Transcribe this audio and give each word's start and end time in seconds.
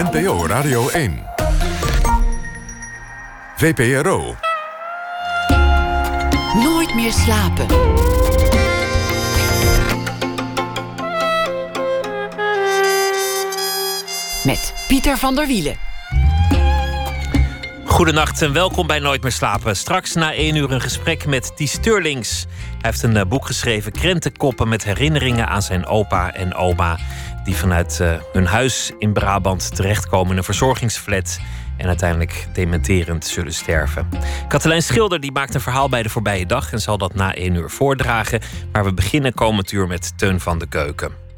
NPO 0.00 0.46
Radio 0.46 0.88
1. 0.88 1.22
VPRO. 3.56 4.36
Nooit 6.54 6.94
meer 6.94 7.12
slapen. 7.12 7.66
Met 14.44 14.74
Pieter 14.88 15.16
van 15.16 15.34
der 15.34 15.46
Wielen. 15.46 15.76
Goedenacht 17.84 18.42
en 18.42 18.52
welkom 18.52 18.86
bij 18.86 18.98
Nooit 18.98 19.22
meer 19.22 19.32
slapen. 19.32 19.76
Straks 19.76 20.14
na 20.14 20.32
één 20.32 20.56
uur 20.56 20.72
een 20.72 20.80
gesprek 20.80 21.26
met 21.26 21.56
Ties 21.56 21.72
Sturlings. 21.72 22.46
Hij 22.58 22.90
heeft 22.90 23.02
een 23.02 23.16
eh, 23.16 23.26
boek 23.26 23.46
geschreven, 23.46 23.92
Krentenkoppen, 23.92 24.68
met 24.68 24.84
herinneringen 24.84 25.48
aan 25.48 25.62
zijn 25.62 25.86
opa 25.86 26.34
en 26.34 26.54
oma. 26.54 26.98
Die 27.50 27.58
vanuit 27.58 28.00
eh, 28.00 28.12
hun 28.32 28.46
huis 28.46 28.92
in 28.98 29.12
Brabant 29.12 29.76
terechtkomen 29.76 30.30
in 30.30 30.36
een 30.36 30.44
verzorgingsflat 30.44 31.40
en 31.76 31.86
uiteindelijk 31.86 32.46
dementerend 32.52 33.26
zullen 33.26 33.52
sterven. 33.52 34.08
Katelijn 34.48 34.82
Schilder 34.82 35.20
die 35.20 35.32
maakt 35.32 35.54
een 35.54 35.60
verhaal 35.60 35.88
bij 35.88 36.02
de 36.02 36.08
voorbije 36.08 36.46
dag 36.46 36.72
en 36.72 36.80
zal 36.80 36.98
dat 36.98 37.14
na 37.14 37.34
één 37.34 37.54
uur 37.54 37.70
voordragen. 37.70 38.40
Maar 38.72 38.84
we 38.84 38.92
beginnen 38.94 39.34
komend 39.34 39.72
uur 39.72 39.86
met 39.86 40.18
Teun 40.18 40.40
van 40.40 40.58
de 40.58 40.66
Keuken. 40.66 41.29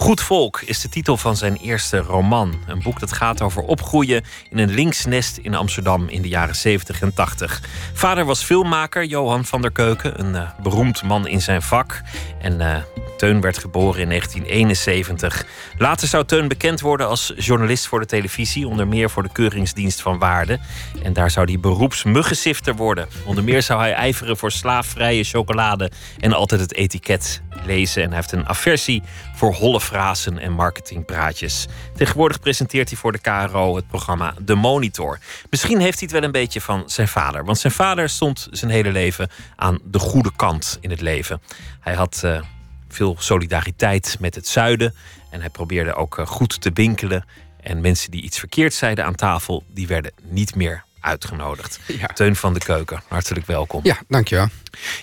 Goed 0.00 0.20
Volk 0.20 0.60
is 0.60 0.80
de 0.80 0.88
titel 0.88 1.16
van 1.16 1.36
zijn 1.36 1.56
eerste 1.56 1.98
roman. 1.98 2.54
Een 2.66 2.82
boek 2.82 3.00
dat 3.00 3.12
gaat 3.12 3.42
over 3.42 3.62
opgroeien 3.62 4.24
in 4.50 4.58
een 4.58 4.70
linksnest 4.70 5.36
in 5.36 5.54
Amsterdam 5.54 6.08
in 6.08 6.22
de 6.22 6.28
jaren 6.28 6.56
70 6.56 7.00
en 7.00 7.14
80. 7.14 7.60
Vader 7.92 8.24
was 8.24 8.42
filmmaker 8.42 9.04
Johan 9.04 9.44
van 9.44 9.62
der 9.62 9.72
Keuken, 9.72 10.20
een 10.20 10.34
uh, 10.34 10.50
beroemd 10.62 11.02
man 11.02 11.26
in 11.26 11.40
zijn 11.40 11.62
vak. 11.62 12.02
En 12.40 12.60
uh, 12.60 12.76
Teun 13.16 13.40
werd 13.40 13.58
geboren 13.58 14.00
in 14.00 14.08
1971. 14.08 15.44
Later 15.78 16.08
zou 16.08 16.24
Teun 16.24 16.48
bekend 16.48 16.80
worden 16.80 17.08
als 17.08 17.32
journalist 17.36 17.86
voor 17.86 18.00
de 18.00 18.06
televisie, 18.06 18.68
onder 18.68 18.88
meer 18.88 19.10
voor 19.10 19.22
de 19.22 19.32
Keuringsdienst 19.32 20.00
van 20.00 20.18
Waarde. 20.18 20.58
En 21.02 21.12
daar 21.12 21.30
zou 21.30 21.46
hij 21.46 21.60
beroepsmuggensifter 21.60 22.74
worden. 22.74 23.08
Onder 23.24 23.44
meer 23.44 23.62
zou 23.62 23.80
hij 23.80 23.92
ijveren 23.92 24.36
voor 24.36 24.52
slaafvrije 24.52 25.24
chocolade 25.24 25.90
en 26.18 26.32
altijd 26.32 26.60
het 26.60 26.74
etiket 26.74 27.42
lezen. 27.64 28.02
En 28.02 28.08
hij 28.08 28.16
heeft 28.16 28.32
een 28.32 28.48
aversie 28.48 29.02
voor 29.34 29.54
holle 29.54 29.80
frasen 29.80 30.38
en 30.38 30.52
marketingpraatjes. 30.52 31.66
Tegenwoordig 31.96 32.40
presenteert 32.40 32.88
hij 32.88 32.98
voor 32.98 33.12
de 33.12 33.18
KRO 33.18 33.76
het 33.76 33.88
programma 33.88 34.34
De 34.38 34.54
Monitor. 34.54 35.18
Misschien 35.50 35.80
heeft 35.80 35.98
hij 35.98 36.08
het 36.10 36.12
wel 36.12 36.22
een 36.22 36.32
beetje 36.32 36.60
van 36.60 36.82
zijn 36.86 37.08
vader. 37.08 37.44
Want 37.44 37.58
zijn 37.58 37.72
vader 37.72 38.08
stond 38.08 38.48
zijn 38.50 38.70
hele 38.70 38.92
leven 38.92 39.28
aan 39.56 39.78
de 39.84 39.98
goede 39.98 40.32
kant 40.36 40.78
in 40.80 40.90
het 40.90 41.00
leven. 41.00 41.42
Hij 41.80 41.94
had 41.94 42.22
uh, 42.24 42.40
veel 42.88 43.16
solidariteit 43.18 44.16
met 44.20 44.34
het 44.34 44.48
zuiden. 44.48 44.94
En 45.30 45.40
hij 45.40 45.50
probeerde 45.50 45.94
ook 45.94 46.18
uh, 46.18 46.26
goed 46.26 46.60
te 46.60 46.70
winkelen. 46.74 47.24
En 47.60 47.80
mensen 47.80 48.10
die 48.10 48.22
iets 48.22 48.38
verkeerd 48.38 48.74
zeiden 48.74 49.04
aan 49.04 49.14
tafel, 49.14 49.64
die 49.68 49.86
werden 49.86 50.12
niet 50.22 50.54
meer 50.54 50.84
uitgenodigd. 51.00 51.78
Ja. 52.00 52.06
Teun 52.06 52.36
van 52.36 52.54
de 52.54 52.60
Keuken, 52.60 53.02
hartelijk 53.08 53.46
welkom. 53.46 53.80
Ja, 53.84 53.98
dankjewel. 54.08 54.48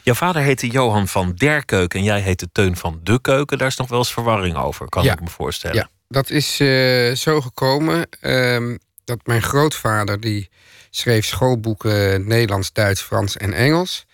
Jouw 0.03 0.13
vader 0.15 0.41
heette 0.41 0.67
Johan 0.67 1.07
van 1.07 1.33
der 1.35 1.65
Keuken 1.65 1.99
en 1.99 2.05
jij 2.05 2.21
heette 2.21 2.49
Teun 2.51 2.75
van 2.75 2.99
de 3.03 3.21
Keuken. 3.21 3.57
Daar 3.57 3.67
is 3.67 3.77
nog 3.77 3.87
wel 3.87 3.97
eens 3.97 4.13
verwarring 4.13 4.55
over, 4.55 4.89
kan 4.89 5.03
ja. 5.03 5.13
ik 5.13 5.21
me 5.21 5.27
voorstellen. 5.27 5.75
Ja, 5.75 5.89
dat 6.07 6.29
is 6.29 6.59
uh, 6.59 7.15
zo 7.15 7.41
gekomen 7.41 8.07
uh, 8.21 8.75
dat 9.03 9.19
mijn 9.23 9.41
grootvader 9.41 10.19
die 10.19 10.49
schreef 10.89 11.25
schoolboeken 11.25 12.27
Nederlands, 12.27 12.73
Duits, 12.73 13.01
Frans 13.01 13.37
en 13.37 13.53
Engels. 13.53 14.05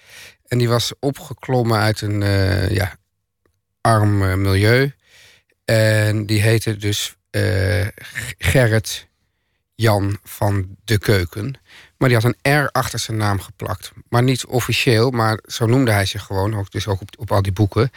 En 0.48 0.58
die 0.58 0.70
was 0.70 0.92
opgeklommen 1.00 1.80
uit 1.80 2.02
een 2.02 2.22
uh, 2.22 2.70
ja, 2.70 2.95
arm 3.81 4.42
milieu. 4.42 4.94
En 5.66 6.26
die 6.26 6.42
heette 6.42 6.78
dus 6.78 7.16
Gerrit 8.38 9.08
Jan 9.76 10.17
van 10.23 10.76
de 10.84 10.98
Keuken. 10.98 11.56
Maar 12.04 12.12
die 12.12 12.22
had 12.22 12.36
een 12.44 12.64
R 12.64 12.70
achter 12.72 13.00
zijn 13.00 13.18
naam 13.18 13.40
geplakt. 13.40 13.92
Maar 14.09 14.23
niet 14.23 14.46
officieel, 14.46 15.09
maar 15.09 15.40
zo 15.46 15.66
noemde 15.66 15.92
hij 15.92 16.06
zich 16.06 16.23
gewoon. 16.23 16.55
Ook, 16.55 16.72
dus 16.72 16.88
ook 16.88 17.02
op, 17.02 17.10
op 17.17 17.32
al 17.32 17.42
die 17.42 17.52
boeken. 17.52 17.92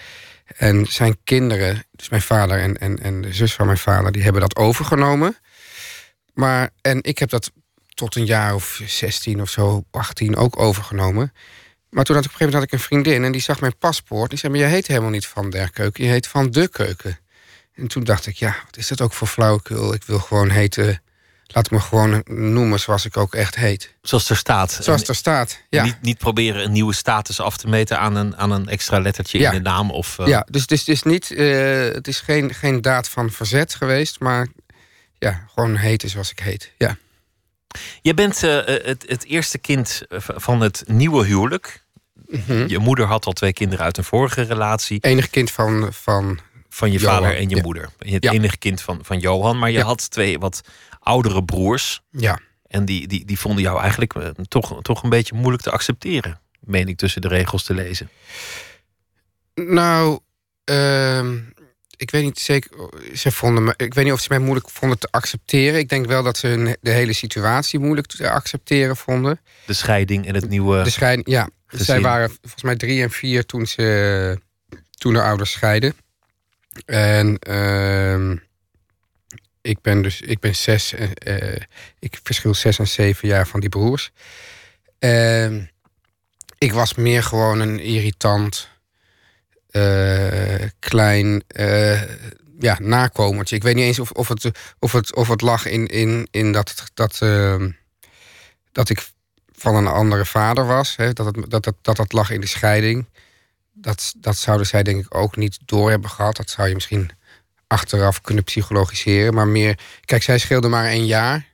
En 0.56 0.86
zijn 0.86 1.16
kinderen, 1.25 1.84
dus 1.92 2.08
mijn 2.08 2.22
vader 2.22 2.58
en, 2.58 2.78
en, 2.78 2.98
en 3.03 3.20
de 3.20 3.32
zus 3.32 3.54
van 3.54 3.66
mijn 3.66 3.78
vader... 3.78 4.12
die 4.12 4.22
hebben 4.22 4.41
dat 4.41 4.56
overgenomen. 4.56 5.36
Maar, 6.34 6.70
en 6.80 7.03
ik 7.03 7.19
heb 7.19 7.28
dat 7.28 7.50
tot 7.94 8.16
een 8.16 8.25
jaar 8.25 8.54
of 8.54 8.80
16 8.86 9.41
of 9.41 9.50
zo, 9.50 9.84
18 9.91 10.36
ook 10.36 10.59
overgenomen. 10.59 11.32
Maar 11.91 12.04
toen 12.04 12.16
had 12.16 12.25
ik 12.25 12.30
op 12.30 12.41
een 12.41 12.47
gegeven 12.47 12.47
moment 12.47 12.54
had 12.54 12.62
ik 12.62 12.72
een 12.72 12.78
vriendin... 12.78 13.25
en 13.25 13.32
die 13.32 13.41
zag 13.41 13.60
mijn 13.60 13.78
paspoort. 13.78 14.30
Die 14.30 14.38
zei, 14.38 14.53
maar 14.53 14.60
je 14.60 14.69
heet 14.69 14.86
helemaal 14.86 15.10
niet 15.10 15.26
Van 15.26 15.50
der 15.50 15.70
Keuken. 15.70 16.04
Je 16.04 16.10
heet 16.10 16.26
Van 16.26 16.50
de 16.50 16.69
Keuken. 16.69 17.19
En 17.75 17.86
toen 17.86 18.04
dacht 18.04 18.26
ik, 18.26 18.36
ja, 18.36 18.56
wat 18.64 18.76
is 18.76 18.88
dat 18.88 19.00
ook 19.00 19.12
voor 19.12 19.28
flauwekul? 19.28 19.94
Ik 19.94 20.04
wil 20.04 20.19
gewoon 20.19 20.50
heten 20.50 21.00
laat 21.46 21.70
me 21.70 21.80
gewoon 21.80 22.22
noemen 22.26 22.80
zoals 22.80 23.04
ik 23.04 23.16
ook 23.16 23.34
echt 23.34 23.54
heet. 23.54 23.94
Zoals 24.02 24.30
er 24.30 24.36
staat. 24.36 24.78
Zoals 24.80 25.08
er 25.08 25.14
staat, 25.14 25.60
ja. 25.68 25.82
Niet, 25.82 26.02
niet 26.02 26.18
proberen 26.18 26.64
een 26.64 26.72
nieuwe 26.72 26.94
status 26.94 27.40
af 27.40 27.56
te 27.56 27.68
meten 27.68 27.98
aan 27.98 28.16
een, 28.16 28.36
aan 28.36 28.50
een 28.50 28.68
extra 28.68 29.00
lettertje 29.00 29.38
ja. 29.38 29.50
in 29.50 29.62
de 29.62 29.68
naam. 29.70 29.90
Of, 29.90 30.18
uh... 30.18 30.26
Ja, 30.26 30.46
dus 30.50 30.60
het 30.60 30.88
is, 30.88 31.02
niet, 31.02 31.30
uh, 31.30 31.92
het 31.92 32.08
is 32.08 32.20
geen, 32.20 32.54
geen 32.54 32.80
daad 32.80 33.08
van 33.08 33.30
verzet 33.30 33.74
geweest, 33.74 34.20
maar 34.20 34.46
ja, 35.18 35.44
gewoon 35.54 35.76
heten 35.76 36.08
zoals 36.08 36.30
ik 36.30 36.38
heet, 36.38 36.72
ja. 36.78 36.96
Je 38.02 38.14
bent 38.14 38.42
uh, 38.42 38.64
het, 38.64 39.04
het 39.06 39.24
eerste 39.24 39.58
kind 39.58 40.02
van 40.18 40.60
het 40.60 40.84
nieuwe 40.86 41.24
huwelijk. 41.24 41.84
Mm 42.26 42.42
-hmm. 42.46 42.68
Je 42.68 42.78
moeder 42.78 43.06
had 43.06 43.26
al 43.26 43.32
twee 43.32 43.52
kinderen 43.52 43.84
uit 43.84 43.96
een 43.96 44.04
vorige 44.04 44.42
relatie. 44.42 44.98
Enig 45.00 45.30
kind 45.30 45.50
van... 45.50 45.88
van 45.92 46.40
van 46.76 46.92
je 46.92 46.98
Johan. 46.98 47.14
vader 47.14 47.36
en 47.36 47.48
je 47.48 47.56
ja. 47.56 47.62
moeder. 47.62 47.88
Het 47.98 48.24
ja. 48.24 48.32
enige 48.32 48.56
kind 48.56 48.82
van, 48.82 48.98
van 49.02 49.18
Johan. 49.18 49.58
Maar 49.58 49.70
je 49.70 49.82
had 49.82 50.10
twee 50.10 50.38
wat 50.38 50.60
oudere 51.06 51.44
broers. 51.44 52.02
Ja. 52.10 52.40
En 52.66 52.84
die, 52.84 53.06
die, 53.06 53.24
die 53.24 53.38
vonden 53.38 53.62
jou 53.62 53.80
eigenlijk 53.80 54.14
uh, 54.14 54.28
toch, 54.48 54.82
toch 54.82 55.02
een 55.02 55.10
beetje 55.10 55.34
moeilijk 55.34 55.62
te 55.62 55.70
accepteren. 55.70 56.40
Meen 56.60 56.88
ik 56.88 56.96
tussen 56.96 57.20
de 57.20 57.28
regels 57.28 57.62
te 57.62 57.74
lezen. 57.74 58.10
Nou, 59.54 60.18
uh, 60.70 61.30
ik 61.96 62.10
weet 62.10 62.24
niet 62.24 62.38
zeker. 62.38 62.70
Ze 63.14 63.30
vonden 63.30 63.64
me, 63.64 63.74
ik 63.76 63.94
weet 63.94 64.04
niet 64.04 64.12
of 64.12 64.20
ze 64.20 64.26
mij 64.30 64.38
moeilijk 64.38 64.70
vonden 64.70 64.98
te 64.98 65.08
accepteren. 65.10 65.78
Ik 65.78 65.88
denk 65.88 66.06
wel 66.06 66.22
dat 66.22 66.36
ze 66.36 66.46
hun, 66.46 66.76
de 66.80 66.90
hele 66.90 67.12
situatie 67.12 67.78
moeilijk 67.78 68.06
te 68.06 68.30
accepteren 68.30 68.96
vonden. 68.96 69.40
De 69.66 69.72
scheiding 69.72 70.26
en 70.26 70.34
het 70.34 70.48
nieuwe. 70.48 70.82
De 70.82 70.90
scheiding, 70.90 71.28
ja. 71.28 71.48
Gezin. 71.66 71.84
Zij 71.84 72.00
waren 72.00 72.30
volgens 72.40 72.62
mij 72.62 72.76
drie 72.76 73.02
en 73.02 73.10
vier 73.10 73.46
toen 73.46 73.66
ze 73.66 74.38
toen 74.90 75.12
de 75.12 75.22
ouders 75.22 75.50
scheiden. 75.50 75.94
En 76.86 77.38
uh, 77.48 78.38
ik 79.66 79.81
ben 79.81 80.03
dus 80.03 80.21
ik 80.21 80.41
ben 80.41 80.54
zes. 80.54 80.94
Uh, 81.27 81.56
ik 81.99 82.21
verschil 82.22 82.54
zes 82.54 82.78
en 82.78 82.88
zeven 82.88 83.28
jaar 83.28 83.47
van 83.47 83.60
die 83.60 83.69
broers. 83.69 84.10
Uh, 85.00 85.54
ik 86.59 86.72
was 86.72 86.94
meer 86.94 87.22
gewoon 87.22 87.60
een 87.60 87.81
irritant, 87.81 88.69
uh, 89.71 90.62
klein 90.78 91.44
ja, 92.59 92.78
nakomertje. 92.81 93.56
Ik 93.56 93.62
weet 93.62 93.75
niet 93.75 93.84
eens 93.84 93.99
of, 93.99 94.10
of, 94.10 94.28
het, 94.28 94.50
of, 94.78 94.93
het, 94.93 95.15
of 95.15 95.28
het 95.28 95.41
lag 95.41 95.66
in, 95.66 95.87
in, 95.87 96.28
in 96.31 96.53
dat, 96.53 96.84
dat, 96.94 97.22
ehm, 97.22 97.71
dat 98.72 98.88
ik 98.88 99.09
van 99.53 99.75
een 99.75 99.87
andere 99.87 100.25
vader 100.25 100.66
was. 100.66 100.97
Hè? 100.97 101.12
Dat, 101.12 101.27
het, 101.27 101.50
dat, 101.50 101.65
dat, 101.65 101.75
dat 101.83 101.97
dat 101.97 102.12
lag 102.12 102.31
in 102.31 102.41
de 102.41 102.47
scheiding. 102.47 103.06
Dat, 103.72 104.15
dat 104.16 104.37
zouden 104.37 104.66
zij 104.66 104.83
denk 104.83 105.04
ik 105.04 105.15
ook 105.15 105.37
niet 105.37 105.59
door 105.65 105.91
hebben 105.91 106.10
gehad. 106.10 106.37
Dat 106.37 106.50
zou 106.50 106.69
je 106.69 106.75
misschien 106.75 107.10
achteraf 107.66 108.21
kunnen 108.21 108.44
psychologiseren. 108.44 109.34
Maar 109.34 109.49
meer, 109.49 109.78
kijk, 110.04 110.22
zij 110.22 110.38
scheelde 110.38 110.69
maar 110.69 110.91
een 110.91 111.06
jaar. 111.06 111.47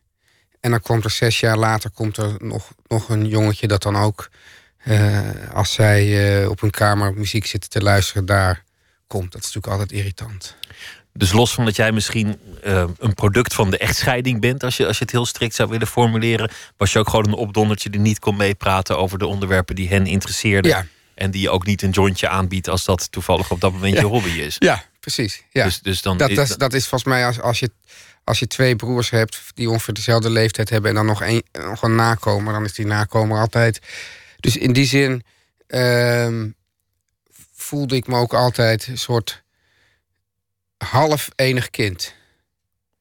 En 0.61 0.71
dan 0.71 0.81
komt 0.81 1.05
er 1.05 1.11
zes 1.11 1.41
jaar 1.41 1.57
later 1.57 1.91
komt 1.91 2.17
er 2.17 2.35
nog, 2.39 2.73
nog 2.87 3.09
een 3.09 3.27
jongetje 3.27 3.67
dat 3.67 3.83
dan 3.83 3.97
ook... 3.97 4.31
Uh, 4.85 5.21
als 5.53 5.73
zij 5.73 6.41
uh, 6.43 6.49
op 6.51 6.63
een 6.63 6.71
kamer 6.71 7.15
muziek 7.15 7.47
zitten 7.47 7.71
te 7.71 7.83
luisteren, 7.83 8.27
daar 8.27 8.65
komt. 9.07 9.33
Dat 9.33 9.41
is 9.41 9.47
natuurlijk 9.47 9.73
altijd 9.73 9.93
irritant. 9.93 10.57
Dus 11.13 11.33
los 11.33 11.55
van 11.55 11.65
dat 11.65 11.77
jij 11.77 11.93
misschien 11.93 12.39
uh, 12.65 12.85
een 12.99 13.15
product 13.15 13.55
van 13.55 13.71
de 13.71 13.79
echtscheiding 13.79 14.41
bent, 14.41 14.65
als 14.65 14.77
je, 14.77 14.87
als 14.87 14.99
je 14.99 15.03
het 15.03 15.13
heel 15.13 15.27
strikt 15.27 15.55
zou 15.55 15.69
willen 15.69 15.87
formuleren, 15.87 16.51
was 16.77 16.93
je 16.93 16.99
ook 16.99 17.09
gewoon 17.09 17.27
een 17.27 17.35
opdondertje 17.35 17.91
die 17.91 18.01
niet 18.01 18.19
kon 18.19 18.37
meepraten 18.37 18.99
over 18.99 19.19
de 19.19 19.27
onderwerpen 19.27 19.75
die 19.75 19.89
hen 19.89 20.07
interesseerden. 20.07 20.71
Ja. 20.71 20.87
En 21.15 21.31
die 21.31 21.41
je 21.41 21.51
ook 21.51 21.67
niet 21.67 21.83
een 21.83 21.91
jointje 21.91 22.29
aanbiedt 22.29 22.69
als 22.69 22.85
dat 22.85 23.13
toevallig 23.13 23.51
op 23.51 23.61
dat 23.61 23.73
moment 23.73 23.95
ja. 23.95 24.01
je 24.01 24.07
hobby 24.07 24.31
is. 24.31 24.57
Ja, 24.59 24.85
precies. 25.03 25.43
Ja. 25.51 25.65
Dus, 25.65 25.81
dus 25.81 26.03
dan 26.03 26.17
dat, 26.17 26.31
is, 26.31 26.37
dat, 26.37 26.49
is, 26.49 26.57
dat 26.57 26.73
is 26.73 26.87
volgens 26.87 27.11
mij 27.11 27.27
als, 27.27 27.41
als, 27.41 27.59
je, 27.59 27.71
als 28.25 28.39
je 28.39 28.47
twee 28.47 28.77
broers 28.77 29.11
hebt 29.11 29.41
die 29.55 29.71
ongeveer 29.71 29.95
dezelfde 29.95 30.31
leeftijd 30.31 30.69
hebben 30.71 30.91
en 30.91 30.97
dan 30.97 31.07
nog, 31.07 31.23
een, 31.23 31.45
nog 31.53 31.83
een 31.83 31.95
nakomer, 31.95 32.53
dan 32.53 32.65
is 32.65 32.75
die 32.75 32.87
nakomer 32.87 33.41
altijd. 33.41 33.79
Dus 34.41 34.57
in 34.57 34.73
die 34.73 34.87
zin 34.87 35.25
uh, 35.69 36.51
voelde 37.53 37.97
ik 37.97 38.07
me 38.07 38.17
ook 38.17 38.35
altijd 38.35 38.87
een 38.87 38.99
soort 38.99 39.43
half 40.79 41.29
enig 41.37 41.71
kind. 41.71 42.15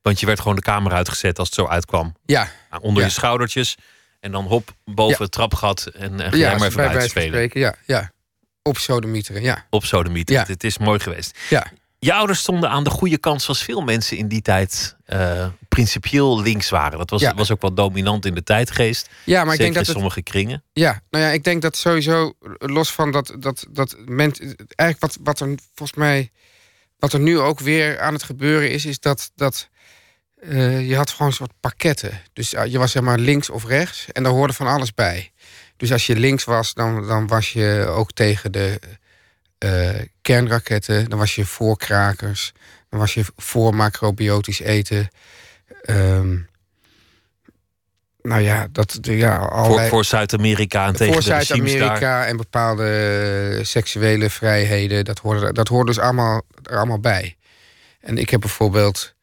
Want 0.01 0.19
je 0.19 0.25
werd 0.25 0.39
gewoon 0.39 0.55
de 0.55 0.61
kamer 0.61 0.91
uitgezet 0.91 1.39
als 1.39 1.47
het 1.47 1.57
zo 1.57 1.67
uitkwam. 1.67 2.15
Ja. 2.25 2.51
Onder 2.79 3.01
ja. 3.01 3.07
je 3.07 3.13
schoudertjes. 3.13 3.77
En 4.19 4.31
dan 4.31 4.45
hop, 4.45 4.75
boven 4.85 5.15
Ja. 5.17 5.23
het 5.23 5.31
trapgat. 5.31 5.85
En, 5.85 6.19
en 6.19 6.31
ga 6.31 6.37
ja, 6.37 6.57
maar 6.57 6.67
even 6.67 6.75
bij 6.77 6.91
van 6.91 7.09
spelen. 7.09 7.27
spreken, 7.27 7.59
ja, 7.59 7.75
ja. 7.85 8.11
Op 8.61 8.77
sodemieteren, 8.77 9.41
ja. 9.41 9.65
Op 9.69 9.85
sodemieten. 9.85 10.35
Ja. 10.35 10.43
Het 10.47 10.63
is 10.63 10.77
mooi 10.77 10.99
geweest. 10.99 11.39
Ja. 11.49 11.71
Je 12.03 12.13
ouders 12.13 12.39
stonden 12.39 12.69
aan 12.69 12.83
de 12.83 12.89
goede 12.89 13.17
kant, 13.17 13.41
zoals 13.41 13.63
veel 13.63 13.81
mensen 13.81 14.17
in 14.17 14.27
die 14.27 14.41
tijd 14.41 14.95
uh, 15.07 15.47
principieel 15.67 16.41
links 16.41 16.69
waren. 16.69 16.97
Dat 16.97 17.09
was, 17.09 17.31
was 17.35 17.51
ook 17.51 17.61
wel 17.61 17.73
dominant 17.73 18.25
in 18.25 18.33
de 18.33 18.43
tijdgeest. 18.43 19.09
Ja, 19.25 19.43
maar 19.43 19.53
ik 19.53 19.59
denk 19.59 19.73
dat 19.73 19.87
in 19.87 19.93
sommige 19.93 20.21
kringen. 20.21 20.63
Ja, 20.73 21.01
nou 21.09 21.23
ja, 21.23 21.29
ik 21.29 21.43
denk 21.43 21.61
dat 21.61 21.77
sowieso 21.77 22.33
los 22.57 22.91
van 22.91 23.11
dat 23.11 23.35
dat 23.39 23.65
dat 23.69 23.95
men, 24.05 24.33
eigenlijk 24.75 24.99
wat 24.99 25.17
wat 25.23 25.39
er 25.39 25.55
volgens 25.75 25.97
mij 25.97 26.31
wat 26.99 27.13
er 27.13 27.19
nu 27.19 27.39
ook 27.39 27.59
weer 27.59 27.99
aan 27.99 28.13
het 28.13 28.23
gebeuren 28.23 28.71
is, 28.71 28.85
is 28.85 28.99
dat 28.99 29.31
dat 29.35 29.69
uh, 30.43 30.89
je 30.89 30.95
had 30.95 31.09
gewoon 31.09 31.27
een 31.27 31.33
soort 31.33 31.59
pakketten. 31.59 32.21
Dus 32.33 32.49
je 32.49 32.77
was 32.77 32.91
zeg 32.91 33.03
maar 33.03 33.19
links 33.19 33.49
of 33.49 33.65
rechts 33.65 34.05
en 34.11 34.23
daar 34.23 34.31
hoorde 34.31 34.53
van 34.53 34.67
alles 34.67 34.93
bij. 34.93 35.31
Dus 35.77 35.91
als 35.91 36.05
je 36.05 36.15
links 36.15 36.43
was, 36.43 36.73
dan, 36.73 37.07
dan 37.07 37.27
was 37.27 37.53
je 37.53 37.85
ook 37.87 38.11
tegen 38.11 38.51
de 38.51 38.79
uh, 39.65 39.89
kernraketten. 40.21 41.09
Dan 41.09 41.19
was 41.19 41.35
je 41.35 41.45
voor 41.45 41.77
krakers. 41.77 42.53
Dan 42.89 42.99
was 42.99 43.13
je 43.13 43.23
voor 43.35 43.75
macrobiotisch 43.75 44.59
eten. 44.59 45.09
Um, 45.89 46.49
nou 48.21 48.41
ja, 48.41 48.67
dat 48.71 48.97
ja, 49.01 49.37
allerlei... 49.37 49.89
Voor, 49.89 50.05
Zuid-Amerika 50.05 50.85
en 50.85 50.95
tegen 50.95 51.13
Voor 51.13 51.21
Zuid-Amerika 51.21 52.25
en 52.25 52.37
bepaalde 52.37 53.59
seksuele 53.61 54.29
vrijheden. 54.29 55.05
Dat 55.05 55.19
hoorde, 55.19 55.53
dat 55.53 55.67
hoorde 55.67 55.91
dus 55.91 55.99
allemaal, 55.99 56.41
er 56.63 56.77
allemaal 56.77 56.99
bij. 56.99 57.35
En 57.99 58.17
ik 58.17 58.29
heb 58.29 58.39
bijvoorbeeld 58.39 59.13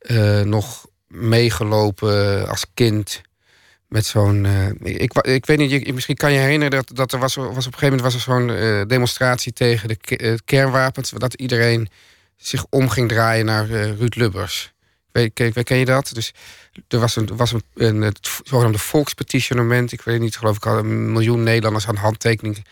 uh, 0.00 0.40
nog 0.40 0.86
meegelopen 1.06 2.48
als 2.48 2.66
kind 2.74 3.20
met 3.92 4.06
zo'n. 4.06 4.44
Uh, 4.44 4.68
ik, 4.82 5.12
ik 5.14 5.46
weet 5.46 5.58
niet, 5.58 5.70
je, 5.70 5.92
misschien 5.92 6.16
kan 6.16 6.32
je 6.32 6.38
herinneren 6.38 6.70
dat, 6.70 6.96
dat 6.96 7.12
er 7.12 7.18
was, 7.18 7.34
was 7.34 7.46
op 7.46 7.56
een 7.56 7.62
gegeven 7.62 7.84
moment 7.84 8.02
was 8.02 8.14
er 8.14 8.20
zo'n 8.20 8.48
uh, 8.48 8.82
demonstratie 8.86 9.52
tegen 9.52 9.88
de 9.88 9.98
uh, 10.18 10.34
kernwapens. 10.44 11.10
Dat 11.10 11.34
iedereen 11.34 11.88
zich 12.36 12.64
om 12.70 12.88
ging 12.88 13.08
draaien 13.08 13.44
naar 13.44 13.66
Ruud 13.66 14.14
Lubbers. 14.14 14.72
Weet, 15.12 15.32
ken, 15.32 15.64
ken 15.64 15.76
je 15.76 15.84
dat? 15.84 16.10
Dus 16.12 16.32
er 16.88 16.98
was 16.98 17.16
een, 17.16 17.36
was 17.36 17.52
een, 17.52 17.62
een 17.74 18.00
het 18.00 18.28
zogenaamde 18.44 18.78
volkspetitionement. 18.78 19.92
Ik 19.92 20.02
weet 20.02 20.20
niet, 20.20 20.36
geloof 20.36 20.56
ik 20.56 20.66
al 20.66 20.78
een 20.78 21.12
miljoen 21.12 21.42
Nederlanders 21.42 21.86
aan 21.86 21.96
handtekening 21.96 22.64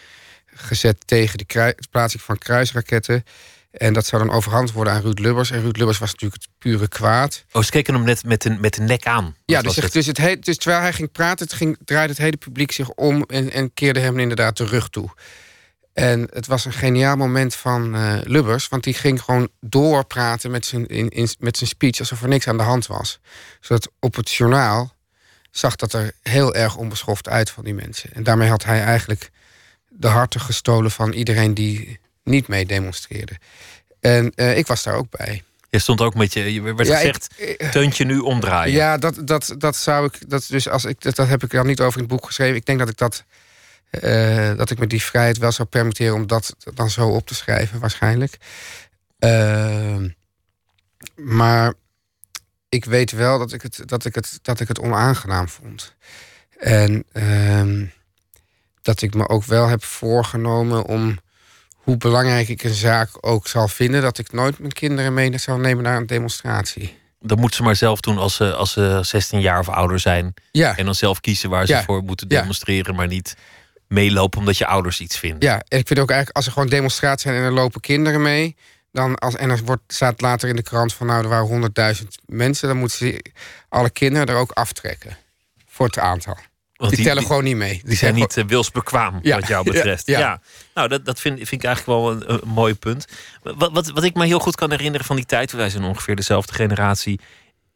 gezet 0.47 0.97
tegen 1.07 1.39
de 1.39 1.75
plaatsing 1.91 2.23
van 2.23 2.39
kruisraketten. 2.39 3.25
En 3.71 3.93
dat 3.93 4.07
zou 4.07 4.27
dan 4.27 4.35
overhandigd 4.35 4.75
worden 4.75 4.93
aan 4.93 5.03
Ruud 5.03 5.19
Lubbers. 5.19 5.51
En 5.51 5.61
Ruud 5.61 5.77
Lubbers 5.77 5.99
was 5.99 6.13
natuurlijk 6.13 6.43
het 6.43 6.51
pure 6.59 6.89
kwaad. 6.89 7.45
Oh, 7.53 7.63
ze 7.63 7.71
keken 7.71 7.95
hem 7.95 8.05
net 8.05 8.25
met 8.25 8.43
de, 8.43 8.51
met 8.51 8.75
de 8.75 8.83
nek 8.83 9.07
aan. 9.07 9.37
Ja, 9.45 9.63
dus, 9.63 9.77
het? 9.77 9.93
dus, 9.93 10.07
het 10.07 10.45
dus 10.45 10.57
terwijl 10.57 10.83
hij 10.83 10.93
ging 10.93 11.13
praten, 11.13 11.47
het 11.47 11.55
ging, 11.55 11.79
draaide 11.85 12.13
het 12.13 12.23
hele 12.23 12.37
publiek 12.37 12.73
zich 12.73 12.91
om 12.91 13.23
en, 13.23 13.53
en 13.53 13.75
keerde 13.75 14.01
hem 14.01 14.19
inderdaad 14.19 14.57
de 14.57 14.65
rug 14.65 14.89
toe. 14.89 15.11
En 15.93 16.29
het 16.33 16.47
was 16.47 16.65
een 16.65 16.73
geniaal 16.73 17.17
moment 17.17 17.55
van 17.55 17.95
uh, 17.97 18.19
Lubbers, 18.23 18.69
want 18.69 18.85
die 18.85 18.95
ging 18.95 19.23
gewoon 19.23 19.49
doorpraten 19.61 20.51
met 20.51 20.67
zijn, 20.67 20.87
in, 20.87 21.09
in, 21.09 21.29
met 21.39 21.57
zijn 21.57 21.71
speech 21.71 21.99
alsof 21.99 22.23
er 22.23 22.29
niks 22.29 22.49
aan 22.49 22.57
de 22.57 22.63
hand 22.63 22.87
was. 22.87 23.21
Zodat 23.61 23.91
op 23.99 24.15
het 24.15 24.31
journaal 24.33 24.95
zag 25.51 25.77
dat 25.77 25.93
er 25.93 26.13
heel 26.23 26.55
erg 26.55 26.77
onbeschoft 26.77 27.29
uit 27.29 27.51
van 27.51 27.65
die 27.65 27.75
mensen. 27.75 28.13
En 28.13 28.23
daarmee 28.23 28.49
had 28.49 28.65
hij 28.65 28.83
eigenlijk 28.83 29.31
de 29.89 30.09
harten 30.09 30.41
gestolen 30.41 30.91
van 30.91 31.13
iedereen 31.13 31.55
die 31.55 32.01
niet 32.31 32.49
mee 32.49 32.67
demonstreerde. 32.67 33.33
En 34.01 34.33
uh, 34.37 34.57
ik 34.57 34.67
was 34.67 34.83
daar 34.83 34.95
ook 34.95 35.11
bij. 35.11 35.43
Je 35.71 35.79
stond 35.79 36.01
ook 36.01 36.15
met 36.15 36.33
je, 36.33 36.53
je 36.53 36.63
werd 36.63 36.87
ja, 36.87 36.97
gezegd, 36.97 37.35
ik, 37.37 37.63
uh, 37.63 37.71
teuntje 37.71 38.05
nu 38.05 38.19
omdraaien. 38.19 38.75
Ja, 38.75 38.99
dat, 38.99 39.21
dat, 39.25 39.55
dat 39.59 39.77
zou 39.77 40.07
ik, 40.07 40.31
dat, 40.31 40.47
dus 40.49 40.69
als 40.69 40.85
ik, 40.85 41.01
dat, 41.01 41.17
dat 41.17 41.29
heb 41.29 41.43
ik 41.43 41.51
dan 41.51 41.67
niet 41.67 41.81
over 41.81 42.01
in 42.01 42.05
het 42.05 42.13
boek 42.13 42.27
geschreven. 42.27 42.57
Ik 42.57 42.67
denk 42.67 42.79
dat 42.79 42.89
ik 42.89 42.97
dat, 42.97 43.25
uh, 43.91 44.57
dat 44.57 44.71
ik 44.71 44.79
me 44.79 44.87
die 44.87 45.03
vrijheid 45.03 45.39
wel 45.39 45.53
zou 45.53 45.69
permitteren 45.69 46.15
om 46.15 46.27
dat 46.27 46.57
dan 46.75 46.91
zo 46.91 47.09
op 47.09 47.27
te 47.27 47.35
schrijven, 47.35 47.81
waarschijnlijk. 47.81 48.37
Ehm, 49.19 50.09
maar 51.15 51.75
ik 52.69 52.85
weet 52.85 53.11
wel 53.11 53.39
dat 53.39 53.53
ik 53.53 53.63
het, 53.63 53.83
dat 53.85 54.05
ik 54.05 54.15
het, 54.15 54.39
dat 54.43 54.61
ik 54.61 54.69
het 54.69 54.79
onaangenaam 54.79 55.49
vond. 55.49 55.95
En 56.59 57.05
ehm, 57.13 57.87
dat 58.83 59.03
ik 59.03 59.15
me 59.15 59.29
ook 59.29 59.45
wel 59.45 59.69
heb 59.69 59.85
voorgenomen 59.85 60.85
om 60.85 61.19
hoe 61.83 61.97
belangrijk 61.97 62.49
ik 62.49 62.63
een 62.63 62.75
zaak 62.75 63.09
ook 63.21 63.47
zal 63.47 63.69
vinden, 63.69 64.03
dat 64.03 64.19
ik 64.19 64.33
nooit 64.33 64.59
mijn 64.59 64.73
kinderen 64.73 65.15
mee 65.15 65.39
zou 65.39 65.61
nemen 65.61 65.85
naar 65.85 65.97
een 65.97 66.07
demonstratie. 66.07 66.99
Dat 67.21 67.39
moeten 67.39 67.57
ze 67.57 67.63
maar 67.63 67.77
zelf 67.77 68.01
doen 68.01 68.19
als 68.19 68.35
ze, 68.35 68.55
als 68.55 68.73
ze 68.73 68.99
16 69.03 69.41
jaar 69.41 69.59
of 69.59 69.69
ouder 69.69 69.99
zijn. 69.99 70.35
Ja. 70.53 70.77
En 70.77 70.85
dan 70.85 70.95
zelf 70.95 71.21
kiezen 71.21 71.51
waar 71.51 71.67
ze 71.67 71.83
voor 71.87 72.03
moeten 72.03 72.29
demonstreren, 72.29 72.95
maar 72.95 73.07
niet 73.07 73.37
meelopen 73.89 74.39
omdat 74.39 74.59
je 74.59 74.67
ouders 74.67 75.01
iets 75.01 75.19
vinden. 75.19 75.49
Ja, 75.49 75.63
en 75.69 75.79
ik 75.79 75.87
vind 75.87 75.99
ook 75.99 76.11
eigenlijk 76.11 76.37
als 76.37 76.47
er 76.47 76.53
gewoon 76.53 76.69
demonstraties 76.69 77.23
zijn 77.23 77.35
en 77.35 77.43
er 77.43 77.53
lopen 77.53 77.81
kinderen 77.81 78.23
mee. 78.23 78.57
Dan 78.93 79.19
als, 79.19 79.37
en 79.37 79.51
er 79.51 79.61
wordt, 79.65 79.83
staat 79.87 80.21
later 80.21 80.49
in 80.49 80.57
de 80.57 80.63
krant 80.63 80.95
van 80.95 81.07
nou 81.07 81.23
er 81.23 81.29
waren 81.29 81.73
100.000 81.97 82.07
mensen, 82.27 82.69
dan 82.69 82.77
moeten 82.77 82.99
ze 82.99 83.25
alle 83.69 83.91
kinderen 83.91 84.27
er 84.27 84.35
ook 84.35 84.51
aftrekken. 84.51 85.17
Voor 85.67 85.87
het 85.87 85.99
aantal. 85.99 86.37
Want 86.81 86.97
die, 86.97 87.05
tellen 87.05 87.23
gewoon 87.23 87.45
niet 87.45 87.57
mee. 87.57 87.81
Die, 87.85 87.97
zijn 87.97 88.15
niet 88.15 88.37
uh, 88.37 88.45
wilsbekwaam, 88.45 89.21
wat 89.23 89.47
jou 89.47 89.65
betreft. 89.65 90.07
Ja, 90.07 90.19
ja. 90.19 90.41
Nou, 90.75 90.89
dat, 90.89 91.05
dat 91.05 91.21
vind, 91.21 91.37
vind 91.37 91.53
ik 91.53 91.65
eigenlijk 91.65 92.01
wel 92.01 92.11
een, 92.11 92.33
een 92.33 92.49
mooi 92.49 92.75
punt. 92.75 93.07
Wat, 93.43 93.73
wat, 93.73 93.91
wat 93.91 94.05
ik 94.05 94.15
me 94.15 94.27
heel 94.27 94.39
goed 94.39 94.55
kan 94.55 94.71
herinneren 94.71 95.07
van 95.07 95.17
die 95.17 95.25
tijd... 95.25 95.53
wij 95.53 95.71
zijn 95.71 95.85
ongeveer 95.85 96.17
dezelfde 96.17 96.53
generatie 96.53 97.21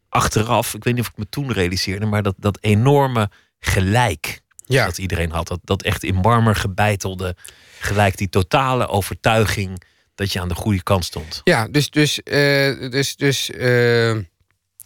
achteraf... 0.08 0.74
ik 0.74 0.84
weet 0.84 0.94
niet 0.94 1.02
of 1.02 1.10
ik 1.10 1.16
me 1.16 1.26
toen 1.28 1.52
realiseerde... 1.52 2.06
maar 2.06 2.22
dat, 2.22 2.34
dat 2.36 2.58
enorme 2.60 3.30
gelijk 3.60 4.40
ja. 4.64 4.84
dat 4.84 4.98
iedereen 4.98 5.30
had. 5.30 5.48
Dat, 5.48 5.60
dat 5.62 5.82
echt 5.82 6.02
in 6.02 6.14
marmer 6.14 6.56
gebeitelde 6.56 7.36
gelijk. 7.78 8.16
Die 8.16 8.28
totale 8.28 8.86
overtuiging 8.86 9.82
dat 10.14 10.32
je 10.32 10.40
aan 10.40 10.48
de 10.48 10.54
goede 10.54 10.82
kant 10.82 11.04
stond. 11.04 11.40
Ja, 11.44 11.68
dus... 11.68 11.90
dus, 11.90 12.20
uh, 12.24 12.90
dus, 12.90 13.16
dus 13.16 13.50
uh 13.50 14.16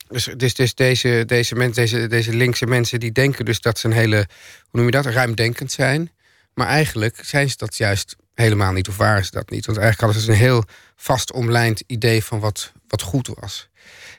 dus, 0.08 0.28
dus, 0.36 0.54
dus 0.54 0.74
deze, 0.74 1.22
deze, 1.26 1.54
mensen, 1.54 1.74
deze, 1.74 2.06
deze 2.06 2.34
linkse 2.34 2.66
mensen 2.66 3.00
die 3.00 3.12
denken 3.12 3.44
dus 3.44 3.60
dat 3.60 3.78
ze 3.78 3.86
een 3.86 3.92
hele, 3.92 4.16
hoe 4.60 4.80
noem 4.80 4.84
je 4.84 4.90
dat, 4.90 5.06
ruimdenkend 5.06 5.72
zijn. 5.72 6.10
Maar 6.54 6.66
eigenlijk 6.66 7.20
zijn 7.22 7.50
ze 7.50 7.56
dat 7.56 7.76
juist 7.76 8.16
helemaal 8.34 8.72
niet, 8.72 8.88
of 8.88 8.96
waren 8.96 9.24
ze 9.24 9.30
dat 9.30 9.50
niet. 9.50 9.66
Want 9.66 9.78
eigenlijk 9.78 10.12
hadden 10.12 10.34
ze 10.34 10.42
een 10.42 10.48
heel 10.48 10.64
vast 10.96 11.32
omlijnd 11.32 11.82
idee 11.86 12.24
van 12.24 12.40
wat, 12.40 12.72
wat 12.88 13.02
goed 13.02 13.30
was 13.40 13.68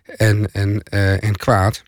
en, 0.04 0.52
en, 0.52 0.82
uh, 0.94 1.24
en 1.24 1.36
kwaad. 1.36 1.84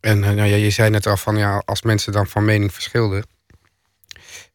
En 0.00 0.18
uh, 0.18 0.30
nou 0.30 0.48
ja, 0.48 0.56
je 0.56 0.70
zei 0.70 0.90
net 0.90 1.06
al 1.06 1.16
van 1.16 1.36
ja, 1.36 1.62
als 1.64 1.82
mensen 1.82 2.12
dan 2.12 2.26
van 2.26 2.44
mening 2.44 2.72
verschilden. 2.72 3.26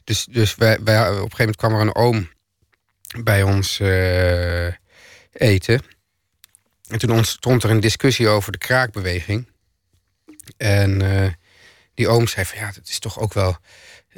Dus, 0.04 0.26
dus 0.26 0.56
wij, 0.56 0.74
op 0.74 0.88
een 0.88 0.88
gegeven 0.88 1.38
moment 1.38 1.56
kwam 1.56 1.74
er 1.74 1.82
een 1.82 1.96
oom 1.96 2.30
bij 3.24 3.44
ons 3.44 3.80
uh, 3.80 4.68
eten. 5.32 5.82
En 6.92 7.00
toen 7.00 7.12
ontstond 7.12 7.64
er 7.64 7.70
een 7.70 7.80
discussie 7.80 8.28
over 8.28 8.52
de 8.52 8.58
kraakbeweging. 8.58 9.48
En 10.58 11.02
uh, 11.02 11.28
die 11.94 12.08
oom 12.08 12.28
zei 12.28 12.46
van 12.46 12.58
ja, 12.58 12.66
het 12.66 12.90
is 12.90 13.00
toch 13.00 13.20
ook 13.20 13.34
wel... 13.34 13.58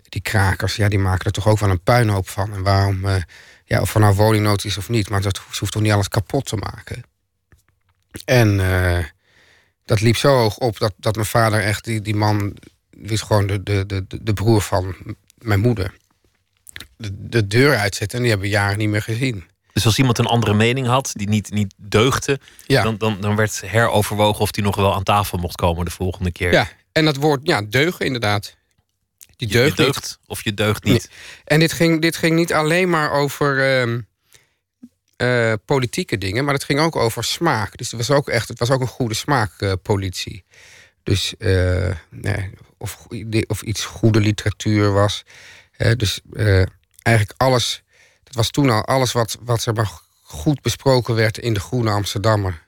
Die 0.09 0.21
krakers, 0.21 0.75
ja, 0.75 0.87
die 0.87 0.99
maken 0.99 1.25
er 1.25 1.31
toch 1.31 1.47
ook 1.47 1.59
wel 1.59 1.69
een 1.69 1.83
puinhoop 1.83 2.29
van. 2.29 2.53
En 2.53 2.63
waarom, 2.63 3.05
uh, 3.05 3.15
ja, 3.65 3.81
of 3.81 3.93
er 3.93 3.99
nou 3.99 4.15
woningnood 4.15 4.63
is 4.63 4.77
of 4.77 4.89
niet... 4.89 5.09
maar 5.09 5.21
dat 5.21 5.37
hoeft 5.37 5.71
toch 5.71 5.81
niet 5.81 5.91
alles 5.91 6.07
kapot 6.07 6.45
te 6.45 6.55
maken. 6.55 7.03
En 8.25 8.59
uh, 8.59 9.05
dat 9.85 10.01
liep 10.01 10.17
zo 10.17 10.37
hoog 10.37 10.57
op 10.57 10.77
dat, 10.77 10.93
dat 10.97 11.15
mijn 11.15 11.27
vader 11.27 11.59
echt... 11.59 11.83
Die, 11.83 12.01
die 12.01 12.15
man 12.15 12.57
was 12.89 13.21
gewoon 13.21 13.47
de, 13.47 13.63
de, 13.63 13.85
de, 13.85 14.05
de 14.21 14.33
broer 14.33 14.61
van 14.61 14.95
mijn 15.37 15.59
moeder. 15.59 15.93
De, 16.97 17.29
de 17.29 17.47
deur 17.47 17.77
uitzetten 17.77 18.17
en 18.17 18.23
die 18.23 18.31
hebben 18.31 18.49
we 18.49 18.55
jaren 18.55 18.77
niet 18.77 18.89
meer 18.89 19.01
gezien. 19.01 19.51
Dus 19.73 19.85
als 19.85 19.97
iemand 19.97 20.17
een 20.17 20.25
andere 20.25 20.53
mening 20.53 20.87
had, 20.87 21.11
die 21.13 21.29
niet, 21.29 21.51
niet 21.51 21.73
deugde, 21.77 22.39
dan, 22.67 22.97
dan, 22.97 23.21
dan 23.21 23.35
werd 23.35 23.61
heroverwogen 23.65 24.41
of 24.41 24.51
die 24.51 24.63
nog 24.63 24.75
wel 24.75 24.93
aan 24.93 25.03
tafel 25.03 25.37
mocht 25.37 25.55
komen 25.55 25.85
de 25.85 25.91
volgende 25.91 26.31
keer. 26.31 26.51
Ja, 26.51 26.69
en 26.91 27.05
dat 27.05 27.15
woord, 27.15 27.39
ja, 27.43 27.61
deugen 27.61 28.05
inderdaad. 28.05 28.55
Die 29.35 29.47
deugt, 29.47 29.77
je 29.77 29.83
deugt 29.83 30.19
of 30.25 30.43
je 30.43 30.53
deugt 30.53 30.83
niet. 30.83 31.09
En 31.43 31.59
dit 31.59 31.73
ging, 31.73 32.01
dit 32.01 32.15
ging 32.15 32.35
niet 32.35 32.53
alleen 32.53 32.89
maar 32.89 33.11
over 33.11 33.57
uh, 33.87 33.97
uh, 35.17 35.53
politieke 35.65 36.17
dingen, 36.17 36.45
maar 36.45 36.53
het 36.53 36.63
ging 36.63 36.79
ook 36.79 36.95
over 36.95 37.23
smaak. 37.23 37.77
Dus 37.77 37.91
het 37.91 38.07
was 38.07 38.17
ook 38.17 38.29
echt, 38.29 38.47
het 38.47 38.59
was 38.59 38.69
ook 38.69 38.81
een 38.81 38.87
goede 38.87 39.13
smaakpolitie. 39.13 40.43
Uh, 40.45 40.53
dus 41.03 41.33
nee, 42.09 42.49
of, 42.77 43.07
of 43.47 43.61
iets 43.61 43.85
goede 43.85 44.19
literatuur 44.19 44.91
was. 44.91 45.23
dus 45.97 46.21
eigenlijk 47.01 47.41
alles 47.41 47.82
het 48.33 48.41
was 48.41 48.49
toen 48.51 48.69
al 48.69 48.85
alles 48.85 49.11
wat, 49.11 49.37
wat 49.41 49.61
zeg 49.61 49.73
maar, 49.73 49.91
goed 50.21 50.61
besproken 50.61 51.15
werd 51.15 51.37
in 51.37 51.53
de 51.53 51.59
Groene 51.59 51.91
Amsterdammer. 51.91 52.61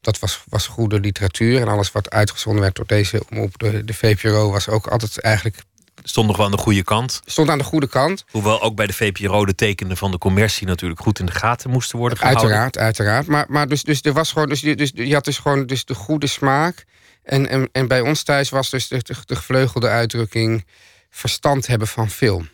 Dat 0.00 0.18
was, 0.18 0.42
was 0.48 0.66
goede 0.66 1.00
literatuur. 1.00 1.60
En 1.60 1.68
alles 1.68 1.92
wat 1.92 2.10
uitgezonden 2.10 2.62
werd 2.62 2.74
door 2.74 2.86
deze 2.86 3.22
op 3.36 3.58
de, 3.58 3.84
de 3.84 3.94
VPRO 3.94 4.50
was 4.50 4.68
ook 4.68 4.86
altijd 4.86 5.20
eigenlijk. 5.20 5.62
Stond 6.02 6.26
nog 6.26 6.36
wel 6.36 6.46
aan 6.46 6.52
de 6.52 6.58
goede 6.58 6.84
kant. 6.84 7.20
Stond 7.24 7.50
aan 7.50 7.58
de 7.58 7.64
goede 7.64 7.88
kant. 7.88 8.24
Hoewel 8.30 8.62
ook 8.62 8.76
bij 8.76 8.86
de 8.86 8.92
VPRO 8.92 9.44
de 9.44 9.54
tekenen 9.54 9.96
van 9.96 10.10
de 10.10 10.18
commercie 10.18 10.66
natuurlijk 10.66 11.00
goed 11.00 11.18
in 11.18 11.26
de 11.26 11.32
gaten 11.32 11.70
moesten 11.70 11.98
worden 11.98 12.18
gehouden. 12.18 12.44
Uiteraard, 12.44 12.78
uiteraard. 12.78 13.26
Maar, 13.26 13.46
maar 13.48 13.68
dus, 13.68 13.82
dus 13.82 14.02
er 14.02 14.12
was 14.12 14.32
gewoon, 14.32 14.48
dus, 14.48 14.60
dus, 14.60 14.90
je 14.94 15.14
had 15.14 15.24
dus 15.24 15.38
gewoon 15.38 15.66
dus 15.66 15.84
de 15.84 15.94
goede 15.94 16.26
smaak. 16.26 16.84
En, 17.22 17.48
en, 17.48 17.68
en 17.72 17.88
bij 17.88 18.00
ons 18.00 18.22
thuis 18.22 18.50
was 18.50 18.70
dus 18.70 18.88
de, 18.88 19.02
de, 19.02 19.14
de 19.24 19.36
gevleugelde 19.36 19.88
uitdrukking 19.88 20.64
verstand 21.10 21.66
hebben 21.66 21.88
van 21.88 22.10
film. 22.10 22.48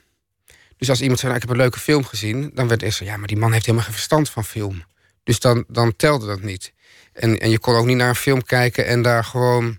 Dus 0.81 0.91
als 0.91 1.01
iemand 1.01 1.19
zei, 1.19 1.33
nou, 1.33 1.43
ik 1.43 1.49
heb 1.49 1.57
een 1.57 1.63
leuke 1.63 1.81
film 1.81 2.05
gezien... 2.05 2.51
dan 2.55 2.69
werd 2.69 2.83
eerst 2.83 2.99
zo, 2.99 3.05
ja, 3.05 3.17
maar 3.17 3.29
die 3.29 3.37
man 3.37 3.53
heeft 3.53 3.65
helemaal 3.65 3.87
geen 3.87 3.95
verstand 3.95 4.31
van 4.31 4.45
film. 4.45 4.85
Dus 5.25 5.41
dan, 5.41 5.65
dan 5.69 5.97
telde 5.97 6.27
dat 6.27 6.43
niet. 6.43 6.73
En, 7.13 7.39
en 7.39 7.51
je 7.51 7.59
kon 7.59 7.75
ook 7.75 7.87
niet 7.87 7.97
naar 7.97 8.09
een 8.09 8.15
film 8.15 8.43
kijken 8.43 8.87
en 8.87 9.03
daar 9.03 9.25
gewoon 9.25 9.79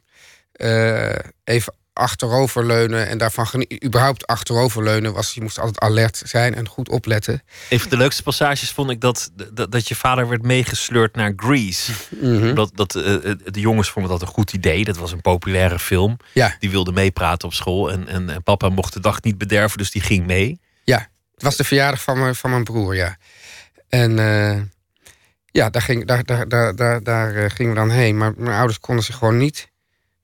uh, 0.55 1.15
even 1.43 1.73
achteroverleunen 1.93 3.07
en 3.07 3.17
daarvan 3.17 3.47
genieten. 3.47 3.85
Überhaupt 3.85 4.27
achteroverleunen 4.27 5.13
was, 5.13 5.33
je 5.33 5.41
moest 5.41 5.59
altijd 5.59 5.79
alert 5.79 6.21
zijn 6.25 6.55
en 6.55 6.67
goed 6.67 6.89
opletten. 6.89 7.43
Een 7.69 7.79
van 7.79 7.89
de 7.89 7.97
leukste 7.97 8.23
passages 8.23 8.71
vond 8.71 8.89
ik 8.89 9.01
dat, 9.01 9.31
dat, 9.53 9.71
dat 9.71 9.87
je 9.87 9.95
vader 9.95 10.29
werd 10.29 10.41
meegesleurd 10.41 11.15
naar 11.15 11.33
Grease. 11.35 11.91
Mhm. 12.09 12.55
Dat, 12.55 12.71
dat, 12.73 12.95
uh, 12.95 13.03
de 13.45 13.59
jongens 13.59 13.89
vonden 13.89 14.11
dat 14.11 14.21
een 14.21 14.27
goed 14.27 14.53
idee. 14.53 14.83
Dat 14.83 14.97
was 14.97 15.11
een 15.11 15.21
populaire 15.21 15.79
film. 15.79 16.17
Ja. 16.33 16.55
Die 16.59 16.69
wilde 16.69 16.91
meepraten 16.91 17.47
op 17.47 17.53
school. 17.53 17.91
En, 17.91 18.07
en, 18.07 18.29
en, 18.29 18.43
papa 18.43 18.69
mocht 18.69 18.93
de 18.93 18.99
dag 18.99 19.21
niet 19.21 19.37
bederven, 19.37 19.77
dus 19.77 19.91
die 19.91 20.01
ging 20.01 20.25
mee. 20.25 20.59
Ja, 20.83 21.09
het 21.33 21.43
was 21.43 21.55
de 21.55 21.63
verjaardag 21.63 22.01
van 22.01 22.19
mijn, 22.19 22.35
van 22.35 22.49
mijn 22.49 22.63
broer, 22.63 22.95
ja. 22.95 23.17
En 23.89 24.17
uh, 24.17 24.61
ja, 25.45 25.69
daar, 25.69 25.81
ging, 25.81 26.05
daar, 26.05 26.23
daar, 26.23 26.47
daar, 26.47 26.75
daar, 26.75 27.03
daar 27.03 27.51
gingen 27.51 27.73
we 27.73 27.79
dan 27.79 27.89
heen. 27.89 28.17
Maar 28.17 28.33
mijn 28.37 28.57
ouders 28.57 28.79
konden 28.79 29.03
zich 29.03 29.15
gewoon 29.15 29.37
niet 29.37 29.69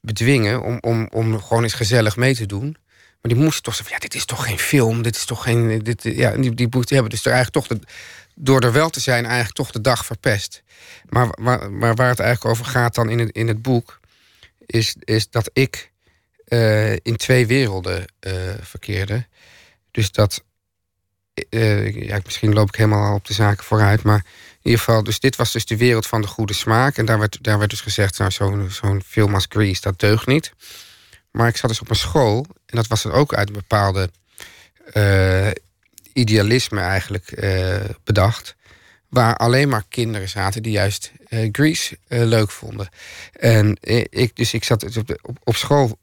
bedwingen 0.01 0.61
om, 0.61 0.77
om, 0.81 1.07
om 1.11 1.41
gewoon 1.41 1.63
eens 1.63 1.73
gezellig 1.73 2.15
mee 2.15 2.35
te 2.35 2.45
doen. 2.45 2.77
Maar 3.21 3.31
die 3.33 3.43
moesten 3.43 3.63
toch 3.63 3.75
zeggen: 3.75 3.95
ja, 3.95 4.01
dit 4.01 4.15
is 4.15 4.25
toch 4.25 4.45
geen 4.45 4.59
film, 4.59 5.01
dit 5.01 5.15
is 5.15 5.25
toch 5.25 5.43
geen. 5.43 5.79
Dit, 5.83 6.03
ja, 6.03 6.31
die, 6.31 6.53
die, 6.53 6.69
die 6.69 6.83
hebben 6.87 7.09
dus 7.09 7.25
er 7.25 7.31
eigenlijk 7.31 7.67
toch 7.67 7.79
door 8.35 8.61
er 8.61 8.71
wel 8.71 8.89
te 8.89 8.99
zijn, 8.99 9.25
eigenlijk 9.25 9.55
toch 9.55 9.71
de 9.71 9.81
dag 9.81 10.05
verpest. 10.05 10.63
Maar, 11.09 11.27
maar, 11.39 11.95
waar 11.95 12.09
het 12.09 12.19
eigenlijk 12.19 12.45
over 12.45 12.65
gaat 12.65 12.95
dan 12.95 13.09
in 13.09 13.19
het, 13.19 13.29
in 13.29 13.47
het 13.47 13.61
boek, 13.61 13.99
is, 14.65 14.95
is 14.99 15.29
dat 15.29 15.49
ik 15.53 15.91
in 17.01 17.15
twee 17.15 17.47
werelden 17.47 18.05
verkeerde. 18.61 19.27
Dus 19.91 20.11
dat. 20.11 20.45
Uh, 21.49 22.07
ja, 22.07 22.19
misschien 22.23 22.53
loop 22.53 22.67
ik 22.67 22.75
helemaal 22.75 23.15
op 23.15 23.25
de 23.25 23.33
zaken 23.33 23.63
vooruit, 23.63 24.03
maar 24.03 24.25
ieder 24.67 24.79
geval, 24.79 25.03
dus 25.03 25.19
dit 25.19 25.35
was 25.35 25.51
dus 25.51 25.65
de 25.65 25.77
wereld 25.77 26.07
van 26.07 26.21
de 26.21 26.27
goede 26.27 26.53
smaak. 26.53 26.97
En 26.97 27.05
daar 27.05 27.19
werd, 27.19 27.37
daar 27.41 27.57
werd 27.57 27.69
dus 27.69 27.81
gezegd, 27.81 28.17
nou, 28.17 28.31
zo'n 28.31 28.69
zo'n 28.69 29.01
film 29.05 29.33
als 29.33 29.45
Grease, 29.49 29.81
dat 29.81 29.99
deugt 29.99 30.27
niet. 30.27 30.53
Maar 31.31 31.47
ik 31.47 31.57
zat 31.57 31.69
dus 31.69 31.81
op 31.81 31.89
een 31.89 31.95
school, 31.95 32.45
en 32.65 32.75
dat 32.75 32.87
was 32.87 33.03
dan 33.03 33.11
ook 33.11 33.33
uit 33.33 33.47
een 33.47 33.53
bepaalde 33.53 34.09
uh, 34.93 35.47
idealisme 36.13 36.79
eigenlijk 36.79 37.31
uh, 37.43 37.75
bedacht. 38.03 38.55
Waar 39.09 39.35
alleen 39.35 39.69
maar 39.69 39.83
kinderen 39.89 40.29
zaten 40.29 40.63
die 40.63 40.71
juist 40.71 41.11
Grease 41.51 41.97
leuk 42.07 42.51
vonden. 42.51 42.89
En 43.31 43.77
ik, 44.09 44.35
dus 44.35 44.53
ik 44.53 44.63
zat 44.63 44.97
op, 44.97 45.19
op, 45.21 45.37
op 45.43 45.55
school 45.55 45.97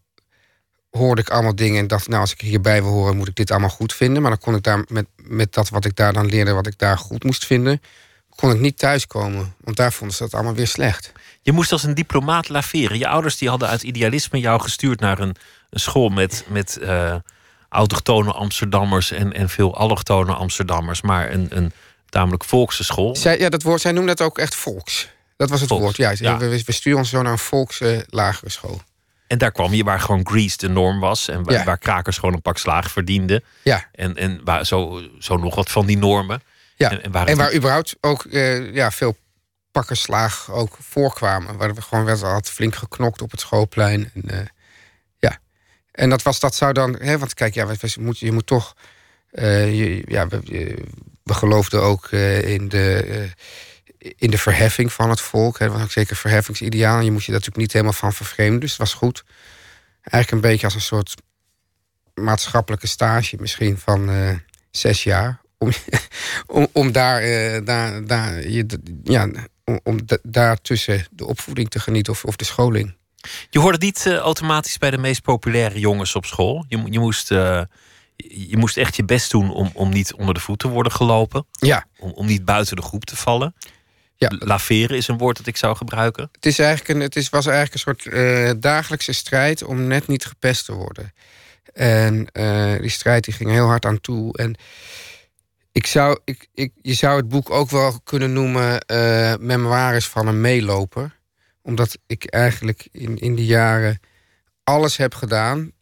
hoorde 0.98 1.20
ik 1.20 1.28
allemaal 1.28 1.54
dingen 1.54 1.80
en 1.80 1.86
dacht, 1.86 2.08
nou, 2.08 2.20
als 2.20 2.32
ik 2.32 2.40
hierbij 2.40 2.82
wil 2.82 2.92
horen, 2.92 3.16
moet 3.16 3.28
ik 3.28 3.34
dit 3.34 3.50
allemaal 3.50 3.68
goed 3.68 3.94
vinden. 3.94 4.22
Maar 4.22 4.30
dan 4.30 4.40
kon 4.40 4.54
ik 4.54 4.62
daar 4.62 4.84
met, 4.88 5.06
met 5.16 5.52
dat 5.52 5.68
wat 5.68 5.84
ik 5.84 5.96
daar 5.96 6.12
dan 6.12 6.26
leerde, 6.26 6.52
wat 6.52 6.66
ik 6.66 6.78
daar 6.78 6.98
goed 6.98 7.24
moest 7.24 7.46
vinden, 7.46 7.82
kon 8.34 8.50
ik 8.50 8.58
niet 8.58 8.78
thuiskomen. 8.78 9.54
Want 9.60 9.76
daar 9.76 9.92
vonden 9.92 10.16
ze 10.16 10.22
dat 10.22 10.34
allemaal 10.34 10.54
weer 10.54 10.66
slecht. 10.66 11.12
Je 11.42 11.52
moest 11.52 11.72
als 11.72 11.82
een 11.82 11.94
diplomaat 11.94 12.48
laveren. 12.48 12.98
Je 12.98 13.08
ouders 13.08 13.36
die 13.36 13.48
hadden 13.48 13.68
uit 13.68 13.82
idealisme 13.82 14.40
jou 14.40 14.60
gestuurd 14.60 15.00
naar 15.00 15.18
een, 15.18 15.36
een 15.70 15.80
school 15.80 16.08
met, 16.08 16.44
met 16.48 16.78
uh, 16.82 17.14
autochtone 17.68 18.32
Amsterdammers 18.32 19.10
en, 19.10 19.32
en 19.32 19.48
veel 19.48 19.76
allochtone 19.76 20.34
Amsterdammers, 20.34 21.02
maar 21.02 21.32
een, 21.32 21.46
een 21.50 21.72
tamelijk 22.08 22.44
volkse 22.44 22.84
school. 22.84 23.16
Zij, 23.16 23.38
ja, 23.38 23.48
dat 23.48 23.62
woord, 23.62 23.80
zij 23.80 23.92
noemden 23.92 24.16
dat 24.16 24.26
ook 24.26 24.38
echt 24.38 24.54
volks. 24.54 25.08
Dat 25.36 25.50
was 25.50 25.60
het 25.60 25.70
woord, 25.70 25.96
ja. 25.96 26.12
ja. 26.18 26.38
We, 26.38 26.62
we, 26.64 26.72
sturen 26.72 26.98
ons 26.98 27.10
zo 27.10 27.22
naar 27.22 27.32
een 27.32 27.38
volkse 27.38 28.06
lagere 28.08 28.50
school. 28.50 28.82
En 29.26 29.38
daar 29.38 29.52
kwam 29.52 29.74
je 29.74 29.84
waar 29.84 30.00
gewoon 30.00 30.26
Grease 30.26 30.56
de 30.56 30.68
norm 30.68 31.00
was. 31.00 31.28
En 31.28 31.44
waar, 31.44 31.64
waar 31.64 31.78
krakers 31.78 32.18
gewoon 32.18 32.34
een 32.34 32.42
pak 32.42 32.58
slaag 32.58 32.90
verdienden. 32.90 33.44
Ja. 33.62 33.88
En, 33.92 34.16
en 34.16 34.40
waar 34.44 34.66
zo, 34.66 35.02
zo 35.18 35.36
nog 35.36 35.54
wat 35.54 35.70
van 35.70 35.86
die 35.86 35.98
normen. 35.98 36.42
Ja, 36.76 37.00
en, 37.00 37.12
waar, 37.12 37.26
en 37.26 37.36
waar 37.36 37.54
überhaupt 37.54 37.96
ook 38.00 38.24
uh, 38.24 38.74
ja, 38.74 38.90
veel 38.90 39.16
pakkenslaag 39.70 40.50
ook 40.50 40.76
voorkwamen. 40.80 41.56
Waar 41.56 41.74
we 41.74 41.82
gewoon 41.82 42.04
werd 42.04 42.22
al 42.22 42.40
flink 42.44 42.74
geknokt 42.74 43.22
op 43.22 43.30
het 43.30 43.40
schoolplein. 43.40 44.10
En, 44.14 44.22
uh, 44.24 44.38
ja. 45.18 45.38
en 45.92 46.10
dat, 46.10 46.22
was, 46.22 46.40
dat 46.40 46.54
zou 46.54 46.72
dan... 46.72 46.96
Hè, 47.00 47.18
want 47.18 47.34
kijk, 47.34 47.54
ja, 47.54 47.66
we, 47.66 47.76
we 47.80 47.94
moet, 47.98 48.18
je 48.18 48.32
moet 48.32 48.46
toch... 48.46 48.74
Uh, 49.32 49.78
je, 49.78 50.02
ja, 50.06 50.28
we, 50.28 50.40
we 51.22 51.34
geloofden 51.34 51.82
ook 51.82 52.10
in 52.10 52.68
de 52.68 53.28
in 54.16 54.30
de 54.30 54.38
verheffing 54.38 54.92
van 54.92 55.10
het 55.10 55.20
volk. 55.20 55.58
Dat 55.58 55.72
was 55.72 55.82
ook 55.82 55.90
zeker 55.90 56.16
verheffingsideaal. 56.16 56.98
En 56.98 57.04
je 57.04 57.10
moest 57.10 57.26
je 57.26 57.32
daar 57.32 57.40
natuurlijk 57.40 57.66
niet 57.66 57.72
helemaal 57.72 57.92
van 57.92 58.12
vervreemden. 58.12 58.60
Dus 58.60 58.70
het 58.70 58.78
was 58.78 58.94
goed. 58.94 59.24
Eigenlijk 60.00 60.30
een 60.30 60.50
beetje 60.50 60.66
als 60.66 60.74
een 60.74 60.80
soort 60.80 61.14
maatschappelijke 62.14 62.86
stage 62.86 63.36
misschien 63.40 63.78
van 63.78 64.10
uh, 64.10 64.30
zes 64.70 65.02
jaar 65.02 65.40
om, 65.58 65.70
om, 66.46 66.68
om 66.72 66.92
daar, 66.92 67.24
uh, 67.24 67.64
daar, 67.64 68.06
daar, 68.06 68.48
je, 68.48 68.66
ja, 69.04 69.28
om, 69.64 69.80
om 69.82 69.98
daartussen 70.22 71.06
de 71.10 71.26
opvoeding 71.26 71.70
te 71.70 71.78
genieten 71.78 72.12
of, 72.12 72.24
of 72.24 72.36
de 72.36 72.44
scholing. 72.44 72.96
Je 73.50 73.58
hoorde 73.58 73.78
niet 73.78 74.04
uh, 74.06 74.16
automatisch 74.16 74.78
bij 74.78 74.90
de 74.90 74.98
meest 74.98 75.22
populaire 75.22 75.78
jongens 75.78 76.14
op 76.14 76.24
school. 76.24 76.64
Je, 76.68 76.82
je, 76.90 76.98
moest, 76.98 77.28
je 77.28 78.56
moest 78.56 78.76
echt 78.76 78.96
je 78.96 79.04
best 79.04 79.30
doen 79.30 79.50
om, 79.50 79.70
om 79.74 79.90
niet 79.90 80.14
onder 80.14 80.34
de 80.34 80.40
voet 80.40 80.58
te 80.58 80.68
worden 80.68 80.92
gelopen. 80.92 81.46
Ja. 81.50 81.86
Om, 81.98 82.10
om 82.10 82.26
niet 82.26 82.44
buiten 82.44 82.76
de 82.76 82.82
groep 82.82 83.04
te 83.04 83.16
vallen. 83.16 83.54
Ja. 84.30 84.46
Laveren 84.46 84.96
is 84.96 85.08
een 85.08 85.18
woord 85.18 85.36
dat 85.36 85.46
ik 85.46 85.56
zou 85.56 85.76
gebruiken. 85.76 86.28
Het, 86.32 86.46
is 86.46 86.58
eigenlijk 86.58 86.88
een, 86.88 87.00
het 87.00 87.16
is, 87.16 87.28
was 87.28 87.46
eigenlijk 87.46 87.74
een 87.74 87.80
soort 87.80 88.04
uh, 88.04 88.50
dagelijkse 88.58 89.12
strijd 89.12 89.62
om 89.62 89.86
net 89.86 90.06
niet 90.06 90.24
gepest 90.24 90.64
te 90.64 90.72
worden. 90.72 91.12
En 91.72 92.26
die 92.80 92.90
strijd 92.90 93.24
die 93.24 93.34
ging 93.34 93.50
heel 93.50 93.66
hard 93.66 93.84
aan 93.84 94.00
toe. 94.00 94.36
En 94.36 94.56
ik 95.72 95.86
zou, 95.86 96.18
ik, 96.24 96.48
ik, 96.54 96.72
je 96.82 96.94
zou 96.94 97.16
het 97.16 97.28
boek 97.28 97.50
ook 97.50 97.70
wel 97.70 98.00
kunnen 98.04 98.32
noemen 98.32 98.84
uh, 98.86 99.34
Memoires 99.38 100.08
van 100.08 100.26
een 100.26 100.40
meeloper. 100.40 101.18
Omdat 101.62 101.98
ik 102.06 102.24
eigenlijk 102.24 102.88
in, 102.92 103.18
in 103.18 103.34
die 103.34 103.46
jaren 103.46 104.00
alles 104.64 104.96
heb 104.96 105.14
gedaan 105.14 105.72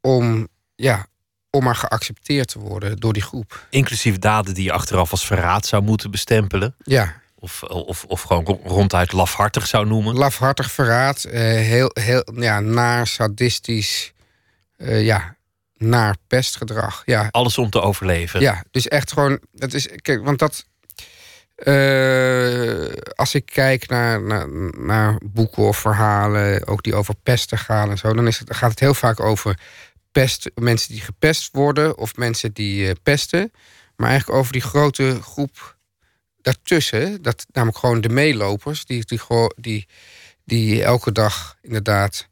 om, 0.00 0.48
ja, 0.74 1.06
om 1.50 1.64
maar 1.64 1.76
geaccepteerd 1.76 2.48
te 2.48 2.58
worden 2.58 2.96
door 2.96 3.12
die 3.12 3.22
groep. 3.22 3.66
Inclusief 3.70 4.18
daden 4.18 4.54
die 4.54 4.64
je 4.64 4.72
achteraf 4.72 5.10
als 5.10 5.26
verraad 5.26 5.66
zou 5.66 5.82
moeten 5.82 6.10
bestempelen. 6.10 6.74
Ja. 6.84 7.20
Of, 7.34 7.62
of, 7.62 8.04
of 8.04 8.22
gewoon 8.22 8.60
ronduit 8.64 9.12
lafhartig 9.12 9.66
zou 9.66 9.86
noemen. 9.86 10.14
Lafhartig 10.14 10.70
verraad, 10.70 11.24
uh, 11.26 11.32
heel, 11.42 11.90
heel 11.92 12.32
ja, 12.34 12.60
naar, 12.60 13.06
sadistisch. 13.06 14.12
ja, 14.78 15.36
naar 15.80 16.16
pestgedrag. 16.26 17.02
Ja. 17.04 17.28
Alles 17.30 17.58
om 17.58 17.70
te 17.70 17.80
overleven. 17.80 18.40
Ja, 18.40 18.64
dus 18.70 18.88
echt 18.88 19.12
gewoon. 19.12 19.38
Dat 19.52 19.72
is, 19.72 19.88
kijk, 20.02 20.24
want 20.24 20.38
dat. 20.38 20.68
Uh, 21.64 22.92
als 23.14 23.34
ik 23.34 23.46
kijk 23.46 23.88
naar, 23.88 24.22
naar, 24.22 24.48
naar, 24.78 25.18
boeken 25.22 25.62
of 25.62 25.76
verhalen, 25.76 26.66
ook 26.66 26.82
die 26.82 26.94
over 26.94 27.14
pesten 27.22 27.58
gaan 27.58 27.90
en 27.90 27.98
zo, 27.98 28.14
dan 28.14 28.26
is 28.26 28.38
het, 28.38 28.56
gaat 28.56 28.70
het 28.70 28.80
heel 28.80 28.94
vaak 28.94 29.20
over 29.20 29.58
pest, 30.12 30.50
mensen 30.54 30.92
die 30.92 31.00
gepest 31.00 31.48
worden 31.52 31.98
of 31.98 32.16
mensen 32.16 32.52
die 32.52 32.86
uh, 32.86 32.92
pesten. 33.02 33.52
Maar 33.96 34.08
eigenlijk 34.08 34.38
over 34.38 34.52
die 34.52 34.62
grote 34.62 35.18
groep 35.22 35.76
daartussen, 36.42 37.22
dat 37.22 37.46
namelijk 37.52 37.78
gewoon 37.78 38.00
de 38.00 38.08
meelopers, 38.08 38.84
die, 38.84 39.04
die, 39.04 39.20
die, 39.56 39.88
die 40.44 40.82
elke 40.82 41.12
dag 41.12 41.56
inderdaad 41.62 42.28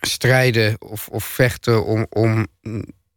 strijden 0.00 0.76
of, 0.80 1.08
of 1.08 1.24
vechten 1.24 1.84
om, 1.84 2.06
om 2.10 2.46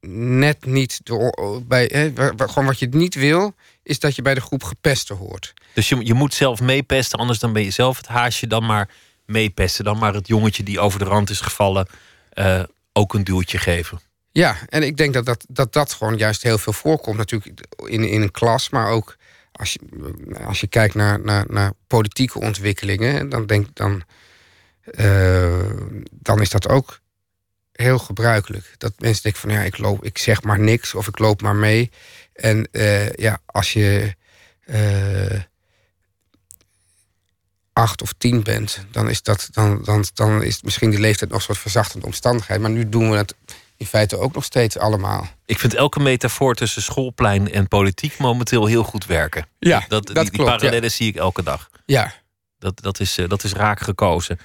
net 0.07 0.65
niet 0.65 0.99
de, 1.03 1.63
bij, 1.67 2.13
gewoon 2.35 2.65
wat 2.65 2.79
je 2.79 2.87
niet 2.87 3.15
wil, 3.15 3.53
is 3.83 3.99
dat 3.99 4.15
je 4.15 4.21
bij 4.21 4.33
de 4.33 4.41
groep 4.41 4.63
gepesten 4.63 5.15
hoort. 5.15 5.53
Dus 5.73 5.89
je, 5.89 6.05
je 6.05 6.13
moet 6.13 6.33
zelf 6.33 6.61
meepesten, 6.61 7.19
anders 7.19 7.39
dan 7.39 7.53
ben 7.53 7.63
je 7.63 7.71
zelf 7.71 7.97
het 7.97 8.07
haasje, 8.07 8.47
dan 8.47 8.65
maar 8.65 8.89
meepesten, 9.25 9.83
dan 9.83 9.97
maar 9.97 10.13
het 10.13 10.27
jongetje 10.27 10.63
die 10.63 10.79
over 10.79 10.99
de 10.99 11.05
rand 11.05 11.29
is 11.29 11.41
gevallen 11.41 11.87
uh, 12.33 12.63
ook 12.99 13.13
een 13.13 13.23
duwtje 13.23 13.57
geven. 13.57 13.99
Ja, 14.31 14.57
en 14.69 14.83
ik 14.83 14.97
denk 14.97 15.13
dat 15.13 15.25
dat, 15.25 15.45
dat 15.47 15.73
dat 15.73 15.93
gewoon 15.93 16.17
juist 16.17 16.43
heel 16.43 16.57
veel 16.57 16.73
voorkomt, 16.73 17.17
natuurlijk 17.17 17.65
in, 17.85 18.03
in 18.03 18.21
een 18.21 18.31
klas, 18.31 18.69
maar 18.69 18.87
ook 18.87 19.15
als 19.51 19.73
je, 19.73 19.79
als 20.45 20.59
je 20.59 20.67
kijkt 20.67 20.95
naar, 20.95 21.19
naar, 21.19 21.45
naar 21.47 21.73
politieke 21.87 22.39
ontwikkelingen, 22.39 23.29
dan 23.29 23.45
denk 23.45 23.75
dan 23.75 24.03
uh, 24.91 25.69
dan 26.11 26.41
is 26.41 26.49
dat 26.49 26.69
ook 26.69 26.99
heel 27.71 27.99
gebruikelijk. 27.99 28.73
Dat 28.77 28.93
mensen 28.97 29.23
denken 29.23 29.41
van 29.41 29.51
ja, 29.51 29.61
ik, 29.61 29.77
loop, 29.77 30.03
ik 30.03 30.17
zeg 30.17 30.43
maar 30.43 30.59
niks 30.59 30.95
of 30.95 31.07
ik 31.07 31.19
loop 31.19 31.41
maar 31.41 31.55
mee. 31.55 31.91
En 32.33 32.67
uh, 32.71 33.11
ja, 33.11 33.39
als 33.45 33.73
je 33.73 34.15
uh, 34.65 35.39
acht 37.79 38.01
of 38.01 38.13
tien 38.17 38.43
bent, 38.43 38.85
dan 38.91 39.09
is, 39.09 39.23
dat, 39.23 39.49
dan, 39.51 39.81
dan, 39.83 40.05
dan 40.13 40.43
is 40.43 40.61
misschien 40.61 40.89
die 40.89 40.99
leeftijd 40.99 41.29
nog 41.29 41.39
een 41.39 41.45
soort 41.45 41.57
verzachtende 41.57 42.05
omstandigheid. 42.05 42.61
Maar 42.61 42.69
nu 42.69 42.89
doen 42.89 43.11
we 43.11 43.17
het 43.17 43.35
in 43.77 43.85
feite 43.85 44.17
ook 44.17 44.33
nog 44.33 44.43
steeds 44.43 44.77
allemaal. 44.77 45.27
Ik 45.45 45.59
vind 45.59 45.73
elke 45.73 45.99
metafoor 45.99 46.55
tussen 46.55 46.81
schoolplein 46.81 47.51
en 47.51 47.67
politiek 47.67 48.17
momenteel 48.17 48.65
heel 48.65 48.83
goed 48.83 49.05
werken. 49.05 49.45
Ja, 49.59 49.85
dat, 49.87 50.07
dat 50.07 50.15
die, 50.15 50.31
die 50.31 50.43
parallellen 50.43 50.91
zie 50.91 51.07
ik 51.07 51.15
elke 51.15 51.43
dag. 51.43 51.69
Ja. 51.85 52.13
Dat, 52.57 52.81
dat, 52.81 52.99
is, 52.99 53.17
dat 53.27 53.43
is 53.43 53.53
raak 53.53 53.79
gekozen. 53.79 54.39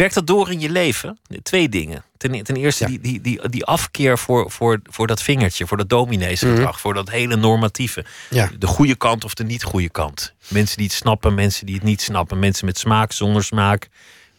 Werkt 0.00 0.14
dat 0.14 0.26
door 0.26 0.50
in 0.50 0.60
je 0.60 0.70
leven? 0.70 1.18
Twee 1.42 1.68
dingen. 1.68 2.04
Ten, 2.16 2.42
ten 2.42 2.56
eerste 2.56 2.84
Ja. 2.84 2.90
die, 2.90 3.00
die, 3.00 3.20
die, 3.20 3.48
die 3.48 3.64
afkeer 3.64 4.18
voor, 4.18 4.50
voor, 4.50 4.80
voor 4.82 5.06
dat 5.06 5.22
vingertje, 5.22 5.66
voor 5.66 5.76
dat 5.76 5.88
domineesgedrag, 5.88 6.80
voor 6.80 6.94
dat 6.94 7.10
hele 7.10 7.36
normatieve. 7.36 8.04
Ja. 8.30 8.50
De 8.58 8.66
goede 8.66 8.96
kant 8.96 9.24
of 9.24 9.34
de 9.34 9.44
niet 9.44 9.62
goede 9.62 9.90
kant. 9.90 10.34
Mensen 10.48 10.76
die 10.76 10.86
het 10.86 10.94
snappen, 10.94 11.34
mensen 11.34 11.66
die 11.66 11.74
het 11.74 11.84
niet 11.84 12.00
snappen. 12.00 12.38
Mensen 12.38 12.66
met 12.66 12.78
smaak, 12.78 13.12
zonder 13.12 13.44
smaak. 13.44 13.88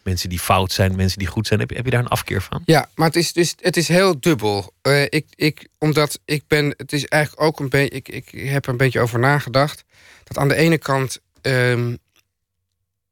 Mensen 0.04 0.30
die 0.30 0.40
fout 0.40 0.72
zijn, 0.72 0.96
mensen 0.96 1.20
die 1.20 1.28
goed 1.28 1.48
zijn. 1.48 1.60
Heb 1.60 1.70
je, 1.70 1.76
heb 1.76 1.86
je 1.86 1.92
daar 1.92 2.00
een 2.00 2.08
afkeer 2.08 2.42
van? 2.42 2.62
Ja, 2.66 2.90
maar 2.96 3.08
het 3.08 3.16
is, 3.16 3.34
dus, 3.34 3.56
het 3.60 3.78
is 3.78 3.88
heel 3.88 4.20
dubbel. 4.20 4.74
Eh, 4.82 5.04
ik, 5.04 5.26
ik, 5.36 5.68
omdat 5.78 6.20
ik 6.26 6.44
ben, 6.48 6.74
het 6.78 6.94
is 6.94 7.06
eigenlijk 7.06 7.44
ook 7.44 7.60
een 7.60 7.70
beetje, 7.70 7.96
ik, 7.96 8.08
ik 8.08 8.50
heb 8.50 8.66
er 8.66 8.72
een 8.72 8.78
beetje 8.78 9.00
over 9.00 9.20
nagedacht. 9.20 9.84
Dat 10.24 10.38
aan 10.38 10.48
de 10.48 10.56
ene 10.56 10.78
kant, 10.78 11.20
ehm, 11.42 11.96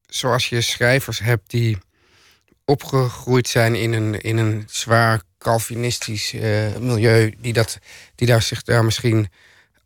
zoals 0.07 0.49
je 0.49 0.61
schrijvers 0.61 1.19
hebt 1.19 1.49
die 1.49 1.77
opgegroeid 2.69 3.47
zijn 3.47 3.75
in 3.75 3.93
een, 3.93 4.21
in 4.21 4.37
een 4.37 4.63
zwaar 4.67 5.21
Calvinistisch 5.37 6.33
eh, 6.33 6.75
milieu, 6.79 7.33
die, 7.37 7.53
dat, 7.53 7.79
die 8.15 8.27
daar 8.27 8.41
zich 8.41 8.63
daar 8.63 8.85
misschien 8.85 9.29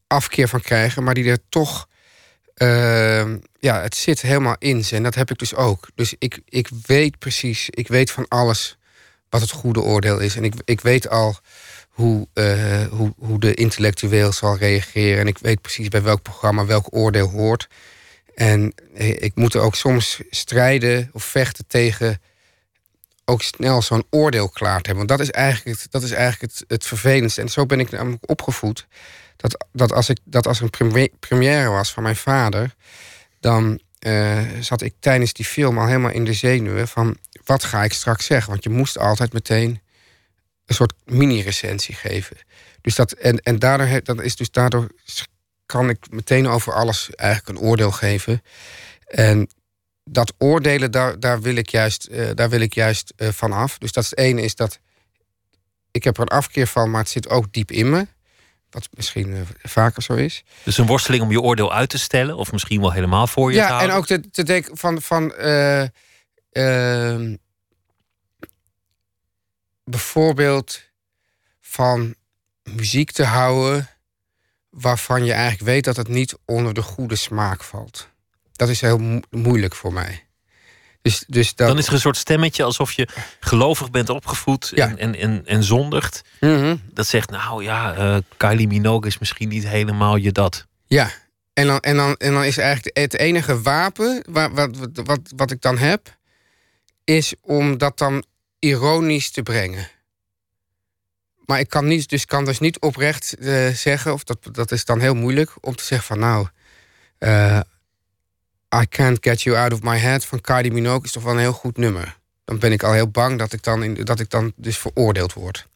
afkeer 0.07 0.47
van 0.47 0.61
krijgen, 0.61 1.03
maar 1.03 1.13
die 1.13 1.29
er 1.29 1.49
toch. 1.49 1.87
ehm, 2.53 3.37
ja, 3.59 3.81
het 3.81 3.95
zit 3.95 4.21
helemaal 4.21 4.55
in 4.59 4.83
ze. 4.85 4.95
En 4.95 5.03
dat 5.03 5.15
heb 5.15 5.31
ik 5.31 5.37
dus 5.37 5.55
ook. 5.55 5.87
Dus 5.95 6.15
ik, 6.19 6.39
ik 6.49 6.69
weet 6.85 7.19
precies, 7.19 7.69
ik 7.69 7.87
weet 7.87 8.11
van 8.11 8.25
alles 8.27 8.77
wat 9.29 9.41
het 9.41 9.51
goede 9.51 9.81
oordeel 9.81 10.19
is. 10.19 10.35
En 10.35 10.43
ik, 10.43 10.53
ik 10.65 10.81
weet 10.81 11.09
al 11.09 11.37
hoe, 11.89 12.27
eh, 12.33 12.87
hoe, 12.87 13.13
hoe 13.17 13.39
de 13.39 13.53
intellectueel 13.53 14.31
zal 14.31 14.57
reageren. 14.57 15.19
En 15.19 15.27
ik 15.27 15.37
weet 15.37 15.61
precies 15.61 15.87
bij 15.87 16.01
welk 16.01 16.21
programma 16.21 16.65
welk 16.65 16.87
oordeel 16.89 17.29
hoort. 17.29 17.67
En 18.35 18.73
eh, 18.95 19.09
ik 19.09 19.31
moet 19.35 19.53
er 19.53 19.61
ook 19.61 19.75
soms 19.75 20.21
strijden 20.29 21.09
of 21.13 21.23
vechten 21.23 21.67
tegen 21.67 22.21
ook 23.25 23.41
snel 23.41 23.81
zo'n 23.81 24.05
oordeel 24.09 24.49
klaar 24.49 24.81
te 24.81 24.89
hebben. 24.89 25.07
Want 25.07 25.19
dat 25.19 25.27
is 25.27 25.31
eigenlijk 25.31 25.79
het, 25.79 25.91
dat 25.91 26.03
is 26.03 26.11
eigenlijk 26.11 26.53
het, 26.53 26.63
het 26.67 26.85
vervelendste. 26.85 27.41
En 27.41 27.49
zo 27.49 27.65
ben 27.65 27.79
ik 27.79 27.91
namelijk 27.91 28.29
opgevoed. 28.29 28.87
Dat, 29.35 29.65
dat, 29.71 29.91
als, 29.93 30.09
ik, 30.09 30.17
dat 30.23 30.47
als 30.47 30.59
een 30.59 30.69
premi- 30.69 31.11
première 31.19 31.69
was 31.69 31.93
van 31.93 32.03
mijn 32.03 32.15
vader... 32.15 32.75
dan 33.39 33.79
eh, 33.99 34.41
zat 34.59 34.81
ik 34.81 34.93
tijdens 34.99 35.33
die 35.33 35.45
film 35.45 35.77
al 35.77 35.87
helemaal 35.87 36.11
in 36.11 36.25
de 36.25 36.33
zenuwen... 36.33 36.87
van 36.87 37.17
wat 37.45 37.63
ga 37.63 37.83
ik 37.83 37.93
straks 37.93 38.25
zeggen? 38.25 38.51
Want 38.51 38.63
je 38.63 38.69
moest 38.69 38.97
altijd 38.97 39.33
meteen 39.33 39.81
een 40.65 40.75
soort 40.75 40.93
mini-recensie 41.05 41.95
geven. 41.95 42.37
Dus 42.81 42.95
dat, 42.95 43.11
en, 43.11 43.37
en 43.37 43.59
daardoor, 43.59 44.03
dat 44.03 44.21
is 44.21 44.35
dus 44.35 44.51
daardoor 44.51 44.87
kan 45.65 45.89
ik 45.89 45.97
meteen 46.09 46.47
over 46.47 46.73
alles 46.73 47.09
eigenlijk 47.15 47.59
een 47.59 47.65
oordeel 47.65 47.91
geven. 47.91 48.43
En 49.07 49.49
dat 50.03 50.33
oordelen, 50.37 50.91
daar, 50.91 51.19
daar 51.19 51.41
wil 51.41 51.55
ik 51.55 51.69
juist, 51.69 52.05
eh, 52.05 52.29
daar 52.33 52.49
wil 52.49 52.59
ik 52.59 52.73
juist 52.73 53.13
eh, 53.15 53.29
van 53.29 53.51
af. 53.51 53.77
Dus 53.77 53.91
dat 53.91 54.03
is 54.03 54.09
het 54.09 54.19
ene 54.19 54.41
is 54.41 54.55
dat 54.55 54.79
ik 55.91 56.03
heb 56.03 56.15
er 56.17 56.21
een 56.21 56.27
afkeer 56.27 56.67
van, 56.67 56.91
maar 56.91 57.01
het 57.01 57.09
zit 57.09 57.29
ook 57.29 57.53
diep 57.53 57.71
in 57.71 57.89
me. 57.89 58.07
Wat 58.69 58.89
misschien 58.93 59.33
eh, 59.33 59.41
vaker 59.63 60.01
zo 60.01 60.13
is. 60.13 60.43
Dus 60.63 60.77
een 60.77 60.85
worsteling 60.85 61.23
om 61.23 61.31
je 61.31 61.41
oordeel 61.41 61.73
uit 61.73 61.89
te 61.89 61.99
stellen, 61.99 62.37
of 62.37 62.51
misschien 62.51 62.81
wel 62.81 62.91
helemaal 62.91 63.27
voor 63.27 63.51
je 63.51 63.57
te 63.57 63.63
Ja, 63.63 63.67
en 63.69 63.75
houden. 63.75 63.97
ook 63.97 64.05
te, 64.05 64.29
te 64.29 64.43
denken 64.43 64.77
van, 64.77 65.01
van 65.01 65.33
eh, 65.35 65.87
ehm, 66.51 67.35
bijvoorbeeld 69.83 70.81
van 71.61 72.15
muziek 72.63 73.11
te 73.11 73.23
houden 73.23 73.89
waarvan 74.69 75.25
je 75.25 75.33
eigenlijk 75.33 75.63
weet 75.63 75.83
dat 75.83 75.97
het 75.97 76.07
niet 76.07 76.37
onder 76.45 76.73
de 76.73 76.81
goede 76.81 77.15
smaak 77.15 77.63
valt. 77.63 78.09
Dat 78.53 78.69
is 78.69 78.81
heel 78.81 78.97
mo- 78.97 79.19
moeilijk 79.29 79.75
voor 79.75 79.93
mij. 79.93 80.25
Dus, 81.01 81.23
dus 81.27 81.55
dat, 81.55 81.67
Dan 81.67 81.77
is 81.77 81.87
er 81.87 81.93
een 81.93 81.99
soort 81.99 82.17
stemmetje 82.17 82.63
alsof 82.63 82.91
je 82.91 83.07
gelovig 83.39 83.91
bent 83.91 84.09
opgevoed 84.09 84.71
Ja. 84.75 84.95
en, 84.97 85.15
en, 85.15 85.45
en, 85.45 85.63
zondigt. 85.63 86.21
Mhm. 86.39 86.75
Dat 86.91 87.07
zegt, 87.07 87.29
nou 87.29 87.63
ja, 87.63 87.95
eh, 87.95 88.17
Kylie 88.37 88.67
Minogue 88.67 89.07
is 89.07 89.17
misschien 89.19 89.49
niet 89.49 89.67
helemaal 89.67 90.15
je 90.15 90.31
dat. 90.31 90.65
Ja, 90.85 91.11
en 91.53 91.67
dan, 91.67 91.79
en, 91.79 91.95
dan, 91.95 92.15
en 92.15 92.33
dan 92.33 92.43
is 92.43 92.57
eigenlijk 92.57 92.97
het 92.97 93.17
enige 93.17 93.61
wapen 93.61 94.23
wa- 94.29 94.51
wat, 94.51 94.77
wat, 94.77 94.89
wat, 95.05 95.19
wat 95.35 95.51
ik 95.51 95.61
dan 95.61 95.77
heb, 95.77 96.17
is 97.03 97.33
om 97.41 97.77
dat 97.77 97.97
dan 97.97 98.23
ironisch 98.59 99.31
te 99.31 99.43
brengen. 99.43 99.87
Maar 101.45 101.59
ik 101.59 101.69
kan, 101.69 101.85
niet, 101.87 102.09
dus 102.09 102.25
kan 102.25 102.45
dus 102.45 102.59
niet 102.59 102.79
oprecht 102.79 103.33
eh, 103.37 103.67
zeggen, 103.67 104.13
of 104.13 104.23
dat, 104.23 104.37
dat 104.51 104.71
is 104.71 104.85
dan 104.85 104.99
heel 104.99 105.15
moeilijk, 105.15 105.51
om 105.61 105.75
te 105.75 105.83
zeggen 105.83 106.07
van 106.07 106.19
nou, 106.19 106.47
eh, 107.17 107.59
I 108.81 108.85
Can't 108.89 109.17
Get 109.21 109.41
You 109.41 109.57
Out 109.57 109.73
of 109.73 109.81
My 109.81 109.97
Head 109.97 110.25
van 110.25 110.41
Kylie 110.41 110.71
Minogue 110.71 111.03
is 111.03 111.11
toch 111.11 111.23
wel 111.23 111.33
een 111.33 111.39
heel 111.39 111.53
goed 111.53 111.77
nummer. 111.77 112.17
Dan 112.45 112.59
ben 112.59 112.71
ik 112.71 112.83
al 112.83 112.93
heel 112.93 113.07
bang 113.07 113.39
dat 113.39 113.53
ik 113.53 113.63
dan, 113.63 113.83
in, 113.83 113.93
dat 113.93 114.19
ik 114.19 114.29
dan 114.29 114.53
dus 114.55 114.77
veroordeeld 114.77 115.33
word. 115.33 115.67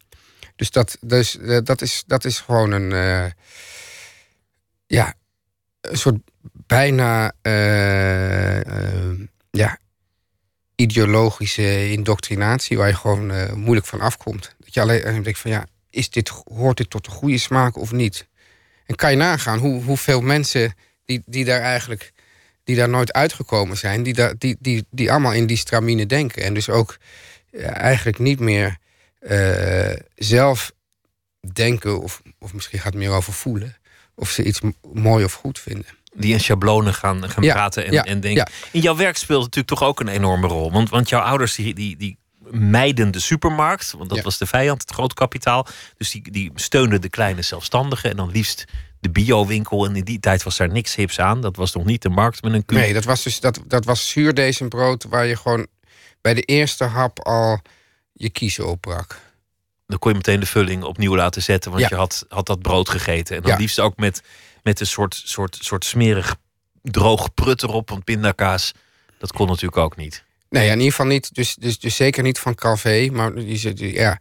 Dus 0.56 0.72
dat, 0.72 0.98
dus, 1.02 1.38
eh, 1.38 1.58
dat, 1.64 1.82
is, 1.82 2.04
dat 2.08 2.26
is 2.26 2.40
gewoon 2.40 2.72
een. 2.72 2.92
eh, 2.92 3.32
ja, 4.88 5.14
een 5.82 5.98
soort 5.98 6.18
bijna 6.52 7.32
eh, 7.42 9.12
ja, 9.50 9.78
ideologische 10.76 11.92
indoctrinatie 11.92 12.78
waar 12.78 12.88
je 12.88 12.96
gewoon 12.96 13.60
moeilijk 13.60 13.86
van 13.86 14.02
afkomt. 14.02 14.56
Dat 14.60 14.74
je 14.74 14.82
alleen 14.82 15.04
en 15.04 15.24
denkt 15.24 15.40
van 15.40 15.52
ja, 15.52 15.66
is 15.90 16.10
dit, 16.10 16.30
hoort 16.30 16.78
dit 16.78 16.90
tot 16.90 17.06
de 17.06 17.12
goede 17.12 17.38
smaak 17.38 17.78
of 17.78 17.92
niet? 17.92 18.28
En 18.86 18.96
kan 18.96 19.12
je 19.12 19.18
nagaan 19.18 19.60
hoe, 19.60 19.84
hoeveel 19.84 20.22
mensen 20.22 20.76
die, 21.06 21.24
die 21.26 21.46
daar 21.46 21.62
eigenlijk 21.62 22.14
die 22.68 22.76
daar 22.76 22.90
nooit 22.90 23.14
uitgekomen 23.14 23.78
zijn, 23.78 24.04
die, 24.04 24.14
daar, 24.14 24.34
die, 24.38 24.56
die, 24.60 24.86
die 24.92 25.12
allemaal 25.12 25.34
in 25.34 25.48
die 25.48 25.58
stramine 25.58 26.06
denken. 26.06 26.44
En 26.44 26.54
dus 26.54 26.70
ook 26.70 26.98
eh, 27.52 27.76
eigenlijk 27.76 28.20
niet 28.20 28.40
meer 28.40 28.78
eh, 29.20 29.94
zelf 30.16 30.72
denken, 31.54 32.02
of, 32.02 32.22
of 32.40 32.54
misschien 32.54 32.80
gaat 32.80 32.94
het 32.94 33.02
meer 33.02 33.12
over 33.12 33.34
voelen, 33.34 33.78
of 34.16 34.30
ze 34.30 34.44
iets 34.44 34.60
mooi 34.94 35.24
of 35.24 35.34
goed 35.34 35.60
vinden. 35.60 35.86
Die 36.16 36.34
in 36.34 36.40
schablonen 36.40 36.94
gaan, 36.94 37.30
gaan 37.30 37.44
Ja, 37.44 37.54
praten 37.54 37.86
en, 37.86 37.92
ja, 37.92 38.04
en 38.04 38.20
denken. 38.20 38.48
ja. 38.54 38.70
In 38.72 38.82
jouw 38.82 38.96
werk 38.96 39.18
speelt 39.18 39.44
het 39.46 39.56
natuurlijk 39.56 39.80
toch 39.80 39.90
ook 39.90 40.00
een 40.00 40.08
enorme 40.16 40.48
rol. 40.48 40.72
Want, 40.72 40.90
want 40.90 41.10
jouw 41.10 41.22
ouders 41.22 41.56
die, 41.56 41.74
die, 41.74 41.98
die 41.98 42.18
mijden 42.52 43.12
de 43.12 43.20
supermarkt. 43.20 43.92
Want 43.92 44.10
dat 44.10 44.18
Ja. 44.18 44.24
was 44.24 44.38
de 44.38 44.46
vijand, 44.46 44.82
het 44.82 44.92
grootkapitaal. 44.92 45.68
Dus 45.98 46.12
die, 46.12 46.32
die 46.32 46.52
steunden 46.56 47.02
de 47.02 47.10
kleine 47.10 47.42
zelfstandigen. 47.42 48.10
En 48.10 48.16
dan 48.18 48.32
liefst 48.32 48.66
de 49.00 49.10
biowinkel. 49.10 49.86
En 49.86 49.96
in 49.96 50.04
die 50.04 50.20
tijd 50.20 50.44
was 50.44 50.58
daar 50.58 50.70
niks 50.72 50.96
hips 50.96 51.20
aan. 51.20 51.42
Dat 51.42 51.56
was 51.56 51.74
nog 51.74 51.86
niet 51.86 52.02
de 52.02 52.10
markt 52.10 52.42
met 52.44 52.54
een 52.54 52.66
Q. 52.66 52.72
Nee, 52.72 52.94
dat 52.94 53.04
was 53.04 53.24
dus 53.24 53.40
dat, 53.40 53.60
dat 53.68 53.86
was 53.86 54.10
zuurdezenbrood 54.10 55.04
waar 55.04 55.26
je 55.26 55.36
gewoon 55.36 55.68
bij 56.22 56.34
de 56.34 56.42
eerste 56.42 56.84
hap 56.84 57.20
al 57.26 57.60
je 58.14 58.30
kiezen 58.30 58.68
opbrak. 58.68 59.20
Dan 59.88 60.00
kon 60.00 60.12
je 60.12 60.18
meteen 60.18 60.40
de 60.40 60.46
vulling 60.46 60.84
opnieuw 60.84 61.16
laten 61.16 61.42
zetten. 61.44 61.72
Want 61.72 61.84
Ja. 61.84 61.90
je 61.90 61.96
had, 61.96 62.26
had 62.30 62.46
dat 62.46 62.62
brood 62.62 62.90
gegeten. 62.90 63.36
En 63.36 63.42
dan 63.42 63.52
Ja. 63.52 63.58
liefst 63.58 63.80
ook 63.80 63.98
met, 63.98 64.22
met 64.64 64.80
een 64.80 64.88
soort, 64.88 65.22
soort, 65.26 65.58
soort 65.62 65.86
smerig 65.86 66.36
droog 66.82 67.34
prut 67.34 67.64
erop. 67.64 67.90
Want 67.90 68.04
pindakaas, 68.04 68.72
dat 69.18 69.32
kon 69.32 69.48
natuurlijk 69.48 69.78
ook 69.78 69.96
niet. 69.96 70.24
Nee, 70.50 70.66
in 70.68 70.74
ieder 70.74 70.90
geval 70.90 71.06
niet. 71.06 71.34
Dus, 71.36 71.56
dus, 71.56 71.80
dus 71.80 71.96
zeker 71.96 72.24
niet 72.24 72.40
van 72.40 72.56
Calvé. 72.56 73.10
Maar 73.12 73.36
die- 73.36 73.94
ja, 73.94 74.20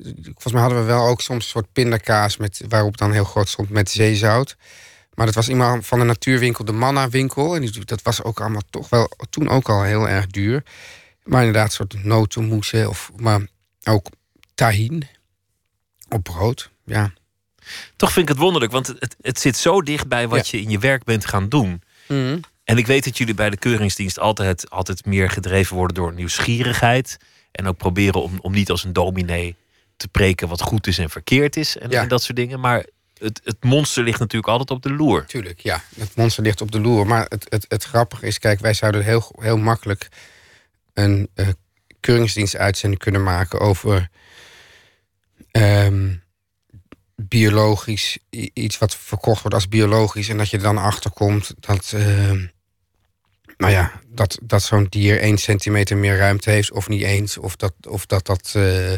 volgens 0.00 0.52
mij 0.52 0.60
hadden 0.60 0.78
we 0.78 0.84
wel 0.84 1.06
ook 1.06 1.20
soms 1.20 1.44
een 1.44 1.50
soort 1.50 1.72
pindakaas 1.72 2.36
met, 2.36 2.62
waarop 2.68 2.96
dan 2.96 3.12
heel 3.12 3.24
groot 3.24 3.48
stond 3.48 3.70
met 3.70 3.90
zeezout. 3.90 4.56
Maar 5.14 5.26
dat 5.26 5.34
was 5.34 5.48
iemand 5.48 5.86
van 5.86 5.98
de 5.98 6.04
natuurwinkel, 6.04 6.64
de 6.64 6.72
Manna 6.72 7.08
winkel. 7.08 7.54
En 7.54 7.60
die, 7.60 7.84
dat 7.84 8.02
was 8.02 8.22
ook 8.22 8.40
allemaal 8.40 8.62
toch 8.70 8.88
wel 8.88 9.10
toen 9.30 9.48
ook 9.48 9.68
al 9.68 9.82
heel 9.82 10.08
erg 10.08 10.26
duur. 10.26 10.62
Maar 11.24 11.44
inderdaad, 11.44 11.66
een 11.66 11.72
soort 11.72 12.04
notenmoesen 12.04 12.88
of 12.88 13.10
maar 13.16 13.46
ook 13.84 14.06
tahin 14.54 15.08
op 16.08 16.22
brood. 16.22 16.70
Ja. 16.84 17.12
Toch 17.96 18.12
vind 18.12 18.28
ik 18.28 18.34
het 18.34 18.42
wonderlijk, 18.42 18.72
want 18.72 18.86
het, 18.86 19.16
het 19.20 19.40
zit 19.40 19.56
zo 19.56 19.82
dicht 19.82 20.08
bij 20.08 20.28
wat 20.28 20.48
je 20.48 20.60
in 20.60 20.70
je 20.70 20.78
werk 20.78 21.04
bent 21.04 21.26
gaan 21.26 21.48
doen. 21.48 21.82
En 22.64 22.78
ik 22.78 22.86
weet 22.86 23.04
dat 23.04 23.18
jullie 23.18 23.34
bij 23.34 23.50
de 23.50 23.56
keuringsdienst 23.56 24.18
altijd, 24.18 24.70
altijd 24.70 25.06
meer 25.06 25.30
gedreven 25.30 25.76
worden 25.76 25.96
door 25.96 26.12
nieuwsgierigheid. 26.12 27.16
En 27.52 27.66
ook 27.66 27.76
proberen 27.76 28.22
om, 28.22 28.38
om 28.40 28.52
niet 28.52 28.70
als 28.70 28.84
een 28.84 28.92
dominee 28.92 29.56
te 30.02 30.08
preken 30.08 30.48
wat 30.48 30.60
goed 30.62 30.86
is 30.86 30.98
en 30.98 31.10
verkeerd 31.10 31.56
is. 31.56 31.78
En, 31.78 31.90
Ja. 31.90 32.02
en 32.02 32.08
dat 32.08 32.22
soort 32.22 32.36
dingen. 32.36 32.60
Maar 32.60 32.86
het, 33.18 33.40
het 33.44 33.64
monster 33.64 34.02
ligt 34.04 34.18
natuurlijk 34.18 34.52
altijd 34.52 34.70
op 34.70 34.82
de 34.82 34.92
loer. 34.92 35.26
Tuurlijk, 35.26 35.60
ja. 35.60 35.82
Het 35.96 36.16
monster 36.16 36.42
ligt 36.42 36.60
op 36.60 36.70
de 36.72 36.80
loer. 36.80 37.06
Maar 37.06 37.26
het, 37.28 37.46
het, 37.48 37.64
het 37.68 37.84
grappige 37.84 38.26
is, 38.26 38.38
kijk, 38.38 38.60
wij 38.60 38.74
zouden 38.74 39.04
heel, 39.04 39.32
heel 39.40 39.56
makkelijk 39.58 40.08
een 40.92 41.28
eh 41.34 41.48
keuringsdienstuitzending 42.00 43.00
kunnen 43.02 43.22
maken 43.22 43.60
over 43.60 44.10
ehm, 45.50 46.14
biologisch, 47.16 48.18
iets 48.52 48.78
wat 48.78 48.96
verkocht 48.96 49.40
wordt 49.40 49.56
als 49.56 49.68
biologisch. 49.68 50.28
En 50.28 50.36
dat 50.36 50.50
je 50.50 50.56
er 50.56 50.62
dan 50.62 50.78
achterkomt 50.78 51.54
dat, 51.60 51.92
ehm, 51.94 52.46
nou 53.56 53.72
ja, 53.72 54.00
dat, 54.06 54.38
dat 54.42 54.62
zo'n 54.62 54.86
dier 54.88 55.20
één 55.20 55.38
centimeter 55.38 55.96
meer 55.96 56.16
ruimte 56.16 56.50
heeft 56.50 56.72
of 56.72 56.88
niet 56.88 57.02
eens. 57.02 57.38
Of 57.38 57.56
dat 57.56 57.72
of 57.88 58.06
dat. 58.06 58.26
dat 58.26 58.52
eh, 58.56 58.92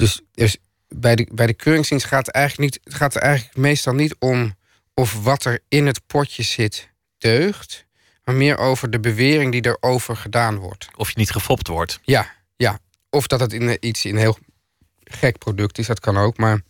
dus, 0.00 0.20
dus 0.32 0.56
bij 0.88 1.16
de, 1.16 1.28
bij 1.32 1.46
de 1.46 1.54
keuringsdienst 1.54 2.06
gaat 2.06 2.26
het 2.26 2.34
eigenlijk 2.34 2.72
niet, 2.72 2.84
het 2.84 2.94
gaat 2.94 3.16
eigenlijk 3.16 3.56
meestal 3.56 3.94
niet 3.94 4.14
om 4.18 4.54
of 4.94 5.22
wat 5.22 5.44
er 5.44 5.60
in 5.68 5.86
het 5.86 6.06
potje 6.06 6.42
zit 6.42 6.88
deugt. 7.18 7.86
maar 8.24 8.34
meer 8.34 8.58
over 8.58 8.90
de 8.90 9.00
bewering 9.00 9.52
die 9.52 9.66
erover 9.66 10.16
gedaan 10.16 10.56
wordt. 10.56 10.88
Of 10.96 11.08
je 11.08 11.18
niet 11.18 11.30
gefopt 11.30 11.66
wordt. 11.68 12.00
Ja, 12.02 12.30
ja. 12.56 12.78
Of 13.10 13.26
dat 13.26 13.40
het 13.40 13.52
in, 13.52 13.76
iets 13.80 14.04
in 14.04 14.14
een 14.14 14.20
heel 14.20 14.38
gek 15.04 15.38
product 15.38 15.78
is, 15.78 15.86
dat 15.86 16.00
kan 16.00 16.16
ook. 16.16 16.36
Maar 16.36 16.60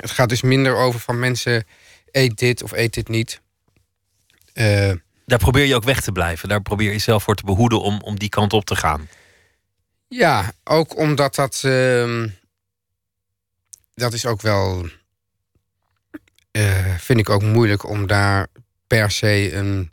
het 0.00 0.10
gaat 0.10 0.28
dus 0.28 0.42
minder 0.42 0.76
over 0.76 1.00
van 1.00 1.18
mensen 1.18 1.66
eet 2.10 2.38
dit 2.38 2.62
of 2.62 2.72
eet 2.72 2.94
dit 2.94 3.08
niet. 3.08 3.40
Uh, 4.54 4.92
Daar 5.26 5.38
probeer 5.38 5.64
je 5.64 5.74
ook 5.74 5.84
weg 5.84 6.00
te 6.00 6.12
blijven. 6.12 6.48
Daar 6.48 6.62
probeer 6.62 6.92
je 6.92 6.98
zelf 6.98 7.22
voor 7.22 7.34
te 7.34 7.44
behoeden 7.44 7.80
om, 7.80 8.00
om 8.00 8.18
die 8.18 8.28
kant 8.28 8.52
op 8.52 8.64
te 8.64 8.76
gaan. 8.76 9.08
Ja, 10.08 10.52
ook 10.64 10.96
omdat 10.96 11.34
dat. 11.34 11.62
Uh, 11.64 12.24
dat 13.96 14.12
is 14.12 14.26
ook 14.26 14.42
wel. 14.42 14.88
Uh, 16.52 16.94
vind 16.98 17.18
ik 17.18 17.30
ook 17.30 17.42
moeilijk 17.42 17.88
om 17.88 18.06
daar 18.06 18.46
per 18.86 19.10
se 19.10 19.52
een. 19.52 19.90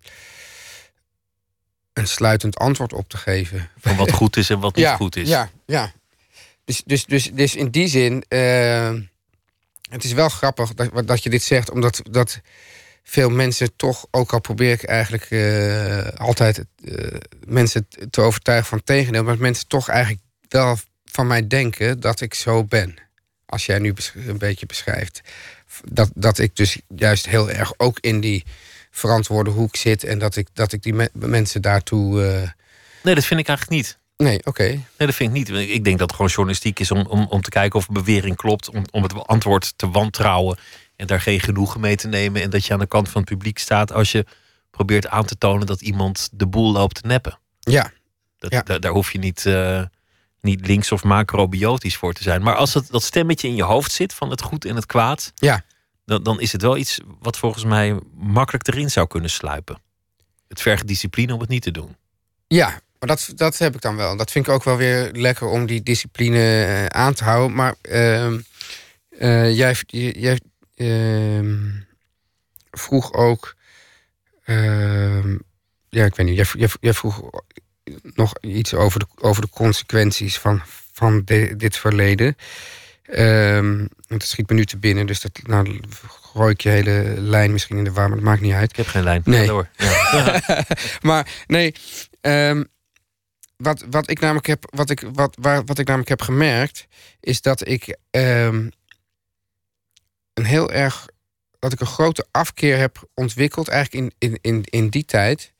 een 1.93 2.07
sluitend 2.07 2.57
antwoord 2.57 2.93
op 2.93 3.09
te 3.09 3.17
geven. 3.17 3.69
Van 3.79 3.95
wat 3.95 4.11
goed 4.11 4.37
is 4.37 4.49
en 4.49 4.59
wat 4.59 4.75
niet 4.75 4.87
goed 4.87 5.15
is. 5.15 5.27
Ja, 5.27 5.49
ja. 5.65 5.93
Dus, 6.65 6.81
dus, 6.85 7.05
dus, 7.05 7.31
dus 7.33 7.55
in 7.55 7.69
die 7.69 7.87
zin. 7.87 8.23
Uh, 8.29 8.93
het 9.89 10.03
is 10.03 10.13
wel 10.13 10.29
grappig 10.29 10.73
dat, 10.73 11.07
dat 11.07 11.23
je 11.23 11.29
dit 11.29 11.43
zegt, 11.43 11.71
omdat 11.71 12.01
dat 12.11 12.41
veel 13.03 13.29
mensen 13.29 13.75
toch, 13.75 14.05
ook 14.11 14.33
al 14.33 14.41
probeer 14.41 14.71
ik 14.71 14.83
eigenlijk 14.83 15.29
uh, 15.29 16.07
altijd 16.07 16.65
uh, 16.81 17.17
mensen 17.45 17.87
te 18.09 18.21
overtuigen 18.21 18.67
van 18.67 18.77
het 18.77 18.87
tegendeel, 18.87 19.23
maar 19.23 19.37
mensen 19.37 19.67
toch 19.67 19.89
eigenlijk 19.89 20.21
wel 20.47 20.77
van 21.05 21.27
mij 21.27 21.47
denken 21.47 21.99
dat 21.99 22.21
ik 22.21 22.33
zo 22.33 22.63
ben. 22.63 22.95
Als 23.53 23.65
jij 23.65 23.79
nu 23.79 23.93
een 24.27 24.37
beetje 24.37 24.65
beschrijft. 24.65 25.21
Dat, 25.91 26.11
dat 26.15 26.39
ik 26.39 26.55
dus 26.55 26.79
juist 26.95 27.25
heel 27.25 27.49
erg 27.49 27.73
ook 27.77 27.97
in 27.99 28.19
die 28.19 28.43
verantwoorde 28.91 29.49
hoek 29.49 29.75
zit 29.75 30.03
en 30.03 30.19
dat 30.19 30.35
ik, 30.35 30.47
dat 30.53 30.71
ik 30.71 30.83
die 30.83 30.93
me 30.93 31.09
mensen 31.13 31.61
daartoe. 31.61 32.23
Uh... 32.23 32.49
Nee, 33.03 33.15
dat 33.15 33.25
vind 33.25 33.39
ik 33.39 33.47
eigenlijk 33.47 33.77
niet. 33.77 33.97
Nee, 34.17 34.39
oké. 34.43 34.63
Nee, 34.63 34.83
dat 34.97 35.15
vind 35.15 35.29
ik 35.29 35.35
niet. 35.35 35.69
Ik 35.69 35.83
denk 35.83 35.97
dat 35.97 36.07
het 36.07 36.15
gewoon 36.15 36.31
journalistiek 36.31 36.79
is 36.79 36.91
om, 36.91 37.05
om, 37.05 37.27
om 37.29 37.41
te 37.41 37.49
kijken 37.49 37.79
of 37.79 37.87
een 37.87 37.93
bewering 37.93 38.35
klopt. 38.35 38.69
Om, 38.69 38.83
om 38.91 39.03
het 39.03 39.27
antwoord 39.27 39.73
te 39.75 39.89
wantrouwen. 39.89 40.57
En 40.95 41.07
daar 41.07 41.21
geen 41.21 41.39
genoegen 41.39 41.79
mee 41.79 41.95
te 41.95 42.07
nemen. 42.07 42.41
En 42.41 42.49
dat 42.49 42.65
je 42.65 42.73
aan 42.73 42.79
de 42.79 42.87
kant 42.87 43.09
van 43.09 43.21
het 43.21 43.29
publiek 43.29 43.57
staat 43.57 43.91
als 43.91 44.11
je 44.11 44.25
probeert 44.71 45.07
aan 45.07 45.25
te 45.25 45.37
tonen 45.37 45.67
dat 45.67 45.81
iemand 45.81 46.29
de 46.31 46.47
boel 46.47 46.71
loopt 46.71 47.01
te 47.01 47.07
neppen. 47.07 47.39
Ja. 47.59 47.91
Dat, 48.37 48.51
ja. 48.51 48.61
Daar, 48.61 48.79
daar, 48.79 48.91
hoef 48.91 49.11
je 49.11 49.19
niet, 49.19 49.45
uh, 49.45 49.83
niet 50.43 50.67
links 50.67 50.91
of 50.91 51.03
macrobiotisch 51.03 51.97
voor 51.97 52.13
te 52.13 52.23
zijn. 52.23 52.41
Maar 52.41 52.55
als 52.55 52.73
het, 52.73 52.87
dat 52.89 53.03
stemmetje 53.03 53.47
in 53.47 53.55
je 53.55 53.63
hoofd 53.63 53.91
zit 53.91 54.13
van 54.13 54.29
het 54.29 54.41
goed 54.41 54.65
en 54.65 54.75
het 54.75 54.85
kwaad. 54.85 55.31
Ja. 55.35 55.63
Dan, 56.05 56.23
dan 56.23 56.39
is 56.41 56.51
het 56.51 56.61
wel 56.61 56.77
iets 56.77 56.99
wat 57.19 57.37
volgens 57.37 57.63
mij 57.63 57.99
makkelijk 58.15 58.67
erin 58.67 58.91
zou 58.91 59.07
kunnen 59.07 59.29
sluipen. 59.29 59.81
Het 60.47 60.61
vergt 60.61 60.87
discipline 60.87 61.33
om 61.33 61.39
het 61.39 61.49
niet 61.49 61.61
te 61.61 61.71
doen. 61.71 61.95
Ja, 62.47 62.81
maar 62.99 63.07
dat, 63.07 63.31
dat 63.35 63.57
heb 63.57 63.75
ik 63.75 63.81
dan 63.81 63.95
wel. 63.95 64.17
Dat 64.17 64.31
vind 64.31 64.47
ik 64.47 64.53
ook 64.53 64.63
wel 64.63 64.77
weer 64.77 65.09
lekker 65.11 65.47
om 65.47 65.65
die 65.65 65.83
discipline 65.83 66.65
uh, 66.67 66.85
aan 66.85 67.13
te 67.13 67.23
houden. 67.23 67.55
Maar 67.55 67.75
uh, 67.81 68.31
uh, 69.09 69.55
jij, 69.57 69.75
jij 69.87 70.39
ehm, 70.75 71.69
vroeg 72.71 73.13
ook. 73.13 73.55
Ehm, 74.43 75.37
ja, 75.89 76.05
ik 76.05 76.15
weet 76.15 76.25
niet. 76.25 76.35
Jij, 76.35 76.45
jij, 76.57 76.69
jij, 76.79 76.93
vroeg 76.93 77.29
nog 78.01 78.33
iets 78.41 78.73
over 78.73 78.99
de, 78.99 79.05
over 79.15 79.41
de 79.41 79.49
consequenties 79.49 80.37
van, 80.37 80.61
van 80.91 81.21
de, 81.25 81.55
dit 81.55 81.77
verleden. 81.77 82.37
Um, 83.09 83.89
het 84.07 84.23
schiet 84.23 84.49
me 84.49 84.55
nu 84.55 84.65
te 84.65 84.77
binnen, 84.77 85.05
dus 85.05 85.21
dat 85.21 85.39
nou, 85.43 85.79
gooi 86.07 86.51
ik 86.51 86.61
je 86.61 86.69
hele 86.69 87.13
lijn 87.17 87.51
misschien 87.51 87.77
in 87.77 87.83
de 87.83 87.91
war, 87.91 88.07
maar 88.07 88.17
dat 88.17 88.25
maakt 88.25 88.41
niet 88.41 88.53
uit. 88.53 88.69
Ik 88.69 88.75
heb 88.75 88.87
geen 88.87 89.03
lijn. 89.03 89.21
Nee. 89.25 89.47
Door. 89.47 89.67
Ja. 89.77 90.41
maar 91.01 91.43
nee, 91.47 91.75
um, 92.21 92.67
wat, 93.57 93.85
wat 93.89 94.09
ik 94.09 94.19
namelijk 94.19 94.47
heb, 94.47 94.65
wat 94.69 94.89
ik, 94.89 95.03
wat, 95.13 95.37
waar, 95.39 95.65
wat 95.65 95.79
ik 95.79 95.85
namelijk 95.85 96.09
heb 96.09 96.21
gemerkt, 96.21 96.87
is 97.19 97.41
dat 97.41 97.67
ik 97.67 97.97
um, 98.11 98.71
een 100.33 100.45
heel 100.45 100.71
erg 100.71 101.05
dat 101.59 101.73
ik 101.73 101.79
een 101.79 101.87
grote 101.87 102.25
afkeer 102.31 102.77
heb 102.77 103.09
ontwikkeld, 103.13 103.67
eigenlijk 103.67 104.13
in, 104.19 104.29
in, 104.29 104.37
in, 104.41 104.63
in 104.63 104.89
die 104.89 105.05
tijd, 105.05 105.53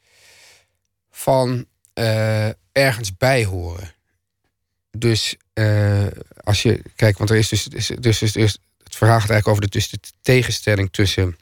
van 1.11 1.65
uh, 1.93 2.47
ergens 2.71 3.17
bij 3.17 3.45
horen. 3.45 3.93
Dus 4.97 5.35
uh, 5.53 6.07
als 6.43 6.61
je 6.61 6.81
kijkt, 6.95 7.17
want 7.17 7.29
er 7.29 7.35
is 7.35 7.49
dus, 7.49 7.63
dus, 7.63 7.87
dus, 7.87 8.19
dus, 8.19 8.57
het 8.83 8.95
verhaal 8.95 9.19
gaat 9.19 9.29
eigenlijk 9.29 9.47
over 9.47 9.61
de, 9.61 9.69
dus 9.69 9.89
de 9.89 9.99
tegenstelling 10.21 10.91
tussen 10.91 11.37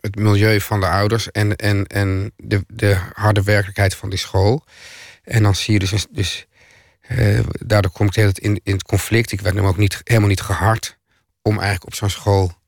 het 0.00 0.14
milieu 0.14 0.60
van 0.60 0.80
de 0.80 0.86
ouders 0.86 1.30
en, 1.30 1.56
en, 1.56 1.86
en 1.86 2.32
de, 2.36 2.64
de 2.68 2.98
harde 3.12 3.42
werkelijkheid 3.42 3.94
van 3.94 4.10
die 4.10 4.18
school. 4.18 4.64
En 5.22 5.42
dan 5.42 5.54
zie 5.54 5.72
je 5.72 5.78
dus, 5.78 6.06
dus 6.10 6.46
uh, 7.08 7.40
daardoor 7.58 7.92
kom 7.92 8.06
ik 8.06 8.12
de 8.12 8.20
hele 8.20 8.32
in, 8.34 8.60
in 8.62 8.72
het 8.72 8.82
conflict. 8.82 9.32
Ik 9.32 9.40
werd 9.40 9.54
hem 9.54 9.66
ook 9.66 9.76
niet, 9.76 10.00
helemaal 10.04 10.28
niet 10.28 10.40
gehard 10.40 10.98
om 11.42 11.52
eigenlijk 11.52 11.86
op 11.86 11.94
zo'n 11.94 12.10
school 12.10 12.58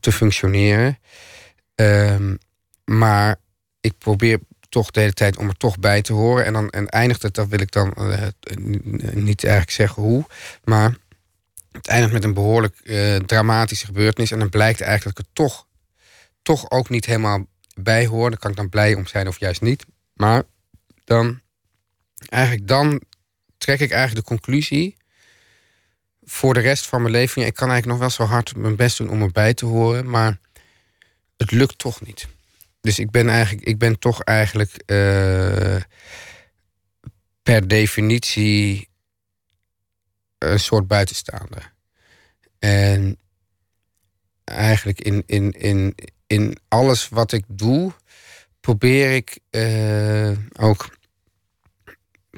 te 0.00 0.12
functioneren. 0.12 0.98
Um, 1.74 2.38
maar 2.84 3.36
ik 3.80 3.98
probeer 3.98 4.40
toch 4.68 4.90
de 4.90 5.00
hele 5.00 5.12
tijd 5.12 5.36
om 5.36 5.48
er 5.48 5.56
toch 5.56 5.78
bij 5.78 6.02
te 6.02 6.12
horen. 6.12 6.44
En 6.44 6.52
dan 6.52 6.70
en 6.70 6.88
eindigt 6.88 7.22
het, 7.22 7.34
dat 7.34 7.48
wil 7.48 7.60
ik 7.60 7.70
dan 7.70 7.94
uh, 7.98 8.22
niet 9.14 9.44
eigenlijk 9.44 9.70
zeggen 9.70 10.02
hoe. 10.02 10.24
Maar 10.64 10.96
het 11.72 11.86
eindigt 11.86 12.12
met 12.12 12.24
een 12.24 12.34
behoorlijk 12.34 12.80
uh, 12.82 13.16
dramatische 13.16 13.86
gebeurtenis. 13.86 14.30
En 14.30 14.38
dan 14.38 14.48
blijkt 14.48 14.80
eigenlijk 14.80 15.16
dat 15.16 15.26
ik 15.26 15.32
toch, 15.34 15.66
toch 16.42 16.70
ook 16.70 16.88
niet 16.88 17.06
helemaal 17.06 17.46
bij 17.74 18.06
hoor. 18.06 18.30
Daar 18.30 18.38
kan 18.38 18.50
ik 18.50 18.56
dan 18.56 18.68
blij 18.68 18.94
om 18.94 19.06
zijn 19.06 19.28
of 19.28 19.40
juist 19.40 19.60
niet. 19.60 19.84
Maar 20.12 20.42
dan 21.04 21.40
eigenlijk 22.28 22.68
dan 22.68 23.02
trek 23.58 23.80
ik 23.80 23.90
eigenlijk 23.90 24.26
de 24.26 24.34
conclusie 24.34 24.96
voor 26.24 26.54
de 26.54 26.60
rest 26.60 26.86
van 26.86 27.00
mijn 27.00 27.12
leven. 27.12 27.46
Ik 27.46 27.54
kan 27.54 27.70
eigenlijk 27.70 28.00
nog 28.00 28.08
wel 28.08 28.26
zo 28.26 28.32
hard 28.32 28.56
mijn 28.56 28.76
best 28.76 28.98
doen 28.98 29.10
om 29.10 29.22
erbij 29.22 29.54
te 29.54 29.66
horen, 29.66 30.10
maar 30.10 30.38
het 31.36 31.50
lukt 31.50 31.78
toch 31.78 32.00
niet. 32.00 32.26
Dus 32.86 32.98
ik 32.98 33.10
ben 33.10 33.28
eigenlijk, 33.28 33.66
ik 33.66 33.78
ben 33.78 33.98
toch 33.98 34.22
eigenlijk 34.22 34.70
uh, 34.86 35.76
per 37.42 37.68
definitie 37.68 38.88
een 40.38 40.60
soort 40.60 40.86
buitenstaander. 40.86 41.72
En 42.58 43.18
eigenlijk 44.44 45.00
in, 45.00 45.22
in, 45.26 45.50
in, 45.50 45.94
in 46.26 46.56
alles 46.68 47.08
wat 47.08 47.32
ik 47.32 47.44
doe, 47.48 47.92
probeer 48.60 49.14
ik 49.14 49.38
uh, 49.50 50.36
ook 50.52 50.96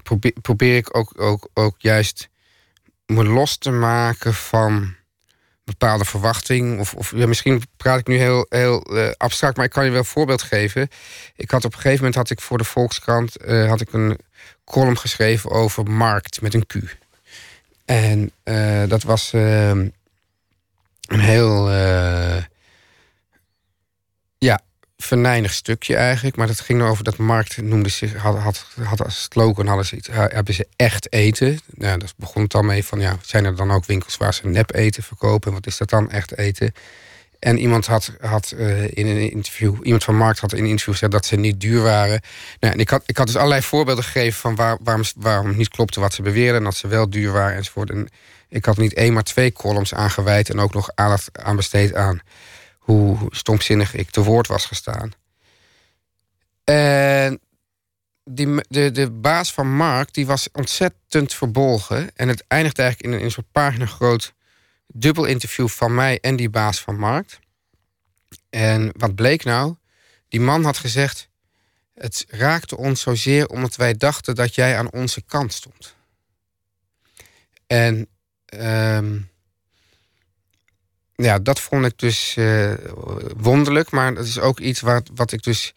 probeer, 0.02 0.32
probeer 0.40 0.76
ik 0.76 0.96
ook, 0.96 1.20
ook, 1.20 1.50
ook 1.54 1.74
juist 1.78 2.28
me 3.06 3.24
los 3.24 3.56
te 3.56 3.70
maken 3.70 4.34
van 4.34 4.96
bepaalde 5.68 6.04
verwachting. 6.04 6.81
Of, 6.81 6.94
of 6.94 7.12
ja, 7.16 7.26
misschien 7.26 7.62
praat 7.76 7.98
ik 7.98 8.07
nu 8.07 8.16
heel, 8.16 8.46
heel 8.48 8.96
uh, 8.96 9.09
abstract, 9.16 9.57
maar 9.57 9.64
ik 9.64 9.70
kan 9.70 9.85
je 9.85 9.90
wel 9.90 9.98
een 9.98 10.04
voorbeeld 10.04 10.42
geven. 10.42 10.88
Ik 11.37 11.50
had 11.50 11.64
op 11.64 11.72
een 11.72 11.81
gegeven 11.81 11.98
moment 11.98 12.14
had 12.14 12.31
ik 12.31 12.40
voor 12.40 12.59
de 12.59 12.64
Volkskrant 12.64 13.37
uh, 13.46 13.68
had 13.68 13.81
ik 13.81 13.92
een 13.92 14.18
column 14.64 14.98
geschreven 14.98 15.50
over 15.50 15.90
markt 15.90 16.40
met 16.40 16.54
een 16.54 16.66
Q. 16.66 16.74
En 17.85 18.33
uh, 18.44 18.83
dat 18.88 19.02
was 19.02 19.33
een 19.33 19.92
heel 21.09 21.70
venijnig 25.02 25.52
stukje 25.52 25.96
eigenlijk. 25.96 26.37
Maar 26.37 26.46
dat 26.46 26.61
ging 26.61 26.82
over 26.82 27.04
dat 27.04 27.16
markt, 27.16 27.62
noemde 27.62 27.88
zich, 27.88 28.14
had, 28.14 28.38
had, 28.38 28.66
had 28.82 29.04
als 29.04 29.28
slogan 29.30 29.66
hadden 29.66 29.87
ze 29.87 29.96
iets, 29.96 30.08
hebben 30.12 30.54
ze 30.54 30.66
echt 30.76 31.12
eten. 31.12 31.61
Nou, 31.74 31.98
dat 31.98 32.14
begon 32.16 32.42
het 32.42 32.50
dan 32.50 32.66
mee 32.66 32.84
van, 32.84 33.00
ja, 33.00 33.16
zijn 33.22 33.44
er 33.44 33.56
dan 33.56 33.70
ook 33.70 33.84
winkels 33.84 34.16
waar 34.16 34.34
ze 34.34 34.46
nep 34.46 34.74
eten 34.74 35.02
verkopen? 35.02 35.52
Wat 35.52 35.66
is 35.66 35.76
dat 35.76 35.90
dan, 35.90 36.11
echt 36.11 36.38
eten? 36.38 36.72
En 37.38 37.58
iemand 37.58 37.87
had, 37.87 38.12
had 38.20 38.52
uh, 38.56 38.82
in 38.82 39.06
een 39.06 39.30
interview, 39.30 39.76
iemand 39.82 40.04
van 40.04 40.16
Markt 40.16 40.38
had 40.38 40.52
in 40.52 40.58
een 40.58 40.70
interview 40.70 40.92
gezegd 40.92 41.12
dat 41.12 41.26
ze 41.26 41.37
niet 41.37 41.61
duur 41.61 41.82
waren. 41.82 42.20
Nou, 42.61 42.74
en 42.74 42.80
ik 42.80 42.88
had, 42.88 43.02
ik 43.06 43.16
had 43.16 43.26
dus 43.26 43.37
allerlei 43.37 43.62
voorbeelden 43.62 44.04
gegeven 44.04 44.40
van 44.40 44.54
waar, 44.54 44.76
waarom, 44.82 45.04
waarom 45.16 45.56
niet 45.56 45.68
klopte 45.68 46.00
wat 46.00 46.14
ze 46.14 46.22
beweerden. 46.22 46.56
En 46.56 46.64
dat 46.64 46.76
ze 46.76 46.88
wel 46.88 47.11
duur 47.11 47.32
waren 47.32 47.56
enzovoort. 47.56 47.90
En 47.90 48.08
ik 48.48 48.64
had 48.64 48.76
niet 48.76 48.94
één, 48.94 49.12
maar 49.12 49.22
twee 49.22 49.52
columns 49.52 49.94
aangeweid 49.94 50.50
en 50.50 50.58
ook 50.58 50.74
nog 50.74 50.90
aandacht 50.94 51.28
aan 51.32 51.56
besteed 51.56 51.94
aan 51.94 52.20
hoe 52.92 53.16
stomzinnig 53.31 53.94
ik 53.94 54.11
te 54.11 54.22
woord 54.22 54.46
was 54.46 54.64
gestaan. 54.64 55.12
En 56.64 57.40
die, 58.24 58.64
de, 58.68 58.90
de 58.90 59.11
baas 59.11 59.53
van 59.53 59.77
Mark 59.77 60.14
die 60.14 60.27
was 60.27 60.48
ontzettend 60.53 61.35
verbolgen. 61.35 62.16
En 62.16 62.29
het 62.29 62.44
eindigde 62.46 62.83
eigenlijk 62.83 63.14
in 63.14 63.24
een, 63.24 63.31
soort 63.31 63.53
pagina 63.53 63.87
groot 63.87 64.35
dubbel 64.87 65.24
interview 65.24 65.68
van 65.68 65.94
mij 65.94 66.18
en 66.20 66.37
die 66.37 66.51
baas 66.51 66.81
van 66.81 66.98
Markt. 66.98 67.38
En 68.51 68.92
wat 68.96 69.14
bleek 69.14 69.44
nou? 69.44 69.74
Die 70.29 70.40
man 70.40 70.64
had 70.64 70.79
gezegd: 70.79 71.29
Het 71.94 72.24
raakte 72.29 72.77
ons 72.77 73.01
zozeer 73.01 73.46
omdat 73.48 73.77
wij 73.77 73.94
dachten 73.94 74.35
dat 74.35 74.55
jij 74.55 74.79
aan 74.79 74.92
onze 74.92 75.22
kant 75.22 75.53
stond. 75.53 75.94
En 77.66 78.09
um, 78.55 79.31
ja, 81.22 81.38
dat 81.38 81.61
vond 81.61 81.85
ik 81.85 81.92
dus 81.98 82.35
uh, 82.38 82.72
wonderlijk. 83.37 83.90
Maar 83.90 84.14
dat 84.14 84.24
is 84.26 84.38
ook 84.38 84.61
iets 84.61 84.81
wat, 84.81 85.11
wat 85.14 85.33
ik 85.33 85.42
dus 85.42 85.74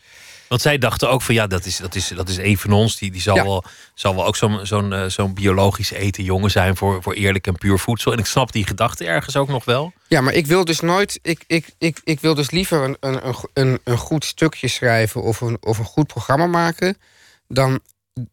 Want 0.47 0.61
zij 0.61 0.77
dachten 0.77 1.09
ook 1.09 1.21
van 1.21 1.35
ja, 1.35 1.47
dat 1.47 1.65
is, 1.65 1.77
dat 1.77 1.95
is, 1.95 2.07
dat 2.07 2.29
is 2.29 2.37
een 2.37 2.57
van 2.57 2.71
ons. 2.71 2.97
Die, 2.97 3.11
die 3.11 3.21
zal, 3.21 3.35
Ja. 3.35 3.43
wel, 3.43 3.63
zal 3.93 4.15
wel 4.15 4.25
ook 4.25 4.35
zo'n 4.35 4.65
zo'n 4.65 4.93
eh, 4.93 5.05
zo'n 5.05 5.33
biologisch 5.33 5.91
eten 5.91 6.23
jongen 6.23 6.51
zijn 6.51 6.75
voor, 6.77 7.01
voor 7.03 7.13
eerlijk 7.13 7.47
en 7.47 7.57
puur 7.57 7.79
voedsel. 7.79 8.11
En 8.11 8.19
ik 8.19 8.25
snap 8.25 8.51
die 8.51 8.65
gedachte 8.67 9.05
ergens 9.05 9.35
ook 9.35 9.47
nog 9.47 9.65
wel. 9.65 9.93
Ja, 10.07 10.21
maar 10.21 10.33
ik 10.33 10.47
wil 10.47 10.65
dus 10.65 10.79
nooit. 10.79 11.19
Ik, 11.21 11.43
ik, 11.47 11.65
ik, 11.77 12.01
ik 12.03 12.19
wil 12.19 12.35
dus 12.35 12.51
liever 12.51 12.83
een, 12.83 12.97
een, 12.99 13.27
een, 13.27 13.35
een, 13.53 13.79
een 13.83 13.97
goed 13.97 14.25
stukje 14.25 14.67
schrijven 14.67 15.21
of 15.21 15.41
een, 15.41 15.57
of 15.61 15.77
een 15.77 15.85
goed 15.85 16.07
programma 16.07 16.47
maken. 16.47 16.97
dan 17.47 17.79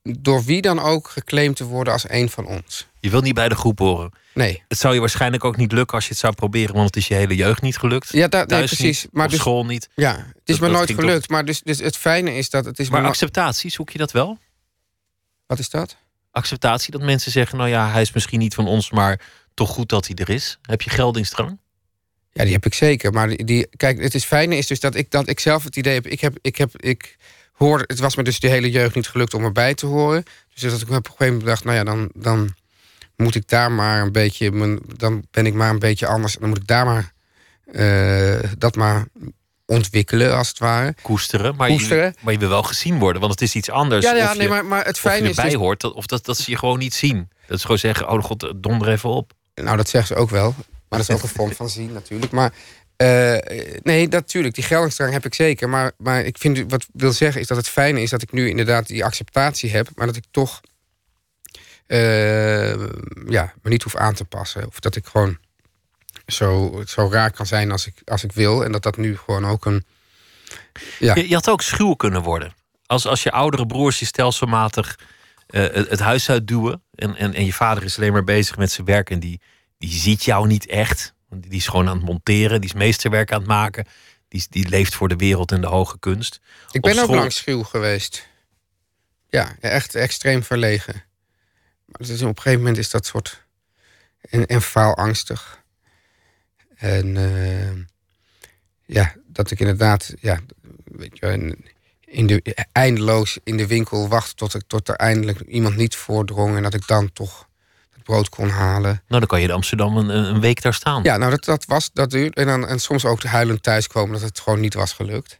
door 0.02 0.44
wie 0.44 0.62
dan 0.62 0.78
ook 0.78 1.08
geclaimd 1.08 1.56
te 1.56 1.64
worden 1.64 1.92
als 1.92 2.08
een 2.08 2.30
van 2.30 2.46
ons. 2.46 2.86
Je 3.00 3.10
wil 3.10 3.20
niet 3.20 3.34
bij 3.34 3.48
de 3.48 3.54
groep 3.54 3.78
horen. 3.78 4.10
Nee. 4.34 4.62
Het 4.68 4.78
zou 4.78 4.94
je 4.94 5.00
waarschijnlijk 5.00 5.44
ook 5.44 5.56
niet 5.56 5.72
lukken 5.72 5.94
als 5.94 6.04
je 6.04 6.10
het 6.10 6.18
zou 6.20 6.34
proberen, 6.34 6.74
want 6.74 6.86
het 6.86 6.96
is 6.96 7.08
je 7.08 7.14
hele 7.14 7.34
jeugd 7.36 7.62
niet 7.62 7.76
gelukt. 7.78 8.12
Ja, 8.12 8.28
da, 8.28 8.44
nee, 8.44 8.58
precies. 8.58 9.02
niet, 9.02 9.12
maar 9.12 9.24
op 9.24 9.30
dus, 9.30 9.40
school 9.40 9.64
niet. 9.66 9.88
ja, 9.94 10.16
het 10.16 10.24
is 10.26 10.32
Dat- 10.44 10.60
me 10.60 10.66
dat 10.66 10.76
nooit 10.76 11.00
gelukt. 11.00 11.28
Maar 11.28 11.44
dus, 11.44 11.62
dus 11.62 11.78
het 11.78 11.96
fijne 11.96 12.34
is 12.34 12.50
dat 12.50 12.64
het 12.64 12.78
is. 12.78 12.90
Maar 12.90 13.02
no- 13.02 13.08
acceptatie, 13.08 13.70
zoek 13.70 13.90
je 13.90 13.98
dat 13.98 14.12
wel? 14.12 14.38
Wat 15.46 15.58
is 15.58 15.70
dat? 15.70 15.96
Acceptatie, 16.30 16.92
dat 16.92 17.02
mensen 17.02 17.32
zeggen, 17.32 17.58
nou 17.58 17.70
ja, 17.70 17.90
hij 17.90 18.00
is 18.02 18.12
misschien 18.12 18.38
niet 18.38 18.54
van 18.54 18.66
ons, 18.66 18.90
maar 18.90 19.20
toch 19.54 19.70
goed 19.70 19.88
dat 19.88 20.06
hij 20.06 20.16
er 20.16 20.28
is. 20.30 20.58
Heb 20.62 20.82
je 20.82 20.90
geldingsdrang? 20.90 21.58
Ja, 22.32 22.44
die 22.44 22.52
heb 22.52 22.66
ik 22.66 22.74
zeker. 22.74 23.12
Maar 23.12 23.28
die, 23.28 23.44
die- 23.44 23.66
kijk, 23.76 24.00
het 24.02 24.14
is 24.14 24.24
fijne 24.24 24.56
is 24.56 24.66
dus 24.66 24.80
dat 24.80 24.94
ik, 24.94 25.10
dat 25.10 25.28
ik 25.28 25.40
zelf 25.40 25.64
het 25.64 25.76
idee 25.76 25.94
heb. 25.94 26.06
Ik 26.06 26.20
heb, 26.20 26.36
ik 26.40 26.56
heb, 26.56 26.82
ik 26.82 27.16
hoor, 27.58 27.84
het 27.86 27.98
was 27.98 28.16
me 28.16 28.22
dus 28.22 28.40
de 28.40 28.48
hele 28.48 28.70
jeugd 28.70 28.94
niet 28.94 29.08
gelukt 29.08 29.34
om 29.34 29.44
erbij 29.44 29.74
te 29.74 29.86
horen. 29.86 30.22
Dus 30.54 30.70
dat 30.72 30.80
ik 30.80 30.88
op 30.88 30.94
een 30.94 31.02
gegeven 31.04 31.24
moment 31.26 31.44
bedacht, 31.44 31.64
nou 31.64 31.76
ja, 31.76 31.84
dan, 31.84 32.10
dan 32.14 32.54
moet 33.16 33.34
ik 33.34 33.48
daar 33.48 33.72
maar 33.72 34.02
een 34.02 34.12
beetje, 34.12 34.50
mijn, 34.52 34.78
dan 34.96 35.24
ben 35.30 35.46
ik 35.46 35.54
maar 35.54 35.70
een 35.70 35.78
beetje 35.78 36.06
anders. 36.06 36.36
Dan 36.40 36.48
moet 36.48 36.58
ik 36.58 36.66
daar 36.66 36.84
maar 36.84 37.12
eh, 37.72 38.50
dat 38.58 38.74
maar 38.76 39.06
ontwikkelen, 39.66 40.36
als 40.36 40.48
het 40.48 40.58
ware. 40.58 40.94
Koesteren, 41.02 41.56
maar, 41.56 41.70
Je, 41.70 42.12
maar 42.20 42.32
je 42.32 42.38
wil 42.38 42.48
wel 42.48 42.62
gezien 42.62 42.98
worden, 42.98 43.20
want 43.20 43.32
het 43.32 43.42
is 43.42 43.54
iets 43.54 43.70
anders. 43.70 44.04
Ja, 44.04 44.14
ja, 44.14 44.24
of 44.30 44.32
nee, 44.36 44.42
je, 44.42 44.48
maar, 44.48 44.64
maar 44.64 44.84
het 44.84 44.98
fijne 44.98 45.28
is 45.28 45.36
erbij 45.36 45.50
dus, 45.50 45.60
hoort, 45.60 45.80
dat- 45.80 45.92
of 45.94 46.06
dat, 46.06 46.24
dat 46.24 46.36
ze 46.38 46.50
je 46.50 46.58
gewoon 46.58 46.78
niet 46.78 46.94
zien. 46.94 47.28
Dat 47.46 47.56
is 47.56 47.62
gewoon 47.62 47.78
zeggen, 47.78 48.08
oh 48.10 48.22
god, 48.24 48.52
donder 48.56 48.88
even 48.88 49.10
op. 49.10 49.32
Nou, 49.54 49.76
dat 49.76 49.88
zeggen 49.88 50.16
ze 50.16 50.22
ook 50.22 50.30
wel. 50.30 50.54
Maar 50.88 50.98
dat 50.98 51.08
is 51.08 51.14
ook 51.14 51.22
een 51.22 51.28
vorm 51.28 51.52
van 51.52 51.68
zien 51.68 51.92
natuurlijk. 51.92 52.32
Maar 52.32 52.52
eh, 52.98 53.78
nee, 53.82 54.08
natuurlijk, 54.08 54.54
die 54.54 54.64
geldingsdrang 54.64 55.12
heb 55.12 55.24
ik 55.24 55.34
zeker. 55.34 55.68
Maar, 55.68 55.92
maar 55.96 56.24
ik 56.24 56.38
vind, 56.38 56.70
wat 56.70 56.82
ik 56.82 56.88
wil 56.92 57.12
zeggen 57.12 57.40
is 57.40 57.46
dat 57.46 57.56
het 57.56 57.68
fijne 57.68 58.02
is 58.02 58.10
dat 58.10 58.22
ik 58.22 58.32
nu 58.32 58.48
inderdaad 58.48 58.86
die 58.86 59.04
acceptatie 59.04 59.70
heb. 59.70 59.88
Maar 59.94 60.06
dat 60.06 60.16
ik 60.16 60.24
toch 60.30 60.60
eh, 61.86 62.70
ja, 63.26 63.52
me 63.62 63.70
niet 63.70 63.82
hoef 63.82 63.96
aan 63.96 64.14
te 64.14 64.24
passen. 64.24 64.66
Of 64.66 64.80
dat 64.80 64.96
ik 64.96 65.06
gewoon 65.06 65.38
zo, 66.26 66.82
zo 66.86 67.08
raar 67.10 67.30
kan 67.30 67.46
zijn 67.46 67.70
als 67.70 67.86
ik, 67.86 67.94
als 68.04 68.24
ik 68.24 68.32
wil. 68.32 68.64
En 68.64 68.72
dat 68.72 68.82
dat 68.82 68.96
nu 68.96 69.16
gewoon 69.16 69.46
ook 69.46 69.64
een... 69.64 69.84
Ja, 70.98 71.14
Je, 71.14 71.34
had 71.34 71.48
ook 71.48 71.62
schuw 71.62 71.94
kunnen 71.94 72.22
worden. 72.22 72.54
Als, 72.86 73.06
als 73.06 73.22
je 73.22 73.30
oudere 73.30 73.66
broers 73.66 73.98
je 73.98 74.04
stelselmatig 74.06 74.98
eh, 75.46 75.60
het, 75.60 75.88
het 75.88 76.00
huis 76.00 76.30
uitduwen. 76.30 76.82
En, 76.94 77.16
en, 77.16 77.34
en 77.34 77.44
je 77.44 77.52
vader 77.52 77.84
is 77.84 77.96
alleen 77.96 78.12
maar 78.12 78.24
bezig 78.24 78.56
met 78.56 78.70
zijn 78.70 78.86
werk. 78.86 79.10
En 79.10 79.20
die, 79.20 79.40
die 79.78 79.92
ziet 79.92 80.24
jou 80.24 80.46
niet 80.46 80.66
echt. 80.66 81.16
Want 81.28 81.42
die 81.42 81.58
is 81.58 81.66
gewoon 81.66 81.88
aan 81.88 81.96
het 81.96 82.06
monteren. 82.06 82.60
Die 82.60 82.70
is 82.70 82.76
meesterwerk 82.76 83.32
aan 83.32 83.38
het 83.38 83.48
maken. 83.48 83.86
Die, 84.28 84.46
die 84.50 84.68
leeft 84.68 84.94
voor 84.94 85.08
de 85.08 85.16
wereld 85.16 85.52
en 85.52 85.60
de 85.60 85.66
hoge 85.66 85.98
kunst. 85.98 86.40
ik 86.70 86.80
ben 86.80 86.98
ook 86.98 87.08
lang 87.10 87.32
schuw 87.32 87.62
geweest. 87.62 88.28
Ja, 89.28 89.56
echt 89.60 89.94
extreem 89.94 90.42
verlegen. 90.42 90.94
Maar 91.84 92.06
dus 92.08 92.22
op 92.22 92.28
een 92.28 92.36
gegeven 92.36 92.58
moment 92.58 92.78
is 92.78 92.90
dat 92.90 93.06
soort... 93.06 93.46
En, 94.20 94.46
en 94.46 94.62
faalangstig. 94.62 95.62
En 96.76 97.16
eh, 97.16 97.84
ja, 98.84 99.14
dat 99.26 99.50
ik 99.50 99.60
inderdaad... 99.60 100.14
Ja, 100.20 100.40
weet 100.84 101.18
je, 101.18 101.56
in- 102.04 102.26
de, 102.26 102.66
eindeloos 102.72 103.38
in 103.44 103.56
de 103.56 103.66
winkel 103.66 104.08
wachten 104.08 104.36
tot, 104.36 104.54
ik, 104.54 104.62
tot 104.66 104.88
er 104.88 104.94
eindelijk 104.94 105.40
iemand 105.40 105.76
niet 105.76 105.96
voordrong... 105.96 106.56
en 106.56 106.62
dat 106.62 106.74
ik 106.74 106.86
dan 106.86 107.12
toch 107.12 107.47
brood 108.08 108.28
kon 108.28 108.48
halen. 108.48 109.02
Nou, 109.08 109.20
dan 109.20 109.26
kan 109.26 109.40
je 109.40 109.46
in 109.48 109.52
Amsterdam 109.54 109.96
een, 109.96 110.08
een 110.08 110.40
week 110.40 110.62
daar 110.62 110.74
staan. 110.74 111.02
Ja, 111.02 111.16
nou, 111.16 111.30
dat, 111.30 111.44
dat 111.44 111.64
was 111.64 111.90
dat 111.92 112.10
duurde. 112.10 112.40
En, 112.40 112.46
dan, 112.46 112.66
en 112.66 112.78
soms 112.80 113.04
ook 113.04 113.22
huilend 113.22 113.62
thuiskomen 113.62 114.12
dat 114.12 114.28
het 114.28 114.40
gewoon 114.40 114.60
niet 114.60 114.74
was 114.74 114.92
gelukt. 114.92 115.38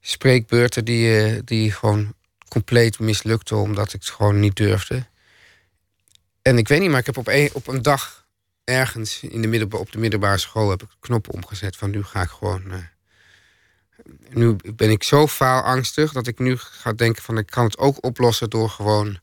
Spreekbeurten 0.00 0.84
die, 0.84 1.24
eh, 1.24 1.40
die 1.44 1.72
gewoon 1.72 2.14
compleet 2.48 2.98
mislukten 2.98 3.56
omdat 3.56 3.86
ik 3.86 3.92
het 3.92 4.10
gewoon 4.10 4.40
niet 4.40 4.56
durfde. 4.56 5.06
En 6.42 6.58
ik 6.58 6.68
weet 6.68 6.80
niet, 6.80 6.90
maar 6.90 6.98
ik 7.00 7.06
heb 7.06 7.16
op 7.16 7.26
een, 7.28 7.50
op 7.52 7.66
een 7.68 7.82
dag 7.82 8.26
ergens 8.64 9.20
in 9.22 9.42
de 9.42 9.48
middelba- 9.48 9.78
op 9.78 9.92
de 9.92 9.98
middelbare 9.98 10.38
school 10.38 10.70
heb 10.70 10.82
ik 10.82 10.88
knop 11.00 11.34
omgezet 11.34 11.76
van 11.76 11.90
nu 11.90 12.02
ga 12.04 12.22
ik 12.22 12.28
gewoon. 12.30 12.70
eh, 12.70 12.78
nu 14.30 14.56
ben 14.74 14.90
ik 14.90 15.02
zo 15.02 15.26
faalangstig 15.26 16.12
dat 16.12 16.26
ik 16.26 16.38
nu 16.38 16.56
ga 16.56 16.92
denken 16.92 17.22
van 17.22 17.38
ik 17.38 17.46
kan 17.46 17.64
het 17.64 17.78
ook 17.78 18.04
oplossen 18.04 18.50
door 18.50 18.70
gewoon 18.70 19.18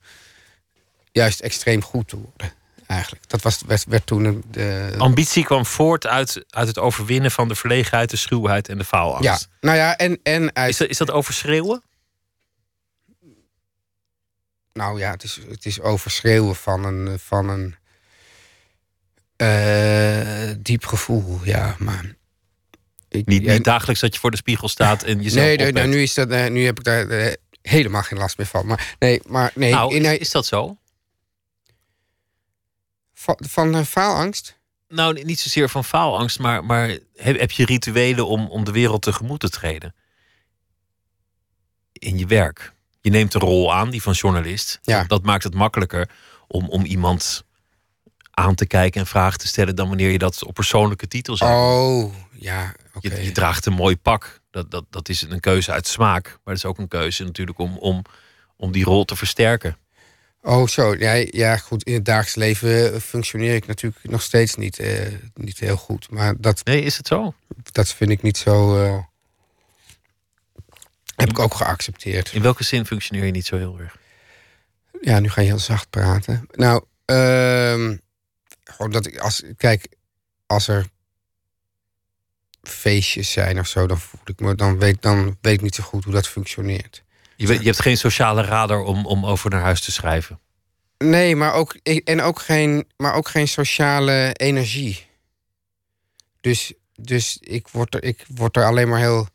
juist 1.12 1.40
extreem 1.40 1.82
goed 1.84 2.08
te 2.08 2.16
worden. 2.18 2.52
Eigenlijk. 2.88 3.30
Dat 3.30 3.42
was, 3.42 3.62
werd, 3.66 3.86
werd 3.88 4.06
toen 4.06 4.44
de, 4.52 4.96
Ambitie 4.98 5.44
kwam 5.44 5.66
voort 5.66 6.08
uit, 6.08 6.46
uit 6.50 6.68
het 6.68 6.80
overwinnen 6.80 7.32
van 7.32 7.48
de 7.48 7.56
verlegenheid, 7.56 8.10
de 8.10 8.18
schuwheid 8.18 8.70
en 8.70 8.78
de 8.78 8.84
faalangst. 8.84 9.24
Ja, 9.24 9.40
nou 9.62 9.78
ja, 9.78 9.98
en, 9.98 10.20
en 10.24 10.56
uit. 10.56 10.70
Is, 10.70 10.78
dat, 10.78 10.90
is 10.90 10.98
dat 10.98 11.12
overschreeuwen? 11.12 11.84
Nou 14.74 15.00
ja, 15.00 15.12
het 15.12 15.24
is, 15.24 15.40
het 15.50 15.66
is 15.66 15.82
overschreeuwen 15.82 16.56
van 16.56 16.86
een, 16.86 17.20
van 17.20 17.50
een 17.50 17.76
eh, 19.36 20.56
diep 20.58 20.86
gevoel, 20.86 21.40
ja. 21.44 21.76
Maar 21.80 22.16
ik, 23.10 23.26
Niet, 23.26 23.46
niet 23.46 23.64
dagelijks 23.64 24.02
dat 24.02 24.14
je 24.14 24.20
voor 24.20 24.32
de 24.32 24.38
spiegel 24.38 24.68
staat 24.68 25.04
en 25.04 25.22
jezelf 25.22 25.46
nee, 25.46 25.58
nee, 25.58 25.72
nou, 25.72 25.88
nu, 25.88 26.02
is 26.02 26.14
dat, 26.14 26.30
eh, 26.30 26.48
nu 26.48 26.66
heb 26.66 26.78
ik 26.78 26.84
daar 26.84 27.08
eh, 27.08 27.34
helemaal 27.62 28.04
geen 28.04 28.20
last 28.20 28.38
meer 28.38 28.48
van. 28.48 28.66
Maar 28.66 28.96
nee, 29.00 29.22
maar 29.28 29.52
nee. 29.56 29.72
Nou, 29.72 29.96
in, 29.96 30.06
is, 30.06 30.18
is 30.18 30.32
dat 30.32 30.46
zo? 30.46 30.78
Van, 33.36 33.76
eh, 33.76 33.84
faalangst? 33.84 34.58
Nou, 34.90 35.24
niet 35.24 35.40
zozeer 35.40 35.70
van 35.70 35.84
faalangst, 35.84 36.40
maar, 36.40 36.66
maar 36.66 36.98
heb, 37.16 37.40
heb 37.40 37.52
je 37.52 37.66
rituelen 37.66 38.28
om, 38.28 38.48
om 38.48 38.64
de 38.64 38.72
wereld 38.72 39.02
tegemoet 39.02 39.40
te 39.40 39.50
treden? 39.50 39.96
In 41.94 42.18
je 42.18 42.26
werk. 42.26 42.74
Je 43.02 43.10
neemt 43.10 43.34
een 43.34 43.42
rol 43.42 43.74
aan, 43.74 43.90
die 43.90 44.02
van 44.02 44.14
journalist. 44.14 44.80
Ja. 44.82 45.04
Dat, 45.04 45.24
maakt 45.24 45.44
het 45.44 45.54
makkelijker 45.54 46.10
om, 46.48 46.70
om 46.70 46.86
iemand 46.86 47.46
aan 48.32 48.56
te 48.56 48.66
kijken 48.66 49.02
en 49.02 49.08
vragen 49.08 49.40
te 49.40 49.48
stellen 49.48 49.76
dan 49.76 49.88
wanneer 49.88 50.12
je 50.12 50.18
dat 50.18 50.44
op 50.44 50.54
persoonlijke 50.54 51.08
titel 51.08 51.38
zegt. 51.38 51.52
Oh, 51.52 52.14
ja, 52.32 52.74
oké. 52.94 53.16
Je, 53.16 53.24
je 53.24 53.32
draagt 53.32 53.66
een 53.66 53.74
mooi 53.74 53.98
pak. 53.98 54.42
Dat, 54.52 54.72
dat, 54.72 54.86
dat 54.90 55.10
is 55.10 55.22
een 55.22 55.40
keuze 55.40 55.72
uit 55.72 55.88
smaak. 55.88 56.26
Maar 56.26 56.54
het 56.54 56.64
is 56.64 56.66
ook 56.66 56.78
een 56.78 56.88
keuze 56.88 57.24
natuurlijk 57.24 57.58
om, 57.58 57.78
om, 57.78 58.02
om 58.56 58.72
die 58.72 58.84
rol 58.84 59.06
te 59.06 59.16
versterken. 59.16 59.78
Oh, 60.48 60.68
zo. 60.68 60.96
Ja, 60.96 61.14
ja, 61.14 61.58
goed. 61.58 61.84
In 61.84 61.94
het 61.94 62.06
dagelijks 62.06 62.36
leven 62.36 63.02
functioneer 63.02 63.56
ik 63.56 63.68
natuurlijk 63.68 64.04
nog 64.04 64.22
steeds 64.22 64.56
niet, 64.56 64.80
eh, 64.80 65.14
niet 65.34 65.60
heel 65.60 65.78
goed. 65.78 66.10
Maar 66.10 66.34
dat, 66.42 66.66
Nee, 66.66 66.82
is 66.82 66.98
het 66.98 67.08
zo? 67.08 67.34
dat 67.72 67.88
vind 67.94 68.12
ik 68.12 68.22
niet 68.22 68.38
zo. 68.38 68.84
eh, 68.84 69.04
heb 71.16 71.30
ik 71.30 71.40
ook 71.40 71.54
geaccepteerd. 71.54 72.34
In 72.34 72.42
welke 72.42 72.64
zin 72.64 72.86
functioneer 72.86 73.26
je 73.26 73.32
niet 73.32 73.46
zo 73.46 73.58
heel 73.58 73.80
erg? 73.80 73.98
Ja, 75.02 75.20
nu 75.20 75.30
ga 75.30 75.42
je 75.42 75.48
heel 75.48 75.60
zacht 75.60 75.90
praten. 75.90 76.48
Nou, 76.52 76.84
ehm, 77.06 77.98
gewoon 78.64 78.92
dat 78.92 79.06
ik 79.06 79.18
als. 79.18 79.44
Kijk, 79.58 79.88
als 80.46 80.68
er 80.68 80.88
feestjes 82.64 83.32
zijn 83.32 83.60
of 83.60 83.68
zo, 83.68 83.88
dan 83.88 84.00
voel 84.00 84.20
ik 84.26 84.40
me. 84.40 84.56
Dan 84.56 84.80
weet, 84.80 85.02
dan 85.02 85.38
weet 85.42 85.54
ik 85.54 85.62
niet 85.62 85.76
zo 85.76 85.84
goed 85.84 86.04
hoe 86.04 86.14
dat 86.14 86.28
functioneert. 86.28 87.04
Je, 87.38 87.48
je 87.48 87.66
hebt 87.66 87.82
geen 87.82 87.98
sociale 87.98 88.42
radar 88.42 88.80
om, 88.80 89.06
om 89.06 89.26
over 89.26 89.50
naar 89.50 89.62
huis 89.62 89.82
te 89.82 89.92
schrijven. 89.92 90.40
Nee, 90.98 91.36
maar 91.36 91.54
ook, 91.54 91.74
en 92.04 92.22
ook, 92.22 92.40
geen, 92.42 92.88
maar 92.96 93.14
ook 93.14 93.28
geen 93.28 93.48
sociale 93.48 94.34
energie. 94.34 95.06
Dus, 96.42 96.74
dus 96.96 97.38
ik, 97.42 97.68
word 97.68 97.94
er, 97.94 98.04
ik 98.04 98.26
word 98.28 98.58
er 98.58 98.66
alleen 98.66 98.88
maar 98.88 99.00
heel 99.00 99.28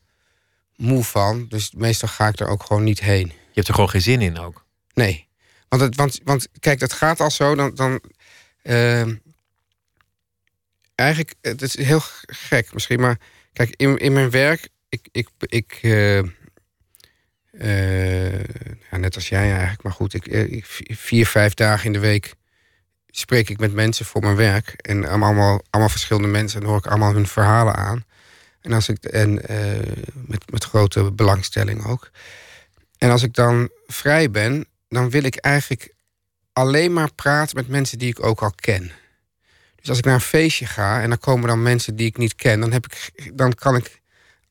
moe 0.76 1.04
van. 1.04 1.46
Dus 1.48 1.72
meestal 1.72 2.08
ga 2.08 2.28
ik 2.28 2.40
er 2.40 2.48
ook 2.48 2.62
gewoon 2.62 2.84
niet 2.84 3.00
heen. 3.00 3.26
Je 3.26 3.34
hebt 3.54 3.68
er 3.68 3.74
gewoon 3.74 3.90
geen 3.90 4.00
zin 4.02 4.20
in 4.20 4.38
ook. 4.38 4.64
Nee. 4.94 5.28
Want, 5.68 5.82
het, 5.82 5.96
want, 5.96 6.20
want 6.24 6.48
kijk, 6.58 6.78
dat 6.78 6.92
gaat 6.92 7.20
al 7.20 7.30
zo. 7.30 7.54
Dan, 7.54 7.74
dan, 7.74 8.00
ehm, 8.62 9.14
eigenlijk, 10.94 11.34
het 11.40 11.62
is 11.62 11.76
heel 11.76 12.00
gek 12.26 12.72
misschien. 12.72 13.00
Maar 13.00 13.18
kijk, 13.52 13.74
in, 13.76 13.96
in 13.96 14.12
mijn 14.12 14.30
werk... 14.30 14.68
Ik, 14.88 15.08
ik, 15.12 15.28
ik, 15.38 15.78
eh, 15.82 16.22
ja, 18.90 18.96
net 18.96 19.14
als 19.14 19.28
jij 19.28 19.50
eigenlijk. 19.50 19.82
Maar 19.82 19.92
goed, 19.92 20.14
ik, 20.14 20.26
eh, 20.26 20.52
ik, 20.52 20.64
vier, 20.96 21.26
vijf 21.26 21.54
dagen 21.54 21.86
in 21.86 21.92
de 21.92 21.98
week 21.98 22.34
spreek 23.06 23.50
ik 23.50 23.58
met 23.58 23.72
mensen 23.72 24.06
voor 24.06 24.20
mijn 24.20 24.36
werk. 24.36 24.68
En 24.76 25.04
allemaal, 25.08 25.62
allemaal 25.70 25.90
verschillende 25.90 26.28
mensen. 26.28 26.60
En 26.60 26.66
hoor 26.66 26.78
ik 26.78 26.86
allemaal 26.86 27.14
hun 27.14 27.26
verhalen 27.26 27.74
aan. 27.74 28.04
En, 28.60 28.72
als 28.72 28.88
ik, 28.88 29.04
en 29.04 29.48
eh, 29.48 29.56
met, 30.12 30.50
met 30.50 30.64
grote 30.64 31.12
belangstelling 31.12 31.86
ook. 31.86 32.10
En 32.98 33.10
als 33.10 33.22
ik 33.22 33.34
dan 33.34 33.70
vrij 33.86 34.30
ben, 34.30 34.66
dan 34.88 35.10
wil 35.10 35.22
ik 35.22 35.36
eigenlijk 35.36 35.94
alleen 36.52 36.92
maar 36.92 37.14
praten 37.14 37.56
met 37.56 37.68
mensen 37.68 37.98
die 37.98 38.08
ik 38.08 38.24
ook 38.24 38.42
al 38.42 38.52
ken. 38.54 38.92
Dus 39.76 39.88
als 39.88 39.98
ik 39.98 40.04
naar 40.04 40.14
een 40.14 40.20
feestje 40.20 40.66
ga 40.66 41.00
en 41.00 41.08
dan 41.08 41.18
komen 41.18 41.48
dan 41.48 41.62
mensen 41.62 41.96
die 41.96 42.06
ik 42.06 42.16
niet 42.16 42.34
ken, 42.34 42.60
dan, 42.60 42.72
heb 42.72 42.86
ik, 42.86 43.10
dan 43.34 43.54
kan 43.54 43.76
ik 43.76 44.00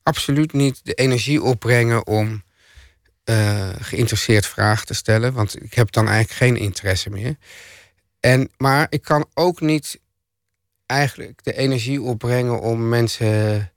absoluut 0.03 0.53
niet 0.53 0.79
de 0.83 0.93
energie 0.93 1.41
opbrengen 1.41 2.07
om 2.07 2.43
eh, 3.23 3.69
geïnteresseerd 3.79 4.45
vragen 4.45 4.85
te 4.85 4.93
stellen. 4.93 5.33
Want 5.33 5.63
ik 5.63 5.73
heb 5.73 5.91
dan 5.91 6.07
eigenlijk 6.07 6.37
geen 6.37 6.57
interesse 6.57 7.09
meer. 7.09 7.35
En, 8.19 8.49
maar 8.57 8.87
ik 8.89 9.01
kan 9.01 9.25
ook 9.33 9.61
niet 9.61 9.99
eigenlijk 10.85 11.43
de 11.43 11.53
energie 11.53 12.01
opbrengen 12.01 12.61
om 12.61 12.89
mensen 12.89 13.71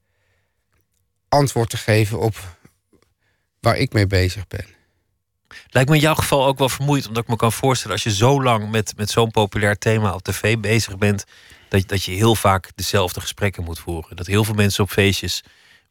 antwoord 1.28 1.70
te 1.70 1.76
geven 1.76 2.18
op 2.18 2.56
waar 3.60 3.76
ik 3.76 3.92
mee 3.92 4.06
bezig 4.06 4.46
ben. 4.46 4.66
Lijkt 5.68 5.88
me 5.88 5.94
in 5.94 6.02
jouw 6.02 6.14
geval 6.14 6.46
ook 6.46 6.58
wel 6.58 6.68
vermoeiend, 6.68 7.06
omdat 7.06 7.22
ik 7.22 7.28
me 7.28 7.36
kan 7.36 7.52
voorstellen 7.52 7.92
als 7.92 8.04
je 8.04 8.14
zo 8.14 8.42
lang 8.42 8.70
met, 8.70 8.92
met 8.96 9.10
zo'n 9.10 9.30
populair 9.30 9.78
thema 9.78 10.14
op 10.14 10.22
tv 10.22 10.58
bezig 10.58 10.98
bent, 10.98 11.24
dat, 11.68 11.88
dat 11.88 12.04
je 12.04 12.12
heel 12.12 12.34
vaak 12.34 12.70
dezelfde 12.74 13.20
gesprekken 13.20 13.64
moet 13.64 13.78
voeren. 13.78 14.16
Dat 14.16 14.26
heel 14.26 14.44
veel 14.44 14.54
mensen 14.54 14.84
op 14.84 14.90
feestjes 14.90 15.42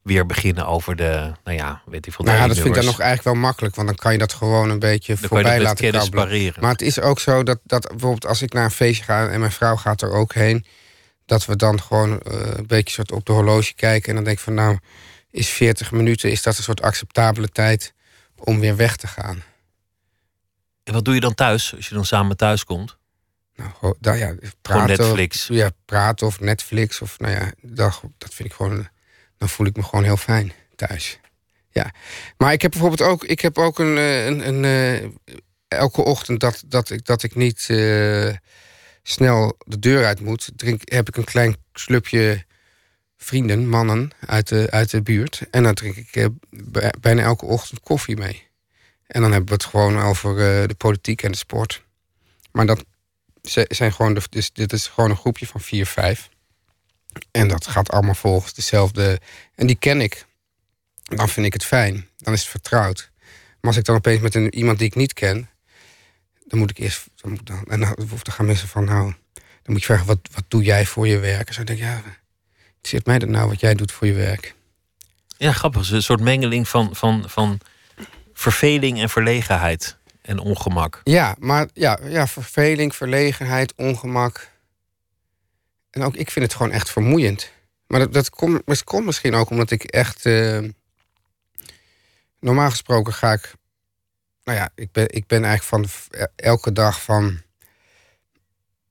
weer 0.04 0.26
beginnen 0.26 0.68
over 0.68 0.96
de, 0.96 1.32
nou 1.44 1.58
ja, 1.58 1.82
weet 1.86 2.06
ik 2.06 2.14
veel. 2.14 2.26
Nou 2.26 2.38
ja, 2.38 2.48
dat 2.48 2.56
vind 2.56 2.68
ik 2.68 2.76
dan 2.76 2.86
nog 2.86 3.00
eigenlijk 3.00 3.36
wel 3.36 3.46
makkelijk, 3.46 3.76
want 3.76 3.88
dan 3.88 3.98
kan 3.98 4.12
je 4.12 4.18
dat 4.18 4.34
gewoon 4.34 4.70
een 4.70 4.80
beetje 4.80 5.16
Dan 5.20 5.30
voorbij 5.30 5.62
laten 5.62 5.92
kabbelen. 5.92 6.54
Maar 6.60 6.72
het 6.72 6.82
is 6.82 7.00
ook 7.00 7.20
zo 7.20 7.44
dat, 7.44 7.60
dat 7.64 7.88
bijvoorbeeld 7.88 8.26
als 8.26 8.42
ik 8.42 8.54
naar 8.54 8.64
een 8.64 8.72
feestje 8.72 9.04
ga 9.04 9.28
en 9.28 9.40
mijn 9.40 9.52
vrouw 9.52 9.76
gaat 9.76 10.02
er 10.02 10.12
ook 10.12 10.34
heen, 10.34 10.66
dat 11.26 11.46
we 11.46 11.56
dan 11.56 11.82
gewoon 11.82 12.22
eh, 12.22 12.40
een 12.56 12.68
beetje 12.68 12.94
soort 12.94 13.12
op 13.12 13.26
de 13.26 13.32
horloge 13.32 13.74
kijken 13.74 14.10
en 14.10 14.16
dan 14.16 14.24
denk 14.24 14.38
ik 14.38 14.44
van 14.44 14.54
nou, 14.54 14.78
is 15.32 15.50
40 15.50 15.92
minuten, 15.92 16.32
is 16.32 16.44
dat 16.44 16.58
een 16.58 16.64
soort 16.64 16.82
acceptabele 16.82 17.48
tijd 17.48 17.94
om 18.36 18.60
weer 18.60 18.76
weg 18.76 18.96
te 18.96 19.08
gaan? 19.08 19.44
En 20.84 20.94
wat 20.94 21.06
doe 21.06 21.14
je 21.14 21.20
dan 21.20 21.36
thuis, 21.36 21.76
als 21.76 21.88
je 21.90 21.96
dan 21.96 22.06
samen 22.06 22.38
thuis 22.38 22.64
komt? 22.64 22.98
Nou, 23.56 23.96
nou 24.00 24.18
ja, 24.18 24.36
praten. 24.62 24.88
Netflix. 24.88 25.50
Of, 25.50 25.56
ja, 25.56 25.70
praten 25.86 26.28
of 26.28 26.40
Netflix. 26.40 27.02
Of 27.02 27.20
nou 27.20 27.34
ja, 27.34 27.52
dat, 27.62 28.02
dat 28.18 28.34
vind 28.34 28.50
ik 28.50 28.56
gewoon. 28.56 28.88
Dan 29.44 29.52
voel 29.52 29.66
ik 29.68 29.76
me 29.76 29.84
gewoon 29.84 30.04
heel 30.04 30.18
fijn 30.18 30.52
thuis. 30.76 31.20
Ja. 31.70 31.92
Maar 32.38 32.54
ik 32.54 32.62
heb 32.62 32.72
bijvoorbeeld 32.72 33.10
ook. 33.10 33.24
Ik 33.24 33.40
heb 33.40 33.58
ook 33.58 33.80
een. 33.80 33.98
eh, 33.98 34.26
een, 34.26 34.48
een 34.48 34.66
eh, 34.66 35.10
elke 35.68 36.02
ochtend 36.02 36.40
dat, 36.40 36.64
dat, 36.66 36.90
ik, 36.90 37.06
dat 37.06 37.24
ik 37.24 37.36
niet 37.36 37.66
eh, 37.70 38.30
snel 39.04 39.56
de 39.66 39.80
deur 39.80 40.06
uit 40.06 40.20
moet. 40.22 40.52
Drink, 40.56 40.82
heb 40.84 41.08
ik 41.08 41.18
een 41.18 41.24
klein 41.24 41.56
slupje 41.74 42.46
vrienden, 43.18 43.70
mannen 43.70 44.12
uit 44.26 44.48
de, 44.48 44.68
uit 44.70 44.90
de 44.90 45.02
buurt. 45.02 45.42
En 45.52 45.64
dan 45.64 45.74
drink 45.74 45.96
ik 45.96 46.30
bij- 46.50 46.94
bijna 47.00 47.22
elke 47.22 47.46
ochtend 47.46 47.80
koffie 47.80 48.18
mee. 48.18 48.48
En 49.08 49.22
dan 49.22 49.32
hebben 49.32 49.50
we 49.50 49.56
het 49.56 49.66
gewoon 49.66 50.00
over 50.00 50.36
de 50.68 50.76
politiek 50.78 51.24
en 51.24 51.32
de 51.32 51.38
sport. 51.38 51.84
Maar 52.52 52.66
dat 52.66 52.86
zijn 53.68 53.94
gewoon 53.94 54.20
dus 54.30 54.52
dit 54.52 54.74
is 54.74 54.88
gewoon 54.88 55.10
een 55.10 55.18
groepje 55.18 55.48
van 55.48 55.62
vier, 55.62 55.86
vijf. 55.86 56.30
En 57.32 57.48
dat 57.48 57.68
gaat 57.68 57.92
allemaal 57.92 58.16
volgens 58.16 58.54
dezelfde. 58.54 59.20
En 59.56 59.68
die 59.68 59.76
ken 59.76 60.02
ik. 60.02 60.26
Dan 61.04 61.30
vind 61.30 61.46
ik 61.46 61.54
het 61.54 61.66
fijn. 61.66 62.08
Dan 62.18 62.34
is 62.34 62.42
het 62.42 62.50
vertrouwd. 62.50 63.12
Maar 63.62 63.72
als 63.72 63.78
ik 63.78 63.86
dan 63.86 63.96
opeens 63.96 64.22
met 64.22 64.36
een, 64.36 64.56
iemand 64.56 64.78
die 64.78 64.88
ik 64.88 64.96
niet 64.96 65.14
ken, 65.14 65.50
dan 66.46 66.60
moet 66.60 66.70
ik 66.70 66.78
eerst. 66.78 67.06
Dan 67.16 67.32
moet, 67.32 67.46
dan, 67.46 67.64
en 67.68 67.80
dan, 67.80 67.96
dan 67.98 68.34
gaan 68.34 68.46
mensen 68.46 68.68
van 68.68 68.86
nou. 68.86 69.14
Dan 69.34 69.74
moet 69.74 69.80
je 69.80 69.86
vragen, 69.86 70.06
wat, 70.06 70.20
wat 70.32 70.44
doe 70.48 70.64
jij 70.64 70.86
voor 70.86 71.08
je 71.08 71.20
werk? 71.20 71.48
En 71.48 71.54
zo 71.54 71.64
denk 71.64 71.80
ik, 71.80 71.86
ja, 71.86 72.02
het 72.78 72.88
zit 72.88 73.06
mij 73.06 73.20
dat 73.20 73.30
nou 73.30 73.48
wat 73.48 73.60
jij 73.60 73.74
doet 73.74 73.92
voor 73.92 74.08
je 74.08 74.14
werk. 74.14 74.56
Ja, 75.38 75.52
grappig. 75.52 75.92
Een 75.92 76.04
soort 76.04 76.22
mengeling 76.22 76.68
van, 76.68 76.96
van, 76.96 77.30
van 77.30 77.60
verveling 78.34 79.00
en 79.00 79.10
verlegenheid 79.10 79.98
en 80.22 80.40
ongemak. 80.40 81.02
Ja, 81.04 81.36
maar 81.40 81.68
ja, 81.74 82.00
ja, 82.04 82.28
verveling, 82.28 82.96
verlegenheid, 82.96 83.74
ongemak. 83.76 84.52
En 85.94 86.04
ook 86.04 86.16
ik 86.16 86.32
vind 86.32 86.46
het 86.46 86.56
gewoon 86.56 86.72
echt 86.72 86.90
vermoeiend. 86.90 87.52
Maar 87.88 88.00
dat, 88.00 88.14
dat 88.14 88.30
komt 88.30 88.62
dat 88.66 88.84
komt 88.84 89.06
misschien 89.06 89.36
ook 89.36 89.50
omdat 89.50 89.72
ik 89.72 89.84
echt. 89.84 90.26
eh, 90.26 90.60
normaal 92.40 92.70
gesproken 92.70 93.14
ga 93.14 93.32
ik. 93.34 93.54
Nou 94.44 94.58
ja, 94.58 94.70
ik 94.76 94.92
ben, 94.92 95.06
ik 95.10 95.28
ben 95.28 95.44
eigenlijk 95.46 95.64
van 95.86 95.88
v- 95.90 96.24
elke 96.36 96.72
dag 96.72 97.02
van 97.04 97.42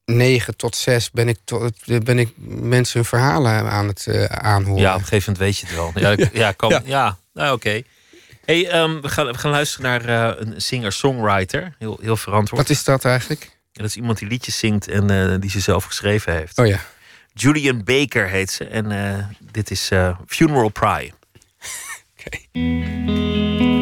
9 0.04 0.56
tot 0.56 0.76
6 0.76 1.10
ben 1.10 1.28
ik, 1.28 1.38
tot, 1.44 1.72
ben 2.04 2.18
ik 2.18 2.32
mensen 2.46 2.98
hun 2.98 3.08
verhalen 3.08 3.52
aan 3.70 3.86
het 3.88 4.06
eh, 4.06 4.24
aanhoren. 4.24 4.80
Ja, 4.82 4.94
op 4.94 5.00
een 5.00 5.06
gegeven 5.06 5.32
moment 5.32 5.38
weet 5.38 5.58
je 5.58 5.66
het 5.66 5.74
wel. 5.74 6.16
Ja, 6.16 6.28
ja, 6.44 6.52
kan, 6.52 6.68
ja. 6.70 6.82
Ja. 6.84 7.18
nou 7.32 7.54
oké. 7.54 7.82
Hey, 8.44 8.68
ehm, 8.68 9.00
we, 9.00 9.08
gaan, 9.08 9.26
we 9.26 9.34
gaan 9.38 9.50
luisteren 9.50 10.04
naar 10.04 10.34
eh, 10.36 10.46
een 10.46 10.62
singer-songwriter. 10.62 11.74
Heel, 11.78 11.98
heel 12.02 12.16
verantwoord. 12.16 12.60
Wat 12.62 12.70
is 12.70 12.84
dat 12.84 13.04
eigenlijk? 13.04 13.50
En 13.72 13.82
dat 13.82 13.90
is 13.90 13.96
iemand 13.96 14.18
die 14.18 14.28
liedjes 14.28 14.58
zingt 14.58 14.88
en 14.88 15.10
eh, 15.10 15.40
die 15.40 15.50
ze 15.50 15.60
zelf 15.60 15.84
geschreven 15.84 16.32
heeft. 16.32 16.58
Oh 16.58 16.66
ja. 16.66 16.80
Julian 17.34 17.84
Baker 17.84 18.28
heet 18.28 18.50
ze. 18.50 18.64
En 18.64 18.90
eh, 18.90 19.24
dit 19.52 19.70
is 19.70 19.90
eh, 19.90 20.18
Funeral 20.26 20.68
Pry. 20.68 21.12
Wake 22.16 23.80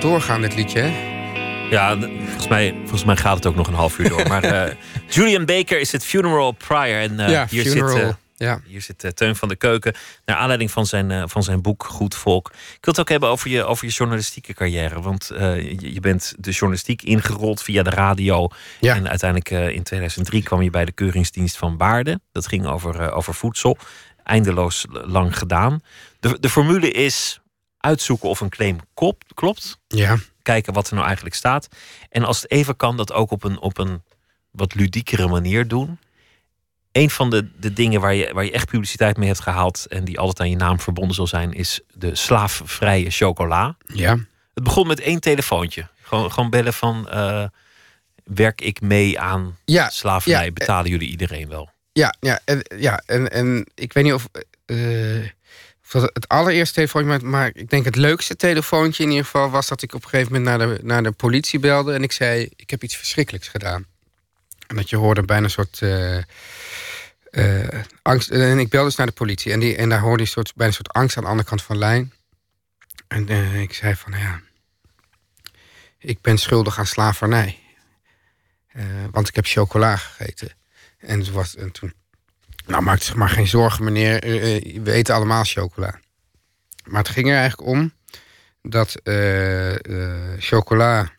doorgaan, 0.00 0.40
dit 0.40 0.54
liedje, 0.54 0.80
hè? 0.80 1.08
Ja, 1.70 1.98
volgens 1.98 2.48
mij, 2.48 2.74
volgens 2.78 3.04
mij 3.04 3.16
gaat 3.16 3.34
het 3.34 3.46
ook 3.46 3.54
nog 3.54 3.66
een 3.66 3.74
half 3.74 3.98
uur 3.98 4.08
door. 4.08 4.28
Maar 4.28 4.44
eh, 4.64 4.74
Julian 5.08 5.44
Baker 5.44 5.80
is 5.80 5.92
het 5.92 6.04
funeral 6.04 6.52
prior. 6.52 7.00
En 7.00 7.20
eh, 7.20 7.30
ja, 7.30 7.46
hier 7.50 7.64
funeral. 7.64 7.96
zit, 7.96 8.02
eh, 8.02 8.12
ja. 8.36 8.60
hier 8.66 8.82
zit 8.82 9.16
Teun 9.16 9.36
van 9.36 9.48
de 9.48 9.56
Keuken. 9.56 9.94
Naar 10.24 10.36
aanleiding 10.36 10.70
van 10.70 10.86
zijn, 10.86 11.28
van 11.28 11.42
zijn 11.42 11.62
boek 11.62 11.84
Goed 11.84 12.14
Volk. 12.14 12.48
Ik 12.48 12.84
wil 12.84 12.94
het 12.94 13.00
ook 13.00 13.08
hebben 13.08 13.28
over 13.28 13.50
je, 13.50 13.64
over 13.64 13.86
je 13.86 13.92
journalistieke 13.92 14.54
carrière. 14.54 15.00
Want 15.00 15.30
je, 15.34 15.92
je 15.92 16.00
bent 16.00 16.34
de 16.38 16.50
journalistiek 16.50 17.02
ingerold 17.02 17.62
via 17.62 17.82
de 17.82 17.90
radio. 17.90 18.48
Ja. 18.80 18.94
En 18.94 19.08
uiteindelijk 19.08 19.74
in 19.74 19.82
2003 19.82 20.42
kwam 20.42 20.62
je 20.62 20.70
bij 20.70 20.84
de 20.84 20.92
Keuringsdienst 20.92 21.56
van 21.56 21.76
Baarden. 21.76 22.22
Dat 22.32 22.46
ging 22.46 22.66
over, 22.66 23.12
over 23.12 23.34
voedsel. 23.34 23.78
Eindeloos 24.24 24.86
lang 24.90 25.38
gedaan. 25.38 25.82
De, 26.20 26.36
de 26.40 26.48
formule 26.48 26.90
is 26.90 27.40
uitzoeken 27.80 28.28
of 28.28 28.40
een 28.40 28.48
claim 28.48 28.78
kop, 28.94 29.22
klopt 29.34 29.78
ja. 29.86 30.16
kijken 30.42 30.72
wat 30.72 30.88
er 30.88 30.94
nou 30.94 31.06
eigenlijk 31.06 31.34
staat. 31.36 31.68
En 32.08 32.24
als 32.24 32.42
het 32.42 32.50
even 32.50 32.76
kan, 32.76 32.96
dat 32.96 33.12
ook 33.12 33.30
op 33.30 33.44
een, 33.44 33.58
op 33.60 33.78
een 33.78 34.02
wat 34.50 34.74
ludiekere 34.74 35.28
manier 35.28 35.68
doen. 35.68 35.98
Een 36.92 37.10
van 37.10 37.30
de, 37.30 37.50
de 37.60 37.72
dingen 37.72 38.00
waar 38.00 38.14
je, 38.14 38.32
waar 38.32 38.44
je 38.44 38.52
echt 38.52 38.66
publiciteit 38.70 39.16
mee 39.16 39.28
hebt 39.28 39.40
gehaald... 39.40 39.86
en 39.88 40.04
die 40.04 40.18
altijd 40.18 40.40
aan 40.40 40.50
je 40.50 40.56
naam 40.56 40.80
verbonden 40.80 41.14
zal 41.14 41.26
zijn... 41.26 41.52
is 41.52 41.80
de 41.94 42.14
slaafvrije 42.14 43.10
chocola. 43.10 43.76
Ja. 43.86 44.16
Het 44.54 44.64
begon 44.64 44.86
met 44.86 45.00
één 45.00 45.20
telefoontje. 45.20 45.88
Gewoon, 46.02 46.32
gewoon 46.32 46.50
bellen 46.50 46.72
van... 46.72 47.08
eh, 47.08 47.44
werk 48.24 48.60
ik 48.60 48.80
mee 48.80 49.20
aan 49.20 49.56
Ja, 49.64 49.90
slavernij? 49.90 50.44
ja, 50.44 50.52
Betalen 50.52 50.90
jullie 50.90 51.08
iedereen 51.08 51.48
wel? 51.48 51.70
Ja, 51.92 52.14
ja, 52.20 52.40
en, 52.44 52.64
ja 52.76 53.02
en, 53.06 53.30
en 53.30 53.70
ik 53.74 53.92
weet 53.92 54.04
niet 54.04 54.12
of, 54.12 54.28
eh, 54.66 54.76
het 55.92 56.28
allereerste 56.28 56.74
telefoontje... 56.74 57.26
Maar, 57.26 57.50
ik 57.54 57.70
denk 57.70 57.84
het 57.84 57.96
leukste 57.96 58.36
telefoontje 58.36 59.02
in 59.02 59.08
ieder 59.08 59.24
geval... 59.24 59.50
was 59.50 59.68
dat 59.68 59.82
ik 59.82 59.94
op 59.94 60.02
een 60.02 60.08
gegeven 60.08 60.32
moment 60.32 60.58
naar 60.58 60.68
de, 60.68 60.80
naar 60.82 61.02
de 61.02 61.12
politie 61.12 61.58
belde... 61.58 61.92
en 61.92 62.02
ik 62.02 62.12
zei, 62.12 62.48
ik 62.56 62.70
heb 62.70 62.82
iets 62.82 62.96
verschrikkelijks 62.96 63.48
gedaan. 63.48 63.86
En 64.66 64.76
dat 64.76 64.90
je 64.90 64.96
hoorde 64.96 65.22
bijna 65.22 65.44
een 65.44 65.50
soort... 65.50 65.82
eh, 65.82 66.18
eh, 67.30 67.84
angst. 68.02 68.30
En 68.30 68.58
ik 68.58 68.68
belde 68.68 68.86
dus 68.86 68.96
naar 68.96 69.06
de 69.06 69.12
politie. 69.12 69.52
En, 69.52 69.60
die, 69.60 69.76
en 69.76 69.88
daar 69.88 70.00
hoorde 70.00 70.22
je 70.22 70.28
soort, 70.28 70.52
bijna 70.54 70.72
een 70.72 70.84
soort 70.84 70.92
angst 70.92 71.16
aan 71.16 71.22
de 71.22 71.28
andere 71.28 71.48
kant 71.48 71.62
van 71.62 71.74
de 71.74 71.80
lijn. 71.80 72.12
En 73.08 73.28
eh, 73.28 73.60
ik 73.60 73.74
zei 73.74 73.94
van, 73.94 74.12
ja... 74.12 74.40
Ik 75.98 76.20
ben 76.20 76.38
schuldig 76.38 76.78
aan 76.78 76.86
slavernij. 76.86 77.58
Want 79.10 79.28
ik 79.28 79.34
heb 79.34 79.46
chocola 79.46 79.96
gegeten. 79.96 80.52
En 80.98 81.32
was 81.32 81.56
en 81.56 81.72
toen. 81.72 81.92
Nou, 82.70 82.82
maak 82.82 83.02
zich 83.02 83.14
maar 83.14 83.28
geen 83.28 83.46
zorgen, 83.46 83.84
meneer. 83.84 84.22
Eh, 84.22 84.56
eh, 84.56 84.82
we 84.82 84.92
eten 84.92 85.14
allemaal 85.14 85.44
chocola. 85.44 86.00
Maar 86.84 87.02
het 87.02 87.08
ging 87.08 87.28
er 87.28 87.36
eigenlijk 87.36 87.68
om 87.68 87.92
dat 88.62 88.94
eh, 88.94 89.74
chocola 90.38 91.10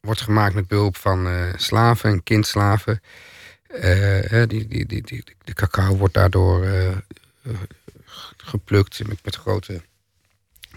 wordt 0.00 0.20
gemaakt 0.20 0.54
met 0.54 0.68
behulp 0.68 0.96
van 0.96 1.52
slaven 1.56 2.10
en 2.10 2.22
kindslaven. 2.22 3.00
Hè, 3.66 4.46
die, 4.46 4.66
die, 4.68 4.86
die, 4.86 5.02
die, 5.02 5.24
de 5.44 5.52
cacao 5.52 5.96
wordt 5.96 6.14
daardoor 6.14 6.66
geplukt 8.36 9.06
met, 9.06 9.24
met 9.24 9.36
grote 9.36 9.82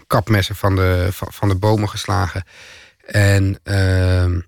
kapmessen 0.06 0.56
van 0.56 0.76
de, 0.76 1.08
van, 1.10 1.32
van 1.32 1.48
de 1.48 1.54
bomen 1.54 1.88
geslagen. 1.88 2.44
En 3.06 3.58
ehm, 3.62 4.40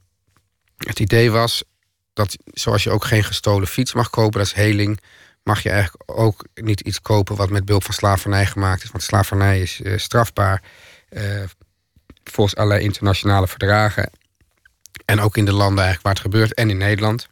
het 0.77 1.01
idee 1.01 1.31
was 1.31 1.65
dat 2.13 2.37
zoals 2.45 2.83
je 2.83 2.91
ook 2.91 3.05
geen 3.05 3.25
gestolen 3.25 3.69
fiets 3.69 3.93
mag 3.93 4.11
kopen, 4.11 4.39
dat 4.39 4.47
is 4.47 4.53
heling, 4.53 5.01
mag 5.43 5.63
je 5.63 5.71
eigenlijk 5.71 6.03
ook 6.07 6.47
niet 6.55 6.81
iets 6.81 7.01
kopen 7.01 7.37
wat 7.37 7.51
met 7.51 7.65
behulp 7.65 7.85
van 7.85 7.95
slavernij 7.95 8.47
gemaakt 8.47 8.83
is. 8.83 8.91
Want 8.91 9.03
slavernij 9.03 9.61
is 9.61 9.81
eh, 9.81 9.99
strafbaar 9.99 10.63
eh, 11.09 11.43
volgens 12.25 12.57
allerlei 12.57 12.85
internationale 12.85 13.49
verdragen. 13.49 14.11
En 15.05 15.21
ook 15.21 15.37
in 15.37 15.45
de 15.45 15.53
landen 15.53 15.85
eigenlijk 15.85 16.03
waar 16.03 16.13
het 16.13 16.23
gebeurt 16.23 16.55
en 16.55 16.71
in 16.71 16.77
Nederland. 16.77 17.29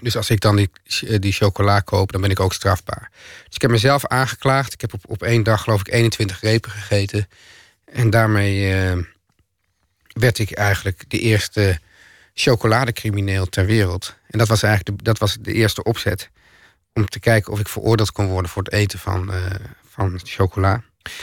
Dus 0.00 0.16
als 0.16 0.30
ik 0.30 0.40
dan 0.40 0.56
die, 0.56 0.70
eh, 1.06 1.18
die 1.20 1.32
chocola 1.32 1.80
koop, 1.80 2.12
dan 2.12 2.20
ben 2.20 2.30
ik 2.30 2.40
ook 2.40 2.52
strafbaar. 2.52 3.10
Dus 3.44 3.54
ik 3.54 3.62
heb 3.62 3.70
mezelf 3.70 4.06
aangeklaagd. 4.06 4.72
Ik 4.72 4.80
heb 4.80 4.94
op, 4.94 5.02
op 5.06 5.22
één 5.22 5.42
dag 5.42 5.62
geloof 5.62 5.80
ik 5.80 5.92
21 5.92 6.40
repen 6.40 6.70
gegeten. 6.70 7.28
En 7.84 8.10
daarmee 8.10 8.74
werd 10.12 10.38
ik 10.38 10.52
eigenlijk 10.52 11.04
de 11.08 11.18
eerste 11.18 11.80
chocoladecrimineel 12.34 13.46
ter 13.46 13.66
wereld. 13.66 14.16
En 14.26 14.38
dat 14.38 14.48
was 14.48 14.62
eigenlijk 14.62 14.98
de, 14.98 15.04
dat 15.04 15.18
was 15.18 15.36
de 15.40 15.52
eerste 15.52 15.82
opzet. 15.82 16.30
Om 16.92 17.08
te 17.08 17.20
kijken 17.20 17.52
of 17.52 17.60
ik 17.60 17.68
veroordeeld 17.68 18.12
kon 18.12 18.26
worden 18.26 18.50
voor 18.50 18.62
het 18.62 18.72
eten 18.72 18.98
van, 18.98 19.32
eh, 19.32 19.40
van 19.88 20.20
chocola. 20.22 20.82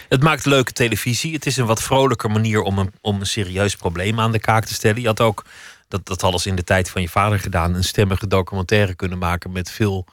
Het 0.09 0.23
maakt 0.23 0.45
leuke 0.45 0.71
televisie. 0.71 1.33
Het 1.33 1.45
is 1.45 1.57
een 1.57 1.65
wat 1.65 1.83
vrolijker 1.83 2.31
manier 2.31 2.61
om 2.61 2.77
een, 2.77 2.91
om 3.01 3.19
een 3.19 3.25
serieus 3.25 3.75
probleem 3.75 4.19
aan 4.19 4.31
de 4.31 4.39
kaak 4.39 4.65
te 4.65 4.73
stellen. 4.73 5.01
Je 5.01 5.07
had 5.07 5.21
ook, 5.21 5.45
dat, 5.87 6.05
dat 6.05 6.41
ze 6.41 6.49
in 6.49 6.55
de 6.55 6.63
tijd 6.63 6.89
van 6.89 7.01
je 7.01 7.09
vader 7.09 7.39
gedaan, 7.39 7.75
een 7.75 7.83
stemmige 7.83 8.27
documentaire 8.27 8.95
kunnen 8.95 9.17
maken 9.17 9.51
met 9.51 9.71
veel 9.71 10.05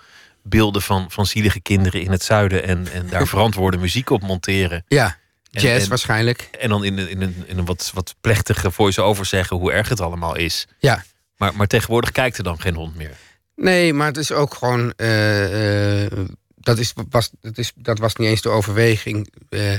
beelden 0.43 0.83
van, 0.83 1.11
van 1.11 1.27
zielige 1.27 1.61
kinderen 1.61 2.01
in 2.03 2.11
het 2.11 2.23
zuiden. 2.23 2.65
En, 2.65 2.93
en 2.93 3.07
daar 3.09 3.27
verantwoorde 3.37 3.77
muziek 3.77 4.11
op 4.11 4.23
monteren. 4.23 4.85
Ja, 4.89 5.17
jazz 5.51 5.83
en- 5.83 5.89
waarschijnlijk. 5.89 6.49
En 6.59 6.69
dan 6.69 6.85
in 6.85 6.99
een, 6.99 7.09
in 7.11 7.23
een, 7.23 7.45
in 7.47 7.59
een 7.59 7.65
wat, 7.65 7.91
wat 7.95 8.15
plechtige 8.21 8.71
voice-over 8.71 9.27
zeggen 9.27 9.57
hoe 9.57 9.73
erg 9.73 9.89
het 9.89 10.01
allemaal 10.01 10.37
is. 10.37 10.67
Ja. 10.79 11.05
Maar, 11.37 11.55
maar 11.55 11.67
tegenwoordig 11.67 12.13
kijkt 12.13 12.39
er 12.39 12.45
dan 12.45 12.61
geen 12.61 12.75
hond 12.75 12.97
meer. 12.97 13.17
Nee, 13.57 13.93
maar 13.93 14.07
het 14.07 14.17
is 14.17 14.33
ook 14.33 14.55
gewoon. 14.55 14.93
eh, 14.97 16.05
eh, 16.05 16.11
dat, 16.55 16.79
is, 16.79 16.93
was, 17.11 17.31
dat, 17.41 17.59
is, 17.59 17.73
dat 17.75 17.99
was 17.99 18.15
niet 18.17 18.29
eens 18.29 18.43
de 18.43 18.49
overweging. 18.49 19.33
Eh, 19.49 19.71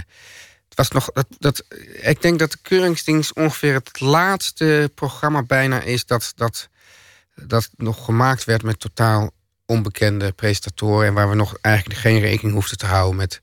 het 0.69 0.75
was 0.75 0.89
nog. 0.89 1.09
Dat, 1.13 1.27
dat, 1.39 1.63
ik 2.01 2.21
denk 2.21 2.39
dat 2.39 2.51
de 2.51 2.57
Keuringsdienst 2.61 3.33
ongeveer 3.33 3.73
het 3.73 3.99
laatste 3.99 4.91
programma 4.95 5.43
bijna 5.43 5.81
is 5.81 6.05
dat, 6.05 6.31
dat, 6.35 6.69
dat 7.35 7.69
nog 7.75 8.05
gemaakt 8.05 8.43
werd 8.43 8.63
met 8.63 8.79
totaal 8.79 9.31
onbekende 9.65 10.31
presentatoren. 10.31 11.07
En 11.07 11.13
waar 11.13 11.29
we 11.29 11.35
nog 11.35 11.57
eigenlijk 11.61 11.99
geen 11.99 12.19
rekening 12.19 12.53
hoefden 12.55 12.77
te 12.77 12.85
houden 12.85 13.15
met 13.15 13.41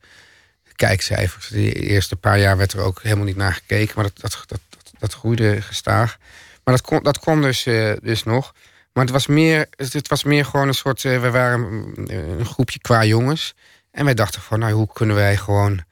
kijkcijfers. 0.76 1.48
De 1.48 1.72
eerste 1.72 2.16
paar 2.16 2.38
jaar 2.38 2.56
werd 2.56 2.72
er 2.72 2.80
ook 2.80 3.02
helemaal 3.02 3.24
niet 3.24 3.36
naar 3.36 3.52
gekeken, 3.52 3.92
maar 3.94 4.04
dat, 4.04 4.20
dat, 4.20 4.44
dat, 4.46 4.60
dat, 4.98 5.14
groeide 5.14 5.62
gestaag. 5.62 6.18
Maar 6.64 6.74
dat 6.74 6.84
kon, 6.84 7.02
dat 7.02 7.18
kon 7.18 7.42
dus, 7.42 7.66
eh, 7.66 7.92
dus 8.02 8.22
nog. 8.22 8.54
Maar 8.92 9.04
het 9.04 9.12
was 9.12 9.26
meer, 9.26 9.66
het 9.76 10.08
was 10.08 10.24
meer 10.24 10.44
gewoon 10.44 10.68
een 10.68 10.74
soort. 10.74 11.04
eh, 11.04 11.20
we 11.20 11.30
waren 11.30 11.92
eh, 12.06 12.28
een 12.38 12.46
groepje 12.46 12.78
qua 12.78 13.04
jongens. 13.04 13.54
En 13.90 14.04
wij 14.04 14.14
dachten 14.14 14.40
van, 14.40 14.58
nou, 14.58 14.72
hoe 14.72 14.88
kunnen 14.92 15.16
wij 15.16 15.36
gewoon 15.36 15.84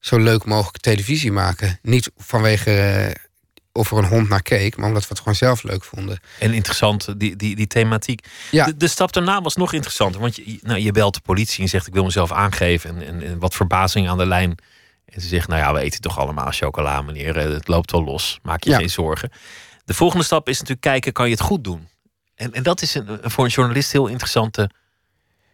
zo 0.00 0.18
leuk 0.18 0.44
mogelijk 0.44 0.82
televisie 0.82 1.32
maken? 1.32 1.78
Niet 1.82 2.10
vanwege 2.16 3.14
of 3.76 3.90
er 3.90 3.98
een 3.98 4.04
hond 4.04 4.28
naar 4.28 4.42
keek, 4.42 4.76
maar 4.76 4.86
omdat 4.88 5.02
we 5.02 5.08
het 5.08 5.18
gewoon 5.18 5.34
zelf 5.34 5.62
leuk 5.62 5.84
vonden. 5.84 6.20
En 6.38 6.52
interessant, 6.54 7.20
die, 7.20 7.36
die, 7.36 7.56
die 7.56 7.66
thematiek. 7.66 8.26
Ja. 8.50 8.64
De, 8.64 8.76
de 8.76 8.88
stap 8.88 9.12
daarna 9.12 9.40
was 9.40 9.56
nog 9.56 9.72
interessanter. 9.72 10.20
Want 10.20 10.36
je, 10.36 10.58
nou, 10.62 10.80
je 10.80 10.92
belt 10.92 11.14
de 11.14 11.20
politie 11.20 11.62
en 11.62 11.68
zegt: 11.68 11.86
Ik 11.86 11.92
wil 11.92 12.04
mezelf 12.04 12.32
aangeven. 12.32 12.90
En, 12.90 13.06
en, 13.06 13.22
en 13.22 13.38
wat 13.38 13.54
verbazing 13.54 14.08
aan 14.08 14.18
de 14.18 14.26
lijn. 14.26 14.54
En 15.06 15.20
ze 15.20 15.28
zegt: 15.28 15.48
Nou 15.48 15.60
ja, 15.60 15.72
we 15.72 15.80
eten 15.80 16.00
toch 16.00 16.18
allemaal 16.18 16.50
chocola, 16.50 17.02
meneer. 17.02 17.36
Eh, 17.36 17.44
Het 17.52 17.68
loopt 17.68 17.90
wel 17.90 18.04
los. 18.04 18.38
Maak 18.42 18.64
je 18.64 18.70
Ja. 18.70 18.76
geen 18.78 18.90
zorgen. 18.90 19.30
De 19.84 19.94
volgende 19.94 20.24
stap 20.24 20.48
is 20.48 20.54
natuurlijk 20.54 20.80
kijken: 20.86 21.12
kan 21.12 21.24
je 21.26 21.32
het 21.32 21.40
goed 21.42 21.64
doen? 21.64 21.88
En, 22.34 22.52
en 22.52 22.62
dat 22.62 22.82
is 22.82 22.94
een, 22.94 23.08
een- 23.24 23.30
voor 23.30 23.44
een 23.44 23.50
journalist 23.50 23.92
heel 23.92 24.06
interessante 24.06 24.70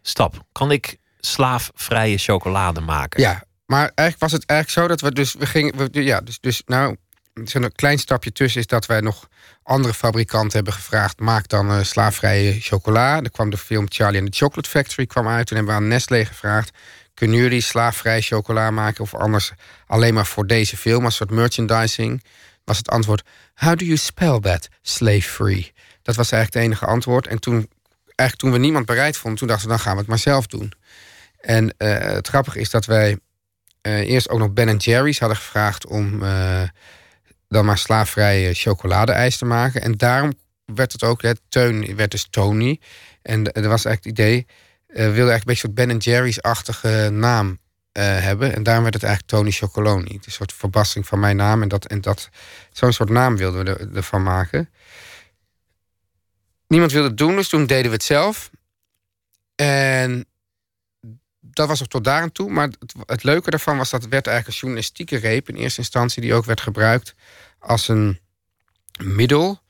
stap. 0.02 0.44
Kan 0.52 0.70
ik 0.70 0.96
slaafvrije 1.20 2.18
chocolade 2.18 2.80
maken? 2.80 3.20
Ja, 3.20 3.44
maar 3.66 3.80
eigenlijk 3.94 4.18
was 4.18 4.32
het 4.32 4.44
eigenlijk 4.46 4.80
zo 4.80 4.88
dat 4.88 5.00
we 5.00 5.12
dus 5.12 5.32
we 5.34 5.46
gingen, 5.46 5.76
we, 5.76 6.02
ja, 6.04 6.20
dus, 6.20 6.40
dus 6.40 6.62
nou, 6.66 6.96
een 7.34 7.72
klein 7.72 7.98
stapje 7.98 8.32
tussen 8.32 8.60
is 8.60 8.66
dat 8.66 8.86
wij 8.86 9.00
nog 9.00 9.28
andere 9.62 9.94
fabrikanten 9.94 10.52
hebben 10.52 10.72
gevraagd. 10.72 11.20
Maak 11.20 11.48
dan 11.48 11.70
eh, 11.70 11.82
slaafvrije 11.82 12.60
chocola. 12.60 13.22
Er 13.22 13.30
kwam 13.30 13.50
de 13.50 13.56
film 13.56 13.86
Charlie 13.88 14.20
and 14.20 14.32
the 14.32 14.38
Chocolate 14.38 14.68
Factory 14.68 15.06
kwam 15.06 15.28
uit. 15.28 15.46
Toen 15.46 15.56
hebben 15.56 15.74
we 15.74 15.80
aan 15.80 15.88
Nestlé 15.88 16.24
gevraagd. 16.24 16.70
Kunnen 17.14 17.36
jullie 17.36 17.60
slaafvrij 17.60 18.20
chocola 18.20 18.70
maken? 18.70 19.02
Of 19.02 19.14
anders 19.14 19.52
alleen 19.86 20.14
maar 20.14 20.26
voor 20.26 20.46
deze 20.46 20.76
film 20.76 21.04
als 21.04 21.16
soort 21.16 21.30
merchandising? 21.30 22.24
Was 22.64 22.76
het 22.76 22.90
antwoord: 22.90 23.22
How 23.54 23.78
do 23.78 23.84
you 23.84 23.96
spell 23.96 24.40
that? 24.40 24.68
Slave 24.82 25.22
free. 25.22 25.72
Dat 26.02 26.16
was 26.16 26.32
eigenlijk 26.32 26.54
het 26.54 26.72
enige 26.72 26.92
antwoord. 26.92 27.26
En 27.26 27.38
toen, 27.38 27.68
eigenlijk 28.04 28.36
toen 28.36 28.52
we 28.52 28.58
niemand 28.58 28.86
bereid 28.86 29.16
vonden, 29.16 29.38
toen 29.38 29.48
dachten 29.48 29.66
we: 29.66 29.74
dan 29.74 29.82
gaan 29.82 29.92
we 29.92 29.98
het 29.98 30.08
maar 30.08 30.18
zelf 30.18 30.46
doen. 30.46 30.72
En 31.40 31.74
eh, 31.76 31.98
het 31.98 32.28
grappige 32.28 32.60
is 32.60 32.70
dat 32.70 32.84
wij 32.84 33.18
eh, 33.80 33.98
eerst 33.98 34.28
ook 34.28 34.38
nog 34.38 34.52
Ben 34.52 34.76
Jerry's 34.76 35.18
hadden 35.18 35.38
gevraagd 35.38 35.86
om 35.86 36.22
dan 37.52 37.64
maar 37.64 37.78
slaafvrije 37.78 38.54
chocolade-ijs 38.54 39.36
te 39.36 39.44
maken. 39.44 39.82
En 39.82 39.92
daarom 39.92 40.32
werd 40.64 40.92
het 40.92 41.02
ook, 41.02 41.22
hè, 41.22 41.32
Teun 41.48 41.96
werd 41.96 42.10
dus 42.10 42.26
Tony. 42.30 42.80
En 43.22 43.52
er 43.52 43.68
was 43.68 43.84
eigenlijk 43.84 44.04
het 44.04 44.26
idee, 44.26 44.46
we 44.86 44.94
wilden 44.94 45.30
eigenlijk 45.30 45.40
een 45.40 45.44
beetje 45.44 45.68
een 45.68 45.74
Ben 45.88 45.96
Jerry's-achtige 45.96 47.08
naam 47.12 47.58
eh, 47.92 48.04
hebben. 48.04 48.54
En 48.54 48.62
daarom 48.62 48.82
werd 48.82 48.94
het 48.94 49.02
eigenlijk 49.04 49.34
Tony 49.34 49.50
Chocoloni. 49.50 50.20
Een 50.24 50.32
soort 50.32 50.52
verbastering 50.52 51.06
van 51.06 51.20
mijn 51.20 51.36
naam. 51.36 51.62
En, 51.62 51.68
dat, 51.68 51.86
en 51.86 52.00
dat, 52.00 52.28
zo'n 52.72 52.92
soort 52.92 53.08
naam 53.08 53.36
wilden 53.36 53.64
we 53.64 53.70
er, 53.70 53.96
ervan 53.96 54.22
maken. 54.22 54.70
Niemand 56.66 56.92
wilde 56.92 57.08
het 57.08 57.16
doen, 57.16 57.36
dus 57.36 57.48
toen 57.48 57.66
deden 57.66 57.86
we 57.86 57.96
het 57.96 58.04
zelf. 58.04 58.50
En 59.54 60.26
dat 61.40 61.68
was 61.68 61.82
ook 61.82 61.88
tot 61.88 62.04
daar 62.04 62.32
toe. 62.32 62.50
Maar 62.50 62.68
het, 62.78 62.94
het 63.06 63.22
leuke 63.22 63.50
daarvan 63.50 63.76
was 63.76 63.90
dat 63.90 64.02
het 64.02 64.10
werd 64.10 64.26
eigenlijk 64.26 64.56
een 64.56 64.62
journalistieke 64.62 65.16
reep... 65.16 65.48
in 65.48 65.54
eerste 65.54 65.80
instantie, 65.80 66.22
die 66.22 66.34
ook 66.34 66.44
werd 66.44 66.60
gebruikt 66.60 67.14
als 67.62 67.88
een 67.88 68.20
middel... 69.04 69.60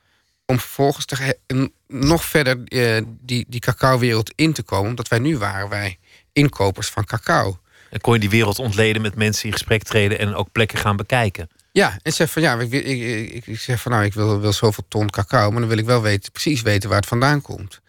om 0.47 0.59
vervolgens 0.59 1.05
te 1.05 1.39
nog 1.87 2.25
verder 2.25 2.65
eh, 2.65 3.03
die, 3.21 3.47
die 3.49 3.61
cacao-wereld 3.61 4.33
in 4.37 4.53
te 4.53 4.63
komen. 4.63 4.91
Omdat 4.91 5.09
wij 5.09 5.19
nu 5.19 5.39
waren 5.39 5.69
wij 5.69 5.99
inkopers 6.33 6.89
van 6.89 7.05
cacao. 7.05 7.61
En 7.91 8.01
kon 8.01 8.15
je 8.15 8.21
die 8.21 8.31
wereld 8.31 8.59
ontleden 8.59 9.03
met 9.03 9.15
mensen 9.15 9.45
in 9.45 9.53
gesprek 9.53 9.83
treden 9.83 10.19
en 10.19 10.35
ook 10.35 10.53
plekken 10.53 10.79
gaan 10.79 10.97
bekijken. 10.97 11.49
Ja, 11.73 11.99
en 12.03 12.13
zeg 12.13 12.31
van 12.31 12.43
ja, 12.43 12.61
ik, 12.61 12.73
ik, 12.73 13.47
ik, 13.47 13.61
zeg 13.61 13.81
van 13.81 13.93
nou, 13.93 14.05
ik 14.05 14.15
wil, 14.15 14.41
wil 14.41 14.53
zoveel 14.53 14.85
ton 14.89 15.11
cacao, 15.11 15.51
maar 15.51 15.61
dan 15.61 15.69
wil 15.69 15.79
ik 15.79 15.85
wel 15.85 16.03
weten, 16.03 16.33
precies 16.33 16.63
weten 16.63 16.89
waar 16.89 16.99
het 16.99 17.09
vandaan 17.09 17.43
komt. 17.43 17.81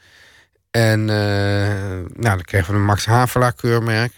En 0.71 0.99
eh, 0.99 1.15
nou, 2.13 2.35
dan 2.35 2.41
kregen 2.41 2.73
we 2.73 2.79
een 2.79 2.85
Max 2.85 3.05
Havelaar 3.05 3.53
keurmerk. 3.53 4.11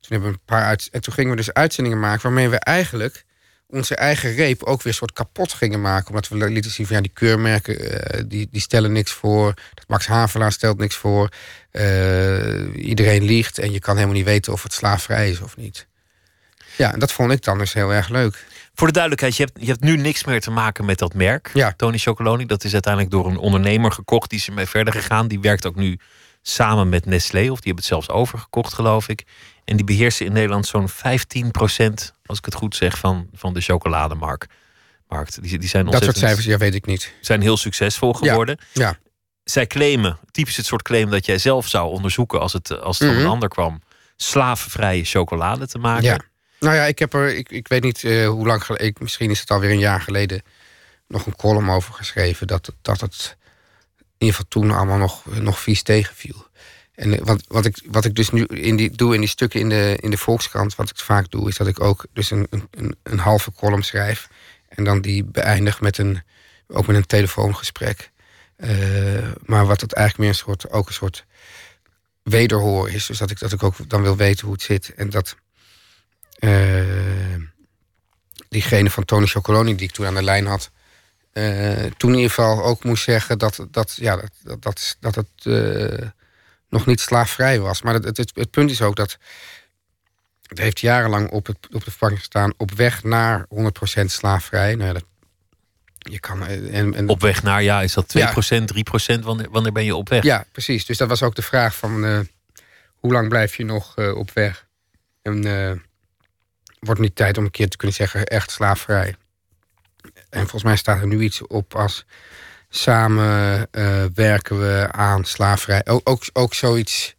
Toen 0.00 0.10
hebben 0.10 0.28
we 0.28 0.34
een 0.34 0.44
paar 0.44 0.64
uit, 0.64 0.88
en 0.92 1.00
toen 1.00 1.14
gingen 1.14 1.30
we 1.30 1.36
dus 1.36 1.52
uitzendingen 1.52 2.00
maken 2.00 2.22
waarmee 2.22 2.48
we 2.48 2.58
eigenlijk 2.58 3.24
onze 3.72 3.96
eigen 3.96 4.34
reep 4.34 4.62
ook 4.62 4.82
weer 4.82 4.94
soort 4.94 5.12
kapot 5.12 5.52
gingen 5.52 5.80
maken. 5.80 6.08
Omdat 6.08 6.28
we 6.28 6.50
lieten 6.50 6.70
zien 6.70 6.86
van 6.86 6.96
ja, 6.96 7.02
die 7.02 7.10
keurmerken 7.14 8.00
eh, 8.00 8.22
die, 8.26 8.48
die 8.50 8.60
stellen 8.60 8.92
niks 8.92 9.12
voor. 9.12 9.54
Dat 9.74 9.88
Max 9.88 10.06
Havelaar 10.06 10.52
stelt 10.52 10.78
niks 10.78 10.96
voor. 10.96 11.28
Eh, 11.70 12.74
iedereen 12.74 13.22
liegt 13.22 13.58
en 13.58 13.72
je 13.72 13.78
kan 13.78 13.94
helemaal 13.94 14.16
niet 14.16 14.24
weten 14.24 14.52
of 14.52 14.62
het 14.62 14.72
slaafvrij 14.72 15.30
is 15.30 15.40
of 15.40 15.56
niet. 15.56 15.86
Ja, 16.76 16.92
en 16.92 16.98
dat 16.98 17.12
vond 17.12 17.32
ik 17.32 17.42
dan 17.42 17.58
dus 17.58 17.72
heel 17.72 17.92
erg 17.92 18.08
leuk. 18.08 18.44
Voor 18.74 18.86
de 18.86 18.92
duidelijkheid, 18.92 19.36
je 19.36 19.42
hebt, 19.44 19.58
je 19.60 19.70
hebt 19.70 19.80
nu 19.80 19.96
niks 19.96 20.24
meer 20.24 20.40
te 20.40 20.50
maken 20.50 20.84
met 20.84 20.98
dat 20.98 21.14
merk. 21.14 21.50
Ja. 21.54 21.74
Tony 21.76 21.98
Chocoloni, 21.98 22.46
dat 22.46 22.64
is 22.64 22.72
uiteindelijk 22.72 23.12
door 23.12 23.26
een 23.26 23.36
ondernemer 23.36 23.92
gekocht. 23.92 24.30
Die 24.30 24.38
is 24.38 24.46
ermee 24.46 24.66
verder 24.66 24.92
gegaan. 24.92 25.28
Die 25.28 25.40
werkt 25.40 25.66
ook 25.66 25.74
nu 25.74 25.98
samen 26.42 26.88
met 26.88 27.06
Nestlé. 27.06 27.40
Of 27.40 27.60
die 27.60 27.72
hebben 27.72 27.74
het 27.74 27.84
zelfs 27.84 28.08
overgekocht, 28.08 28.74
geloof 28.74 29.08
ik. 29.08 29.24
En 29.64 29.76
die 29.76 29.84
beheersen 29.84 30.26
in 30.26 30.32
Nederland 30.32 30.66
zo'n 30.66 30.88
15%, 30.90 30.92
als 32.26 32.38
ik 32.38 32.44
het 32.44 32.54
goed 32.54 32.76
zeg, 32.76 32.98
van, 32.98 33.28
van 33.34 33.54
de 33.54 33.60
chocolademarkt. 33.60 34.52
Markt. 35.08 35.42
Die, 35.42 35.58
die 35.58 35.68
zijn 35.68 35.86
Dat 35.86 36.04
soort 36.04 36.16
cijfers, 36.18 36.44
ja, 36.46 36.56
weet 36.56 36.74
ik 36.74 36.86
niet. 36.86 37.12
zijn 37.20 37.40
heel 37.40 37.56
succesvol 37.56 38.12
geworden. 38.12 38.58
Ja, 38.72 38.98
Zij 39.44 39.66
claimen, 39.66 40.18
typisch 40.30 40.56
het 40.56 40.66
soort 40.66 40.82
claim 40.82 41.10
dat 41.10 41.26
jij 41.26 41.38
zelf 41.38 41.68
zou 41.68 41.90
onderzoeken 41.90 42.40
als 42.40 42.52
het, 42.52 42.80
als 42.80 42.98
het 42.98 43.06
van 43.08 43.16
Mhm. 43.16 43.24
een 43.26 43.30
ander 43.32 43.48
kwam, 43.48 43.82
slavenvrije 44.16 45.04
chocolade 45.04 45.66
te 45.66 45.78
maken. 45.78 46.04
ja. 46.04 46.18
Nou 46.60 46.74
ja, 46.74 46.84
ik 46.84 46.98
heb 46.98 47.14
er, 47.14 47.36
ik, 47.36 47.50
ik 47.50 47.68
weet 47.68 47.82
niet 47.82 48.04
eh, 48.04 48.28
hoe 48.28 48.46
lang 48.46 48.64
geleden, 48.64 48.94
misschien 48.98 49.30
is 49.30 49.40
het 49.40 49.50
alweer 49.50 49.70
een 49.70 49.78
jaar 49.78 50.00
geleden, 50.00 50.42
nog 51.08 51.26
een 51.26 51.36
column 51.36 51.70
over 51.70 51.94
geschreven. 51.94 52.46
Dat, 52.46 52.72
dat 52.82 53.00
het 53.00 53.36
in 53.98 54.26
ieder 54.26 54.34
geval 54.36 54.48
toen 54.48 54.70
allemaal 54.70 54.98
nog, 54.98 55.22
nog 55.40 55.60
vies 55.60 55.82
tegenviel. 55.82 56.46
En 56.94 57.24
wat, 57.24 57.44
wat, 57.48 57.64
ik, 57.64 57.82
wat 57.86 58.04
ik 58.04 58.14
dus 58.14 58.30
nu 58.30 58.44
in 58.44 58.76
die, 58.76 58.90
doe 58.90 59.14
in 59.14 59.20
die 59.20 59.28
stukken 59.28 59.60
in 59.60 59.68
de, 59.68 59.96
in 60.00 60.10
de 60.10 60.16
Volkskrant, 60.16 60.74
wat 60.74 60.90
ik 60.90 60.96
vaak 60.98 61.30
doe, 61.30 61.48
is 61.48 61.56
dat 61.56 61.66
ik 61.66 61.80
ook 61.80 62.06
dus 62.12 62.30
een, 62.30 62.46
een- 62.50 62.96
een, 63.02 63.18
halve 63.18 63.52
column 63.52 63.82
schrijf. 63.82 64.28
En 64.68 64.84
dan 64.84 65.00
die 65.00 65.24
beëindig 65.24 65.80
met 65.80 65.98
een, 65.98 66.22
ook 66.68 66.86
met 66.86 66.96
een 66.96 67.06
telefoongesprek. 67.06 68.10
Eh, 68.56 69.30
maar 69.44 69.66
wat 69.66 69.80
het 69.80 69.92
eigenlijk 69.92 70.18
meer 70.28 70.38
een 70.38 70.44
soort, 70.46 70.70
ook 70.70 70.88
een 70.88 70.94
soort 70.94 71.24
wederhoor 72.22 72.90
is. 72.90 73.06
Dus 73.06 73.18
dat 73.18 73.30
ik, 73.30 73.38
dat 73.38 73.52
ik 73.52 73.62
ook 73.62 73.88
dan 73.90 74.02
wil 74.02 74.16
weten 74.16 74.44
hoe 74.44 74.52
het 74.54 74.62
zit. 74.62 74.94
En 74.94 75.10
dat 75.10 75.36
eh, 76.38 77.34
diegene 78.48 78.90
van 78.90 79.04
Tony 79.04 79.26
Chocoloni 79.26 79.74
die 79.74 79.88
ik 79.88 79.94
toen 79.94 80.06
aan 80.06 80.14
de 80.14 80.22
lijn 80.22 80.46
had... 80.46 80.70
eh, 81.32 81.84
toen 81.96 82.10
in 82.10 82.16
ieder 82.16 82.30
geval 82.30 82.64
ook 82.64 82.84
moest 82.84 83.04
zeggen 83.04 83.38
dat, 83.38 83.66
dat, 83.70 83.92
ja, 83.96 84.16
dat, 84.16 84.30
dat, 84.42 84.62
dat, 84.62 84.96
dat 85.00 85.14
het 85.14 85.46
nog 86.72 86.86
niet 86.86 87.00
slaafvrij 87.00 87.60
was. 87.60 87.82
Maar 87.82 87.94
het, 87.94 88.16
het, 88.16 88.32
het 88.34 88.50
punt 88.50 88.70
is 88.70 88.82
ook 88.82 88.96
dat... 88.96 89.18
Het 90.46 90.58
heeft 90.58 90.80
jarenlang 90.80 91.30
op, 91.30 91.46
het, 91.46 91.56
op 91.72 91.84
de 91.84 91.90
verpakking 91.90 92.18
gestaan... 92.18 92.52
op 92.56 92.72
weg 92.72 93.04
naar 93.04 93.46
100% 94.00 94.04
slaafvrij. 94.04 94.74
Nou, 94.74 94.86
ja, 94.86 94.92
dat, 94.92 95.04
je 95.98 96.20
kan, 96.20 96.46
eh, 96.46 96.78
en, 96.78 96.94
en, 96.94 97.08
Op 97.08 97.20
weg 97.20 97.42
naar, 97.42 97.62
ja, 97.62 97.82
is 97.82 97.92
dat 97.92 98.14
2%, 98.16 98.18
Ja. 98.18 98.32
3%? 99.16 99.20
Wanneer, 99.20 99.50
wanneer 99.50 99.72
ben 99.72 99.84
je 99.84 99.96
op 99.96 100.08
weg? 100.08 100.22
Ja, 100.22 100.44
precies. 100.52 100.86
Dus 100.86 100.96
dat 100.96 101.08
was 101.08 101.22
ook 101.22 101.34
de 101.34 101.42
vraag 101.42 101.76
van 101.76 102.04
eh, 102.04 102.20
hoe 102.94 103.12
lang 103.12 103.28
blijf 103.28 103.56
je 103.56 103.64
nog 103.64 103.96
eh, 103.96 104.16
op 104.16 104.30
weg? 104.30 104.66
En 105.22 105.42
wordt 106.78 107.00
het 107.00 107.08
niet 107.08 107.16
tijd 107.16 107.38
om 107.38 107.44
een 107.44 107.50
keer 107.50 107.68
te 107.68 107.76
kunnen 107.76 107.96
zeggen 107.96 108.26
echt 108.26 108.50
slaafvrij? 108.50 109.14
En 110.30 110.40
volgens 110.40 110.62
mij 110.62 110.76
staat 110.76 111.00
er 111.00 111.06
nu 111.06 111.20
iets 111.20 111.46
op 111.46 111.74
als 111.74 112.04
samen 112.76 113.66
eh, 113.70 114.04
werken 114.14 114.58
we 114.60 114.88
aan 114.92 115.24
slaafvrij. 115.24 115.82
Ook, 115.86 116.00
ook, 116.08 116.22
ook 116.32 116.54
zoiets. 116.54 117.14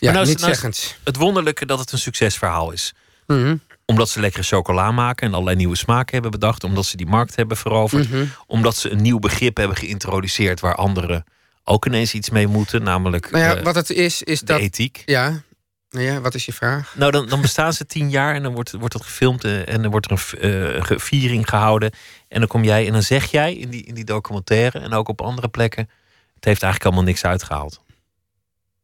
Ja, 0.00 0.12
nou 0.12 0.26
niet 0.26 0.38
nou 0.40 0.50
zeggends. 0.52 0.96
Het 1.04 1.16
wonderlijke 1.16 1.66
dat 1.66 1.78
het 1.78 1.92
een 1.92 1.98
succesverhaal 1.98 2.70
is. 2.72 2.94
Mhm, 3.26 3.56
Omdat 3.86 4.08
ze 4.08 4.20
lekkere 4.20 4.42
chocola 4.42 4.90
maken 4.92 5.26
en 5.26 5.32
allerlei 5.32 5.56
nieuwe 5.56 5.76
smaken 5.76 6.12
hebben 6.12 6.30
bedacht. 6.30 6.64
Omdat 6.64 6.86
ze 6.86 6.96
die 6.96 7.06
markt 7.06 7.36
hebben 7.36 7.56
veroverd. 7.56 8.10
mhm. 8.10 8.24
Omdat 8.46 8.76
ze 8.76 8.90
een 8.90 9.02
nieuw 9.02 9.18
begrip 9.18 9.56
hebben 9.56 9.76
geïntroduceerd 9.76 10.60
waar 10.60 10.74
anderen 10.74 11.24
ook 11.64 11.86
ineens 11.86 12.14
iets 12.14 12.30
mee 12.30 12.46
moeten. 12.46 12.82
Namelijk 12.82 13.30
Nou 13.30 13.44
ja, 13.44 13.56
eh, 13.56 13.62
wat 13.62 13.74
het 13.74 13.90
is, 13.90 14.22
is 14.22 14.40
de 14.40 14.46
dat. 14.46 14.60
ethiek. 14.60 15.02
Ja, 15.06 15.42
ja, 15.90 16.20
wat 16.20 16.34
is 16.34 16.44
je 16.44 16.52
vraag? 16.52 16.94
Nou, 16.96 17.10
dan, 17.10 17.28
dan 17.28 17.40
bestaan 17.40 17.72
ze 17.72 17.86
tien 17.86 18.10
jaar 18.10 18.34
en 18.34 18.42
dan 18.42 18.52
wordt, 18.52 18.70
wordt 18.70 18.92
dat 18.92 19.04
gefilmd 19.04 19.44
eh, 19.44 19.68
en 19.68 19.82
dan 19.82 19.90
wordt 19.90 20.10
er 20.10 20.36
een 20.38 20.82
eh, 20.82 20.98
viering 20.98 21.48
gehouden. 21.48 21.90
En 22.28 22.38
dan 22.38 22.48
kom 22.48 22.64
jij 22.64 22.86
en 22.86 22.92
dan 22.92 23.02
zeg 23.02 23.30
jij 23.30 23.54
in 23.54 23.70
die, 23.70 23.84
in 23.84 23.94
die 23.94 24.04
documentaire 24.04 24.78
en 24.78 24.92
ook 24.92 25.08
op 25.08 25.20
andere 25.20 25.48
plekken: 25.48 25.90
het 26.34 26.44
heeft 26.44 26.62
eigenlijk 26.62 26.84
allemaal 26.84 27.10
niks 27.12 27.24
uitgehaald. 27.24 27.82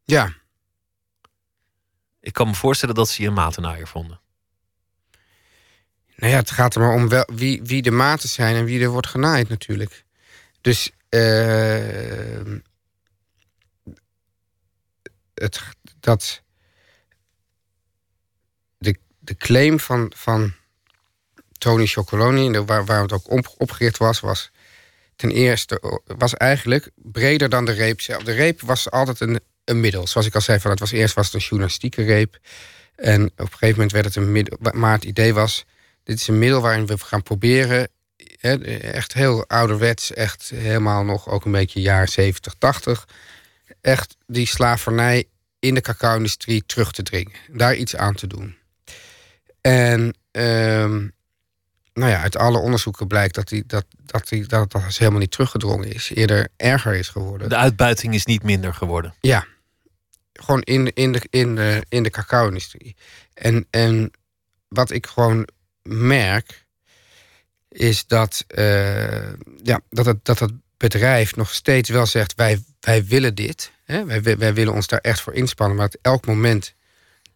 Ja, 0.03 0.33
Ik 2.19 2.33
kan 2.33 2.47
me 2.47 2.53
voorstellen 2.53 2.95
dat 2.95 3.09
ze 3.09 3.21
je 3.21 3.27
een 3.27 3.33
matenaaier 3.33 3.87
vonden. 3.87 4.19
Nou 6.15 6.31
ja, 6.31 6.37
het 6.37 6.51
gaat 6.51 6.75
er 6.75 6.81
maar 6.81 6.93
om 6.93 7.09
wel, 7.09 7.29
wie, 7.33 7.61
wie 7.63 7.81
de 7.81 7.91
maten 7.91 8.29
zijn 8.29 8.55
en 8.55 8.65
wie 8.65 8.81
er 8.81 8.89
wordt 8.89 9.07
genaaid 9.07 9.49
natuurlijk. 9.49 10.05
Dus 10.61 10.91
eh, 11.09 12.41
het, 15.33 15.61
dat 15.99 16.43
de, 19.27 19.37
claim 19.37 19.79
van, 19.79 20.11
van 20.15 20.53
Tony 21.57 21.85
Chocoloni, 21.85 22.59
waar, 22.59 22.85
waar 22.85 23.01
het 23.01 23.11
ook 23.11 23.31
op, 23.31 23.53
opgericht 23.57 23.97
was, 23.97 24.19
was 24.19 24.51
ten 25.17 25.31
eerste 25.31 26.01
was 26.17 26.33
eigenlijk 26.33 26.89
breder 26.95 27.49
dan 27.49 27.65
de 27.65 27.71
reep 27.71 28.01
zelf. 28.01 28.23
De 28.23 28.31
reep 28.31 28.61
was 28.61 28.91
altijd 28.91 29.19
een, 29.19 29.39
een 29.63 29.79
middel. 29.79 30.07
Zoals 30.07 30.27
ik 30.27 30.35
al 30.35 30.41
zei, 30.41 30.59
van 30.59 30.71
het 30.71 30.79
was 30.79 30.91
eerst 30.91 31.15
was 31.15 31.25
het 31.25 31.35
een 31.35 31.39
journalistieke 31.39 32.03
reep. 32.03 32.39
En 32.95 33.25
op 33.25 33.39
een 33.39 33.47
gegeven 33.47 33.73
moment 33.73 33.91
werd 33.91 34.05
het 34.05 34.15
een 34.15 34.31
middel. 34.31 34.57
Maar 34.71 34.93
het 34.93 35.03
idee 35.03 35.33
was, 35.33 35.65
dit 36.03 36.19
is 36.19 36.27
een 36.27 36.39
middel 36.39 36.61
waarin 36.61 36.85
we 36.85 36.97
gaan 36.97 37.23
proberen... 37.23 37.89
echt 38.81 39.13
heel 39.13 39.47
ouderwets, 39.47 40.13
echt 40.13 40.49
helemaal 40.49 41.03
nog 41.03 41.29
ook 41.29 41.45
een 41.45 41.51
beetje 41.51 41.81
jaar 41.81 42.09
70, 42.09 42.53
80... 42.57 43.07
echt 43.81 44.15
die 44.27 44.47
slavernij 44.47 45.25
in 45.59 45.73
de 45.73 45.81
cacao-industrie 45.81 46.63
terug 46.65 46.91
te 46.91 47.03
dringen. 47.03 47.33
Daar 47.47 47.75
iets 47.75 47.95
aan 47.95 48.15
te 48.15 48.27
doen. 48.27 48.55
En 49.67 50.13
ehm, 50.31 51.07
nou 51.93 52.11
ja, 52.11 52.21
uit 52.21 52.37
alle 52.37 52.57
onderzoeken 52.57 53.07
blijkt 53.07 53.35
dat, 53.35 53.47
die, 53.47 53.63
dat, 53.65 53.85
dat, 54.05 54.27
die, 54.29 54.45
dat 54.45 54.71
dat 54.71 54.97
helemaal 54.97 55.19
niet 55.19 55.31
teruggedrongen 55.31 55.93
is. 55.93 56.11
Eerder 56.13 56.47
erger 56.57 56.95
is 56.95 57.09
geworden. 57.09 57.49
De 57.49 57.55
uitbuiting 57.55 58.13
is 58.13 58.25
niet 58.25 58.43
minder 58.43 58.73
geworden. 58.73 59.13
Ja, 59.21 59.45
gewoon 60.33 60.61
in, 60.61 60.93
in 60.93 61.11
de, 61.11 61.21
in 61.29 61.55
de, 61.55 61.85
in 61.89 62.03
de 62.03 62.09
cacao-industrie. 62.09 62.95
En, 63.33 63.67
en 63.69 64.11
wat 64.67 64.91
ik 64.91 65.05
gewoon 65.07 65.47
merk, 65.81 66.65
is 67.69 68.05
dat, 68.07 68.43
eh, 68.47 69.31
ja, 69.63 69.79
dat, 69.89 70.05
het, 70.05 70.25
dat 70.25 70.39
het 70.39 70.51
bedrijf 70.77 71.35
nog 71.35 71.53
steeds 71.53 71.89
wel 71.89 72.05
zegt: 72.05 72.35
wij, 72.35 72.63
wij 72.79 73.05
willen 73.05 73.35
dit. 73.35 73.71
Hè? 73.83 74.05
Wij, 74.05 74.21
wij- 74.23 74.37
wij 74.37 74.53
willen 74.53 74.73
ons 74.73 74.87
daar 74.87 74.99
echt 74.99 75.21
voor 75.21 75.33
inspannen. 75.33 75.77
Maar 75.77 75.85
op 75.85 75.95
elk 76.01 76.25
moment 76.25 76.73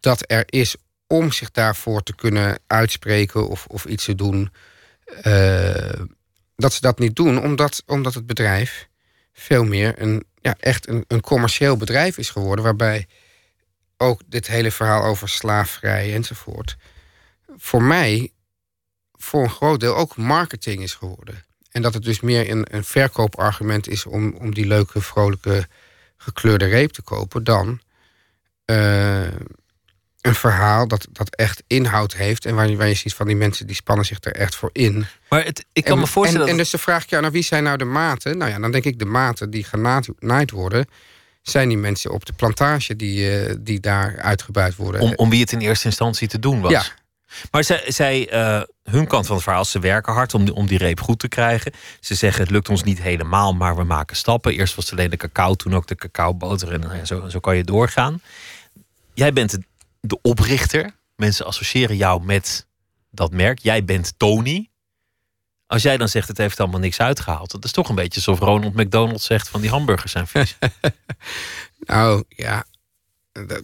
dat 0.00 0.24
er 0.26 0.42
is 0.46 0.76
om 1.12 1.32
zich 1.32 1.50
daarvoor 1.50 2.02
te 2.02 2.14
kunnen 2.14 2.58
uitspreken 2.66 3.48
of, 3.48 3.66
of 3.66 3.84
iets 3.84 4.04
te 4.04 4.14
doen, 4.14 4.52
eh, 5.22 6.00
dat 6.56 6.72
ze 6.72 6.80
dat 6.80 6.98
niet 6.98 7.16
doen, 7.16 7.42
omdat, 7.42 7.82
omdat 7.86 8.14
het 8.14 8.26
bedrijf 8.26 8.88
veel 9.32 9.64
meer 9.64 10.02
een, 10.02 10.24
ja, 10.40 10.56
echt 10.60 10.88
een, 10.88 11.04
een 11.08 11.20
commercieel 11.20 11.76
bedrijf 11.76 12.18
is 12.18 12.30
geworden, 12.30 12.64
waarbij 12.64 13.06
ook 13.96 14.20
dit 14.26 14.46
hele 14.46 14.70
verhaal 14.70 15.04
over 15.04 15.28
slaafvrij 15.28 16.14
enzovoort, 16.14 16.76
voor 17.56 17.82
mij 17.82 18.32
voor 19.12 19.42
een 19.42 19.50
groot 19.50 19.80
deel 19.80 19.96
ook 19.96 20.16
marketing 20.16 20.82
is 20.82 20.94
geworden. 20.94 21.44
En 21.70 21.82
dat 21.82 21.94
het 21.94 22.02
dus 22.02 22.20
meer 22.20 22.50
een, 22.50 22.74
een 22.74 22.84
verkoopargument 22.84 23.88
is 23.88 24.06
om, 24.06 24.34
om 24.34 24.54
die 24.54 24.66
leuke, 24.66 25.00
vrolijke, 25.00 25.68
gekleurde 26.16 26.66
reep 26.66 26.90
te 26.90 27.02
kopen, 27.02 27.44
dan 27.44 27.80
eh, 28.64 29.26
een 30.22 30.34
verhaal 30.34 30.88
dat, 30.88 31.06
dat 31.10 31.34
echt 31.34 31.62
inhoud 31.66 32.14
heeft. 32.14 32.46
En 32.46 32.54
waar 32.54 32.68
je, 32.68 32.76
waar 32.76 32.88
je 32.88 32.94
ziet 32.94 33.14
van 33.14 33.26
die 33.26 33.36
mensen 33.36 33.66
die 33.66 33.76
spannen 33.76 34.04
zich 34.04 34.18
er 34.20 34.32
echt 34.32 34.54
voor 34.54 34.70
in. 34.72 35.06
Maar 35.28 35.44
het, 35.44 35.64
ik 35.72 35.84
kan 35.84 35.92
en, 35.92 35.98
me 35.98 36.06
voorstellen 36.06 36.46
En, 36.46 36.52
en 36.52 36.58
dus 36.58 36.70
de 36.70 36.78
vraag, 36.78 37.08
ja, 37.08 37.20
nou, 37.20 37.32
wie 37.32 37.42
zijn 37.42 37.62
nou 37.62 37.76
de 37.76 37.84
maten? 37.84 38.38
Nou 38.38 38.50
ja, 38.50 38.58
dan 38.58 38.70
denk 38.70 38.84
ik 38.84 38.98
de 38.98 39.04
maten 39.04 39.50
die 39.50 39.64
genaaid 39.64 40.50
worden... 40.50 40.86
zijn 41.42 41.68
die 41.68 41.78
mensen 41.78 42.10
op 42.10 42.26
de 42.26 42.32
plantage 42.32 42.96
die, 42.96 43.30
eh, 43.30 43.54
die 43.60 43.80
daar 43.80 44.18
uitgebuit 44.20 44.76
worden. 44.76 45.00
om, 45.00 45.12
om 45.16 45.30
wie 45.30 45.40
het 45.40 45.52
in 45.52 45.60
eerste 45.60 45.86
instantie 45.86 46.28
te 46.28 46.38
doen 46.38 46.60
was. 46.60 46.72
Ja. 46.72 46.84
Maar 47.50 47.64
zij, 47.64 47.82
zij 47.86 48.28
eh, 48.28 48.62
hun 48.84 49.06
kant 49.06 49.26
van 49.26 49.34
het 49.34 49.44
verhaal, 49.44 49.64
ze 49.64 49.78
werken 49.78 50.12
hard 50.12 50.34
om 50.34 50.44
die, 50.44 50.54
om 50.54 50.66
die 50.66 50.78
reep 50.78 51.00
goed 51.00 51.18
te 51.18 51.28
krijgen. 51.28 51.72
Ze 52.00 52.14
zeggen 52.14 52.42
het 52.42 52.50
lukt 52.50 52.68
ons 52.68 52.82
niet 52.82 53.02
helemaal, 53.02 53.54
maar 53.54 53.76
we 53.76 53.84
maken 53.84 54.16
stappen. 54.16 54.52
Eerst 54.52 54.74
was 54.74 54.84
het 54.84 54.98
alleen 54.98 55.10
de 55.10 55.16
cacao, 55.16 55.54
toen 55.54 55.74
ook 55.74 55.86
de 55.86 55.94
cacaoboter. 55.94 56.72
En 56.72 56.80
nou 56.80 56.96
ja, 56.96 57.04
zo, 57.04 57.28
zo 57.28 57.38
kan 57.38 57.56
je 57.56 57.64
doorgaan. 57.64 58.20
Jij 59.14 59.32
bent 59.32 59.50
de, 59.50 59.62
de 60.06 60.18
oprichter. 60.22 60.94
Mensen 61.16 61.46
associëren 61.46 61.96
jou 61.96 62.24
met 62.24 62.66
dat 63.10 63.32
merk. 63.32 63.58
Jij 63.58 63.84
bent 63.84 64.14
Tony. 64.16 64.70
Als 65.66 65.82
jij 65.82 65.96
dan 65.96 66.08
zegt 66.08 66.28
het 66.28 66.38
heeft 66.38 66.60
allemaal 66.60 66.80
niks 66.80 67.00
uitgehaald. 67.00 67.50
Dat 67.50 67.64
is 67.64 67.72
toch 67.72 67.88
een 67.88 67.94
beetje 67.94 68.16
alsof 68.26 68.38
Ronald 68.38 68.74
McDonald 68.74 69.22
zegt 69.22 69.48
van 69.48 69.60
die 69.60 69.70
hamburgers 69.70 70.12
zijn 70.12 70.26
vies. 70.26 70.56
Nou 71.86 72.24
ja, 72.28 72.64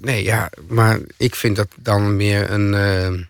nee 0.00 0.22
ja, 0.24 0.50
maar 0.68 0.98
ik 1.16 1.34
vind 1.34 1.56
dat 1.56 1.68
dan 1.76 2.16
meer 2.16 2.50
een. 2.50 2.74
eh, 2.74 3.26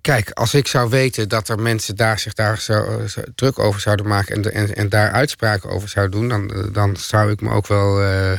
Kijk, 0.00 0.30
als 0.30 0.54
ik 0.54 0.66
zou 0.66 0.90
weten 0.90 1.28
dat 1.28 1.48
er 1.48 1.58
mensen 1.60 1.96
daar 1.96 2.18
zich 2.18 2.32
daar 2.32 2.58
zo, 2.58 3.06
zo 3.06 3.22
druk 3.34 3.58
over 3.58 3.80
zouden 3.80 4.06
maken 4.08 4.34
en, 4.34 4.52
en, 4.52 4.74
en 4.74 4.88
daar 4.88 5.10
uitspraken 5.10 5.70
over 5.70 5.88
zouden 5.88 6.20
doen, 6.20 6.28
dan, 6.28 6.72
dan 6.72 6.96
zou 6.96 7.30
ik 7.30 7.40
me 7.40 7.50
ook 7.50 7.66
wel 7.66 8.02
eh, 8.02 8.38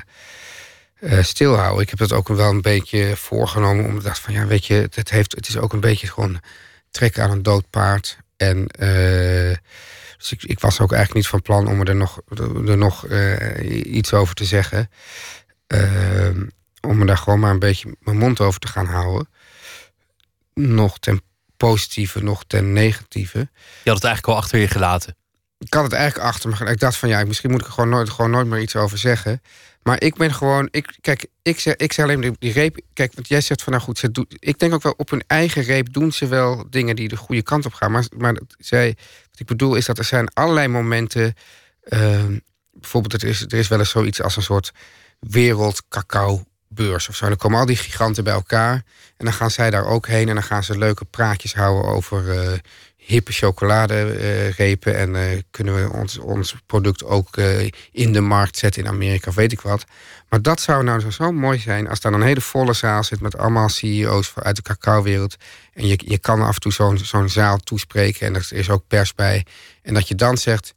eh, 1.04 1.24
stilhouden. 1.24 1.82
Ik 1.82 1.90
heb 1.90 2.00
dat 2.00 2.14
ook 2.14 2.28
wel 2.28 2.50
een 2.50 2.62
beetje 2.62 3.16
voorgenomen, 3.16 3.86
omdat 3.86 4.00
ik 4.00 4.08
dacht 4.08 4.20
van 4.20 4.34
ja, 4.34 4.46
weet 4.46 4.66
je, 4.66 4.90
het, 4.94 5.10
heeft, 5.10 5.36
het 5.36 5.48
is 5.48 5.58
ook 5.58 5.74
een 5.74 5.80
beetje 5.80 6.08
gewoon 6.08 6.40
trekken 6.92 7.24
aan 7.24 7.32
een 7.32 7.44
dood 7.44 7.70
paard. 7.70 8.18
En 8.38 8.68
eh, 8.68 9.56
dus 10.18 10.32
ik, 10.32 10.44
ik 10.44 10.60
was 10.60 10.80
ook 10.80 10.92
eigenlijk 10.92 11.14
niet 11.14 11.28
van 11.28 11.42
plan 11.42 11.68
om 11.68 11.82
er 11.82 11.96
nog, 11.96 12.22
er 12.68 12.78
nog 12.78 13.08
eh, 13.08 13.96
iets 13.96 14.14
over 14.14 14.36
te 14.36 14.46
zeggen. 14.46 14.90
Ehm, 15.68 16.46
om 16.82 16.98
me 16.98 17.06
daar 17.06 17.18
gewoon 17.18 17.40
maar 17.40 17.52
een 17.52 17.60
beetje 17.60 17.96
mijn 18.00 18.18
mond 18.18 18.40
over 18.40 18.60
te 18.60 18.68
gaan 18.68 18.86
houden. 18.86 19.30
Nog 20.54 21.00
ten 21.00 21.22
positieve, 21.58 22.24
nog 22.24 22.44
ten 22.48 22.74
negatieve. 22.74 23.38
Je 23.84 23.90
had 23.90 23.96
het 23.96 24.04
eigenlijk 24.04 24.28
al 24.28 24.36
achter 24.44 24.60
je 24.60 24.68
gelaten. 24.68 25.16
Ik 25.58 25.74
had 25.74 25.84
het 25.84 25.94
eigenlijk 25.94 26.28
achter 26.28 26.50
me. 26.50 26.56
gelaten. 26.56 26.76
Ik 26.76 26.82
dacht 26.82 26.98
van 26.98 27.10
ja, 27.10 27.24
misschien 27.24 27.52
moet 27.52 27.62
ik 27.62 27.68
er 27.68 27.74
gewoon 27.74 27.90
nooit, 27.90 28.10
gewoon 28.10 28.32
nooit 28.32 28.48
meer 28.48 28.62
iets 28.62 28.76
over 28.76 28.98
zeggen. 28.98 29.42
Maar 29.84 30.02
ik 30.02 30.16
ben 30.16 30.34
gewoon. 30.34 30.68
Ik, 30.72 30.98
kijk, 31.02 31.26
ik 31.42 31.60
zeg, 31.60 31.76
ik 31.76 31.94
zeg 31.94 32.06
alleen 32.06 32.36
die, 32.40 32.52
reep. 32.52 32.80
Kijk, 32.94 33.14
wat 33.14 33.28
jij 33.28 33.42
zegt 33.42 33.64
van 33.64 33.74
nou 33.74 33.86
goed, 33.86 33.98
ze 33.98 34.12
doet, 34.12 34.36
ik 34.40 34.60
denk 34.60 34.74
ook 34.74 34.84
wel 34.84 34.94
op 34.98 35.10
hun 35.10 35.24
eigen 35.28 35.64
reep 35.64 35.94
doen 35.94 36.12
ze 36.12 36.28
wel 36.28 36.66
dingen 36.70 36.96
die 36.96 37.08
de 37.08 37.18
goede 37.18 37.42
kant 37.44 37.66
op 37.66 37.74
gaan. 37.74 37.92
Maar, 37.92 38.06
maar 38.18 38.38
zij, 38.58 38.98
wat 39.32 39.40
ik 39.40 39.46
bedoel 39.46 39.76
is 39.76 39.86
dat 39.86 39.98
er 39.98 40.04
zijn 40.04 40.34
allerlei 40.34 40.68
momenten. 40.68 41.34
ehm, 41.84 42.38
bijvoorbeeld, 42.72 43.24
er 43.24 43.30
is, 43.30 43.42
er 43.42 43.54
is 43.54 43.68
wel 43.68 43.80
eens 43.80 43.90
zoiets 43.90 44.22
als 44.22 44.36
een 44.36 44.44
soort 44.44 44.72
wereld 45.20 45.88
cacao 45.88 46.44
beurs 46.68 47.10
of 47.10 47.16
zo. 47.16 47.28
Dan 47.28 47.38
komen 47.38 47.60
al 47.60 47.66
die 47.66 47.76
giganten 47.76 48.24
bij 48.24 48.34
elkaar. 48.34 48.84
En 49.18 49.26
dan 49.26 49.34
gaan 49.34 49.52
zij 49.52 49.70
daar 49.70 49.86
ook 49.86 50.08
heen. 50.08 50.28
En 50.28 50.34
dan 50.34 50.44
gaan 50.44 50.64
ze 50.64 50.78
leuke 50.78 51.06
praatjes 51.06 51.54
houden 51.54 51.92
over 51.92 52.32
eh, 52.32 52.60
hippe 53.06 53.32
chocoladerepen. 53.32 54.98
en 54.98 55.16
eh, 55.16 55.40
kunnen 55.52 55.76
we 55.76 55.92
ons, 55.94 56.18
ons 56.18 56.56
product 56.66 57.04
ook 57.04 57.38
eh, 57.38 57.70
in 57.92 58.14
de 58.14 58.22
markt 58.22 58.58
zetten 58.58 58.84
in 58.84 58.90
Amerika 58.90 59.32
weet 59.32 59.52
ik 59.52 59.62
wat. 59.62 59.86
Maar 60.30 60.42
dat 60.42 60.62
zou 60.62 60.84
nou 60.84 61.12
zo, 61.12 61.32
mooi 61.32 61.60
zijn 61.60 61.90
als 61.90 62.00
daar 62.00 62.14
een 62.14 62.22
hele 62.22 62.42
volle 62.42 62.74
zaal 62.74 63.04
zit 63.04 63.22
met 63.22 63.38
allemaal 63.38 63.70
CEO's 63.70 64.34
uit 64.36 64.56
de 64.56 64.62
cacao-wereld. 64.62 65.36
En 65.74 65.88
je, 65.88 66.00
je 66.06 66.18
kan 66.18 66.42
af 66.42 66.54
en 66.54 66.60
toe 66.62 66.72
zo'n 66.72 66.98
zo'n 66.98 67.30
zaal 67.30 67.58
toespreken 67.58 68.28
en 68.28 68.36
er 68.36 68.48
is 68.50 68.70
ook 68.70 68.88
pers 68.88 69.16
bij. 69.16 69.46
En 69.82 69.94
dat 69.94 70.08
je 70.08 70.16
dan 70.16 70.38
zegt, 70.38 70.74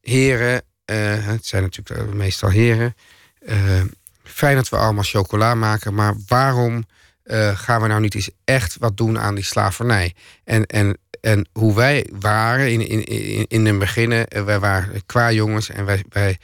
heren, 0.00 0.62
eh, 0.84 0.96
het 1.26 1.46
zijn 1.46 1.62
natuurlijk 1.62 2.00
eh, 2.00 2.14
meestal 2.14 2.50
heren. 2.50 2.94
eh, 3.38 3.82
fijn 4.22 4.56
dat 4.56 4.68
we 4.68 4.76
allemaal 4.76 5.02
chocola 5.02 5.54
maken, 5.54 5.94
maar 5.94 6.14
waarom 6.26 6.84
eh, 7.22 7.58
gaan 7.58 7.80
we 7.82 7.88
nou 7.88 8.00
niet 8.00 8.14
eens 8.14 8.30
echt 8.44 8.76
wat 8.78 8.96
doen 8.96 9.18
aan 9.18 9.34
die 9.34 9.44
slavernij? 9.44 10.14
En, 10.44 10.66
en, 10.66 10.98
en 11.20 11.48
hoe 11.52 11.74
wij 11.74 12.06
waren 12.20 12.72
in, 12.72 12.88
in, 12.88 13.04
in, 13.04 13.44
in 13.48 13.66
het 13.66 13.78
begin, 13.78 14.12
eh, 14.12 14.44
wij 14.44 14.58
waren 14.58 15.06
qua 15.06 15.32
jongens 15.32 15.70
en 15.70 15.84
wij, 15.84 16.04
wij 16.08 16.38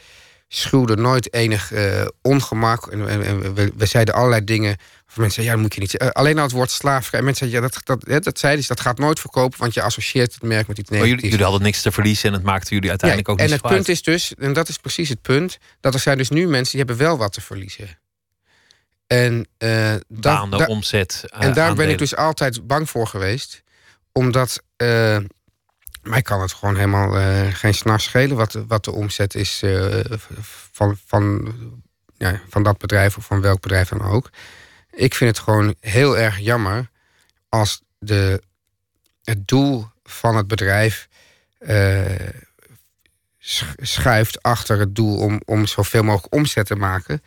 schuwden 0.48 1.00
nooit 1.00 1.32
enig 1.32 1.72
eh, 1.72 2.06
ongemak. 2.22 2.86
En, 2.86 3.08
en, 3.08 3.24
en 3.24 3.54
we, 3.54 3.72
we 3.76 3.86
zeiden 3.86 4.14
allerlei 4.14 4.44
dingen. 4.44 4.76
Mensen 5.14 5.42
zeiden, 5.42 5.44
ja, 5.44 5.50
dat 5.52 5.60
moet 5.60 5.74
je 5.74 5.80
niet 5.80 5.90
zeggen. 5.90 6.10
Eh, 6.10 6.20
alleen 6.20 6.36
al 6.36 6.42
het 6.42 6.52
woord 6.52 6.70
slaafvrij. 6.70 7.22
Mensen 7.22 7.48
zeiden, 7.48 7.70
ja, 7.70 7.80
dat, 7.84 8.04
dat, 8.06 8.24
dat 8.24 8.38
zeiden 8.38 8.62
ze, 8.62 8.68
dat 8.68 8.80
gaat 8.80 8.98
nooit 8.98 9.20
verkopen, 9.20 9.58
want 9.58 9.74
je 9.74 9.82
associeert 9.82 10.34
het 10.34 10.42
merk 10.42 10.66
met 10.66 10.78
iets 10.78 10.90
Maar 10.90 10.98
negatiefs. 10.98 11.22
jullie, 11.22 11.30
jullie 11.30 11.52
hadden 11.52 11.62
niks 11.62 11.82
te 11.82 11.92
verliezen 11.92 12.28
en 12.28 12.34
het 12.34 12.42
maakte 12.42 12.74
jullie 12.74 12.88
uiteindelijk 12.88 13.28
ook 13.28 13.38
en 13.38 13.44
niet 13.44 13.52
het 13.52 13.62
zoveel 13.62 13.76
punt 13.76 13.88
is 13.88 14.02
dus, 14.02 14.34
en 14.34 14.52
dat 14.52 14.68
is 14.68 14.76
precies 14.76 15.08
het 15.08 15.22
punt, 15.22 15.58
dat 15.80 15.94
er 15.94 16.00
zijn 16.00 16.18
dus 16.18 16.28
nu 16.30 16.46
mensen 16.46 16.76
die 16.76 16.84
hebben 16.86 17.06
wel 17.06 17.16
wat 17.16 17.32
te 17.32 17.40
verliezen. 17.40 17.98
En, 19.06 19.48
uit. 19.58 20.04
dat, 20.08 20.50
da- 20.50 20.66
omzet, 20.66 21.24
en 21.28 21.52
daar 21.52 21.74
ben 21.74 21.88
ik 21.88 21.98
dus 21.98 22.16
altijd 22.16 22.66
bang 22.66 22.90
voor 22.90 23.06
geweest. 23.06 23.62
Omdat 24.12 24.62
eh, 24.76 25.18
mij 26.02 26.22
kan 26.22 26.40
het 26.40 26.52
gewoon 26.52 26.76
helemaal 26.76 27.16
eh, 27.16 27.54
geen 27.54 27.74
snars 27.74 28.04
schelen 28.04 28.36
wat, 28.36 28.52
wat 28.52 28.84
de 28.84 28.92
omzet 28.92 29.34
is 29.34 29.62
eh, 29.62 30.00
van, 30.72 30.98
van, 31.06 31.54
ja, 32.16 32.40
van 32.48 32.62
dat 32.62 32.78
bedrijf 32.78 33.16
of 33.16 33.24
van 33.24 33.40
welk 33.40 33.60
bedrijf 33.60 33.88
dan 33.88 34.02
ook. 34.02 34.30
Ik 34.90 35.14
vind 35.14 35.36
het 35.36 35.44
gewoon 35.44 35.74
heel 35.80 36.18
erg 36.18 36.38
jammer 36.38 36.90
als 37.48 37.82
de, 37.98 38.42
het 39.22 39.48
doel 39.48 39.86
van 40.02 40.36
het 40.36 40.46
bedrijf 40.46 41.08
sch- 43.38 43.74
schuift 43.76 44.42
achter 44.42 44.78
het 44.78 44.94
doel 44.94 45.18
om, 45.18 45.40
om 45.44 45.66
zoveel 45.66 46.02
mogelijk 46.02 46.34
omzet 46.34 46.66
te 46.66 46.76
maken. 46.76 47.22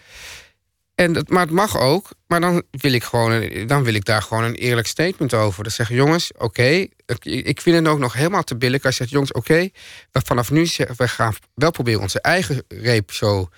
En 0.95 1.13
dat, 1.13 1.29
maar 1.29 1.41
het 1.41 1.51
mag 1.51 1.77
ook, 1.77 2.09
maar 2.27 2.41
dan 2.41 2.63
wil 2.71 2.93
ik 2.93 3.03
gewoon 3.03 3.67
dan 3.67 3.83
wil 3.83 3.93
ik 3.93 4.05
daar 4.05 4.21
gewoon 4.21 4.43
een 4.43 4.55
eerlijk 4.55 4.87
statement 4.87 5.33
over. 5.33 5.63
Dan 5.63 5.71
zeggen 5.71 5.95
jongens, 5.95 6.31
oké, 6.37 6.87
ik 7.23 7.61
vind 7.61 7.75
het 7.75 7.87
ook 7.87 7.99
nog 7.99 8.13
helemaal 8.13 8.43
te 8.43 8.57
billig 8.57 8.83
als 8.83 8.97
je 8.97 9.03
zegt, 9.03 9.09
jongens, 9.09 9.31
oké, 9.31 9.69
we 10.11 10.21
vanaf 10.23 10.51
nu 10.51 10.67
we 10.97 11.07
gaan 11.07 11.35
wel 11.53 11.71
proberen 11.71 12.01
onze 12.01 12.21
eigen 12.21 12.63
reep 12.67 13.11
zo 13.11 13.49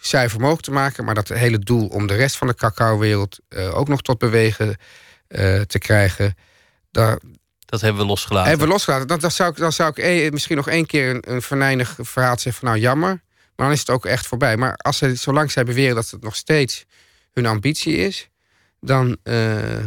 zuiver 0.00 0.40
mogelijk 0.40 0.64
te 0.64 0.70
maken, 0.70 1.04
maar 1.04 1.14
dat 1.14 1.28
hele 1.28 1.58
doel 1.58 1.86
om 1.86 2.06
de 2.06 2.14
rest 2.14 2.36
van 2.36 2.46
de 2.46 2.54
cacao-wereld 2.54 3.38
eh, 3.48 3.78
ook 3.78 3.88
nog 3.88 4.02
tot 4.02 4.18
bewegen 4.18 4.76
eh, 5.28 5.60
te 5.60 5.78
krijgen, 5.78 6.36
daar, 6.90 7.18
Dat 7.64 7.80
hebben 7.80 8.02
we 8.02 8.08
losgelaten. 8.08 8.48
hebben 8.48 8.66
we 8.66 8.72
losgelaten. 8.72 9.06
Dan, 9.06 9.18
dan 9.18 9.30
zou 9.30 9.50
ik, 9.50 9.56
dan 9.56 9.72
zou 9.72 9.90
ik 9.90 9.98
eh, 9.98 10.30
misschien 10.30 10.56
nog 10.56 10.68
één 10.68 10.86
keer 10.86 11.10
een, 11.10 11.32
een 11.32 11.42
venijnig 11.42 11.96
verhaal 12.00 12.38
zeggen 12.38 12.54
van 12.54 12.68
nou 12.68 12.80
jammer. 12.80 13.22
Maar 13.56 13.66
dan 13.66 13.72
is 13.72 13.80
het 13.80 13.90
ook 13.90 14.06
echt 14.06 14.26
voorbij. 14.26 14.56
Maar 14.56 14.76
als 14.76 14.98
ze, 14.98 15.14
zolang 15.14 15.50
zij 15.50 15.64
beweren 15.64 15.94
dat 15.94 16.10
het 16.10 16.22
nog 16.22 16.36
steeds 16.36 16.84
hun 17.32 17.46
ambitie 17.46 17.96
is, 17.96 18.28
dan, 18.80 19.16
eh, 19.22 19.78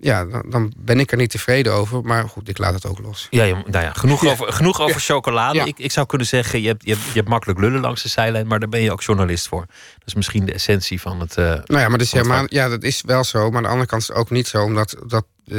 ja, 0.00 0.24
dan, 0.24 0.42
dan 0.48 0.72
ben 0.76 1.00
ik 1.00 1.10
er 1.10 1.16
niet 1.16 1.30
tevreden 1.30 1.72
over. 1.72 2.02
Maar 2.02 2.28
goed, 2.28 2.48
ik 2.48 2.58
laat 2.58 2.74
het 2.74 2.86
ook 2.86 2.98
los. 2.98 3.26
Ja, 3.30 3.44
ja, 3.44 3.62
nou 3.66 3.84
ja, 3.84 3.92
genoeg 3.92 4.22
Ja. 4.24 4.30
over, 4.30 4.52
genoeg 4.52 4.80
over 4.80 5.00
chocolade. 5.00 5.58
Ja. 5.58 5.64
Ik, 5.64 5.78
ik 5.78 5.92
zou 5.92 6.06
kunnen 6.06 6.26
zeggen, 6.26 6.60
je 6.60 6.66
hebt, 6.68 6.84
je, 6.84 6.92
hebt, 6.92 7.04
je 7.04 7.12
hebt 7.12 7.28
makkelijk 7.28 7.58
lullen 7.60 7.80
langs 7.80 8.02
de 8.02 8.08
zijlijn, 8.08 8.46
maar 8.46 8.60
daar 8.60 8.68
ben 8.68 8.80
je 8.80 8.92
ook 8.92 9.02
journalist 9.02 9.48
voor. 9.48 9.66
Dat 9.98 10.06
is 10.06 10.14
misschien 10.14 10.44
de 10.46 10.52
essentie 10.52 11.00
van 11.00 11.20
het. 11.20 11.36
eh, 11.36 11.44
Nou 11.44 11.64
ja, 11.80 11.88
maar 11.88 12.00
helemaal, 12.10 12.44
ja, 12.48 12.68
dat 12.68 12.82
is 12.82 13.02
wel 13.06 13.24
zo. 13.24 13.48
Maar 13.48 13.56
aan 13.56 13.62
de 13.62 13.68
andere 13.68 13.88
kant 13.88 14.02
is 14.02 14.08
het 14.08 14.16
ook 14.16 14.30
niet 14.30 14.46
zo. 14.48 14.62
Omdat 14.62 14.96
dat, 15.06 15.26
eh, 15.46 15.54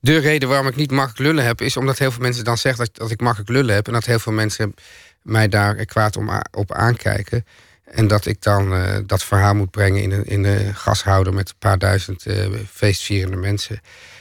de 0.00 0.16
reden 0.18 0.48
waarom 0.48 0.66
ik 0.66 0.76
niet 0.76 0.90
makkelijk 0.90 1.18
lullen 1.18 1.44
heb... 1.44 1.60
is 1.60 1.76
omdat 1.76 1.98
heel 1.98 2.10
veel 2.12 2.22
mensen 2.22 2.44
dan 2.44 2.58
zeggen 2.58 2.84
dat, 2.84 2.96
dat 2.96 3.10
ik 3.10 3.20
makkelijk 3.20 3.50
lullen 3.50 3.74
heb... 3.74 3.86
en 3.86 3.92
dat 3.92 4.04
heel 4.04 4.18
veel 4.18 4.32
mensen 4.32 4.74
mij 5.22 5.48
daar 5.48 5.84
kwaad 5.84 6.16
om, 6.16 6.30
op 6.50 6.72
aankijken. 6.72 7.46
En 7.94 8.06
dat 8.06 8.26
ik 8.26 8.42
dan 8.42 8.74
eh, 8.74 8.96
dat 9.06 9.24
verhaal 9.24 9.54
moet 9.54 9.70
brengen 9.70 10.02
in 10.02 10.10
een, 10.10 10.24
in 10.24 10.44
een 10.44 10.74
gashouder... 10.74 11.34
met 11.34 11.48
een 11.48 11.58
paar 11.58 11.78
duizend 11.78 12.26
eh, 12.26 12.46
feestvierende 12.70 13.36
mensen. 13.36 13.80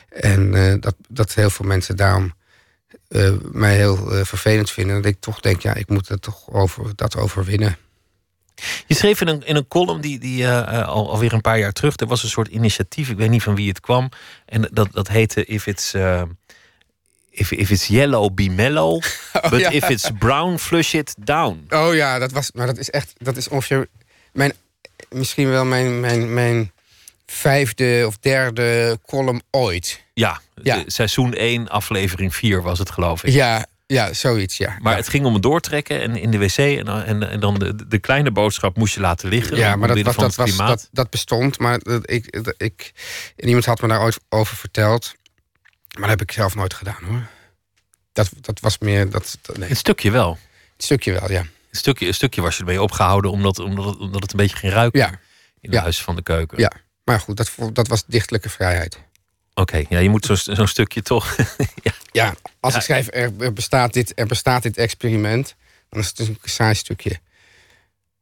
En 0.09 0.55
eh, 0.55 0.73
dat, 0.79 0.95
dat 1.09 1.33
heel 1.33 1.49
veel 1.49 1.65
mensen 1.65 1.95
daarom 1.95 2.33
mij 3.51 3.75
heel 3.75 4.25
vervelend 4.25 4.71
vinden. 4.71 4.95
Dat 4.95 5.11
ik 5.11 5.19
toch 5.19 5.39
denk, 5.39 5.61
ja, 5.61 5.73
ik 5.73 5.89
moet 5.89 6.07
het 6.07 6.21
toch 6.21 6.49
over, 6.51 6.95
dat 6.95 7.17
overwinnen. 7.17 7.77
Je 8.87 8.95
schreef 8.95 9.21
in 9.21 9.27
een, 9.27 9.45
in 9.45 9.55
een 9.55 9.67
column 9.67 10.01
die, 10.01 10.19
die 10.19 10.49
al, 10.49 11.11
alweer 11.11 11.33
een 11.33 11.41
paar 11.41 11.59
jaar 11.59 11.71
terug. 11.71 11.95
Er 11.95 12.07
was 12.07 12.23
een 12.23 12.29
soort 12.29 12.47
initiatief, 12.47 13.09
ik 13.09 13.17
weet 13.17 13.29
niet 13.29 13.43
van 13.43 13.55
wie 13.55 13.67
het 13.67 13.79
kwam. 13.79 14.09
En 14.45 14.69
dat, 14.71 14.87
dat 14.91 15.07
heette 15.07 15.45
If 15.45 15.67
It's, 15.67 15.93
if, 17.33 17.51
if 17.51 17.69
it's 17.69 17.87
Yellow, 17.87 18.33
Be 18.33 18.49
Mellow. 18.49 18.99
but 19.33 19.53
Oh, 19.53 19.59
ja. 19.59 19.69
if 19.71 19.89
it's 19.89 20.09
Brown, 20.19 20.57
Flush 20.59 20.93
It 20.93 21.15
Down. 21.17 21.65
Oh 21.69 21.95
ja, 21.95 22.19
dat 22.19 22.31
was, 22.31 22.51
maar 22.51 22.65
dat 22.67 22.77
is 22.77 22.89
echt, 22.89 23.13
dat 23.17 23.37
is 23.37 23.47
ongeveer 23.47 23.87
mijn, 24.31 24.53
misschien 25.09 25.49
wel 25.49 25.65
mijn, 25.65 25.99
mijn, 25.99 26.33
mijn 26.33 26.71
vijfde 27.25 28.03
of 28.07 28.17
derde 28.17 28.99
column 29.05 29.41
ooit. 29.51 30.01
Ja, 30.13 30.41
Ja. 30.63 30.83
seizoen 30.85 31.33
1, 31.33 31.69
aflevering 31.69 32.35
4 32.35 32.61
was 32.61 32.79
het 32.79 32.91
geloof 32.91 33.23
ik. 33.23 33.33
Ja, 33.33 33.65
ja, 33.85 34.13
zoiets, 34.13 34.57
ja. 34.57 34.77
Maar 34.81 34.91
ja. 34.91 34.97
het 34.99 35.09
ging 35.09 35.25
om 35.25 35.33
het 35.33 35.41
doortrekken 35.43 36.01
en 36.01 36.15
in 36.15 36.31
de 36.31 36.37
wc. 36.37 36.57
En, 36.57 36.85
dan- 36.85 37.03
en, 37.03 37.29
en 37.29 37.39
dan 37.39 37.53
de, 37.59 37.87
de 37.87 37.99
kleine 37.99 38.31
boodschap 38.31 38.77
moest 38.77 38.93
je 38.93 38.99
laten 38.99 39.29
liggen. 39.29 39.57
Ja, 39.57 39.75
maar 39.75 39.87
dat, 39.87 40.01
was, 40.01 40.15
dat, 40.15 40.35
was, 40.35 40.57
dat, 40.57 40.87
dat 40.91 41.09
bestond, 41.09 41.59
maar 41.59 41.79
dat, 41.79 42.09
ik, 42.09 42.43
dat, 42.43 42.53
ik, 42.57 42.91
en 43.35 43.47
iemand 43.47 43.65
had 43.65 43.81
me 43.81 43.87
daar 43.87 44.01
ooit 44.01 44.19
over 44.29 44.57
verteld. 44.57 45.13
Maar 45.99 46.09
dat 46.09 46.19
heb 46.19 46.21
ik 46.21 46.31
zelf 46.31 46.55
nooit 46.55 46.73
gedaan 46.73 47.03
hoor. 47.03 47.27
Dat, 48.11 48.29
dat 48.41 48.59
was 48.59 48.77
meer 48.77 49.09
dat, 49.09 49.37
dat- 49.41 49.57
nee, 49.57 49.69
Een 49.69 49.75
stukje 49.75 50.11
wel. 50.11 50.37
het 50.75 50.83
stukje 50.83 51.11
wel, 51.19 51.31
ja. 51.31 51.39
Een 51.39 51.79
stukje, 51.79 52.07
een 52.07 52.13
stukje 52.13 52.41
was 52.41 52.53
je 52.55 52.59
ermee 52.59 52.81
opgehouden 52.81 53.31
omdat, 53.31 53.59
omdat, 53.59 53.85
het, 53.85 53.97
omdat 53.97 54.21
het 54.21 54.31
een 54.31 54.37
beetje 54.37 54.55
ging 54.57 54.73
ruiken 54.73 54.99
Ja, 54.99 55.07
in 55.09 55.17
het 55.61 55.73
ja. 55.73 55.81
huis 55.81 56.01
van 56.01 56.15
de 56.15 56.21
keuken. 56.21 56.59
ja. 56.59 56.71
Maar 57.03 57.19
goed, 57.19 57.37
dat, 57.37 57.51
dat 57.73 57.87
was 57.87 58.03
dichtelijke 58.05 58.49
vrijheid. 58.49 58.99
Oké, 59.53 59.83
ja, 59.89 59.99
je 59.99 60.09
moet 60.09 60.25
zo'n 60.25 60.37
zo'n 60.55 60.67
stukje 60.67 61.01
toch. 61.01 61.35
ja. 61.83 61.91
Ja, 62.11 62.35
als 62.59 62.75
ik 62.75 62.81
schrijf, 62.81 63.07
er, 63.11 63.53
bestaat 63.53 63.93
dit, 63.93 64.11
er 64.15 64.27
bestaat 64.27 64.63
dit 64.63 64.77
experiment, 64.77 65.55
dan 65.89 65.99
is 65.99 66.07
het 66.07 66.15
dus 66.15 66.27
een 66.27 66.37
saai 66.43 66.75
stukje. 66.75 67.19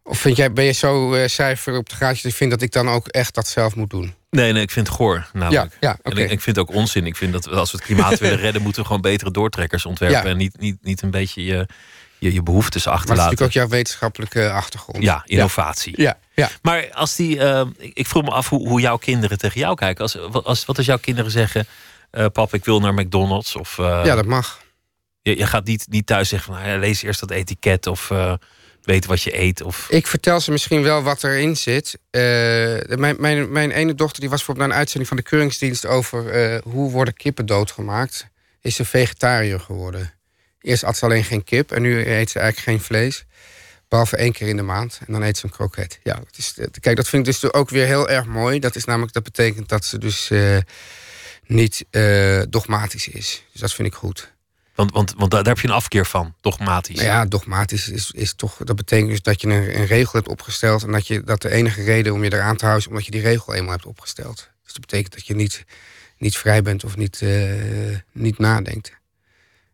Of 0.03 0.19
vind 0.19 0.38
jij, 0.38 0.53
ben 0.53 0.63
je 0.65 0.72
zo 0.72 1.13
eh, 1.13 1.28
cijfer 1.28 1.78
op 1.78 1.89
de 1.89 1.95
graadje 1.95 2.22
dat 2.22 2.32
je 2.32 2.38
vindt 2.38 2.53
dat 2.53 2.61
ik 2.63 2.72
dan 2.72 2.89
ook 2.89 3.07
echt 3.07 3.34
dat 3.34 3.47
zelf 3.47 3.76
moet 3.76 3.89
doen? 3.89 4.15
Nee, 4.32 4.51
nee, 4.53 4.61
ik 4.61 4.71
vind 4.71 4.88
het 4.88 4.95
goor. 4.95 5.27
Namelijk. 5.34 5.77
Ja, 5.79 5.89
ja, 5.89 5.97
En 6.01 6.11
oké. 6.11 6.21
ik, 6.21 6.32
ik 6.32 6.41
vind 6.41 6.55
het 6.55 6.69
ook 6.69 6.75
onzin. 6.75 7.05
Ik 7.05 7.15
vind 7.15 7.34
dat 7.34 7.47
als 7.47 7.71
we 7.71 7.77
het 7.77 7.86
klimaat 7.86 8.19
willen 8.19 8.38
redden, 8.45 8.61
moeten 8.61 8.82
we 8.82 8.88
gewoon 8.88 9.01
betere 9.01 9.32
doortrekkers 9.32 9.86
ontwerpen. 9.86 10.23
Ja. 10.23 10.29
En 10.29 10.38
niet, 10.38 10.59
niet, 10.59 10.77
niet 10.82 11.01
een 11.01 11.11
beetje 11.11 11.43
je, 11.43 11.67
je, 12.17 12.34
je 12.34 12.43
behoeftes 12.43 12.86
Maar 12.86 12.93
dat 12.93 13.03
is 13.03 13.09
achterlaten. 13.09 13.32
natuurlijk 13.32 13.57
ook 13.57 13.69
jouw 13.69 13.77
wetenschappelijke 13.77 14.51
achtergrond. 14.51 15.03
Ja, 15.03 15.21
innovatie. 15.25 16.01
Ja, 16.01 16.17
ja. 16.34 16.49
Maar 16.61 16.89
als 16.93 17.15
die, 17.15 17.39
eh, 17.39 17.65
ik 17.77 18.07
vroeg 18.07 18.23
me 18.23 18.29
af 18.29 18.49
hoe, 18.49 18.67
hoe 18.67 18.82
jouw 18.82 18.97
kinderen 18.97 19.38
tegen 19.38 19.59
jou 19.59 19.75
kijken. 19.75 20.03
Als, 20.03 20.17
als, 20.43 20.65
wat 20.65 20.77
als 20.77 20.86
jouw 20.86 20.97
kinderen 20.97 21.32
zeggen: 21.32 21.67
eh, 22.11 22.25
Pap, 22.34 22.53
ik 22.53 22.65
wil 22.65 22.79
naar 22.79 22.93
McDonald's. 22.93 23.55
Of 23.55 23.79
eh, 23.79 24.01
ja, 24.05 24.15
dat 24.15 24.25
mag. 24.25 24.61
je, 25.21 25.38
je 25.38 25.45
gaat 25.45 25.65
niet, 25.65 25.86
niet 25.89 26.05
thuis 26.05 26.29
zeggen: 26.29 26.53
van, 26.53 26.67
ja, 26.67 26.77
lees 26.77 27.01
eerst 27.01 27.19
dat 27.19 27.32
etiket. 27.32 27.88
Of 27.88 28.11
weet 28.84 29.05
wat 29.05 29.21
je 29.21 29.39
eet. 29.39 29.61
Of, 29.61 29.88
Ik 29.89 30.07
vertel 30.07 30.39
ze 30.39 30.51
misschien 30.51 30.84
wel 30.84 31.01
wat 31.01 31.23
erin 31.23 31.57
zit. 31.57 31.97
Eh, 32.09 32.21
mijn, 32.97 33.15
mijn, 33.19 33.51
mijn 33.51 33.71
ene 33.71 33.95
dochter 33.95 34.21
die 34.21 34.29
was 34.29 34.47
naar 34.47 34.57
een 34.59 34.73
uitzending 34.73 35.07
van 35.07 35.17
de 35.17 35.23
Keuringsdienst 35.23 35.86
over 35.86 36.29
eh, 36.29 36.61
hoe 36.63 36.91
worden 36.91 37.13
kippen 37.13 37.45
doodgemaakt. 37.45 38.27
Is 38.61 38.75
ze 38.75 38.86
vegetariër 38.86 39.59
geworden. 39.59 40.13
Eerst 40.61 40.84
at 40.84 40.97
ze 40.97 41.05
alleen 41.05 41.23
geen 41.23 41.43
kip 41.43 41.71
en 41.71 41.82
nu 41.82 41.97
eet 41.97 42.29
ze 42.29 42.39
eigenlijk 42.39 42.69
geen 42.69 42.82
vlees. 42.82 43.25
Behalve 43.88 44.17
één 44.17 44.32
keer 44.32 44.47
in 44.47 44.55
de 44.55 44.61
maand. 44.61 44.99
En 45.07 45.13
dan 45.13 45.21
eet 45.21 45.38
ze 45.38 45.45
een 45.45 45.51
kroket. 45.51 45.99
Ja, 46.03 46.19
is, 46.38 46.53
eh, 46.57 46.65
kijk, 46.79 46.95
dat 46.95 47.07
vind 47.07 47.27
ik 47.27 47.34
dus 47.34 47.53
ook 47.53 47.69
weer 47.69 47.86
heel 47.86 48.09
erg 48.09 48.25
mooi. 48.25 48.59
Dat 48.59 48.75
is 48.75 48.86
namelijk, 48.86 49.13
dat 49.13 49.23
betekent 49.23 49.69
dat 49.69 49.86
ze 49.86 49.97
dus 49.97 50.32
niet 51.45 51.86
dogmatisch 52.49 53.07
is. 53.07 53.43
Dus 53.51 53.61
dat 53.61 53.73
vind 53.73 53.88
ik 53.88 53.93
goed. 53.93 54.32
Want 54.76 54.91
want, 54.91 55.13
want 55.17 55.32
daar, 55.32 55.43
heb 55.43 55.59
je 55.59 55.67
een 55.67 55.74
afkeer 55.74 56.05
van, 56.05 56.36
dogmatisch. 56.41 56.95
Nou 56.95 57.07
ja, 57.07 57.26
dogmatisch 57.26 57.89
is, 57.89 58.11
is 58.11 58.34
toch. 58.34 58.57
Dat 58.57 58.76
betekent 58.76 59.09
dus 59.09 59.22
dat 59.22 59.41
je 59.41 59.47
een, 59.47 59.80
een 59.80 59.86
regel 59.86 60.11
hebt 60.13 60.28
opgesteld. 60.28 60.84
En 60.84 60.91
dat, 60.91 61.07
je, 61.07 61.24
dat 61.24 61.41
de 61.41 61.49
enige 61.49 61.84
reden 61.84 62.13
om 62.13 62.24
je 62.24 62.34
eraan 62.34 62.55
te 62.55 62.65
houden 62.65 62.84
is 62.84 62.89
omdat 62.91 63.05
je 63.05 63.11
die 63.11 63.22
regel 63.22 63.53
eenmaal 63.53 63.72
hebt 63.72 63.86
opgesteld. 63.86 64.49
Dus 64.63 64.74
dat 64.74 64.82
betekent 64.82 65.13
dat 65.13 65.26
je 65.26 65.36
niet, 65.36 65.65
niet 66.17 66.38
vrij 66.38 66.61
bent 66.61 66.84
of 66.84 66.97
niet, 66.97 67.22
eh, 67.22 67.97
niet 68.11 68.38
nadenkt. 68.38 68.91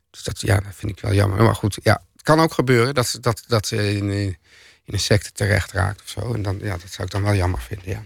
Dus 0.09 0.23
dat, 0.23 0.41
ja, 0.41 0.59
dat 0.59 0.75
vind 0.75 0.91
ik 0.91 0.99
wel 0.99 1.13
jammer. 1.13 1.43
Maar 1.43 1.55
goed, 1.55 1.77
ja, 1.83 2.01
het 2.13 2.21
kan 2.21 2.39
ook 2.39 2.53
gebeuren 2.53 2.93
dat, 2.93 3.17
dat, 3.21 3.43
dat 3.47 3.67
ze 3.67 3.95
in, 3.95 4.09
eh, 4.09 4.23
in 4.23 4.35
een 4.93 4.99
secte 4.99 5.31
terecht 5.31 5.71
raakt 5.71 6.01
of 6.01 6.09
zo. 6.09 6.33
En 6.33 6.41
dan, 6.41 6.59
ja, 6.61 6.77
dat 6.77 6.91
zou 6.91 7.07
ik 7.07 7.13
dan 7.13 7.23
wel 7.23 7.35
jammer 7.35 7.61
vinden, 7.61 7.89
ja. 7.89 8.03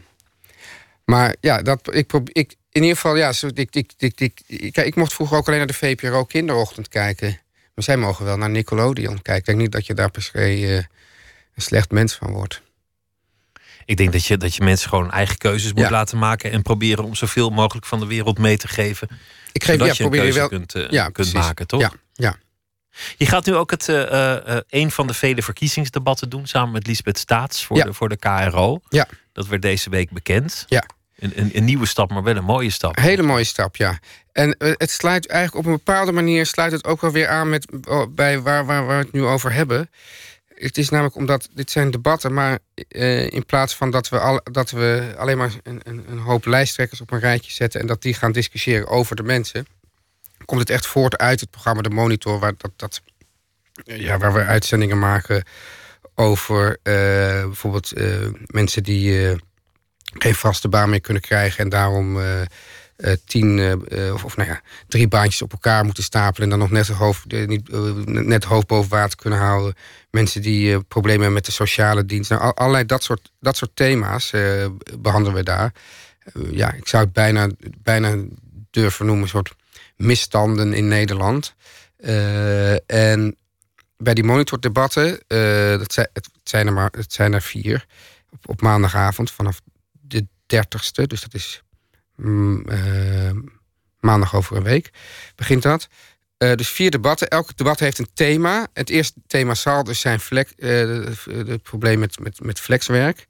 Maar 1.05 1.35
ja, 1.39 1.61
dat, 1.61 1.95
ik, 1.95 2.07
probeer, 2.07 2.35
ik, 2.35 2.55
in 2.71 2.81
ieder 2.81 2.95
geval, 2.95 3.15
ja, 3.15 3.33
zo, 3.33 3.47
ik, 3.53 3.75
ik, 3.75 3.91
ik, 3.97 4.19
ik, 4.19 4.41
kijk, 4.73 4.87
ik 4.87 4.95
mocht 4.95 5.13
vroeger 5.13 5.37
ook 5.37 5.45
alleen 5.47 5.57
naar 5.57 5.67
de 5.67 5.73
VPRO 5.73 6.23
kinderochtend 6.23 6.87
kijken. 6.87 7.39
Maar 7.75 7.83
zij 7.83 7.97
mogen 7.97 8.25
wel 8.25 8.37
naar 8.37 8.49
Nickelodeon 8.49 9.21
kijken. 9.21 9.35
Ik 9.35 9.45
denk 9.45 9.57
niet 9.57 9.71
dat 9.71 9.85
je 9.85 9.93
daar 9.93 10.11
per 10.11 10.21
se 10.21 10.31
eh, 10.39 10.75
een 10.75 10.85
slecht 11.55 11.91
mens 11.91 12.13
van 12.13 12.31
wordt. 12.31 12.61
Ik 13.85 13.97
denk 13.97 14.11
dat 14.11 14.25
je, 14.25 14.37
dat 14.37 14.55
je 14.55 14.63
mensen 14.63 14.89
gewoon 14.89 15.11
eigen 15.11 15.37
keuzes 15.37 15.73
moet 15.73 15.83
Ja. 15.83 15.89
laten 15.89 16.17
maken. 16.17 16.51
En 16.51 16.61
proberen 16.61 17.03
om 17.03 17.15
zoveel 17.15 17.49
mogelijk 17.49 17.85
van 17.85 17.99
de 17.99 18.05
wereld 18.05 18.37
mee 18.37 18.57
te 18.57 18.67
geven. 18.67 19.07
Ik 19.51 19.63
geef, 19.63 19.75
zodat 19.75 19.87
ja, 19.87 19.93
je 19.97 20.03
een 20.03 20.09
probeer 20.09 20.25
je 20.27 20.33
wel. 20.33 20.47
kunt, 20.47 20.75
eh, 20.75 20.89
ja, 20.89 21.09
kunt 21.09 21.33
maken, 21.33 21.67
toch? 21.67 21.81
Ja, 21.81 21.91
ja. 22.13 22.35
Je 23.17 23.25
gaat 23.25 23.45
nu 23.45 23.55
ook 23.55 23.71
het, 23.71 23.89
eh, 23.89 24.57
een 24.69 24.91
van 24.91 25.07
de 25.07 25.13
vele 25.13 25.41
verkiezingsdebatten 25.41 26.29
doen 26.29 26.47
samen 26.47 26.71
met 26.71 26.87
Lisbeth 26.87 27.17
Staats 27.17 27.65
voor, 27.65 27.83
de, 27.83 27.93
voor 27.93 28.09
de 28.09 28.17
KRO. 28.17 28.79
Ja. 28.89 29.07
Dat 29.33 29.47
werd 29.47 29.61
deze 29.61 29.89
week 29.89 30.11
bekend. 30.11 30.65
Ja. 30.67 30.83
Een, 31.21 31.31
een, 31.35 31.49
een 31.53 31.63
nieuwe 31.63 31.85
stap, 31.85 32.11
maar 32.11 32.23
wel 32.23 32.35
een 32.35 32.43
mooie 32.43 32.69
stap. 32.69 32.97
Een 32.97 33.03
hele 33.03 33.21
mooie 33.21 33.43
stap, 33.43 33.75
ja. 33.75 33.99
En 34.31 34.57
eh, 34.57 34.71
het 34.77 34.91
sluit 34.91 35.27
eigenlijk 35.27 35.65
op 35.65 35.71
een 35.71 35.77
bepaalde 35.85 36.11
manier 36.11 36.45
sluit 36.45 36.71
het 36.71 36.85
ook 36.85 37.01
wel 37.01 37.11
weer 37.11 37.27
aan 37.27 37.49
met 37.49 37.67
oh, 37.87 38.07
bij 38.09 38.39
waar, 38.39 38.65
waar, 38.65 38.85
waar 38.85 38.97
we 38.97 39.03
het 39.03 39.13
nu 39.13 39.23
over 39.23 39.53
hebben. 39.53 39.89
Het 40.55 40.77
is 40.77 40.89
namelijk 40.89 41.15
omdat 41.15 41.49
dit 41.53 41.71
zijn 41.71 41.91
debatten, 41.91 42.33
maar 42.33 42.59
eh, 42.87 43.31
in 43.31 43.45
plaats 43.45 43.75
van 43.75 43.91
dat 43.91 44.09
we, 44.09 44.19
al, 44.19 44.41
dat 44.51 44.71
we 44.71 45.13
alleen 45.17 45.37
maar 45.37 45.51
een, 45.63 45.79
een, 45.83 46.05
een 46.09 46.19
hoop 46.19 46.45
lijsttrekkers 46.45 47.01
op 47.01 47.11
een 47.11 47.19
rijtje 47.19 47.51
zetten 47.51 47.81
en 47.81 47.87
dat 47.87 48.01
die 48.01 48.13
gaan 48.13 48.31
discussiëren 48.31 48.87
over 48.87 49.15
de 49.15 49.23
mensen, 49.23 49.67
komt 50.45 50.59
het 50.59 50.69
echt 50.69 50.85
voort 50.85 51.17
uit 51.17 51.39
het 51.39 51.49
programma 51.49 51.81
De 51.81 51.89
Monitor, 51.89 52.39
waar, 52.39 52.53
dat, 52.57 52.71
dat, 52.75 53.01
ja, 53.83 54.17
waar 54.17 54.33
we 54.33 54.43
uitzendingen 54.43 54.99
maken 54.99 55.43
over 56.15 56.77
eh, 56.83 56.93
bijvoorbeeld 57.45 57.91
eh, 57.91 58.27
mensen 58.45 58.83
die 58.83 59.29
eh, 59.29 59.37
geen 60.13 60.35
vaste 60.35 60.67
baan 60.67 60.89
meer 60.89 61.01
kunnen 61.01 61.21
krijgen 61.21 61.63
en 61.63 61.69
daarom 61.69 62.19
eh, 62.19 62.41
eh, 63.01 63.13
tien 63.25 63.59
eh, 63.59 64.13
of, 64.13 64.23
of 64.23 64.37
nou 64.37 64.49
ja, 64.49 64.61
drie 64.87 65.07
baantjes 65.07 65.41
op 65.41 65.51
elkaar 65.51 65.85
moeten 65.85 66.03
stapelen 66.03 66.43
en 66.43 66.49
dan 66.49 66.59
nog 66.59 66.71
net 66.77 66.87
het 66.87 66.97
hoofd, 66.97 67.31
niet, 67.47 67.71
net 68.05 68.43
hoofd 68.43 68.67
boven 68.67 68.89
water 68.89 69.17
kunnen 69.17 69.39
houden. 69.39 69.75
Mensen 70.09 70.41
die 70.41 70.83
problemen 70.83 71.21
hebben 71.21 71.33
met 71.33 71.45
de 71.45 71.51
sociale 71.51 72.05
dienst. 72.05 72.29
Nou, 72.29 72.41
al- 72.41 72.55
allerlei 72.55 72.85
dat 72.85 73.03
soort, 73.03 73.31
dat 73.39 73.57
soort 73.57 73.71
thema's 73.73 74.31
eh, 74.31 74.65
behandelen 74.99 75.37
we 75.37 75.43
daar. 75.43 75.73
Ja, 76.51 76.73
ik 76.73 76.87
zou 76.87 77.03
het 77.03 77.13
bijna, 77.13 77.49
bijna 77.77 78.15
durven 78.69 79.05
noemen, 79.05 79.23
een 79.23 79.29
soort 79.29 79.53
misstanden 79.95 80.73
in 80.73 80.87
Nederland. 80.87 81.55
En 82.85 83.35
bij 83.97 84.13
die 84.13 84.23
monitordebatten, 84.23 85.19
dat 85.77 85.93
zijn, 85.93 86.07
het, 86.13 86.29
zijn 86.43 86.67
er 86.67 86.73
maar, 86.73 86.89
het 86.97 87.13
zijn 87.13 87.33
er 87.33 87.41
vier, 87.41 87.85
op, 88.45 88.61
maandagavond 88.61 89.31
vanaf 89.31 89.61
30ste, 90.55 91.03
dus 91.07 91.21
dat 91.21 91.33
is 91.33 91.63
mm, 92.15 92.65
eh, 92.67 93.31
maandag 93.99 94.35
over 94.35 94.57
een 94.57 94.63
week, 94.63 94.89
begint 95.35 95.63
dat. 95.63 95.87
Eh, 96.37 96.55
dus 96.55 96.69
vier 96.69 96.91
debatten. 96.91 97.27
Elk 97.27 97.57
debat 97.57 97.79
heeft 97.79 97.99
een 97.99 98.09
thema. 98.13 98.67
Het 98.73 98.89
eerste 98.89 99.19
thema 99.27 99.55
zal 99.55 99.83
dus 99.83 99.99
zijn 99.99 100.19
eh, 100.57 100.67
het 101.25 101.63
probleem 101.63 101.99
met, 101.99 102.19
met, 102.19 102.43
met 102.43 102.59
flexwerk. 102.59 103.25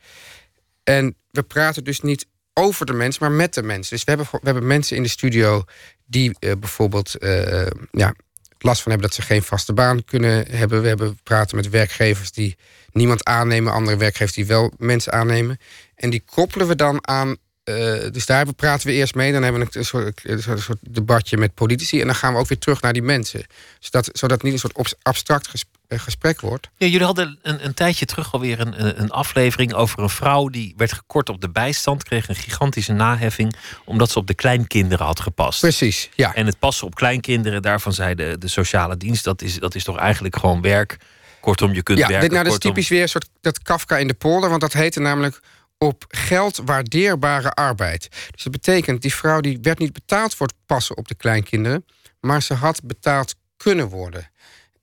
En 0.83 1.15
we 1.31 1.43
praten 1.43 1.83
dus 1.83 2.01
niet 2.01 2.27
over 2.53 2.85
de 2.85 2.93
mens, 2.93 3.19
maar 3.19 3.31
met 3.31 3.53
de 3.53 3.63
mensen. 3.63 3.95
Dus 3.95 4.03
we 4.03 4.11
hebben, 4.11 4.29
we 4.31 4.39
hebben 4.45 4.67
mensen 4.67 4.95
in 4.95 5.03
de 5.03 5.09
studio 5.09 5.63
die 6.05 6.35
eh, 6.39 6.51
bijvoorbeeld 6.59 7.15
eh, 7.15 7.67
ja, 7.91 8.15
last 8.57 8.81
van 8.81 8.91
hebben 8.91 9.09
dat 9.09 9.13
ze 9.13 9.21
geen 9.21 9.43
vaste 9.43 9.73
baan 9.73 10.03
kunnen 10.03 10.45
hebben. 10.51 10.81
We 10.81 10.87
hebben 10.87 11.19
praten 11.23 11.55
met 11.55 11.69
werkgevers 11.69 12.31
die 12.31 12.57
niemand 12.91 13.23
aannemen, 13.23 13.73
andere 13.73 13.97
werkgevers 13.97 14.33
die 14.33 14.45
wel 14.45 14.73
mensen 14.77 15.13
aannemen. 15.13 15.57
En 16.01 16.09
die 16.09 16.23
koppelen 16.25 16.67
we 16.67 16.75
dan 16.75 17.07
aan. 17.07 17.35
eh, 17.63 17.75
dus 18.11 18.25
daar 18.25 18.53
praten 18.53 18.87
we 18.87 18.93
eerst 18.93 19.15
mee. 19.15 19.31
Dan 19.31 19.43
hebben 19.43 19.61
we 19.61 19.77
een 19.77 19.85
soort, 19.85 20.19
een 20.23 20.41
soort- 20.61 20.77
debatje 20.81 21.37
met 21.37 21.53
politici. 21.53 21.99
En 22.01 22.05
dan 22.05 22.15
gaan 22.15 22.33
we 22.33 22.39
ook 22.39 22.47
weer 22.47 22.57
terug 22.57 22.81
naar 22.81 22.93
die 22.93 23.01
mensen. 23.01 23.43
Zodat, 23.79 24.09
zodat 24.13 24.31
het 24.37 24.43
niet 24.43 24.53
een 24.53 24.59
soort 24.71 24.95
abstract 25.01 25.65
eh, 25.87 25.99
gesprek 25.99 26.41
wordt. 26.41 26.69
Ja, 26.77 26.87
jullie 26.87 27.05
hadden 27.05 27.39
een, 27.41 27.65
een 27.65 27.73
tijdje 27.73 28.05
terug 28.05 28.33
alweer 28.33 28.59
een, 28.59 28.85
een- 28.85 29.01
een 29.01 29.09
aflevering 29.11 29.73
over 29.73 29.99
een 29.99 30.09
vrouw 30.09 30.47
die 30.49 30.73
werd 30.77 30.93
gekort 30.93 31.29
op 31.29 31.41
de 31.41 31.49
bijstand, 31.49 32.03
kreeg 32.03 32.27
een 32.29 32.35
gigantische 32.35 32.93
naheffing 32.93 33.55
omdat 33.85 34.09
ze 34.11 34.19
op 34.19 34.27
de 34.27 34.33
kleinkinderen 34.35 35.05
had 35.05 35.19
gepast. 35.19 35.59
Precies, 35.59 36.09
ja. 36.15 36.35
En 36.35 36.45
het 36.45 36.59
passen 36.59 36.87
op 36.87 36.95
kleinkinderen, 36.95 37.61
daarvan 37.61 37.93
zei 37.93 38.15
de, 38.15 38.35
de 38.39 38.47
sociale 38.47 38.97
dienst, 38.97 39.23
dat 39.23 39.41
is, 39.41 39.59
dat 39.59 39.75
is 39.75 39.83
toch 39.83 39.97
eigenlijk 39.97 40.35
gewoon 40.35 40.61
werk. 40.61 40.97
Kortom, 41.39 41.73
je 41.73 41.83
kunt 41.83 41.97
Ja, 41.97 42.07
werken. 42.07 42.21
dit, 42.29 42.31
nou, 42.31 42.43
dat 42.43 42.53
is 42.53 42.59
kortom- 42.59 42.73
typisch 42.73 42.89
weer 42.89 43.01
een 43.01 43.09
soort 43.09 43.29
dat 43.41 43.61
Kafka 43.61 43.97
in 43.97 44.07
de 44.07 44.13
polder. 44.13 44.49
Want 44.49 44.61
dat 44.61 44.73
heette 44.73 44.99
namelijk 44.99 45.39
op 45.83 46.05
geld 46.07 46.61
waardeerbare 46.65 47.51
arbeid. 47.51 48.07
Dus 48.31 48.43
dat 48.43 48.51
betekent, 48.51 49.01
die 49.01 49.13
vrouw 49.13 49.39
die 49.39 49.59
werd 49.61 49.79
niet 49.79 49.93
betaald 49.93 50.35
voor 50.35 50.47
het 50.47 50.55
passen 50.65 50.97
op 50.97 51.07
de 51.07 51.15
kleinkinderen, 51.15 51.85
maar 52.19 52.41
ze 52.41 52.53
had 52.53 52.83
betaald 52.83 53.35
kunnen 53.57 53.87
worden. 53.87 54.29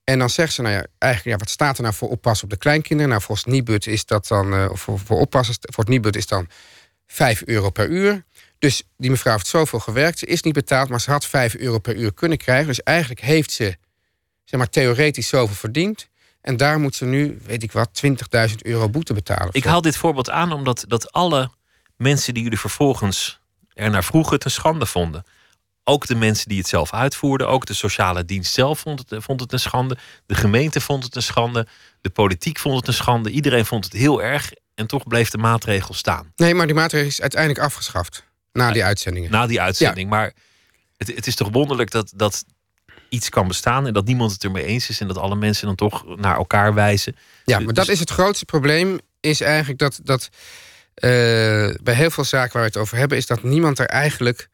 En 0.04 0.18
dan 0.18 0.30
zegt 0.30 0.52
ze, 0.52 0.62
nou 0.62 0.74
ja, 0.74 0.86
eigenlijk, 0.98 1.34
ja, 1.34 1.44
wat 1.44 1.52
staat 1.52 1.76
er 1.76 1.82
nou 1.82 1.94
voor 1.94 2.08
oppassen 2.08 2.44
op 2.44 2.50
de 2.50 2.58
kleinkinderen? 2.58 3.10
Nou, 3.10 3.22
volgens 3.22 3.46
Nibud 3.46 3.86
is 3.86 4.04
dat 4.04 4.26
dan, 4.26 4.54
eh, 4.54 4.68
voor, 4.72 4.98
voor 4.98 5.20
oppassen, 5.20 5.54
voor 5.60 5.84
het 5.84 5.92
Nibud 5.92 6.16
is 6.16 6.26
dan 6.26 6.48
5 7.06 7.42
euro 7.44 7.70
per 7.70 7.88
uur. 7.88 8.24
Dus 8.58 8.82
die 8.96 9.10
mevrouw 9.10 9.32
heeft 9.32 9.46
zoveel 9.46 9.80
gewerkt, 9.80 10.18
ze 10.18 10.26
is 10.26 10.42
niet 10.42 10.54
betaald, 10.54 10.88
maar 10.88 11.00
ze 11.00 11.10
had 11.10 11.26
5 11.26 11.54
euro 11.54 11.78
per 11.78 11.96
uur 11.96 12.14
kunnen 12.14 12.38
krijgen. 12.38 12.66
Dus 12.66 12.82
eigenlijk 12.82 13.20
heeft 13.20 13.50
ze, 13.50 13.76
zeg 14.44 14.58
maar, 14.60 14.70
theoretisch 14.70 15.28
zoveel 15.28 15.56
verdiend. 15.56 16.08
En 16.40 16.56
daar 16.56 16.80
moet 16.80 16.94
ze 16.94 17.04
nu, 17.04 17.38
weet 17.44 17.62
ik 17.62 17.72
wat, 17.72 18.02
20.000 18.48 18.54
euro 18.58 18.88
boete 18.88 19.14
betalen. 19.14 19.48
Ik 19.52 19.64
haal 19.64 19.80
dit 19.80 19.96
voorbeeld 19.96 20.30
aan 20.30 20.52
omdat 20.52 20.84
dat 20.88 21.12
alle 21.12 21.50
mensen 21.96 22.34
die 22.34 22.42
jullie 22.42 22.58
vervolgens 22.58 23.40
er 23.74 23.90
naar 23.90 24.04
vroegen 24.04 24.34
het 24.34 24.44
een 24.44 24.50
schande 24.50 24.86
vonden. 24.86 25.24
Ook 25.84 26.06
de 26.06 26.14
mensen 26.14 26.48
die 26.48 26.58
het 26.58 26.68
zelf 26.68 26.92
uitvoerden, 26.92 27.48
ook 27.48 27.66
de 27.66 27.74
sociale 27.74 28.24
dienst 28.24 28.52
zelf 28.52 28.78
vond 28.78 29.04
het, 29.08 29.24
vond 29.24 29.40
het 29.40 29.52
een 29.52 29.60
schande. 29.60 29.98
De 30.26 30.34
gemeente 30.34 30.80
vond 30.80 31.04
het 31.04 31.16
een 31.16 31.22
schande. 31.22 31.66
De 32.00 32.10
politiek 32.10 32.58
vond 32.58 32.76
het 32.76 32.86
een 32.86 32.94
schande. 32.94 33.30
Iedereen 33.30 33.66
vond 33.66 33.84
het 33.84 33.92
heel 33.92 34.22
erg. 34.22 34.52
En 34.74 34.86
toch 34.86 35.06
bleef 35.06 35.30
de 35.30 35.38
maatregel 35.38 35.94
staan. 35.94 36.32
Nee, 36.36 36.54
maar 36.54 36.66
die 36.66 36.74
maatregel 36.74 37.08
is 37.08 37.20
uiteindelijk 37.20 37.60
afgeschaft. 37.60 38.24
Na 38.52 38.72
die 38.72 38.84
uitzendingen. 38.84 39.30
Na 39.30 39.46
die 39.46 39.60
uitzending. 39.60 40.10
Maar 40.10 40.32
het, 40.96 41.14
het 41.14 41.26
is 41.26 41.34
toch 41.34 41.48
wonderlijk 41.52 41.90
dat, 41.90 42.12
dat 42.16 42.44
iets 43.08 43.28
kan 43.28 43.48
bestaan 43.48 43.86
en 43.86 43.92
dat 43.92 44.06
niemand 44.06 44.32
het 44.32 44.44
ermee 44.44 44.64
eens 44.64 44.88
is. 44.88 45.00
En 45.00 45.08
dat 45.08 45.18
alle 45.18 45.36
mensen 45.36 45.66
dan 45.66 45.74
toch 45.74 46.16
naar 46.16 46.36
elkaar 46.36 46.74
wijzen. 46.74 47.16
Ja, 47.44 47.56
Dus- 47.56 47.64
maar 47.64 47.74
dat 47.74 47.88
is 47.88 48.00
het 48.00 48.10
grootste 48.10 48.44
probleem. 48.44 48.98
Is 49.20 49.40
eigenlijk 49.40 49.78
dat, 49.78 50.00
dat 50.02 50.28
eh, 50.94 51.10
bij 51.82 51.94
heel 51.94 52.10
veel 52.10 52.24
zaken 52.24 52.52
waar 52.52 52.62
we 52.62 52.68
het 52.68 52.76
over 52.76 52.96
hebben, 52.96 53.18
is 53.18 53.26
dat 53.26 53.42
niemand 53.42 53.78
er 53.78 53.86
eigenlijk 53.86 54.48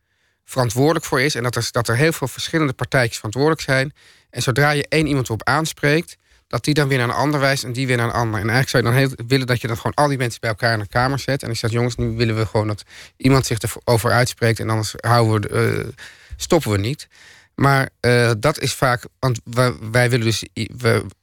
verantwoordelijk 0.45 1.05
voor 1.05 1.21
is. 1.21 1.35
En 1.35 1.43
dat 1.43 1.57
er, 1.57 1.69
dat 1.71 1.89
er 1.89 1.97
heel 1.97 2.13
veel 2.13 2.29
verschillende 2.29 2.73
partijtjes 2.73 3.17
verantwoordelijk 3.17 3.63
zijn. 3.63 3.93
En 4.31 4.43
zodra 4.43 4.71
je 4.71 4.87
één 4.89 5.07
iemand 5.07 5.31
op 5.31 5.43
aanspreekt, 5.45 6.17
dat 6.49 6.65
die 6.65 6.75
dan 6.75 6.89
weer 6.89 6.99
naar 6.99 7.09
een 7.09 7.15
ander 7.15 7.41
wijst 7.41 7.65
en 7.65 7.73
die 7.73 7.87
weer 7.87 7.97
naar 7.97 8.07
een 8.07 8.13
ander. 8.13 8.41
En 8.41 8.49
eigenlijk 8.51 8.69
zou 8.69 8.83
je 8.85 8.89
dan 8.91 8.99
heel 8.99 9.27
willen 9.27 9.47
dat 9.47 9.61
je 9.61 9.67
dan 9.67 9.77
gewoon 9.77 9.95
al 9.95 10.09
die 10.09 10.19
mensen 10.19 10.41
bij 10.41 10.51
elkaar 10.51 10.73
in 10.73 10.81
een 10.81 10.89
kamer 10.89 11.19
zet. 11.19 11.43
En 11.43 11.51
ik 11.51 11.57
zeg, 11.57 11.71
jongens, 11.71 11.97
nu 11.97 12.17
willen 12.17 12.37
we 12.37 12.47
gewoon 12.47 12.67
dat 12.67 12.83
iemand 13.17 13.47
zich 13.47 13.59
erover 13.59 14.11
uitspreekt. 14.11 14.61
En 14.61 14.71
anders 14.71 14.95
houden 15.01 15.51
we, 15.51 15.83
eh, 15.83 15.89
stoppen 16.37 16.71
we 16.71 16.79
niet. 16.79 17.09
Maar 17.55 17.89
eh, 18.01 18.31
dat 18.39 18.61
is 18.61 18.75
vaak, 18.75 19.07
want 19.19 19.41
wij, 19.91 20.11
willen 20.11 20.27
dus, 20.27 20.45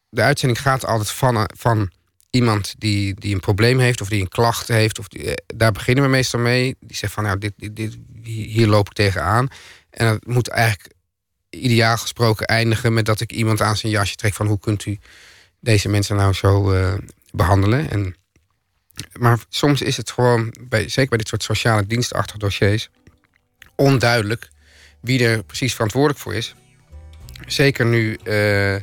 de 0.09 0.21
uitzending 0.21 0.61
gaat 0.61 0.85
altijd 0.85 1.11
van, 1.11 1.49
van 1.57 1.91
iemand 2.29 2.75
die, 2.77 3.13
die 3.13 3.33
een 3.33 3.39
probleem 3.39 3.79
heeft 3.79 4.01
of 4.01 4.09
die 4.09 4.21
een 4.21 4.27
klacht 4.27 4.67
heeft. 4.67 4.99
Of 4.99 5.07
eh, 5.07 5.33
daar 5.55 5.71
beginnen 5.71 6.03
we 6.03 6.09
meestal 6.09 6.39
mee. 6.39 6.75
Die 6.79 6.97
zegt 6.97 7.13
van, 7.13 7.23
nou, 7.23 7.37
dit, 7.37 7.53
dit, 7.71 7.97
hier 8.23 8.67
loop 8.67 8.87
ik 8.87 8.93
tegenaan. 8.93 9.47
En 9.89 10.05
dat 10.05 10.25
moet 10.25 10.47
eigenlijk 10.47 10.93
ideaal 11.49 11.97
gesproken 11.97 12.45
eindigen 12.45 12.93
met 12.93 13.05
dat 13.05 13.21
ik 13.21 13.31
iemand 13.31 13.61
aan 13.61 13.77
zijn 13.77 13.91
jasje 13.91 14.15
trek 14.15 14.33
van 14.33 14.47
hoe 14.47 14.59
kunt 14.59 14.85
u 14.85 14.99
deze 15.59 15.89
mensen 15.89 16.15
nou 16.15 16.33
zo 16.33 16.71
eh, 16.71 16.93
behandelen. 17.31 17.89
En, 17.89 18.15
maar 19.19 19.39
soms 19.49 19.81
is 19.81 19.97
het 19.97 20.11
gewoon, 20.11 20.53
bij, 20.61 20.89
zeker 20.89 21.09
bij 21.09 21.17
dit 21.17 21.27
soort 21.27 21.43
sociale 21.43 21.87
dienstachtige 21.87 22.39
dossiers, 22.39 22.89
onduidelijk 23.75 24.49
wie 25.01 25.27
er 25.27 25.43
precies 25.43 25.73
verantwoordelijk 25.73 26.19
voor 26.19 26.35
is. 26.35 26.55
Zeker 27.47 27.85
nu 27.85 28.17
eh, 28.23 28.75
eh, 28.75 28.81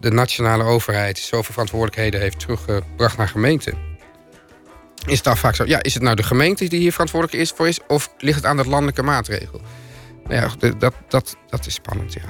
de 0.00 0.10
nationale 0.10 0.62
overheid 0.64 1.18
zoveel 1.18 1.52
verantwoordelijkheden 1.52 2.20
heeft 2.20 2.40
teruggebracht 2.40 3.16
naar 3.16 3.28
gemeenten. 3.28 3.86
Is 5.06 5.14
het 5.14 5.24
dan 5.24 5.36
vaak 5.36 5.54
zo, 5.54 5.64
ja, 5.66 5.82
is 5.82 5.94
het 5.94 6.02
nou 6.02 6.16
de 6.16 6.22
gemeente 6.22 6.68
die 6.68 6.80
hier 6.80 6.92
verantwoordelijk 6.92 7.42
is 7.42 7.50
voor 7.50 7.68
is, 7.68 7.78
of 7.86 8.10
ligt 8.18 8.36
het 8.36 8.46
aan 8.46 8.56
de 8.56 8.68
landelijke 8.68 9.02
maatregel? 9.02 9.60
Nou 10.24 10.34
ja, 10.34 10.70
dat, 10.78 10.94
dat, 11.08 11.36
dat 11.48 11.66
is 11.66 11.74
spannend, 11.74 12.12
ja. 12.12 12.22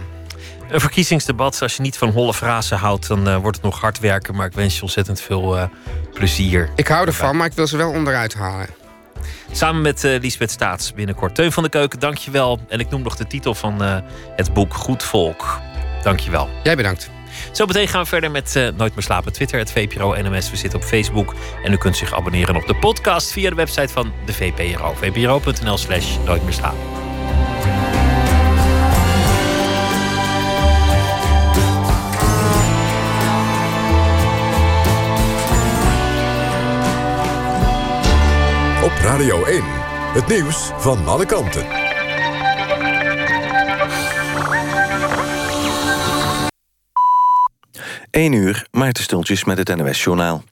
Een 0.69 0.81
verkiezingsdebat, 0.81 1.63
als 1.63 1.77
je 1.77 1.83
niet 1.83 1.97
van 1.97 2.11
holle 2.11 2.35
frasen 2.35 2.79
houdt, 2.79 3.09
dan 3.09 3.29
eh, 3.29 3.37
wordt 3.37 3.57
het 3.57 3.65
nog 3.65 3.81
hard 3.81 3.99
werken. 3.99 4.37
Maar 4.37 4.47
ik 4.47 4.53
wens 4.53 4.77
je 4.77 4.83
ontzettend 4.83 5.21
veel 5.21 5.71
plezier. 6.13 6.71
Ik 6.77 6.89
hou 6.89 7.07
ervan, 7.07 7.37
maar 7.37 7.47
ik 7.47 7.53
wil 7.53 7.67
ze 7.67 7.77
wel 7.77 7.91
onderuit 7.91 8.35
halen. 8.35 8.69
Samen 9.53 9.83
met 9.83 10.05
eh 10.05 10.21
Lisbeth 10.21 10.51
Staats 10.51 10.93
binnenkort. 10.95 11.35
Teun 11.35 11.53
van 11.53 11.63
de 11.63 11.69
Keuken, 11.69 11.99
dankjewel. 11.99 12.61
En 12.69 12.81
ik 12.81 12.91
noem 12.91 13.03
nog 13.03 13.17
de 13.17 13.27
titel 13.27 13.55
van 13.55 13.83
eh, 13.83 13.97
het 14.37 14.53
boek 14.53 14.75
Goed 14.75 15.03
Volk. 15.03 15.61
Dankjewel. 16.03 16.49
Jij 16.63 16.77
bedankt. 16.77 17.11
Zo 17.53 17.67
meteen 17.67 17.89
gaan 17.89 18.03
we 18.03 18.09
verder 18.09 18.31
met 18.31 18.57
eh, 18.57 18.69
Nooit 18.77 18.95
meer 18.95 19.05
slapen. 19.05 19.33
Twitter, 19.33 19.59
het 19.59 19.73
VPRO 19.73 20.15
NMS. 20.15 20.51
We 20.51 20.57
zitten 20.57 20.79
op 20.79 20.85
Facebook. 20.85 21.35
En 21.65 21.73
u 21.73 21.77
kunt 21.77 21.97
zich 21.97 22.15
abonneren 22.15 22.57
op 22.57 22.67
de 22.67 22.75
podcast 22.75 23.33
via 23.33 23.51
de 23.51 23.57
website 23.57 23.93
van 23.93 24.13
de 24.25 24.33
VPRO. 24.33 24.95
vpro.nl 24.95 25.77
slash 25.77 26.17
Nooit 26.25 26.43
meer 26.45 26.53
slapen. 26.53 27.08
Radio 39.03 39.45
1. 39.45 39.63
Het 40.15 40.27
nieuws 40.27 40.71
van 40.77 41.07
alle 41.07 41.27
kanten. 41.27 41.67
Eén 48.11 48.33
uur, 48.33 48.67
Maarten 48.71 49.03
Stultjes 49.03 49.45
met 49.45 49.59
het 49.59 49.77
NOS-journaal. 49.77 50.43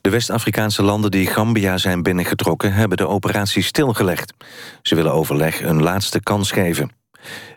De 0.00 0.10
West-Afrikaanse 0.10 0.82
landen 0.82 1.10
die 1.10 1.26
Gambia 1.26 1.78
zijn 1.78 2.02
binnengetrokken... 2.02 2.72
hebben 2.72 2.96
de 2.96 3.08
operatie 3.08 3.62
stilgelegd. 3.62 4.34
Ze 4.82 4.94
willen 4.94 5.12
overleg 5.12 5.62
een 5.62 5.82
laatste 5.82 6.22
kans 6.22 6.50
geven. 6.50 6.90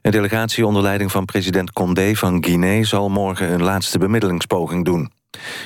Een 0.02 0.12
delegatie 0.12 0.66
onder 0.66 0.82
leiding 0.82 1.12
van 1.12 1.26
president 1.26 1.72
Condé 1.72 2.16
van 2.16 2.44
Guinea... 2.44 2.84
zal 2.84 3.10
morgen 3.10 3.52
een 3.52 3.64
laatste 3.64 3.98
bemiddelingspoging 3.98 4.86
doen. 4.86 5.12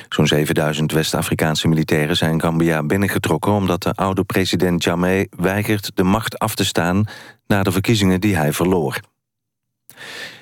Zo'n 0.08 0.26
7000 0.26 0.92
West-Afrikaanse 0.92 1.68
militairen 1.68 2.16
zijn 2.16 2.40
Gambia 2.40 2.82
binnengetrokken... 2.82 3.52
omdat 3.52 3.82
de 3.82 3.92
oude 3.94 4.24
president 4.24 4.84
Jammeh 4.84 5.26
weigert 5.36 5.90
de 5.94 6.02
macht 6.02 6.38
af 6.38 6.54
te 6.54 6.64
staan... 6.64 7.04
na 7.46 7.62
de 7.62 7.72
verkiezingen 7.72 8.20
die 8.20 8.36
hij 8.36 8.52
verloor. 8.52 9.00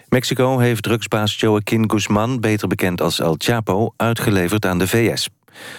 Mexico 0.08 0.58
heeft 0.58 0.82
drugsbaas 0.82 1.40
Joaquin 1.40 1.90
Guzman, 1.90 2.40
beter 2.40 2.68
bekend 2.68 3.00
als 3.00 3.20
El 3.20 3.34
Chapo, 3.38 3.92
uitgeleverd 3.96 4.66
aan 4.66 4.78
de 4.78 4.88
VS. 4.88 5.28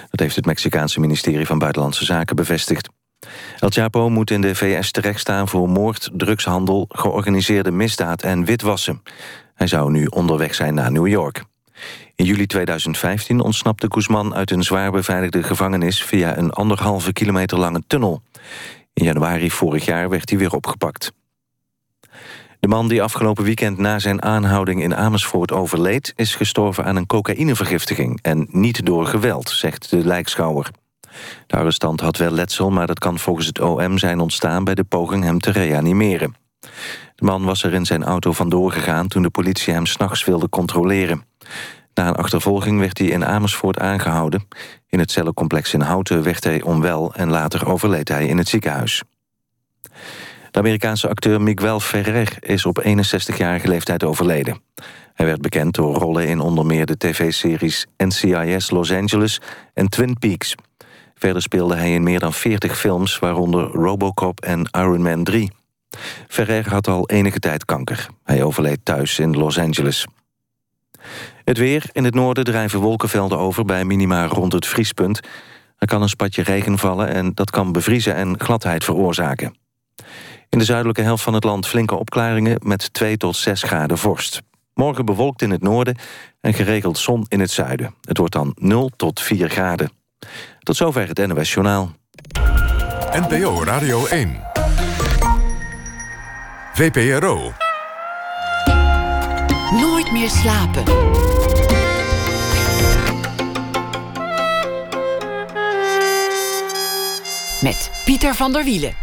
Dat 0.10 0.20
heeft 0.20 0.36
het 0.36 0.46
Mexicaanse 0.46 1.00
ministerie 1.00 1.46
van 1.46 1.60
Buitenlandse 1.60 2.06
Zaken 2.06 2.36
bevestigd. 2.36 2.90
El 3.60 3.70
Chapo 3.70 4.10
moet 4.10 4.32
in 4.32 4.42
de 4.42 4.56
VS 4.56 4.92
terechtstaan 4.92 5.48
voor 5.48 5.70
moord, 5.70 6.10
drugshandel, 6.14 6.86
georganiseerde 6.90 7.72
misdaad 7.72 8.24
en 8.24 8.46
witwassen. 8.46 9.02
Hij 9.54 9.68
zou 9.68 9.92
nu 9.92 10.06
onderweg 10.06 10.56
zijn 10.56 10.74
naar 10.74 10.92
New 10.92 11.08
York. 11.08 11.44
In 12.18 12.26
juli 12.26 12.46
2015 12.46 13.40
ontsnapte 13.40 13.86
Guzman 13.90 14.36
uit 14.36 14.52
een 14.52 14.64
zwaar 14.64 14.92
beveiligde 14.92 15.44
gevangenis 15.44 16.04
via 16.04 16.38
een 16.38 16.52
anderhalve 16.52 17.14
kilometer 17.14 17.60
lange 17.60 17.84
tunnel. 17.88 18.22
In 18.94 19.04
januari 19.04 19.52
vorig 19.52 19.86
jaar 19.86 20.10
werd 20.10 20.30
hij 20.30 20.40
weer 20.40 20.54
opgepakt. 20.54 21.12
De 22.60 22.68
man 22.68 22.88
die 22.88 23.04
afgelopen 23.04 23.44
weekend 23.44 23.78
na 23.78 24.00
zijn 24.00 24.22
aanhouding 24.22 24.82
in 24.82 24.96
Amersfoort 24.96 25.52
overleed... 25.52 26.14
is 26.16 26.36
gestorven 26.36 26.86
aan 26.86 26.96
een 26.96 27.06
cocaïnevergiftiging 27.06 28.20
en 28.22 28.48
niet 28.52 28.86
door 28.86 29.06
geweld, 29.06 29.50
zegt 29.50 29.90
de 29.90 30.06
lijkschouwer. 30.06 30.72
De 31.48 31.58
arrestant 31.58 32.00
had 32.00 32.18
wel 32.18 32.32
letsel, 32.32 32.70
maar 32.70 32.88
dat 32.88 33.00
kan 33.00 33.20
volgens 33.20 33.48
het 33.48 33.60
OM 33.60 33.98
zijn 33.98 34.20
ontstaan... 34.20 34.64
bij 34.64 34.76
de 34.76 34.84
poging 34.84 35.24
hem 35.24 35.40
te 35.40 35.52
reanimeren. 35.52 36.36
De 37.16 37.26
man 37.26 37.44
was 37.44 37.64
er 37.64 37.74
in 37.74 37.86
zijn 37.86 38.04
auto 38.04 38.32
vandoor 38.32 38.72
gegaan 38.72 39.08
toen 39.08 39.22
de 39.22 39.30
politie 39.30 39.74
hem 39.74 39.86
s'nachts 39.86 40.26
wilde 40.26 40.50
controleren. 40.50 41.26
Na 41.98 42.08
een 42.08 42.16
achtervolging 42.16 42.80
werd 42.80 42.98
hij 42.98 43.08
in 43.08 43.26
Amersfoort 43.26 43.80
aangehouden. 43.80 44.48
In 44.90 45.00
het 45.00 45.12
cellencomplex 45.12 45.74
in 45.74 45.82
Houten 45.82 46.24
werd 46.24 46.44
hij 46.44 46.62
onwel 46.62 47.14
en 47.14 47.30
later 47.30 47.68
overleed 47.68 48.10
hij 48.10 48.28
in 48.28 48.38
het 48.38 48.48
ziekenhuis. 48.48 49.04
De 50.52 50.60
Amerikaanse 50.60 51.10
acteur 51.10 51.42
Miguel 51.42 51.80
Ferrer 51.80 52.38
is 52.40 52.66
op 52.66 52.84
61-jarige 52.86 53.68
leeftijd 53.68 54.04
overleden. 54.04 54.62
Hij 55.14 55.26
werd 55.26 55.42
bekend 55.42 55.76
door 55.76 55.96
rollen 55.96 56.28
in 56.28 56.40
onder 56.40 56.66
meer 56.66 56.86
de 56.86 56.98
tv-series 56.98 57.86
NCIS 57.98 58.70
Los 58.70 58.92
Angeles 58.92 59.42
en 59.74 59.90
Twin 59.90 60.18
Peaks. 60.20 60.56
Verder 61.16 61.42
speelde 61.42 61.76
hij 61.76 61.94
in 61.94 62.04
meer 62.04 62.20
dan 62.20 62.34
40 62.34 62.78
films, 62.78 63.20
waaronder 63.20 63.64
Robocop 63.64 64.40
en 64.40 64.70
Iron 64.72 65.02
Man 65.02 65.24
3. 65.24 65.52
Ferrer 66.28 66.70
had 66.70 66.88
al 66.88 67.10
enige 67.10 67.40
tijd 67.40 67.66
kanker. 67.66 68.08
Hij 68.24 68.44
overleed 68.44 68.80
thuis 68.84 69.20
in 69.20 69.38
Los 69.38 69.60
Angeles. 69.60 70.08
Het 71.48 71.58
weer. 71.58 71.84
In 71.92 72.04
het 72.04 72.14
noorden 72.14 72.44
drijven 72.44 72.80
wolkenvelden 72.80 73.38
over 73.38 73.66
bij 73.66 73.86
minima 73.86 74.26
rond 74.26 74.54
het 74.54 74.68
vriespunt. 74.68 75.20
Er 75.78 75.88
kan 75.88 76.02
een 76.02 76.10
spatje 76.10 76.42
regen 76.42 76.78
vallen 76.78 77.08
en 77.08 77.32
dat 77.34 77.50
kan 77.50 77.72
bevriezen 77.72 78.16
en 78.16 78.40
gladheid 78.40 78.84
veroorzaken. 78.84 79.56
In 80.50 80.60
de 80.60 80.66
zuidelijke 80.66 81.02
helft 81.02 81.24
van 81.24 81.34
het 81.34 81.44
land 81.44 81.68
flinke 81.68 81.96
opklaringen 81.96 82.60
met 82.64 82.94
2 82.94 83.18
tot 83.18 83.36
6 83.36 83.64
graden 83.64 83.98
vorst. 83.98 84.42
Morgen 84.74 85.06
bewolkt 85.06 85.42
in 85.42 85.52
het 85.52 85.62
noorden 85.62 85.98
en 86.42 86.54
geregeld 86.54 86.98
zon 86.98 87.26
in 87.28 87.40
het 87.40 87.52
zuiden. 87.52 87.96
Het 88.02 88.18
wordt 88.18 88.34
dan 88.34 88.52
0 88.56 88.92
tot 88.96 89.22
4 89.22 89.50
graden. 89.50 89.92
Tot 90.60 90.76
zover 90.76 91.08
het 91.08 91.28
NOS 91.28 91.54
Journaal. 91.54 91.92
NPO 93.12 93.64
Radio 93.64 94.06
1. 94.06 94.42
VPRO. 96.74 97.52
Nooit 99.72 100.12
meer 100.12 100.30
slapen. 100.30 100.84
Met 107.68 107.92
Pieter 108.06 108.36
van 108.36 108.54
der 108.54 108.64
Wielen. 108.64 108.94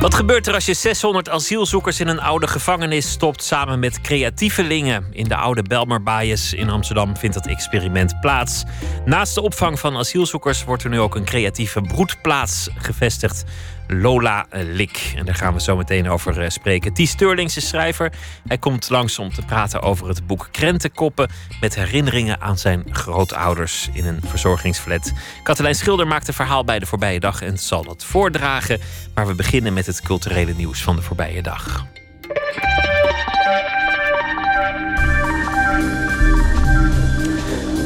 Wat 0.00 0.14
gebeurt 0.14 0.46
er 0.46 0.54
als 0.54 0.66
je 0.66 0.74
600 0.74 1.28
asielzoekers 1.28 2.00
in 2.00 2.08
een 2.08 2.20
oude 2.20 2.46
gevangenis 2.46 3.10
stopt 3.10 3.42
samen 3.42 3.78
met 3.78 4.00
creatievelingen? 4.00 5.06
In 5.10 5.24
de 5.24 5.36
oude 5.36 5.62
Belmerbaaiers 5.62 6.52
in 6.52 6.70
Amsterdam 6.70 7.16
vindt 7.16 7.34
dat 7.34 7.46
experiment 7.46 8.20
plaats. 8.20 8.64
Naast 9.04 9.34
de 9.34 9.40
opvang 9.40 9.80
van 9.80 9.96
asielzoekers 9.96 10.64
wordt 10.64 10.84
er 10.84 10.90
nu 10.90 11.00
ook 11.00 11.14
een 11.14 11.24
creatieve 11.24 11.80
broedplaats 11.80 12.68
gevestigd. 12.76 13.44
Lola 13.92 14.46
Lik. 14.50 15.12
En 15.16 15.24
daar 15.24 15.34
gaan 15.34 15.54
we 15.54 15.60
zo 15.60 15.76
meteen 15.76 16.08
over 16.08 16.40
eh, 16.40 16.48
spreken. 16.48 16.92
Ties 16.92 17.10
Sterlings 17.10 17.56
is 17.56 17.68
schrijver. 17.68 18.12
Hij 18.46 18.58
komt 18.58 18.90
langs 18.90 19.18
om 19.18 19.32
te 19.32 19.42
praten 19.42 19.82
over 19.82 20.08
het 20.08 20.26
boek 20.26 20.48
Krentenkoppen. 20.50 21.30
Met 21.60 21.74
herinneringen 21.74 22.40
aan 22.40 22.58
zijn 22.58 22.84
grootouders 22.90 23.88
in 23.92 24.06
een 24.06 24.20
verzorgingsflat. 24.26 25.12
Katelijn 25.42 25.74
Schilder 25.74 26.06
maakt 26.06 26.28
een 26.28 26.34
verhaal 26.34 26.64
bij 26.64 26.78
de 26.78 26.86
voorbije 26.86 27.20
dag 27.20 27.42
en 27.42 27.58
zal 27.58 27.84
dat 27.84 28.04
voordragen. 28.04 28.80
Maar 29.14 29.26
we 29.26 29.34
beginnen 29.34 29.72
met 29.72 29.86
het 29.86 30.02
culturele 30.02 30.52
nieuws 30.56 30.82
van 30.82 30.96
de 30.96 31.02
voorbije 31.02 31.42
dag. 31.42 31.86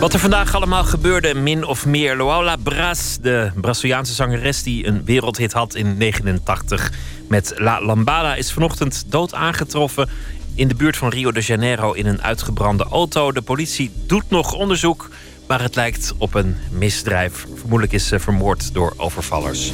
Wat 0.04 0.12
er 0.12 0.18
vandaag 0.18 0.54
allemaal 0.54 0.84
gebeurde, 0.84 1.34
min 1.34 1.64
of 1.64 1.86
meer. 1.86 2.16
Loala 2.16 2.56
Brás, 2.56 3.18
de 3.20 3.50
Braziliaanse 3.54 4.14
zangeres 4.14 4.62
die 4.62 4.86
een 4.86 5.04
wereldhit 5.04 5.52
had 5.52 5.74
in 5.74 5.96
89 5.96 6.92
met 7.28 7.52
La 7.56 7.82
Lambada, 7.82 8.34
is 8.34 8.52
vanochtend 8.52 9.04
dood 9.06 9.34
aangetroffen 9.34 10.08
in 10.54 10.68
de 10.68 10.74
buurt 10.74 10.96
van 10.96 11.08
Rio 11.08 11.32
de 11.32 11.40
Janeiro 11.40 11.92
in 11.92 12.06
een 12.06 12.22
uitgebrande 12.22 12.84
auto. 12.84 13.32
De 13.32 13.42
politie 13.42 13.90
doet 14.06 14.30
nog 14.30 14.52
onderzoek, 14.52 15.10
maar 15.46 15.62
het 15.62 15.74
lijkt 15.74 16.14
op 16.18 16.34
een 16.34 16.56
misdrijf. 16.70 17.46
Vermoedelijk 17.54 17.92
is 17.92 18.06
ze 18.06 18.18
vermoord 18.18 18.74
door 18.74 18.94
overvallers. 18.96 19.72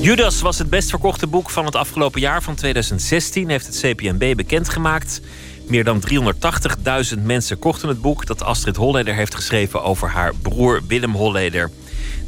Judas 0.00 0.40
was 0.40 0.58
het 0.58 0.70
best 0.70 0.90
verkochte 0.90 1.26
boek 1.26 1.50
van 1.50 1.64
het 1.64 1.74
afgelopen 1.74 2.20
jaar 2.20 2.42
van 2.42 2.54
2016, 2.54 3.48
heeft 3.48 3.66
het 3.66 3.80
CPNB 3.80 4.36
bekendgemaakt. 4.36 5.20
Meer 5.70 5.84
dan 5.84 6.02
380.000 7.16 7.22
mensen 7.22 7.58
kochten 7.58 7.88
het 7.88 8.00
boek 8.00 8.26
dat 8.26 8.42
Astrid 8.42 8.76
Holleder 8.76 9.14
heeft 9.14 9.34
geschreven 9.34 9.82
over 9.82 10.08
haar 10.08 10.34
broer 10.34 10.80
Willem 10.86 11.14
Holleder. 11.14 11.70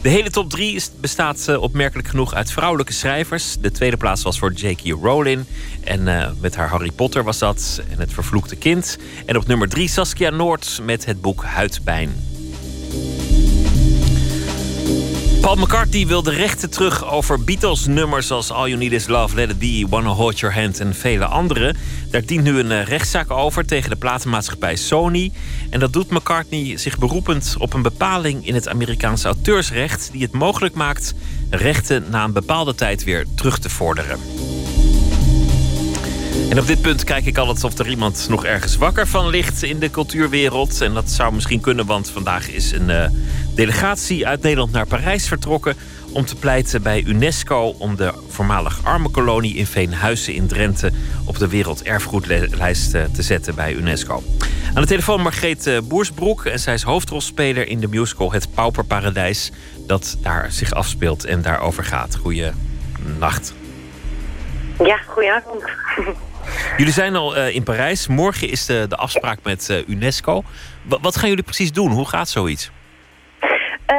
De 0.02 0.08
hele 0.08 0.30
top 0.30 0.50
3 0.50 0.82
bestaat 1.00 1.46
uh, 1.48 1.62
opmerkelijk 1.62 2.08
genoeg 2.08 2.34
uit 2.34 2.52
vrouwelijke 2.52 2.92
schrijvers. 2.92 3.56
De 3.60 3.70
tweede 3.70 3.96
plaats 3.96 4.22
was 4.22 4.38
voor 4.38 4.52
J.K. 4.52 4.80
Rowling. 5.02 5.44
En 5.84 6.00
uh, 6.00 6.28
met 6.40 6.56
haar 6.56 6.68
Harry 6.68 6.90
Potter 6.90 7.24
was 7.24 7.38
dat. 7.38 7.82
En 7.90 7.98
het 7.98 8.12
vervloekte 8.12 8.56
kind. 8.56 8.98
En 9.26 9.36
op 9.36 9.46
nummer 9.46 9.68
3 9.68 9.88
Saskia 9.88 10.30
Noord 10.30 10.80
met 10.82 11.04
het 11.04 11.20
boek 11.20 11.44
Huidpijn. 11.44 12.14
Paul 15.42 15.56
McCartney 15.56 16.06
wil 16.06 16.22
de 16.22 16.30
rechten 16.30 16.70
terug 16.70 17.10
over 17.10 17.44
Beatles-nummers 17.44 18.30
als 18.30 18.50
All 18.50 18.68
You 18.68 18.78
Need 18.78 18.92
Is 18.92 19.06
Love, 19.06 19.34
Let 19.34 19.50
It 19.50 19.58
Be, 19.58 19.86
Wanna 19.88 20.10
Hold 20.10 20.38
Your 20.38 20.54
Hand 20.54 20.80
en 20.80 20.94
vele 20.94 21.24
andere. 21.24 21.74
Daar 22.10 22.24
dient 22.24 22.44
nu 22.44 22.58
een 22.58 22.70
uh, 22.70 22.84
rechtszaak 22.84 23.30
over 23.30 23.66
tegen 23.66 23.90
de 23.90 23.96
platenmaatschappij 23.96 24.76
Sony. 24.76 25.32
En 25.70 25.80
dat 25.80 25.92
doet 25.92 26.10
McCartney 26.10 26.76
zich 26.76 26.98
beroepend 26.98 27.54
op 27.58 27.72
een 27.72 27.82
bepaling 27.82 28.46
in 28.46 28.54
het 28.54 28.68
Amerikaanse 28.68 29.26
auteursrecht 29.26 30.08
die 30.12 30.22
het 30.22 30.32
mogelijk 30.32 30.74
maakt 30.74 31.14
rechten 31.50 32.04
na 32.10 32.24
een 32.24 32.32
bepaalde 32.32 32.74
tijd 32.74 33.04
weer 33.04 33.26
terug 33.34 33.58
te 33.58 33.68
vorderen. 33.70 34.18
En 36.50 36.58
op 36.58 36.66
dit 36.66 36.80
punt 36.80 37.04
kijk 37.04 37.26
ik 37.26 37.38
altijd 37.38 37.64
of 37.64 37.78
er 37.78 37.88
iemand 37.88 38.26
nog 38.28 38.44
ergens 38.44 38.76
wakker 38.76 39.06
van 39.06 39.28
ligt 39.28 39.62
in 39.62 39.78
de 39.78 39.90
cultuurwereld. 39.90 40.80
En 40.80 40.94
dat 40.94 41.10
zou 41.10 41.34
misschien 41.34 41.60
kunnen, 41.60 41.86
want 41.86 42.10
vandaag 42.10 42.48
is 42.48 42.72
een 42.72 42.88
uh, 42.88 43.04
delegatie 43.54 44.26
uit 44.26 44.42
Nederland 44.42 44.72
naar 44.72 44.86
Parijs 44.86 45.28
vertrokken 45.28 45.76
om 46.12 46.24
te 46.24 46.36
pleiten 46.36 46.82
bij 46.82 47.02
UNESCO 47.02 47.74
om 47.78 47.96
de 47.96 48.12
voormalig 48.28 48.80
arme 48.82 49.08
kolonie 49.08 49.54
in 49.54 49.66
Veenhuizen 49.66 50.34
in 50.34 50.46
Drenthe 50.46 50.92
op 51.24 51.38
de 51.38 51.48
werelderfgoedlijst 51.48 52.90
te 52.90 53.22
zetten 53.22 53.54
bij 53.54 53.74
UNESCO. 53.74 54.22
Aan 54.74 54.82
de 54.82 54.88
telefoon 54.88 55.22
Margreet 55.22 55.66
eh, 55.66 55.78
Boersbroek 55.84 56.44
en 56.44 56.60
zij 56.60 56.74
is 56.74 56.82
hoofdrolspeler 56.82 57.68
in 57.68 57.80
de 57.80 57.88
musical 57.88 58.32
Het 58.32 58.54
Pauperparadijs 58.54 59.50
dat 59.86 60.16
daar 60.22 60.52
zich 60.52 60.72
afspeelt 60.72 61.24
en 61.24 61.42
daarover 61.42 61.84
gaat. 61.84 62.16
Goeie 62.16 62.50
nacht. 63.18 63.52
Ja, 64.84 64.96
goedenavond. 64.96 65.64
Jullie 66.76 66.92
zijn 66.92 67.16
al 67.16 67.36
uh, 67.36 67.54
in 67.54 67.62
Parijs. 67.62 68.08
Morgen 68.08 68.48
is 68.48 68.66
de, 68.66 68.86
de 68.88 68.96
afspraak 68.96 69.38
met 69.42 69.68
uh, 69.70 69.88
UNESCO. 69.88 70.42
W 70.88 70.94
wat 71.02 71.16
gaan 71.16 71.28
jullie 71.28 71.44
precies 71.44 71.72
doen? 71.72 71.90
Hoe 71.90 72.08
gaat 72.08 72.28
zoiets? 72.28 72.70
Uh, 73.40 73.98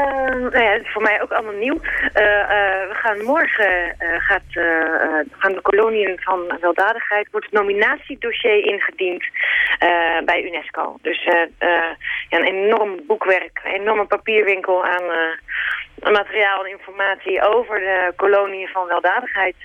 nou 0.52 0.64
ja, 0.64 0.72
het 0.72 0.82
is 0.82 0.92
voor 0.92 1.02
mij 1.02 1.22
ook 1.22 1.32
allemaal 1.32 1.54
nieuw. 1.54 1.80
we 2.14 2.94
gaan 2.94 3.24
morgen 3.24 3.96
gaat, 4.18 4.44
gaan 5.32 5.54
de 5.54 5.62
koloniën 5.62 6.20
van 6.20 6.58
weldadigheid... 6.62 7.28
wordt 7.32 7.46
het 7.46 7.56
nominatiedossier 7.56 8.66
ingediend 8.66 9.24
bij 10.26 10.44
UNESCO. 10.44 10.98
Dus 11.02 11.24
ja, 11.24 11.96
een 12.30 12.44
enorm 12.44 13.00
boekwerk, 13.08 13.62
een 13.64 13.82
enorme 13.82 14.06
papierwinkel 14.06 14.86
aan 14.86 15.04
materiaal 16.12 16.66
en 16.66 16.72
informatie... 16.72 17.42
over 17.42 17.80
de 17.80 18.14
koloniën 18.16 18.68
van 18.68 18.88
weldadigheid... 18.88 19.56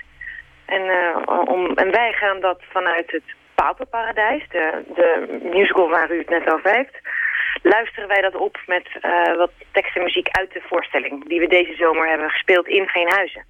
En, 0.69 0.81
uh, 0.85 1.15
om, 1.55 1.71
en 1.75 1.91
wij 1.91 2.11
gaan 2.11 2.39
dat 2.39 2.61
vanuit 2.71 3.11
het 3.11 3.23
Pauperparadijs, 3.55 4.43
de, 4.49 4.83
de 4.95 5.39
musical 5.43 5.89
waar 5.89 6.11
u 6.11 6.17
het 6.17 6.29
net 6.29 6.53
over 6.53 6.71
heeft... 6.71 6.95
luisteren 7.61 8.07
wij 8.07 8.21
dat 8.21 8.35
op 8.35 8.57
met 8.65 8.87
uh, 9.01 9.37
wat 9.37 9.51
tekst 9.71 9.95
en 9.95 10.03
muziek 10.03 10.27
uit 10.31 10.53
de 10.53 10.61
voorstelling... 10.69 11.27
die 11.27 11.39
we 11.39 11.47
deze 11.47 11.75
zomer 11.75 12.09
hebben 12.09 12.29
gespeeld 12.29 12.67
in 12.67 12.87
Veenhuizen. 12.87 13.45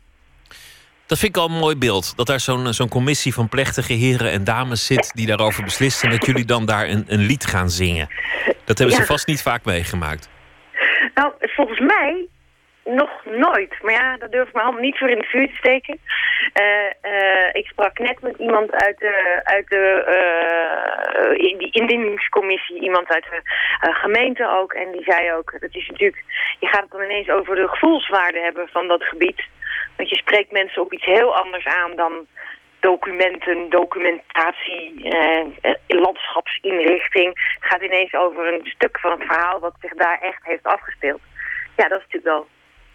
Dat 1.06 1.20
vind 1.20 1.36
ik 1.36 1.42
al 1.42 1.50
een 1.50 1.60
mooi 1.60 1.78
beeld. 1.78 2.18
Dat 2.18 2.28
daar 2.28 2.40
zo'n 2.40 2.74
zo'n 2.74 2.90
commissie 2.90 3.34
van 3.34 3.50
plechtige 3.50 3.94
heren 3.94 4.32
en 4.32 4.44
dames 4.44 4.86
zit... 4.86 5.12
die 5.16 5.28
daarover 5.28 5.64
beslist 5.64 6.04
en 6.04 6.10
dat 6.10 6.26
jullie 6.26 6.46
dan 6.46 6.66
daar 6.66 6.88
een, 6.90 7.04
een 7.08 7.26
lied 7.26 7.46
gaan 7.46 7.70
zingen. 7.70 8.08
Dat 8.66 8.78
hebben 8.78 8.96
ja. 8.96 9.02
ze 9.02 9.08
vast 9.08 9.28
niet 9.28 9.42
vaak 9.42 9.66
meegemaakt. 9.66 10.30
Nou, 11.14 11.34
volgens 11.40 11.80
mij 11.80 12.28
nog 12.96 13.26
nooit. 13.26 13.82
Maar 13.82 13.94
ja, 13.94 14.18
daar 14.18 14.30
durf 14.30 14.48
ik 14.48 14.54
mijn 14.54 14.66
hand 14.66 14.80
niet 14.80 14.98
voor 14.98 15.10
in 15.10 15.18
het 15.18 15.30
vuur 15.30 15.48
te 15.48 15.56
steken. 15.56 16.00
Uh, 16.62 17.12
uh, 17.14 17.50
ik 17.54 17.68
sprak 17.68 18.00
net 18.00 18.22
met 18.22 18.38
iemand 18.38 18.72
uit 18.72 18.98
de, 19.00 19.42
uit 19.44 19.68
de 19.68 19.86
uh, 20.08 21.50
in 21.50 21.58
die 21.58 21.72
indieningscommissie, 21.72 22.82
iemand 22.82 23.10
uit 23.10 23.26
de 23.32 23.42
gemeente 23.94 24.48
ook. 24.48 24.74
En 24.74 24.92
die 24.92 25.04
zei 25.04 25.34
ook, 25.34 25.58
dat 25.60 25.76
is 25.76 25.88
natuurlijk, 25.88 26.24
je 26.60 26.68
gaat 26.68 26.82
het 26.82 26.92
dan 26.92 27.02
ineens 27.02 27.30
over 27.30 27.56
de 27.56 27.68
gevoelswaarde 27.68 28.40
hebben 28.40 28.68
van 28.68 28.88
dat 28.88 29.04
gebied. 29.04 29.44
Want 29.98 30.10
je 30.10 30.16
spreekt 30.16 30.52
mensen 30.52 30.82
op 30.82 30.94
iets 30.94 31.06
heel 31.06 31.36
anders 31.36 31.66
aan 31.66 31.96
dan 31.96 32.28
documenten, 32.80 33.70
documentatie, 33.70 35.16
landschapsinrichting. 35.88 37.28
Het 37.60 37.72
gaat 37.72 37.82
ineens 37.82 38.14
over 38.14 38.54
een 38.54 38.62
stuk 38.64 39.00
van 39.00 39.12
het 39.12 39.24
verhaal 39.24 39.60
wat 39.60 39.76
zich 39.82 39.94
daar 39.94 40.20
echt 40.22 40.46
heeft 40.46 40.64
afgespeeld. 40.64 41.22
Ja, 41.76 41.88
dat 41.88 42.00
is 42.00 42.06
natuurlijk 42.06 42.36
wel 42.36 42.48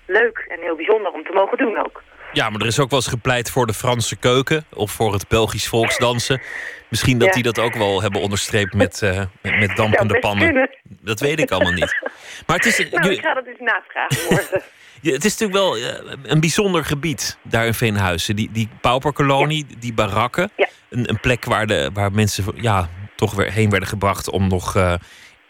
leuk 0.07 0.45
en 0.49 0.61
heel 0.61 0.77
bijzonder 0.77 1.13
om 1.13 1.25
te 1.25 1.33
mogen 1.33 1.59
doen 1.59 1.79
ook. 1.79 2.03
Ja, 2.33 2.51
maar 2.51 2.61
er 2.61 2.67
is 2.67 2.81
ook 2.81 2.91
wel 2.91 2.99
eens 2.99 3.09
gepleit 3.09 3.51
voor 3.51 3.67
de 3.67 3.75
Franse 3.75 4.17
keuken 4.17 4.65
of 4.75 4.91
voor 4.91 5.13
het 5.13 5.29
Belgisch 5.29 5.69
volksdansen. 5.69 6.41
Misschien 6.89 7.19
dat 7.19 7.29
ja. 7.29 7.35
die 7.35 7.43
dat 7.43 7.59
ook 7.59 7.75
wel 7.75 8.03
hebben 8.03 8.21
onderstreept 8.21 8.75
met, 8.75 9.01
uh, 9.05 9.23
met 9.43 9.77
dampende 9.77 10.19
pannen. 10.19 10.47
Kunnen. 10.47 10.71
Dat 10.85 11.21
weet 11.21 11.41
ik 11.41 11.51
allemaal 11.51 11.73
niet. 11.73 12.01
Maar 12.47 12.57
het 12.57 12.65
is, 12.67 12.79
nou, 12.91 13.11
ik 13.11 13.21
ga 13.21 13.35
dat 13.35 13.45
dus 13.45 13.59
navragen 13.59 14.63
ja, 15.01 15.13
het 15.13 15.25
is 15.25 15.39
natuurlijk 15.39 15.59
wel 15.59 15.79
uh, 15.79 16.13
een 16.23 16.41
bijzonder 16.41 16.85
gebied 16.85 17.39
daar 17.43 17.67
in 17.67 17.75
Veenhuizen. 17.75 18.37
Die, 18.37 18.49
die 18.53 18.69
pauperkolonie, 18.81 19.67
ja. 19.69 19.75
die 19.79 19.93
barakken. 19.93 20.51
Een, 20.91 21.09
een, 21.09 21.21
plek 21.21 21.45
waar, 21.45 21.67
de, 21.67 21.91
waar 21.93 22.13
mensen 22.13 22.45
ja, 22.55 22.89
toch 23.17 23.35
weer 23.35 23.53
heen 23.53 23.71
werden 23.71 23.89
gebracht 23.89 24.31
om 24.31 24.49
nog 24.49 24.77
uh, 24.77 24.95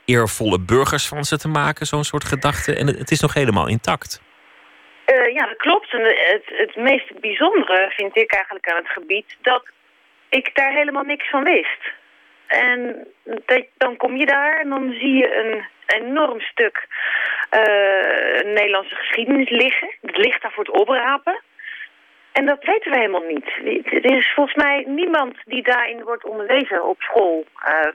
eervolle 0.04 0.60
burgers 0.60 1.06
van 1.06 1.24
ze 1.24 1.38
te 1.38 1.48
maken. 1.48 1.86
Zo'n 1.86 2.04
soort 2.04 2.24
gedachte. 2.24 2.74
En 2.74 2.86
het, 2.86 2.98
het 2.98 3.10
is 3.10 3.20
nog 3.20 3.34
helemaal 3.34 3.66
intact. 3.66 4.20
Uh, 5.12 5.34
ja, 5.34 5.46
dat 5.46 5.56
klopt. 5.56 5.92
En 5.92 6.02
het, 6.04 6.44
het 6.46 6.76
meest 6.76 7.20
bijzondere 7.20 7.90
vind 7.90 8.16
ik 8.16 8.32
eigenlijk 8.32 8.68
aan 8.68 8.76
het 8.76 8.88
gebied... 8.88 9.36
dat 9.40 9.68
ik 10.28 10.54
daar 10.54 10.72
helemaal 10.72 11.02
niks 11.02 11.30
van 11.30 11.44
wist. 11.44 11.92
En 12.46 13.06
dat, 13.24 13.64
dan 13.76 13.96
kom 13.96 14.16
je 14.16 14.26
daar 14.26 14.60
en 14.60 14.68
dan 14.68 14.92
zie 14.92 15.14
je 15.14 15.36
een 15.36 15.64
enorm 15.86 16.40
stuk 16.40 16.86
uh, 17.50 18.52
Nederlandse 18.54 18.94
geschiedenis 18.94 19.50
liggen. 19.50 19.90
Het 20.00 20.16
ligt 20.16 20.42
daar 20.42 20.52
voor 20.52 20.64
het 20.64 20.80
oprapen. 20.80 21.40
En 22.32 22.46
dat 22.46 22.64
weten 22.64 22.90
we 22.90 22.96
helemaal 22.98 23.26
niet. 23.28 23.46
Er 24.04 24.16
is 24.16 24.32
volgens 24.34 24.64
mij 24.64 24.84
niemand 24.86 25.36
die 25.44 25.62
daarin 25.62 26.02
wordt 26.02 26.24
onderwezen 26.24 26.84
op 26.84 27.02
school... 27.02 27.44
Uh, 27.66 27.92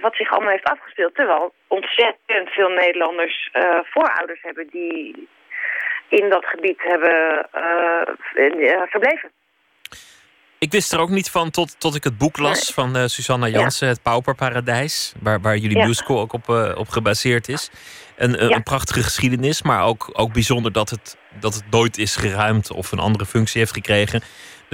wat 0.00 0.16
zich 0.16 0.30
allemaal 0.30 0.50
heeft 0.50 0.70
afgespeeld. 0.70 1.14
Terwijl 1.14 1.52
ontzettend 1.66 2.48
veel 2.48 2.68
Nederlanders 2.68 3.48
eh, 3.52 3.78
voorouders 3.82 4.42
hebben 4.42 4.68
die 4.70 5.28
in 6.12 6.28
dat 6.28 6.44
gebied 6.44 6.82
hebben 6.82 7.48
uh, 7.54 8.82
verbleven. 8.90 9.30
Ik 10.58 10.72
wist 10.72 10.92
er 10.92 11.00
ook 11.00 11.08
niet 11.08 11.30
van 11.30 11.50
tot, 11.50 11.80
tot 11.80 11.94
ik 11.94 12.04
het 12.04 12.18
boek 12.18 12.38
las 12.38 12.72
van 12.72 12.96
uh, 12.96 13.04
Susanna 13.06 13.48
Jansen, 13.48 13.88
Het 13.88 14.02
Pauperparadijs, 14.02 15.12
waar, 15.20 15.40
waar 15.40 15.56
jullie 15.56 15.76
ja. 15.76 15.86
musical 15.86 16.20
ook 16.20 16.32
op, 16.32 16.48
uh, 16.48 16.72
op 16.76 16.88
gebaseerd 16.88 17.48
is. 17.48 17.70
Een, 18.16 18.32
ja. 18.32 18.38
een 18.38 18.62
prachtige 18.62 19.02
geschiedenis, 19.02 19.62
maar 19.62 19.84
ook, 19.84 20.10
ook 20.12 20.32
bijzonder 20.32 20.72
dat 20.72 20.90
het, 20.90 21.16
dat 21.40 21.54
het 21.54 21.64
nooit 21.70 21.98
is 21.98 22.16
geruimd 22.16 22.70
of 22.70 22.92
een 22.92 22.98
andere 22.98 23.26
functie 23.26 23.60
heeft 23.60 23.72
gekregen. 23.72 24.22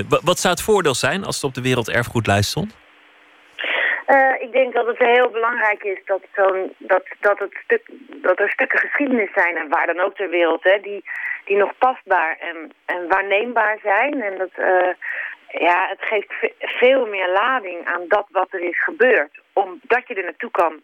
Wat 0.09 0.41
zou 0.41 0.55
het 0.55 0.63
voordeel 0.63 0.95
zijn 0.95 1.25
als 1.25 1.35
het 1.35 1.45
op 1.45 1.55
de 1.55 1.61
werelderfgoedlijst 1.61 2.51
stond? 2.51 2.77
Uh, 4.11 4.35
ik 4.39 4.53
denk 4.53 4.75
dat 4.75 4.87
het 4.87 4.99
heel 4.99 5.31
belangrijk 5.31 5.83
is 5.83 5.99
dat, 6.05 6.23
zo'n 6.35 6.75
dat, 6.79 7.05
dat, 7.21 7.39
het 7.39 7.57
stuk, 7.65 7.83
dat 8.09 8.39
er 8.39 8.51
stukken 8.51 8.79
geschiedenis 8.79 9.33
zijn, 9.35 9.57
en 9.57 9.69
waar 9.69 9.87
dan 9.87 10.01
ook 10.01 10.17
ter 10.17 10.31
wereld, 10.31 10.65
hè, 10.65 10.81
die, 10.81 11.05
die 11.45 11.57
nog 11.57 11.73
tastbaar 11.79 12.37
en, 12.41 12.73
en 12.85 13.09
waarneembaar 13.09 13.79
zijn. 13.83 14.23
En 14.23 14.39
dat, 14.39 14.51
uh, 14.59 14.93
ja, 15.49 15.87
het 15.89 16.01
geeft 16.01 16.33
veel 16.59 17.07
meer 17.07 17.29
lading 17.29 17.87
aan 17.87 18.05
dat 18.09 18.27
wat 18.31 18.53
er 18.53 18.61
is 18.61 18.83
gebeurd. 18.83 19.41
Omdat 19.53 20.03
je 20.07 20.15
er 20.15 20.25
naartoe 20.25 20.51
kan. 20.51 20.83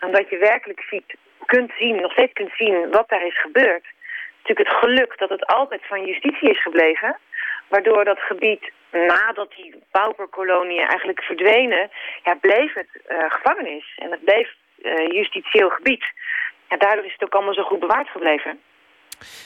Omdat 0.00 0.28
je 0.28 0.38
werkelijk 0.38 0.80
ziet, 0.90 1.14
kunt 1.46 1.72
zien, 1.78 2.00
nog 2.00 2.12
steeds 2.12 2.32
kunt 2.32 2.52
zien 2.56 2.90
wat 2.90 3.08
daar 3.08 3.26
is 3.26 3.40
gebeurd. 3.40 3.86
Natuurlijk 4.42 4.68
het 4.68 4.78
geluk 4.78 5.18
dat 5.18 5.28
het 5.28 5.46
altijd 5.46 5.86
van 5.86 6.04
justitie 6.04 6.50
is 6.50 6.62
gebleven. 6.62 7.16
Waardoor 7.72 8.04
dat 8.04 8.18
gebied, 8.18 8.64
nadat 8.90 9.50
die 9.56 9.82
pauperkoloniën 9.90 10.86
eigenlijk 10.86 11.22
verdwenen... 11.22 11.90
Ja, 12.24 12.34
bleef 12.34 12.72
het 12.74 12.92
uh, 13.08 13.16
gevangenis. 13.28 13.86
En 13.96 14.10
het 14.10 14.24
bleef 14.24 14.48
uh, 14.82 15.06
justitieel 15.18 15.70
gebied. 15.70 16.04
Ja, 16.68 16.76
daardoor 16.76 17.04
is 17.04 17.12
het 17.12 17.22
ook 17.24 17.34
allemaal 17.34 17.54
zo 17.54 17.62
goed 17.62 17.80
bewaard 17.80 18.08
gebleven. 18.08 18.60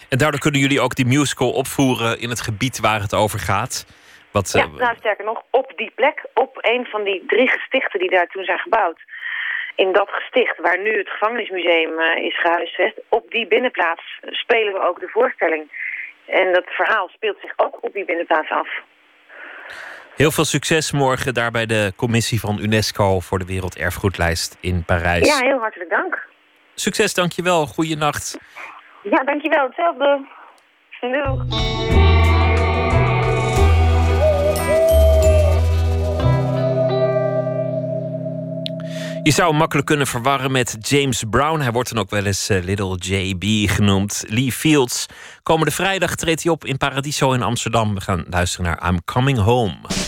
En 0.09 0.19
daardoor 0.19 0.41
kunnen 0.41 0.61
jullie 0.61 0.81
ook 0.81 0.95
die 0.95 1.07
musical 1.07 1.53
opvoeren 1.53 2.21
in 2.21 2.29
het 2.29 2.41
gebied 2.41 2.81
waar 2.81 3.01
het 3.01 3.15
over 3.15 3.39
gaat... 3.39 3.87
Wat, 4.31 4.53
ja, 4.53 4.67
nou 4.67 4.97
sterker 4.97 5.25
nog, 5.25 5.43
op 5.51 5.73
die 5.77 5.93
plek, 5.95 6.25
op 6.35 6.59
een 6.61 6.87
van 6.87 7.05
die 7.05 7.25
drie 7.27 7.49
gestichten 7.49 8.01
die 8.01 8.11
daar 8.11 8.27
toen 8.27 8.45
zijn 8.45 8.59
gebouwd. 8.59 9.01
In 9.75 9.93
dat 9.93 10.09
gesticht 10.11 10.59
waar 10.59 10.79
nu 10.79 10.99
het 10.99 11.09
gevangenismuseum 11.09 12.01
is 12.01 12.41
gehuisvest, 12.41 13.01
op 13.09 13.31
die 13.31 13.47
binnenplaats 13.47 14.03
spelen 14.31 14.73
we 14.73 14.89
ook 14.89 15.01
de 15.01 15.09
voorstelling. 15.09 15.65
En 16.27 16.53
dat 16.53 16.65
verhaal 16.67 17.09
speelt 17.09 17.37
zich 17.41 17.53
ook 17.57 17.79
op 17.81 17.93
die 17.93 18.05
binnenplaats 18.05 18.51
af. 18.51 18.69
Heel 20.17 20.31
veel 20.31 20.45
succes 20.45 20.93
morgen 20.93 21.35
daar 21.35 21.51
bij 21.51 21.67
de 21.67 21.93
commissie 21.97 22.41
van 22.41 22.59
UNESCO 22.61 23.21
voor 23.21 23.39
de 23.39 23.45
Werelderfgoedlijst 23.45 24.59
in 24.61 24.85
Parijs. 24.85 25.27
Ja, 25.27 25.47
heel 25.47 25.59
hartelijk 25.59 25.91
dank. 25.91 26.27
Succes, 26.75 27.15
dankjewel. 27.15 27.67
Goeienacht. 27.67 28.39
Ja, 29.03 29.25
dankjewel. 29.25 29.65
Hetzelfde. 29.65 30.27
Doei. 31.01 32.16
Je 39.27 39.33
zou 39.33 39.49
hem 39.49 39.59
makkelijk 39.59 39.87
kunnen 39.87 40.07
verwarren 40.07 40.53
met 40.53 40.77
James 40.81 41.25
Brown. 41.31 41.61
Hij 41.61 41.73
wordt 41.73 41.89
dan 41.89 41.99
ook 41.99 42.11
wel 42.11 42.25
eens 42.25 42.51
uh, 42.51 42.65
Little 42.65 42.97
JB 42.99 43.71
genoemd. 43.71 44.25
Lee 44.27 44.53
Fields. 44.53 45.07
Komende 45.43 45.73
vrijdag 45.73 46.15
treedt 46.15 46.43
hij 46.43 46.53
op 46.53 46.65
in 46.65 46.77
Paradiso 46.77 47.33
in 47.33 47.43
Amsterdam. 47.43 47.95
We 47.95 48.01
gaan 48.01 48.25
luisteren 48.31 48.67
naar 48.67 48.89
I'm 48.89 49.05
Coming 49.05 49.39
Home. 49.39 50.06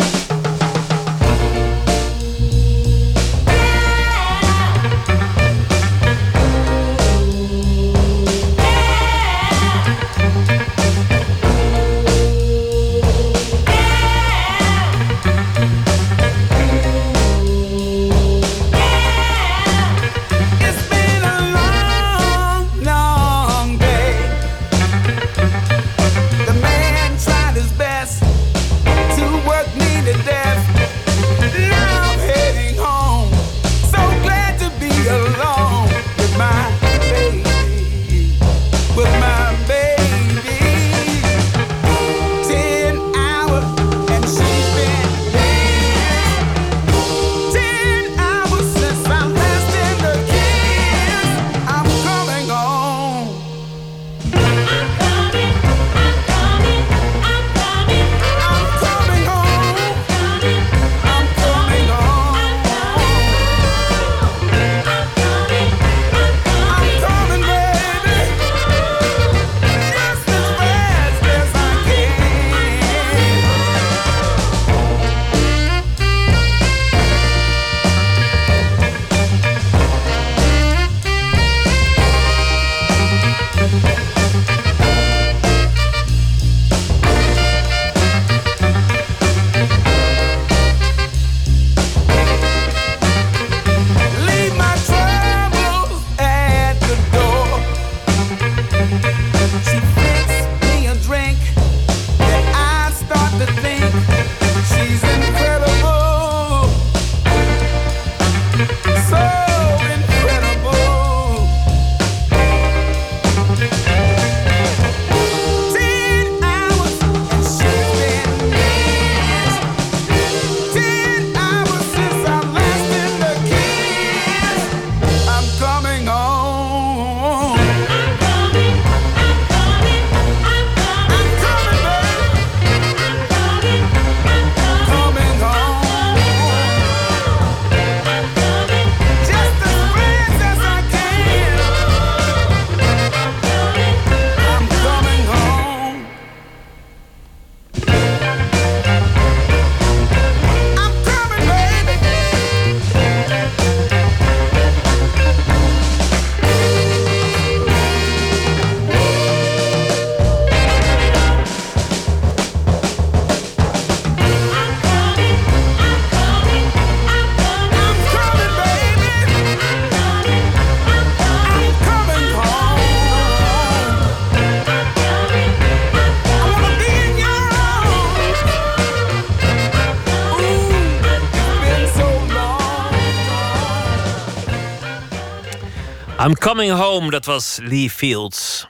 I'm 186.29 186.35
Coming 186.35 186.73
Home, 186.73 187.11
dat 187.11 187.25
was 187.25 187.59
Lee 187.63 187.91
Fields. 187.91 188.69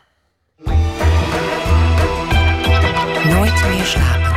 Nooit 3.25 3.69
meer 3.69 3.85
slapen. 3.85 4.37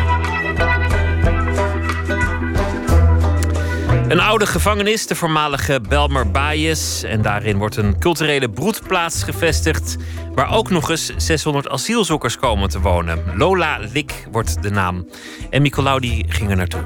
Een 4.12 4.20
oude 4.20 4.46
gevangenis, 4.46 5.08
de 5.08 5.16
voormalige 5.16 5.82
Belmer 5.90 6.32
Baaijes. 6.32 7.04
En 7.04 7.22
daarin 7.22 7.58
wordt 7.58 7.76
een 7.76 8.00
culturele 8.00 8.50
broedplaats 8.50 9.24
gevestigd. 9.24 9.96
Waar 10.36 10.54
ook 10.54 10.70
nog 10.70 10.90
eens 10.90 11.12
600 11.18 11.70
asielzoekers 11.70 12.38
komen 12.38 12.70
te 12.70 12.80
wonen. 12.80 13.24
Lola 13.36 13.78
Lik 13.94 14.28
wordt 14.32 14.64
de 14.64 14.70
naam. 14.70 15.08
En 15.50 15.62
Nicolaou 15.62 16.00
die 16.00 16.26
ging 16.28 16.50
er 16.50 16.58
naartoe. 16.58 16.84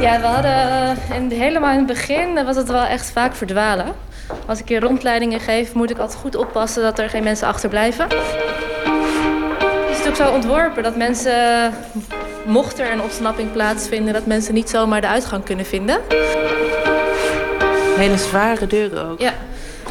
Ja, 0.00 0.20
we 0.20 0.26
hadden 0.26 0.96
in, 1.14 1.38
helemaal 1.38 1.70
in 1.70 1.78
het 1.78 1.86
begin 1.86 2.44
was 2.44 2.56
het 2.56 2.70
wel 2.70 2.84
echt 2.84 3.10
vaak 3.10 3.34
verdwalen. 3.34 3.86
Als 4.46 4.58
ik 4.58 4.68
hier 4.68 4.80
rondleidingen 4.80 5.40
geef, 5.40 5.74
moet 5.74 5.90
ik 5.90 5.98
altijd 5.98 6.18
goed 6.18 6.36
oppassen 6.36 6.82
dat 6.82 6.98
er 6.98 7.08
geen 7.08 7.22
mensen 7.22 7.46
achterblijven. 7.46 8.06
Het 9.88 9.98
is 10.00 10.08
ook 10.08 10.16
zo 10.16 10.32
ontworpen 10.32 10.82
dat 10.82 10.96
mensen, 10.96 11.72
mocht 12.46 12.78
er 12.78 12.92
een 12.92 13.02
ontsnapping 13.02 13.52
plaatsvinden, 13.52 14.12
dat 14.12 14.26
mensen 14.26 14.54
niet 14.54 14.70
zomaar 14.70 15.00
de 15.00 15.08
uitgang 15.08 15.44
kunnen 15.44 15.66
vinden. 15.66 16.00
Hele 17.96 18.16
zware 18.16 18.66
deuren 18.66 19.08
ook. 19.08 19.20
Ja, 19.20 19.32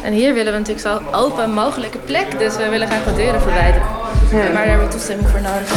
en 0.02 0.12
hier 0.12 0.34
willen 0.34 0.52
we 0.52 0.58
natuurlijk 0.58 0.86
zo 0.86 1.00
open 1.12 1.50
mogelijke 1.50 1.98
plek, 1.98 2.38
dus 2.38 2.56
we 2.56 2.68
willen 2.68 2.86
graag 2.86 3.04
wat 3.04 3.16
deuren 3.16 3.40
verwijderen. 3.40 3.86
Maar 4.32 4.52
daar 4.52 4.66
hebben 4.66 4.86
we 4.86 4.92
toestemming 4.92 5.28
voor 5.28 5.40
nodig. 5.40 5.68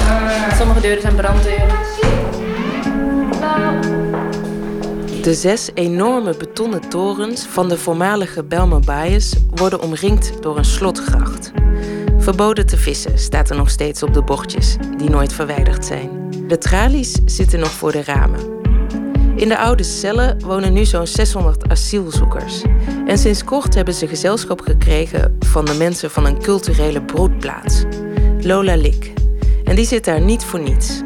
Sommige 0.57 0.81
deuren 0.81 1.01
zijn 1.01 1.15
branddeuren. 1.15 2.19
De 5.21 5.33
zes 5.33 5.69
enorme 5.73 6.37
betonnen 6.37 6.89
torens 6.89 7.45
van 7.45 7.69
de 7.69 7.77
voormalige 7.77 8.43
Belmer 8.43 8.79
Baaiers 8.79 9.33
worden 9.49 9.81
omringd 9.81 10.33
door 10.41 10.57
een 10.57 10.65
slotgracht. 10.65 11.51
Verboden 12.17 12.65
te 12.65 12.77
vissen 12.77 13.19
staat 13.19 13.49
er 13.49 13.55
nog 13.55 13.69
steeds 13.69 14.03
op 14.03 14.13
de 14.13 14.21
bordjes, 14.21 14.75
die 14.97 15.09
nooit 15.09 15.33
verwijderd 15.33 15.85
zijn. 15.85 16.09
De 16.47 16.57
tralies 16.57 17.19
zitten 17.25 17.59
nog 17.59 17.71
voor 17.71 17.91
de 17.91 18.03
ramen. 18.03 18.39
In 19.35 19.47
de 19.47 19.57
oude 19.57 19.83
cellen 19.83 20.39
wonen 20.45 20.73
nu 20.73 20.85
zo'n 20.85 21.07
600 21.07 21.69
asielzoekers. 21.69 22.61
En 23.07 23.17
sinds 23.17 23.43
kort 23.43 23.75
hebben 23.75 23.93
ze 23.93 24.07
gezelschap 24.07 24.61
gekregen 24.61 25.37
van 25.39 25.65
de 25.65 25.73
mensen 25.73 26.11
van 26.11 26.25
een 26.25 26.41
culturele 26.41 27.01
broedplaats, 27.01 27.83
Lola 28.39 28.75
Lik. 28.75 29.13
En 29.63 29.75
die 29.75 29.85
zit 29.85 30.05
daar 30.05 30.21
niet 30.21 30.43
voor 30.43 30.59
niets. 30.59 31.01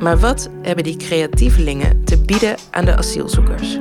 Maar 0.00 0.18
wat 0.18 0.50
hebben 0.62 0.84
die 0.84 0.96
creatievelingen 0.96 2.04
te 2.04 2.22
bieden 2.22 2.56
aan 2.70 2.84
de 2.84 2.96
asielzoekers? 2.96 3.78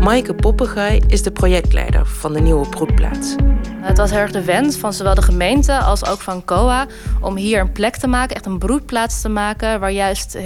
Maaike 0.00 0.34
Poppegaai 0.34 1.00
is 1.06 1.22
de 1.22 1.30
projectleider 1.30 2.06
van 2.06 2.32
de 2.32 2.40
nieuwe 2.40 2.68
broedplaats. 2.68 3.34
Het 3.80 3.98
was 3.98 4.10
heel 4.10 4.18
erg 4.18 4.30
de 4.30 4.44
wens 4.44 4.76
van 4.76 4.92
zowel 4.92 5.14
de 5.14 5.22
gemeente 5.22 5.78
als 5.78 6.06
ook 6.06 6.20
van 6.20 6.44
COA 6.44 6.86
om 7.20 7.36
hier 7.36 7.60
een 7.60 7.72
plek 7.72 7.96
te 7.96 8.06
maken, 8.06 8.36
echt 8.36 8.46
een 8.46 8.58
broedplaats 8.58 9.20
te 9.20 9.28
maken, 9.28 9.80
waar 9.80 9.92
juist 9.92 10.34
eh, 10.34 10.44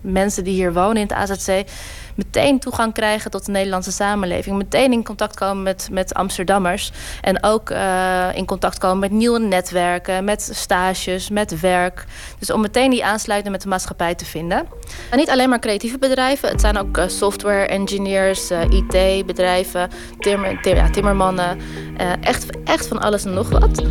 mensen 0.00 0.44
die 0.44 0.54
hier 0.54 0.72
wonen 0.72 0.96
in 0.96 1.02
het 1.02 1.12
AZC 1.12 1.64
meteen 2.14 2.58
toegang 2.58 2.92
krijgen 2.92 3.30
tot 3.30 3.46
de 3.46 3.52
Nederlandse 3.52 3.92
samenleving. 3.92 4.56
Meteen 4.56 4.92
in 4.92 5.04
contact 5.04 5.36
komen 5.36 5.62
met, 5.62 5.88
met 5.90 6.14
Amsterdammers. 6.14 6.92
En 7.20 7.44
ook 7.44 7.70
uh, 7.70 8.28
in 8.34 8.46
contact 8.46 8.78
komen 8.78 8.98
met 8.98 9.10
nieuwe 9.10 9.38
netwerken, 9.38 10.24
met 10.24 10.50
stages, 10.52 11.30
met 11.30 11.60
werk. 11.60 12.04
Dus 12.38 12.50
om 12.50 12.60
meteen 12.60 12.90
die 12.90 13.04
aansluiting 13.04 13.52
met 13.52 13.62
de 13.62 13.68
maatschappij 13.68 14.14
te 14.14 14.24
vinden. 14.24 14.66
En 15.10 15.18
niet 15.18 15.30
alleen 15.30 15.48
maar 15.48 15.58
creatieve 15.58 15.98
bedrijven. 15.98 16.48
Het 16.48 16.60
zijn 16.60 16.78
ook 16.78 16.98
uh, 16.98 17.04
software 17.06 17.66
engineers, 17.66 18.50
uh, 18.50 18.60
IT-bedrijven, 18.70 19.90
timmer, 20.18 20.60
tim, 20.62 20.74
ja, 20.74 20.90
timmermannen. 20.90 21.60
echt, 22.20 22.46
echt 22.64 22.86
van 22.86 23.00
alles 23.00 23.24
en 23.24 23.34
nog 23.34 23.48
wat. 23.48 23.82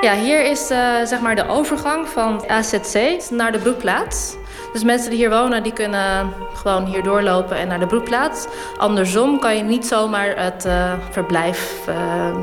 Ja, 0.00 0.14
hier 0.14 0.44
is 0.50 0.66
zeg 1.04 1.20
maar 1.20 1.36
de 1.36 1.48
overgang 1.48 2.08
van 2.08 2.48
AZC 2.48 3.20
naar 3.30 3.52
de 3.52 3.58
broedplaats. 3.58 4.36
Dus 4.76 4.84
mensen 4.84 5.10
die 5.10 5.18
hier 5.18 5.30
wonen, 5.30 5.62
die 5.62 5.72
kunnen 5.72 6.32
gewoon 6.54 6.84
hier 6.84 7.02
doorlopen 7.02 7.56
en 7.56 7.68
naar 7.68 7.78
de 7.78 7.86
broedplaats. 7.86 8.46
Andersom 8.76 9.38
kan 9.38 9.56
je 9.56 9.62
niet 9.62 9.86
zomaar 9.86 10.44
het 10.44 10.64
uh, 10.64 10.92
verblijf, 11.10 11.88
uh, 11.88 12.36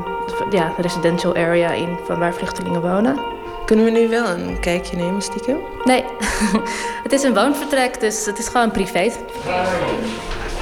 ja, 0.50 0.72
residential 0.76 1.36
area 1.36 1.72
in 1.72 1.98
van 2.06 2.18
waar 2.18 2.34
vluchtelingen 2.34 2.80
wonen. 2.80 3.18
Kunnen 3.64 3.84
we 3.84 3.90
nu 3.90 4.08
wel 4.08 4.26
een 4.26 4.60
kijkje 4.60 4.96
nemen, 4.96 5.22
stiekem? 5.22 5.58
Nee, 5.84 6.04
het 7.04 7.12
is 7.12 7.22
een 7.22 7.34
woonvertrek, 7.34 8.00
dus 8.00 8.26
het 8.26 8.38
is 8.38 8.48
gewoon 8.48 8.70
privé. 8.70 9.00
Hi, 9.00 9.10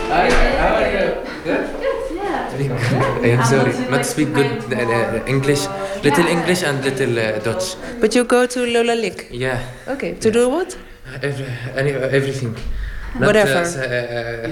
how 0.09 0.75
are 0.75 0.93
you? 0.93 1.13
Good? 1.45 1.81
Yeah. 3.23 3.39
I'm 3.39 3.45
sorry, 3.45 3.91
not 3.91 4.07
speak 4.07 4.35
good 4.35 4.73
uh, 4.73 5.21
English, 5.25 5.67
little 6.03 6.29
English 6.29 6.63
and 6.63 6.85
little 6.85 7.41
Dutch. 7.43 7.77
But 8.01 8.15
you 8.15 8.27
go 8.27 8.47
to 8.47 8.67
Lola 8.67 8.95
Lik? 8.95 9.27
Yeah. 9.31 9.59
Okay, 9.89 10.15
to 10.19 10.31
do 10.31 10.51
what? 10.51 10.77
Every, 11.22 11.46
any, 11.76 11.92
everything. 11.92 12.56
Whatever. 13.20 13.64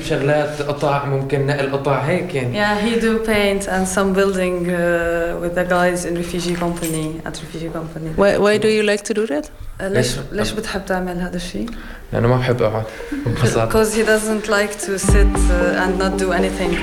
شغلات 0.10 0.62
قطع 0.62 1.06
ممكن 1.06 1.48
نقل 1.48 1.72
قطع 1.72 2.00
هيك 2.00 2.36
يعني. 2.36 2.54
Yeah, 2.54 2.80
he 2.86 3.00
do 3.00 3.20
paint 3.26 3.68
and 3.68 3.88
some 3.88 4.14
building 4.14 4.70
uh, 4.70 5.40
with 5.42 5.56
the 5.56 5.64
guys 5.64 6.06
in 6.06 6.16
refugee 6.16 6.56
company 6.56 7.22
at 7.26 7.42
refugee 7.42 7.70
company. 7.70 8.10
Why, 8.16 8.38
why 8.38 8.58
do 8.58 8.68
you 8.68 8.84
like 8.84 9.04
to 9.04 9.14
do 9.14 9.26
that? 9.28 9.50
Uh, 9.80 9.84
ليش 9.84 10.16
ليش 10.32 10.52
بتحب 10.52 10.86
تعمل 10.86 11.22
هذا 11.22 11.36
الشيء؟ 11.36 11.70
لأنه 12.14 12.28
ما 12.28 12.38
بحب 12.38 12.62
أقعد 12.62 12.84
ببساطة. 13.26 13.70
Because 13.70 13.94
he 13.96 14.04
doesn't 14.04 14.48
like 14.50 14.74
to 14.86 15.00
sit 15.00 15.36
uh, 15.36 15.84
and 15.84 15.98
not 16.00 16.18
do 16.18 16.32
anything. 16.32 16.78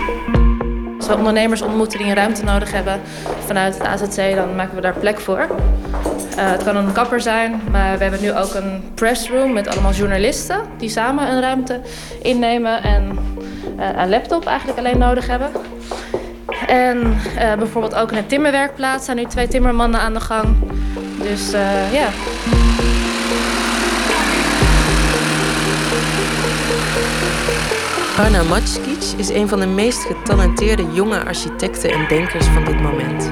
Als 0.98 1.10
we 1.10 1.16
ondernemers 1.16 1.62
ontmoeten 1.62 1.98
die 1.98 2.06
een 2.06 2.14
ruimte 2.14 2.44
nodig 2.44 2.72
hebben 2.72 3.00
vanuit 3.46 3.78
het 3.78 3.86
AZC, 3.86 4.34
dan 4.34 4.56
maken 4.56 4.74
we 4.74 4.80
daar 4.80 4.94
plek 4.94 5.20
voor. 5.20 5.46
Uh, 6.37 6.51
het 6.51 6.63
kan 6.63 6.75
een 6.75 6.91
kapper 6.91 7.21
zijn, 7.21 7.61
maar 7.71 7.97
we 7.97 8.03
hebben 8.03 8.21
nu 8.21 8.33
ook 8.33 8.53
een 8.53 8.83
pressroom 8.93 9.53
met 9.53 9.67
allemaal 9.67 9.91
journalisten 9.91 10.61
die 10.77 10.89
samen 10.89 11.31
een 11.31 11.41
ruimte 11.41 11.81
innemen 12.21 12.83
en 12.83 13.19
uh, 13.79 13.89
een 13.95 14.09
laptop 14.09 14.45
eigenlijk 14.45 14.79
alleen 14.79 14.97
nodig 14.97 15.27
hebben. 15.27 15.49
En 16.67 16.97
uh, 16.97 17.53
bijvoorbeeld 17.53 17.95
ook 17.95 18.11
een 18.11 18.27
timmerwerkplaats 18.27 19.05
zijn 19.05 19.17
nu 19.17 19.25
twee 19.25 19.47
timmermannen 19.47 19.99
aan 19.99 20.13
de 20.13 20.19
gang. 20.19 20.55
Dus 21.21 21.51
ja. 21.91 22.07
Arna 28.17 28.43
Matskic 28.43 29.17
is 29.17 29.29
een 29.29 29.47
van 29.47 29.59
de 29.59 29.67
meest 29.67 29.99
getalenteerde 29.99 30.85
jonge 30.93 31.23
architecten 31.23 31.89
en 31.91 32.07
denkers 32.07 32.45
van 32.45 32.65
dit 32.65 32.81
moment. 32.81 33.31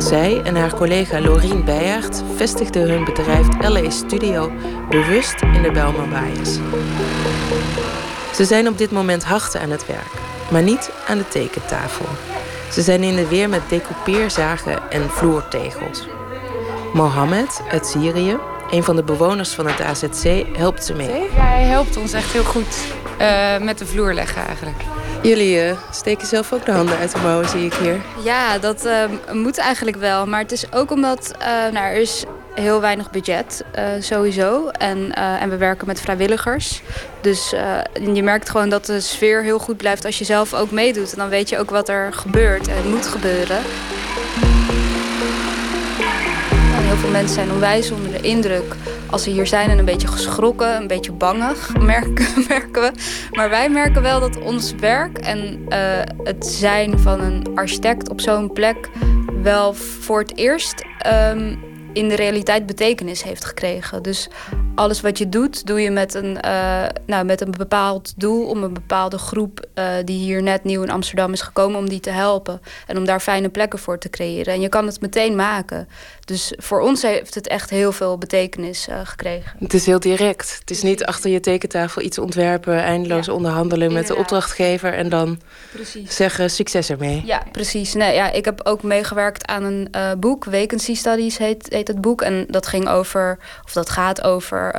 Zij 0.00 0.42
en 0.42 0.56
haar 0.56 0.74
collega 0.74 1.20
Lorien 1.20 1.64
Beijaert 1.64 2.22
vestigden 2.34 2.90
hun 2.90 3.04
bedrijf 3.04 3.46
LA 3.68 3.90
Studio 3.90 4.52
bewust 4.88 5.42
in 5.42 5.62
de 5.62 5.70
Belmer 5.72 6.08
Baaiers. 6.08 6.54
Ze 8.34 8.44
zijn 8.44 8.68
op 8.68 8.78
dit 8.78 8.90
moment 8.90 9.24
hard 9.24 9.56
aan 9.56 9.70
het 9.70 9.86
werk, 9.86 10.12
maar 10.50 10.62
niet 10.62 10.90
aan 11.08 11.18
de 11.18 11.28
tekentafel. 11.28 12.06
Ze 12.72 12.82
zijn 12.82 13.02
in 13.02 13.16
de 13.16 13.28
weer 13.28 13.48
met 13.48 13.68
decoupeerzagen 13.68 14.90
en 14.90 15.10
vloertegels. 15.10 16.08
Mohammed 16.92 17.62
uit 17.70 17.86
Syrië, 17.86 18.36
een 18.70 18.82
van 18.82 18.96
de 18.96 19.02
bewoners 19.02 19.50
van 19.50 19.66
het 19.66 19.80
AZC, 19.80 20.46
helpt 20.56 20.84
ze 20.84 20.94
mee. 20.94 21.22
Ja, 21.36 21.46
hij 21.46 21.64
helpt 21.64 21.96
ons 21.96 22.12
echt 22.12 22.32
heel 22.32 22.44
goed 22.44 22.76
uh, 23.20 23.58
met 23.58 23.78
de 23.78 23.86
vloer 23.86 24.14
leggen 24.14 24.46
eigenlijk. 24.46 24.76
Jullie 25.22 25.66
uh, 25.66 25.76
steken 25.90 26.26
zelf 26.26 26.52
ook 26.52 26.64
de 26.64 26.72
handen 26.72 26.98
uit 26.98 27.12
de 27.12 27.20
mouwen, 27.20 27.48
zie 27.48 27.64
ik 27.64 27.74
hier. 27.74 28.00
Ja, 28.24 28.58
dat 28.58 28.86
uh, 28.86 29.04
moet 29.32 29.58
eigenlijk 29.58 29.96
wel. 29.96 30.26
Maar 30.26 30.40
het 30.40 30.52
is 30.52 30.72
ook 30.72 30.90
omdat 30.90 31.34
nou, 31.72 31.86
er 31.86 31.96
is 31.96 32.24
heel 32.54 32.80
weinig 32.80 33.10
budget 33.10 33.64
sowieso. 34.00 34.68
En, 34.68 35.14
en 35.14 35.50
we 35.50 35.56
werken 35.56 35.86
met 35.86 36.00
vrijwilligers. 36.00 36.82
Dus 37.20 37.50
je 38.14 38.22
merkt 38.22 38.50
gewoon 38.50 38.68
dat 38.68 38.86
de 38.86 39.00
sfeer 39.00 39.42
heel 39.42 39.58
goed 39.58 39.76
blijft 39.76 40.04
als 40.04 40.18
je 40.18 40.24
zelf 40.24 40.54
ook 40.54 40.70
meedoet. 40.70 41.12
En 41.12 41.18
dan 41.18 41.28
weet 41.28 41.48
je 41.48 41.58
ook 41.58 41.70
wat 41.70 41.88
er 41.88 42.12
gebeurt 42.12 42.68
en 42.68 42.90
moet 42.90 43.06
gebeuren. 43.06 43.58
Mensen 47.08 47.34
zijn 47.34 47.50
onwijs 47.50 47.90
onder 47.90 48.12
de 48.12 48.20
indruk 48.20 48.76
als 49.10 49.22
ze 49.22 49.30
hier 49.30 49.46
zijn 49.46 49.70
en 49.70 49.78
een 49.78 49.84
beetje 49.84 50.08
geschrokken, 50.08 50.76
een 50.76 50.86
beetje 50.86 51.12
bangig, 51.12 51.76
merken, 51.78 52.26
merken 52.48 52.82
we. 52.82 52.92
Maar 53.30 53.50
wij 53.50 53.68
merken 53.68 54.02
wel 54.02 54.20
dat 54.20 54.40
ons 54.40 54.74
werk 54.74 55.18
en 55.18 55.66
uh, 55.68 55.78
het 56.24 56.46
zijn 56.46 56.98
van 56.98 57.20
een 57.20 57.46
architect 57.54 58.08
op 58.08 58.20
zo'n 58.20 58.52
plek 58.52 58.88
wel 59.42 59.74
voor 59.74 60.18
het 60.18 60.36
eerst 60.36 60.84
um, 61.06 61.58
in 61.92 62.08
de 62.08 62.14
realiteit 62.14 62.66
betekenis 62.66 63.22
heeft 63.22 63.44
gekregen. 63.44 64.02
Dus 64.02 64.28
alles 64.74 65.00
wat 65.00 65.18
je 65.18 65.28
doet, 65.28 65.66
doe 65.66 65.80
je 65.80 65.90
met 65.90 66.14
een, 66.14 66.38
uh, 66.44 66.86
nou, 67.06 67.24
met 67.24 67.40
een 67.40 67.50
bepaald 67.50 68.12
doel 68.16 68.46
om 68.46 68.62
een 68.62 68.72
bepaalde 68.72 69.18
groep 69.18 69.66
uh, 69.80 69.98
eh, 69.98 70.06
die 70.06 70.18
hier 70.18 70.42
net 70.42 70.64
nieuw 70.64 70.82
in 70.82 70.90
Amsterdam 70.90 71.32
is 71.32 71.40
gekomen 71.40 71.78
om 71.78 71.88
die 71.88 72.00
te 72.00 72.10
helpen. 72.10 72.60
En 72.86 72.96
om 72.96 73.04
daar 73.04 73.20
fijne 73.20 73.48
plekken 73.48 73.78
voor 73.78 73.98
te 73.98 74.10
creëren. 74.10 74.54
En 74.54 74.60
je 74.60 74.68
kan 74.68 74.86
het 74.86 75.00
meteen 75.00 75.36
maken. 75.36 75.88
Dus 76.24 76.52
voor 76.56 76.80
ons 76.80 77.02
heeft 77.02 77.34
het 77.34 77.46
echt 77.46 77.70
heel 77.70 77.92
veel 77.92 78.18
betekenis 78.18 78.88
uh, 78.88 79.00
gekregen. 79.04 79.52
Het 79.58 79.74
is 79.74 79.86
heel 79.86 80.00
direct. 80.00 80.56
Het 80.60 80.70
is 80.70 80.82
niet 80.82 81.04
achter 81.04 81.30
je 81.30 81.40
tekentafel 81.40 82.02
iets 82.02 82.18
ontwerpen, 82.18 82.82
eindeloos 82.82 83.26
ja. 83.26 83.32
onderhandelen 83.32 83.92
met 83.92 84.06
de 84.06 84.16
opdrachtgever 84.16 84.92
en 84.92 85.08
dan 85.08 85.40
precies. 85.72 86.16
zeggen 86.16 86.50
succes 86.50 86.90
ermee. 86.90 87.22
Ja, 87.24 87.42
precies. 87.52 87.94
Nee, 87.94 88.14
ja, 88.14 88.30
ik 88.30 88.44
heb 88.44 88.60
ook 88.64 88.82
meegewerkt 88.82 89.46
aan 89.46 89.64
een 89.64 89.88
uh, 89.96 90.10
boek, 90.18 90.46
Vacancy 90.50 90.94
Studies 90.94 91.38
heet, 91.38 91.66
heet 91.68 91.88
het 91.88 92.00
boek. 92.00 92.22
En 92.22 92.44
dat 92.48 92.66
ging 92.66 92.88
over, 92.88 93.38
of 93.64 93.72
dat 93.72 93.90
gaat 93.90 94.22
over 94.22 94.74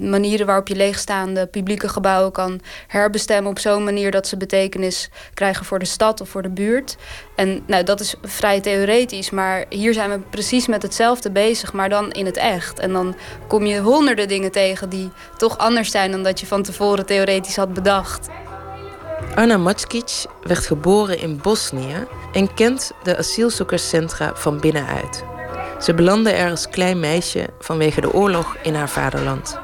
manieren 0.00 0.46
waarop 0.46 0.68
je 0.68 0.76
leegstaande 0.76 1.46
publieke 1.46 1.88
gebouwen 1.88 2.32
kan 2.32 2.60
herbestemmen 2.86 3.50
op 3.50 3.58
zo'n 3.58 3.84
manier 3.84 3.99
dat 4.08 4.26
ze 4.26 4.36
betekenis 4.36 5.08
krijgen 5.34 5.64
voor 5.64 5.78
de 5.78 5.84
stad 5.84 6.20
of 6.20 6.28
voor 6.28 6.42
de 6.42 6.50
buurt. 6.50 6.96
En 7.36 7.62
nou, 7.66 7.84
dat 7.84 8.00
is 8.00 8.14
vrij 8.22 8.60
theoretisch, 8.60 9.30
maar 9.30 9.64
hier 9.68 9.92
zijn 9.92 10.10
we 10.10 10.18
precies 10.18 10.66
met 10.66 10.82
hetzelfde 10.82 11.30
bezig, 11.30 11.72
maar 11.72 11.88
dan 11.88 12.10
in 12.10 12.26
het 12.26 12.36
echt. 12.36 12.78
En 12.78 12.92
dan 12.92 13.16
kom 13.46 13.66
je 13.66 13.80
honderden 13.80 14.28
dingen 14.28 14.52
tegen 14.52 14.88
die 14.88 15.10
toch 15.36 15.58
anders 15.58 15.90
zijn 15.90 16.10
dan 16.10 16.22
dat 16.22 16.40
je 16.40 16.46
van 16.46 16.62
tevoren 16.62 17.06
theoretisch 17.06 17.56
had 17.56 17.74
bedacht. 17.74 18.28
Anna 19.34 19.56
Matskic 19.56 20.24
werd 20.42 20.66
geboren 20.66 21.18
in 21.18 21.40
Bosnië 21.42 22.06
en 22.32 22.54
kent 22.54 22.92
de 23.02 23.16
asielzoekerscentra 23.16 24.32
van 24.34 24.60
binnenuit. 24.60 25.24
Ze 25.80 25.94
belandde 25.94 26.30
er 26.30 26.50
als 26.50 26.68
klein 26.68 27.00
meisje 27.00 27.46
vanwege 27.58 28.00
de 28.00 28.12
oorlog 28.12 28.56
in 28.62 28.74
haar 28.74 28.88
vaderland. 28.88 29.58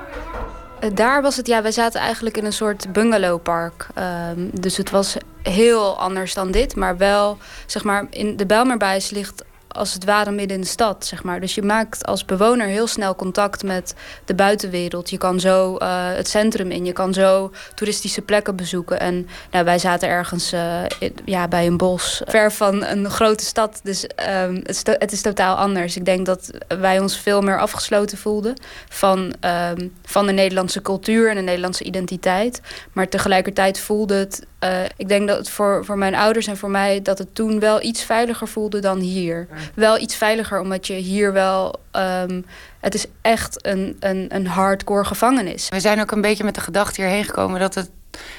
Eh, 0.87 0.95
daar 0.95 1.23
was 1.23 1.37
het, 1.37 1.47
ja, 1.47 1.63
wij 1.63 1.73
zaten 1.73 2.01
eigenlijk 2.01 2.37
in 2.37 2.45
een 2.45 2.53
soort 2.53 2.93
bungalowpark. 2.93 3.87
Um, 3.99 4.51
dus 4.53 4.77
het 4.77 4.91
was 4.91 5.17
heel 5.43 5.99
anders 5.99 6.35
dan 6.35 6.51
dit, 6.51 6.77
maar 6.77 6.97
wel, 6.97 7.39
zeg 7.67 7.85
maar, 7.85 8.07
in 8.11 8.37
de 8.37 8.47
Belmerbijs 8.47 9.11
ligt 9.11 9.45
als 9.77 9.95
het 9.95 10.05
ware 10.05 10.31
midden 10.31 10.57
in 10.57 10.63
de 10.63 10.69
stad, 10.69 11.07
zeg 11.07 11.23
maar. 11.23 11.41
Dus 11.41 11.55
je 11.55 11.63
maakt 11.63 12.07
als 12.07 12.25
bewoner 12.25 12.67
heel 12.67 12.87
snel 12.87 13.17
contact 13.17 13.63
met 13.63 13.95
de 14.25 14.35
buitenwereld. 14.35 15.11
Je 15.11 15.19
kan 15.19 15.41
zo 15.41 15.77
uh, 15.79 16.09
het 16.15 16.29
centrum 16.29 16.71
in, 16.71 16.85
je 16.85 16.93
kan 16.93 17.15
zo 17.15 17.53
toeristische 17.75 18.23
plekken 18.23 18.57
bezoeken. 18.57 19.01
En 19.01 19.29
nou, 19.51 19.65
wij 19.65 19.79
zaten 19.79 20.09
ergens 20.09 20.53
uh, 20.53 20.83
ja, 21.25 21.49
bij 21.49 21.67
een 21.67 21.77
bos, 21.77 22.23
ver 22.27 22.53
van 22.53 22.85
een 22.85 23.11
grote 23.11 23.45
stad. 23.45 23.81
Dus 23.83 24.05
um, 24.43 24.55
het, 24.55 24.69
is 24.69 24.83
het, 24.85 25.13
is 25.13 25.23
totaal 25.23 25.57
anders. 25.57 25.97
Ik 25.97 26.05
denk 26.05 26.27
dat 26.27 26.51
wij 26.69 27.01
ons 27.01 27.19
veel 27.19 27.41
meer 27.41 27.61
afgesloten 27.61 28.19
voelden 28.19 28.55
van, 28.89 29.35
um, 29.41 29.93
van 30.05 30.27
de 30.27 30.33
Nederlandse 30.33 30.83
cultuur 30.83 31.31
en 31.31 31.37
de 31.37 31.43
Nederlandse 31.43 31.85
identiteit. 31.85 32.61
Maar 32.93 33.09
tegelijkertijd 33.09 33.79
voelde 33.79 34.15
het 34.15 34.47
uh, 34.61 34.85
ik 34.97 35.09
denk 35.09 35.29
dat 35.29 35.39
het 35.39 35.49
voor, 35.49 35.85
voor 35.85 35.99
mijn 35.99 36.15
ouders 36.15 36.47
en 36.47 36.57
voor 36.57 36.71
mij 36.71 37.03
dat 37.03 37.19
het 37.19 37.35
toen 37.35 37.61
wel 37.61 37.83
iets 37.83 38.03
veiliger 38.03 38.49
voelde 38.49 38.81
dan 38.81 38.99
hier. 38.99 39.49
Wel 39.75 39.99
iets 39.99 40.17
veiliger, 40.17 40.61
omdat 40.61 40.87
je 40.87 40.95
hier 40.95 41.33
wel. 41.33 41.75
Um, 41.93 42.47
het 42.81 42.95
is 42.95 43.07
echt 43.23 43.67
een, 43.67 43.97
een, 44.01 44.27
een 44.29 44.47
hardcore 44.47 45.05
gevangenis. 45.05 45.69
We 45.69 45.81
zijn 45.81 46.01
ook 46.01 46.11
een 46.11 46.21
beetje 46.21 46.45
met 46.45 46.55
de 46.55 46.61
gedachte 46.61 47.01
hierheen 47.01 47.25
gekomen 47.25 47.61
dat 47.61 47.75
het 47.75 47.91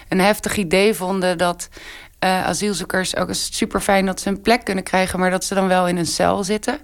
een 0.10 0.20
heftig 0.20 0.58
idee 0.58 0.94
vonden 0.94 1.38
dat 1.38 1.70
uh, 2.24 2.46
asielzoekers 2.46 3.16
ook 3.16 3.30
is 3.30 3.58
super 3.58 3.82
fijn 3.82 4.06
dat 4.06 4.22
ze 4.22 4.30
een 4.30 4.42
plek 4.42 4.64
kunnen 4.64 4.84
krijgen, 4.84 5.20
maar 5.20 5.32
dat 5.32 5.44
ze 5.44 5.56
dan 5.56 5.68
wel 5.68 5.88
in 5.88 5.98
een 5.98 6.06
cel 6.06 6.44
zitten. 6.44 6.80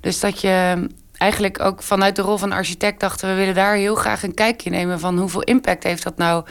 Dus 0.00 0.20
dat 0.20 0.40
je 0.40 0.86
eigenlijk 1.12 1.60
ook 1.60 1.82
vanuit 1.82 2.16
de 2.16 2.22
rol 2.22 2.36
van 2.36 2.52
architect 2.52 3.00
dachten 3.00 3.28
we 3.28 3.34
willen 3.34 3.54
daar 3.54 3.74
heel 3.74 3.94
graag 3.94 4.22
een 4.22 4.34
kijkje 4.34 4.70
nemen 4.70 5.00
van 5.00 5.18
hoeveel 5.18 5.42
impact 5.42 5.82
heeft 5.82 6.02
dat 6.02 6.16
nou 6.16 6.44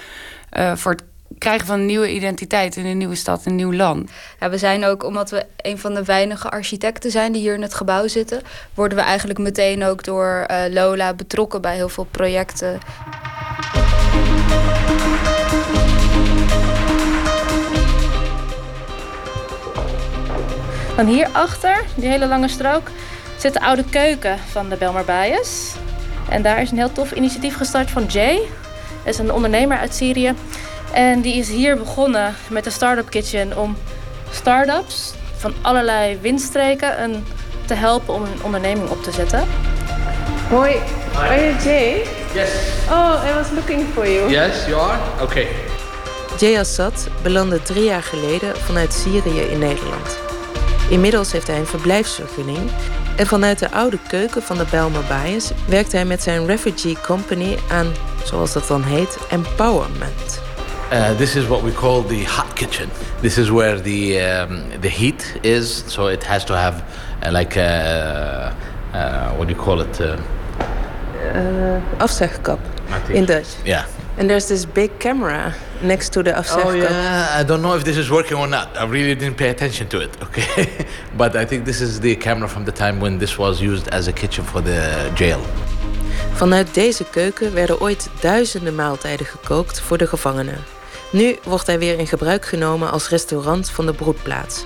uh, 0.57 0.75
voor 0.75 0.91
het 0.91 1.03
krijgen 1.43 1.67
van 1.67 1.79
een 1.79 1.85
nieuwe 1.85 2.13
identiteit 2.13 2.75
in 2.75 2.85
een 2.85 2.97
nieuwe 2.97 3.15
stad, 3.15 3.45
een 3.45 3.55
nieuw 3.55 3.73
land. 3.73 4.11
Ja, 4.39 4.49
we 4.49 4.57
zijn 4.57 4.85
ook, 4.85 5.03
omdat 5.03 5.29
we 5.29 5.45
een 5.57 5.77
van 5.77 5.93
de 5.93 6.03
weinige 6.03 6.49
architecten 6.49 7.11
zijn 7.11 7.31
die 7.31 7.41
hier 7.41 7.53
in 7.53 7.61
het 7.61 7.73
gebouw 7.73 8.07
zitten, 8.07 8.41
worden 8.73 8.97
we 8.97 9.03
eigenlijk 9.03 9.39
meteen 9.39 9.83
ook 9.83 10.03
door 10.03 10.47
uh, 10.51 10.57
Lola 10.69 11.13
betrokken 11.13 11.61
bij 11.61 11.75
heel 11.75 11.89
veel 11.89 12.07
projecten. 12.11 12.79
Dan 20.95 21.05
hierachter, 21.05 21.83
die 21.95 22.09
hele 22.09 22.27
lange 22.27 22.47
strook, 22.47 22.89
zit 23.37 23.53
de 23.53 23.61
oude 23.61 23.83
keuken 23.89 24.39
van 24.39 24.69
de 24.69 24.75
Belmar 24.75 25.05
Bias. 25.05 25.75
En 26.29 26.41
daar 26.41 26.61
is 26.61 26.71
een 26.71 26.77
heel 26.77 26.91
tof 26.91 27.11
initiatief 27.11 27.55
gestart 27.55 27.91
van 27.91 28.05
Jay. 28.05 28.41
Dat 29.03 29.13
is 29.13 29.19
een 29.19 29.31
ondernemer 29.31 29.77
uit 29.77 29.93
Syrië. 29.93 30.33
En 30.93 31.21
die 31.21 31.35
is 31.35 31.49
hier 31.49 31.77
begonnen 31.77 32.35
met 32.49 32.63
de 32.63 32.69
Startup 32.69 33.09
Kitchen 33.09 33.57
om 33.57 33.77
start-ups 34.31 35.13
van 35.37 35.53
allerlei 35.61 36.17
windstreken 36.21 37.03
een, 37.03 37.25
te 37.65 37.73
helpen 37.73 38.13
om 38.13 38.23
een 38.23 38.43
onderneming 38.43 38.89
op 38.89 39.03
te 39.03 39.11
zetten. 39.11 39.43
Hoi, 40.49 40.75
are 41.15 41.43
you 41.43 41.63
Jay? 41.63 42.05
Yes. 42.33 42.49
Oh, 42.89 43.23
I 43.29 43.33
was 43.33 43.51
looking 43.51 43.85
for 43.93 44.11
you. 44.11 44.29
Yes, 44.29 44.65
you 44.65 44.81
are? 44.81 44.99
Okay. 45.21 45.47
Jay 46.39 46.59
Assad 46.59 47.07
belandde 47.21 47.61
drie 47.61 47.83
jaar 47.83 48.03
geleden 48.03 48.57
vanuit 48.57 48.93
Syrië 48.93 49.39
in 49.39 49.59
Nederland. 49.59 50.17
Inmiddels 50.89 51.31
heeft 51.31 51.47
hij 51.47 51.57
een 51.57 51.65
verblijfsvergunning 51.65 52.69
en 53.17 53.27
vanuit 53.27 53.59
de 53.59 53.71
oude 53.71 53.97
keuken 54.07 54.43
van 54.43 54.57
de 54.57 54.65
Belma 54.71 54.99
Bias 54.99 55.51
werkt 55.67 55.91
hij 55.91 56.05
met 56.05 56.23
zijn 56.23 56.45
Refugee 56.45 56.97
Company 57.01 57.57
aan, 57.71 57.91
zoals 58.23 58.53
dat 58.53 58.67
dan 58.67 58.83
heet, 58.83 59.17
empowerment. 59.29 60.32
Uh, 60.93 61.11
this 61.15 61.35
is 61.35 61.49
what 61.49 61.63
we 61.63 61.71
call 61.71 62.03
the 62.03 62.23
hot 62.25 62.55
kitchen. 62.55 62.87
This 63.23 63.39
is 63.39 63.49
where 63.49 63.79
the 63.79 64.19
um, 64.19 64.69
the 64.79 64.89
heat 64.89 65.39
is, 65.41 65.83
so 65.91 66.05
it 66.05 66.23
has 66.23 66.45
to 66.45 66.55
have 66.55 66.83
uh, 67.23 67.31
like 67.31 67.57
a, 67.57 68.53
uh, 68.93 68.97
uh, 68.97 69.35
what 69.35 69.47
do 69.47 69.55
you 69.55 69.59
call 69.59 69.81
it? 69.81 69.99
Uh, 69.99 70.19
afzegkap 71.97 72.59
in 73.09 73.25
Dutch. 73.25 73.47
Yeah. 73.65 73.87
And 74.19 74.29
there's 74.29 74.47
this 74.47 74.65
big 74.65 74.99
camera 74.99 75.55
next 75.81 76.13
to 76.13 76.21
the 76.21 76.31
afzegkap. 76.31 76.65
Oh 76.65 76.73
yeah, 76.73 77.39
I 77.39 77.43
don't 77.43 77.63
know 77.63 77.73
if 77.73 77.83
this 77.83 77.97
is 77.97 78.11
working 78.11 78.37
or 78.37 78.47
not. 78.47 78.67
I 78.77 78.85
really 78.85 79.15
didn't 79.15 79.37
pay 79.37 79.49
attention 79.49 79.87
to 79.87 79.99
it. 79.99 80.11
Okay, 80.21 80.85
but 81.17 81.35
I 81.35 81.43
think 81.43 81.65
this 81.65 81.81
is 81.81 82.01
the 82.01 82.15
camera 82.15 82.47
from 82.47 82.65
the 82.65 82.71
time 82.71 82.99
when 82.99 83.17
this 83.17 83.39
was 83.39 83.59
used 83.59 83.87
as 83.87 84.07
a 84.07 84.13
kitchen 84.13 84.43
for 84.45 84.61
the 84.61 85.11
jail. 85.15 85.41
Vanuit 86.33 86.73
deze 86.73 87.03
keuken 87.03 87.53
werden 87.53 87.81
ooit 87.81 88.09
duizenden 88.19 88.75
maaltijden 88.75 89.25
gekookt 89.25 89.81
voor 89.81 89.97
de 89.97 90.07
gevangenen. 90.07 90.57
Nu 91.13 91.37
wordt 91.43 91.67
hij 91.67 91.79
weer 91.79 91.99
in 91.99 92.07
gebruik 92.07 92.45
genomen 92.45 92.91
als 92.91 93.09
restaurant 93.09 93.69
van 93.69 93.85
de 93.85 93.93
broedplaats. 93.93 94.63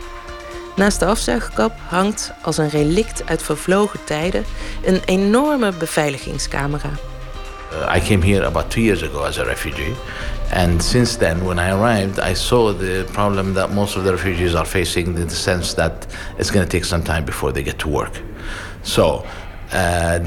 Naast 0.75 0.99
de 0.99 1.05
afzuigkap 1.05 1.71
hangt 1.87 2.31
als 2.41 2.57
een 2.57 2.69
relict 2.69 3.23
uit 3.25 3.41
vervlogen 3.41 3.99
tijden 4.03 4.45
een 4.85 5.01
enorme 5.05 5.71
beveiligingscamera. 5.71 6.89
Uh, 7.71 7.95
I 7.95 7.99
came 7.99 8.25
here 8.25 8.45
about 8.45 8.69
two 8.69 8.81
years 8.81 9.03
ago 9.03 9.23
as 9.23 9.39
a 9.39 9.43
refugee. 9.43 9.93
And 10.53 10.83
since 10.83 11.17
then, 11.17 11.43
when 11.43 11.57
I 11.57 11.71
arrived, 11.71 12.19
I 12.31 12.35
saw 12.35 12.77
the 12.77 13.05
problem 13.11 13.53
that 13.53 13.73
most 13.73 13.97
of 13.97 14.03
the 14.03 14.11
refugees 14.11 14.55
are 14.55 14.65
facing 14.65 15.17
in 15.17 15.27
the 15.27 15.35
sense 15.35 15.75
that 15.75 16.07
it's 16.37 16.51
going 16.51 16.65
to 16.65 16.77
take 16.77 16.85
some 16.85 17.03
time 17.03 17.25
before 17.25 17.53
they 17.53 17.63
get 17.63 17.77
to 17.77 17.89
work. 17.89 18.21
So 18.81 19.25
uh, 19.71 20.19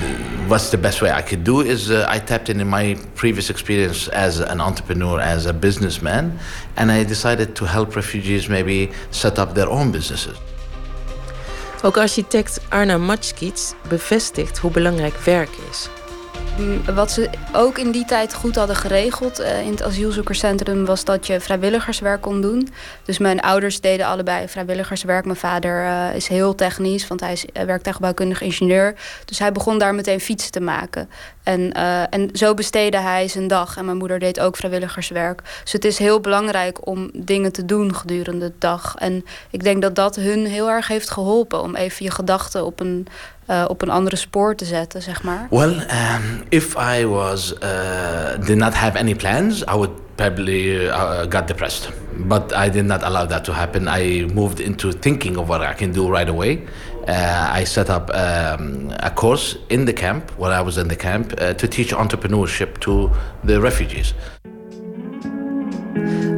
what's 0.48 0.70
the 0.70 0.78
best 0.78 1.00
way 1.02 1.10
I 1.10 1.22
could 1.22 1.44
do 1.44 1.60
is 1.60 1.90
uh, 1.90 2.06
I 2.08 2.18
tapped 2.18 2.48
into 2.48 2.64
my 2.64 2.96
previous 3.14 3.50
experience 3.50 4.08
as 4.08 4.40
an 4.40 4.60
entrepreneur, 4.60 5.20
as 5.20 5.46
a 5.46 5.52
businessman, 5.52 6.38
and 6.76 6.90
I 6.90 7.04
decided 7.04 7.54
to 7.56 7.64
help 7.64 7.96
refugees 7.96 8.48
maybe 8.48 8.90
set 9.10 9.38
up 9.38 9.54
their 9.54 9.68
own 9.68 9.92
businesses. 9.92 10.36
Ook 11.82 11.96
architect 11.96 12.60
Arna 12.68 12.98
Matschkits 12.98 13.74
bevestigt 13.88 14.58
hoe 14.58 14.70
belangrijk 14.70 15.16
werk 15.16 15.50
is. 15.70 15.88
Wat 16.94 17.10
ze 17.10 17.30
ook 17.52 17.78
in 17.78 17.90
die 17.90 18.04
tijd 18.04 18.34
goed 18.34 18.56
hadden 18.56 18.76
geregeld 18.76 19.40
uh, 19.40 19.60
in 19.60 19.70
het 19.70 19.82
asielzoekerscentrum 19.82 20.84
was 20.84 21.04
dat 21.04 21.26
je 21.26 21.40
vrijwilligerswerk 21.40 22.20
kon 22.20 22.40
doen. 22.40 22.68
Dus 23.04 23.18
mijn 23.18 23.40
ouders 23.40 23.80
deden 23.80 24.06
allebei 24.06 24.48
vrijwilligerswerk. 24.48 25.24
Mijn 25.24 25.36
vader 25.36 25.84
uh, 25.84 26.14
is 26.14 26.28
heel 26.28 26.54
technisch, 26.54 27.08
want 27.08 27.20
hij 27.20 27.32
is 27.32 27.44
uh, 27.44 27.62
werktuigbouwkundig 27.62 28.40
ingenieur. 28.40 28.94
Dus 29.24 29.38
hij 29.38 29.52
begon 29.52 29.78
daar 29.78 29.94
meteen 29.94 30.20
fietsen 30.20 30.50
te 30.50 30.60
maken. 30.60 31.08
En, 31.50 31.72
en 32.10 32.30
zo 32.32 32.54
besteedde 32.54 32.98
hij 32.98 33.28
zijn 33.28 33.48
dag. 33.48 33.76
En 33.76 33.84
mijn 33.84 33.96
moeder 33.96 34.18
deed 34.18 34.40
ook 34.40 34.56
vrijwilligerswerk. 34.56 35.42
Dus 35.62 35.72
het 35.72 35.84
is 35.84 35.98
heel 35.98 36.20
belangrijk 36.20 36.86
om 36.86 37.10
dingen 37.14 37.52
te 37.52 37.64
doen 37.64 37.94
gedurende 37.94 38.40
de 38.40 38.52
dag. 38.58 38.94
En 38.98 39.24
ik 39.50 39.62
denk 39.62 39.82
dat 39.82 39.94
dat 39.94 40.16
hun 40.16 40.46
heel 40.46 40.68
erg 40.70 40.88
heeft 40.88 41.10
geholpen 41.10 41.62
om 41.62 41.76
even 41.76 42.04
je 42.04 42.10
gedachten 42.10 42.64
op 42.64 42.80
een 42.80 43.06
uh, 43.50 43.64
op 43.68 43.82
een 43.82 43.90
andere 43.90 44.16
spoor 44.16 44.54
te 44.54 44.64
zetten, 44.64 45.02
zeg 45.02 45.22
maar? 45.22 45.46
Well, 45.50 45.68
um, 45.68 46.42
if 46.48 46.74
I 46.98 47.06
was 47.06 47.54
uh, 47.62 48.46
did 48.46 48.56
not 48.56 48.74
have 48.74 48.98
any 48.98 49.14
plans, 49.14 49.60
I 49.60 49.72
would 49.72 49.90
probably 50.14 50.86
uh, 50.86 51.20
got 51.28 51.46
depressed. 51.46 51.88
But 52.16 52.52
I 52.66 52.70
did 52.70 52.84
not 52.84 53.02
allow 53.02 53.28
that 53.28 53.44
to 53.44 53.52
happen. 53.52 53.88
I 53.88 54.26
moved 54.34 54.60
into 54.60 54.90
thinking 54.98 55.36
of 55.36 55.46
what 55.48 55.60
I 55.60 55.74
can 55.74 55.92
do 55.92 56.10
right 56.12 56.28
away. 56.28 56.60
Uh, 57.10 57.60
I 57.60 57.64
set 57.64 57.88
up 57.88 58.08
um, 58.14 58.90
a 59.02 59.10
course 59.10 59.58
in 59.66 59.84
the 59.84 59.92
camp 59.92 60.30
while 60.36 60.52
I 60.52 60.64
was 60.64 60.76
in 60.76 60.88
the 60.88 60.96
camp 60.96 61.32
uh, 61.32 61.52
to 61.54 61.68
teach 61.68 61.92
entrepreneurship 61.92 62.78
to 62.78 63.10
the 63.44 63.60
refugees. 63.60 64.14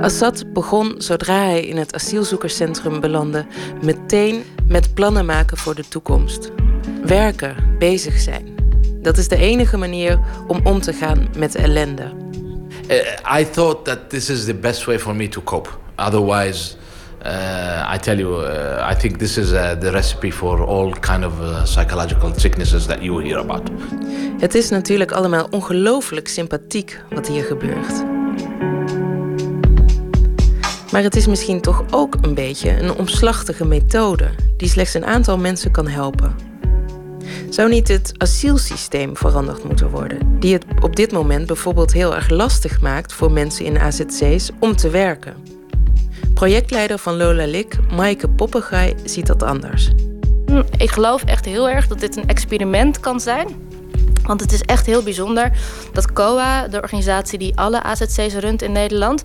Assad 0.00 0.52
begon, 0.52 0.94
zodra 0.98 1.34
hij 1.34 1.64
in 1.64 1.76
het 1.76 1.94
asielzoekerscentrum 1.94 3.00
belandde, 3.00 3.46
meteen 3.82 4.44
met 4.66 4.94
plannen 4.94 5.26
maken 5.26 5.56
voor 5.56 5.74
de 5.74 5.88
toekomst. 5.88 6.50
Werken, 7.04 7.76
bezig 7.78 8.18
zijn. 8.18 8.54
Dat 9.02 9.18
is 9.18 9.28
de 9.28 9.36
enige 9.36 9.76
manier 9.76 10.20
om 10.46 10.60
om 10.64 10.80
te 10.80 10.92
gaan 10.92 11.28
met 11.36 11.54
ellende. 11.54 12.12
Uh, 12.88 13.40
I 13.40 13.50
thought 13.50 13.84
that 13.84 14.10
this 14.10 14.30
is 14.30 14.44
the 14.44 14.54
best 14.54 14.84
way 14.84 14.98
for 14.98 15.16
me 15.16 15.28
to 15.28 15.42
cope. 15.42 15.70
Otherwise, 15.96 16.76
uh, 17.24 17.94
I 17.94 17.98
tell 17.98 18.18
you, 18.18 18.42
uh, 18.42 18.90
I 18.92 18.94
think 18.94 19.18
this 19.18 19.38
is 19.38 19.52
uh, 19.52 19.74
the 19.78 19.90
recipe 19.90 20.32
for 20.32 20.66
all 20.66 20.92
kind 20.92 21.24
of 21.24 21.32
psychological 21.64 22.32
sicknesses 22.36 22.86
that 22.86 23.02
you 23.02 23.22
hear 23.22 23.38
about. 23.38 23.70
Het 24.38 24.54
is 24.54 24.70
natuurlijk 24.70 25.12
allemaal 25.12 25.46
ongelooflijk 25.50 26.28
sympathiek 26.28 27.00
wat 27.10 27.28
hier 27.28 27.44
gebeurt. 27.44 28.04
Maar 30.92 31.02
het 31.02 31.16
is 31.16 31.26
misschien 31.26 31.60
toch 31.60 31.84
ook 31.90 32.16
een 32.20 32.34
beetje 32.34 32.80
een 32.80 32.94
omslachtige 32.94 33.64
methode 33.64 34.28
die 34.56 34.68
slechts 34.68 34.94
een 34.94 35.06
aantal 35.06 35.38
mensen 35.38 35.70
kan 35.70 35.88
helpen. 35.88 36.34
Zou 37.50 37.68
niet 37.68 37.88
het 37.88 38.12
asielsysteem 38.16 39.16
veranderd 39.16 39.64
moeten 39.64 39.90
worden, 39.90 40.40
die 40.40 40.52
het 40.52 40.64
op 40.80 40.96
dit 40.96 41.12
moment 41.12 41.46
bijvoorbeeld 41.46 41.92
heel 41.92 42.14
erg 42.14 42.28
lastig 42.28 42.80
maakt 42.80 43.12
voor 43.12 43.32
mensen 43.32 43.64
in 43.64 43.78
AZC's 43.78 44.50
om 44.58 44.76
te 44.76 44.90
werken? 44.90 45.51
Projectleider 46.34 46.98
van 46.98 47.16
Lola 47.16 47.44
Lik, 47.46 47.78
Maaike 47.90 48.28
Poppegaai, 48.28 48.94
ziet 49.04 49.26
dat 49.26 49.42
anders. 49.42 49.90
Hm, 50.46 50.62
Ik 50.76 50.90
geloof 50.90 51.24
echt 51.24 51.44
heel 51.44 51.68
erg 51.68 51.86
dat 51.88 52.00
dit 52.00 52.16
een 52.16 52.28
experiment 52.28 53.00
kan 53.00 53.20
zijn. 53.20 53.70
Want 54.22 54.40
het 54.40 54.52
is 54.52 54.60
echt 54.60 54.86
heel 54.86 55.02
bijzonder 55.02 55.50
dat 55.92 56.12
COA, 56.12 56.68
de 56.68 56.80
organisatie 56.80 57.38
die 57.38 57.56
alle 57.56 57.82
AZC's 57.82 58.34
runt 58.34 58.62
in 58.62 58.72
Nederland, 58.72 59.22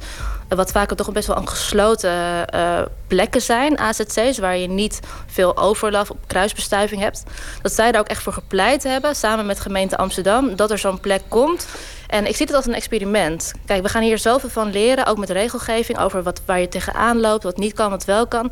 eh, 0.47 0.57
wat 0.57 0.71
vaker 0.71 0.95
toch 0.95 1.11
best 1.11 1.27
wel 1.27 1.37
een 1.37 1.49
gesloten 1.49 2.47
eh, 2.47 2.81
plekken 3.07 3.41
zijn, 3.41 3.79
AZC's, 3.79 4.37
waar 4.37 4.57
je 4.57 4.67
niet 4.67 4.99
veel 5.25 5.57
overlap 5.57 6.09
op 6.09 6.17
kruisbestuiving 6.27 7.01
hebt, 7.01 7.23
dat 7.61 7.73
zij 7.73 7.91
daar 7.91 8.01
ook 8.01 8.07
echt 8.07 8.23
voor 8.23 8.33
gepleit 8.33 8.83
hebben, 8.83 9.15
samen 9.15 9.45
met 9.45 9.59
gemeente 9.59 9.97
Amsterdam, 9.97 10.55
dat 10.55 10.71
er 10.71 10.77
zo'n 10.77 10.99
plek 10.99 11.21
komt. 11.27 11.67
En 12.07 12.27
ik 12.27 12.35
zie 12.35 12.45
het 12.45 12.55
als 12.55 12.65
een 12.65 12.73
experiment. 12.73 13.53
Kijk, 13.65 13.81
we 13.81 13.89
gaan 13.89 14.01
hier 14.01 14.17
zoveel 14.17 14.49
van 14.49 14.71
leren, 14.71 15.05
ook 15.05 15.17
met 15.17 15.29
regelgeving, 15.29 15.99
over 15.99 16.23
wat, 16.23 16.41
waar 16.45 16.59
je 16.59 16.67
tegenaan 16.67 17.19
loopt, 17.19 17.43
wat 17.43 17.57
niet 17.57 17.73
kan, 17.73 17.89
wat 17.89 18.05
wel 18.05 18.27
kan. 18.27 18.51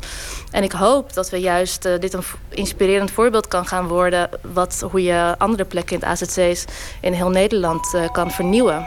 En 0.50 0.62
ik 0.62 0.72
hoop 0.72 1.12
dat 1.12 1.30
we 1.30 1.36
juist 1.36 1.84
eh, 1.84 1.98
dit 2.00 2.12
een 2.12 2.24
inspirerend 2.48 3.10
voorbeeld 3.10 3.48
kan 3.48 3.66
gaan 3.66 3.86
worden, 3.86 4.28
wat, 4.52 4.84
hoe 4.90 5.02
je 5.02 5.34
andere 5.38 5.64
plekken 5.64 6.00
in 6.00 6.08
het 6.08 6.22
AZC's 6.22 6.64
in 7.00 7.12
heel 7.12 7.30
Nederland 7.30 7.94
eh, 7.94 8.12
kan 8.12 8.30
vernieuwen. 8.30 8.86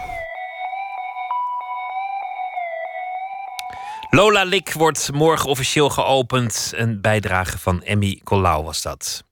Lola 4.10 4.44
Lik 4.44 4.74
wordt 4.74 5.12
morgen 5.12 5.50
officieel 5.50 5.90
geopend. 5.90 6.74
Een 6.76 7.02
bijdrage 7.02 7.58
van 7.58 7.84
Emmy 7.84 8.22
Colau 8.24 8.64
was 8.64 8.82
dat. 8.82 9.24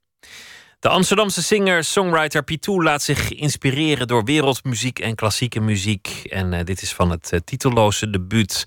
De 0.80 0.90
Amsterdamse 0.90 1.44
singer-songwriter 1.44 2.44
Pitou 2.44 2.84
laat 2.84 3.04
zich 3.04 3.34
inspireren 3.34 4.08
door 4.08 4.24
wereldmuziek 4.24 5.00
en 5.00 5.16
klassieke 5.16 5.60
muziek. 5.60 6.22
En 6.30 6.54
eh, 6.54 6.64
dit 6.64 6.82
is 6.82 6.94
van 6.94 7.10
het 7.10 7.32
eh, 7.32 7.40
titelloze 7.40 8.10
debuut. 8.10 8.64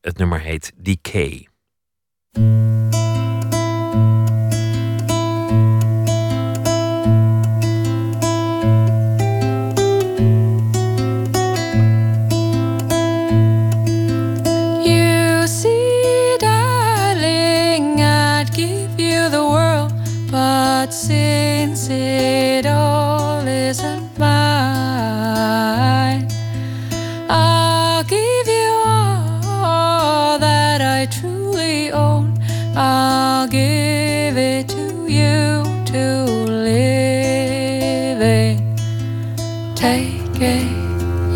Het 0.00 0.18
nummer 0.18 0.40
heet 0.40 0.72
Decay. 0.76 1.48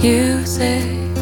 Use 0.02 0.58
it 0.58 1.12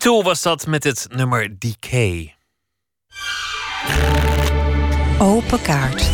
Tool 0.00 0.22
was 0.22 0.42
dat 0.42 0.66
met 0.66 0.84
het 0.84 1.06
nummer 1.10 1.58
Decay. 1.58 2.34
Open 5.18 5.62
kaart. 5.62 6.10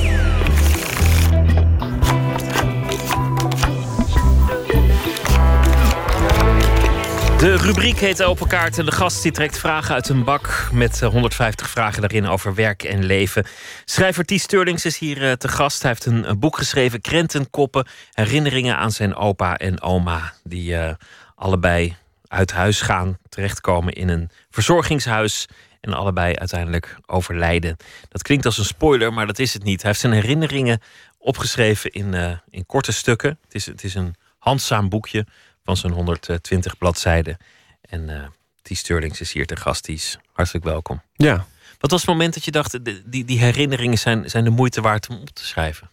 De 7.39 7.57
rubriek 7.57 7.99
heet 7.99 8.23
Open 8.23 8.49
Kaart 8.49 8.79
en 8.79 8.85
de 8.85 8.93
gast 8.93 9.23
die 9.23 9.33
trekt 9.33 9.59
vragen 9.59 9.95
uit 9.95 10.09
een 10.09 10.25
bak 10.25 10.69
met 10.73 11.03
eh, 11.03 11.09
150 11.09 11.71
vragen 11.71 12.01
daarin 12.01 12.27
over 12.27 12.55
werk 12.55 12.83
en 12.83 13.05
leven. 13.05 13.47
Schrijver 13.85 14.25
T. 14.25 14.31
Sturlings 14.31 14.85
is 14.85 14.99
hier 14.99 15.31
eh, 15.31 15.33
te 15.33 15.49
gast. 15.49 15.83
Hij 15.83 15.91
heeft 15.91 16.07
een 16.07 16.39
boek 16.39 16.57
geschreven, 16.57 17.01
Krentenkoppen, 17.01 17.87
herinneringen 18.13 18.77
aan 18.77 18.93
zijn 18.93 19.15
opa 19.15 19.57
en 19.57 19.81
oma, 19.81 20.33
die 20.45 20.77
eh, 20.77 20.95
allebei 21.35 21.97
uit 22.29 22.53
huis 22.53 22.81
gaan, 22.81 23.19
terechtkomen 23.29 23.93
in 23.93 24.09
een 24.09 24.31
verzorgingshuis 24.51 25.47
en 25.81 25.93
allebei 25.93 26.35
uiteindelijk 26.35 26.97
overlijden. 27.07 27.77
Dat 28.09 28.23
klinkt 28.23 28.45
als 28.45 28.59
een 28.59 28.65
spoiler, 28.65 29.13
maar 29.13 29.27
dat 29.27 29.39
is 29.39 29.53
het 29.53 29.65
niet. 29.65 29.81
Hij 29.81 29.91
heeft 29.91 30.03
zijn 30.03 30.13
herinneringen 30.13 30.81
opgeschreven 31.19 31.91
in, 31.91 32.15
eh, 32.15 32.33
in 32.51 32.67
korte 32.67 32.93
stukken. 32.93 33.39
Het 33.45 33.55
is, 33.55 33.67
het 33.67 33.85
is 33.85 33.95
een 33.95 34.15
handzaam 34.39 34.89
boekje 34.89 35.27
van 35.65 35.77
zo'n 35.77 35.93
120 35.93 36.79
bladzijden. 36.79 37.37
En 37.81 38.09
eh 38.09 38.25
die 38.67 38.77
Sterlings 38.77 39.21
is 39.21 39.33
hier 39.33 39.47
te 39.47 39.57
gast. 39.57 39.85
Die 39.85 39.95
is 39.95 40.19
hartelijk 40.33 40.65
welkom. 40.65 41.03
Ja. 41.15 41.47
Wat 41.79 41.91
was 41.91 42.01
het 42.01 42.11
moment 42.11 42.35
dat 42.35 42.45
je 42.45 42.51
dacht, 42.51 42.79
die, 42.85 43.25
die 43.25 43.39
herinneringen 43.39 43.99
zijn, 43.99 44.31
zijn 44.31 44.45
de 44.45 44.51
moeite 44.51 44.81
waard 44.81 45.09
om 45.09 45.21
op 45.21 45.31
te 45.31 45.47
schrijven? 45.47 45.91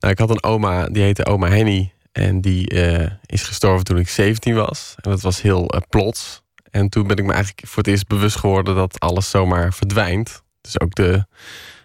Nou, 0.00 0.12
ik 0.12 0.18
had 0.18 0.30
een 0.30 0.42
oma, 0.42 0.86
die 0.88 1.02
heette 1.02 1.26
oma 1.26 1.48
Henny. 1.48 1.92
En 2.16 2.40
die 2.40 2.68
eh, 2.68 3.10
is 3.26 3.42
gestorven 3.42 3.84
toen 3.84 3.98
ik 3.98 4.08
17 4.08 4.54
was. 4.54 4.94
En 4.96 5.10
dat 5.10 5.20
was 5.20 5.42
heel 5.42 5.68
eh, 5.68 5.80
plots. 5.88 6.42
En 6.70 6.88
toen 6.88 7.06
ben 7.06 7.16
ik 7.16 7.24
me 7.24 7.32
eigenlijk 7.32 7.66
voor 7.68 7.82
het 7.82 7.86
eerst 7.86 8.06
bewust 8.06 8.36
geworden 8.36 8.74
dat 8.74 9.00
alles 9.00 9.30
zomaar 9.30 9.72
verdwijnt. 9.72 10.42
Dus 10.60 10.80
ook 10.80 10.94
de 10.94 11.24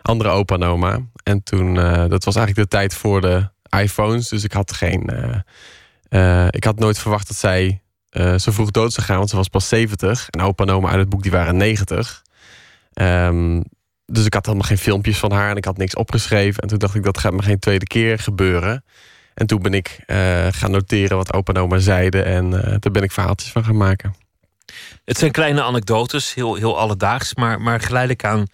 andere 0.02 0.30
opa 0.30 0.56
en 0.56 0.64
oma. 0.64 0.99
En 1.24 1.44
toen, 1.44 1.80
eh, 1.80 2.10
dat 2.10 2.24
was 2.24 2.36
eigenlijk 2.36 2.70
de 2.70 2.78
tijd 2.78 2.94
voor 2.94 3.22
de 3.22 3.49
iPhones. 3.70 4.28
Dus 4.28 4.44
ik 4.44 4.52
had 4.52 4.74
geen. 4.74 5.02
ik 6.49 6.64
had 6.64 6.80
nooit 6.80 6.99
verwacht 6.99 7.28
dat 7.28 7.38
zij 7.38 7.82
zo 8.38 8.52
vroeg 8.52 8.72
dood 8.72 8.94
zou 8.94 9.06
gaan, 9.06 9.18
want 9.18 9.30
ze 9.30 9.36
was 9.36 9.48
pas 9.48 9.68
70. 9.68 10.28
En 10.30 10.41
opa 10.41 10.64
en 10.64 10.70
oma 10.70 10.90
uit 10.90 10.99
het 10.99 11.10
boek 11.10 11.22
die 11.22 11.32
waren 11.32 11.58
90. 11.58 12.22
Ehm, 12.94 13.62
dus 14.06 14.26
ik 14.26 14.34
had 14.34 14.45
helemaal 14.45 14.68
geen 14.68 14.78
filmpjes 14.78 15.18
van 15.18 15.32
haar 15.32 15.49
en 15.49 15.58
ik 15.58 15.66
had 15.66 15.78
niks 15.78 15.95
opgeschreven. 15.95 16.62
En 16.64 16.68
toen 16.68 16.78
dacht 16.78 16.95
ik, 16.95 17.03
dat 17.03 17.18
gaat 17.18 17.34
me 17.34 17.41
geen 17.41 17.60
tweede 17.60 17.88
keer 17.88 18.20
gebeuren. 18.20 18.84
En 19.34 19.48
toen 19.48 19.62
ben 19.62 19.74
ik 19.74 19.99
eh, 20.06 20.48
gaan 20.49 20.72
noteren 20.72 21.18
wat 21.18 21.34
opa 21.34 21.53
en 21.53 21.62
oma 21.62 21.78
zeiden. 21.78 22.26
En 22.26 22.64
eh 22.64 22.76
daar 22.80 22.91
ben 22.91 23.03
ik 23.03 23.12
verhaaltjes 23.12 23.52
van 23.52 23.64
gaan 23.64 23.78
maken. 23.78 24.16
Het 25.06 25.18
zijn 25.18 25.32
kleine 25.32 25.64
anekdotes, 25.64 26.34
heel, 26.34 26.56
heel 26.56 26.80
alledaags, 26.80 27.36
maar, 27.36 27.62
maar 27.62 27.80
geleidelijk 27.80 28.26
aan 28.26 28.45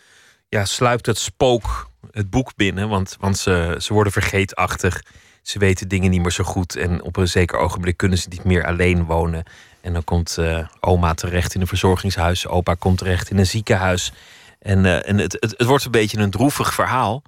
ja, 0.49 0.66
sluipt 0.66 1.06
het 1.06 1.18
spook 1.18 1.90
het 2.12 2.30
boek 2.30 2.56
binnen. 2.56 2.90
Want, 2.90 3.18
want 3.20 3.38
ze, 3.38 3.76
ze 3.80 3.94
worden 3.94 4.14
vergeetachtig. 4.14 5.02
Ze 5.41 5.60
weten 5.60 5.88
dingen 5.88 6.12
niet 6.12 6.22
meer 6.22 6.32
zo 6.32 6.44
goed. 6.44 6.76
En 6.76 7.04
op 7.04 7.18
een 7.18 7.28
zeker 7.28 7.58
ogenblik 7.58 7.98
kunnen 7.98 8.18
ze 8.18 8.28
niet 8.30 8.44
meer 8.44 8.66
alleen 8.66 9.06
wonen. 9.06 9.44
En 9.82 9.94
dan 9.94 10.04
komt 10.04 10.38
eh, 10.38 10.68
oma 10.80 11.14
terecht 11.14 11.56
in 11.56 11.62
een 11.62 11.68
verzorgingshuis. 11.68 12.48
Opa 12.48 12.74
komt 12.74 12.98
terecht 12.98 13.30
in 13.30 13.38
een 13.38 13.45
ziekenhuis. 13.45 14.12
En, 14.60 15.06
en 15.06 15.18
het, 15.18 15.38
het, 15.40 15.54
het 15.58 15.68
wordt 15.68 15.86
een 15.86 15.91
beetje 15.91 16.18
een 16.18 16.32
droevig 16.32 16.74
verhaal. 16.74 17.24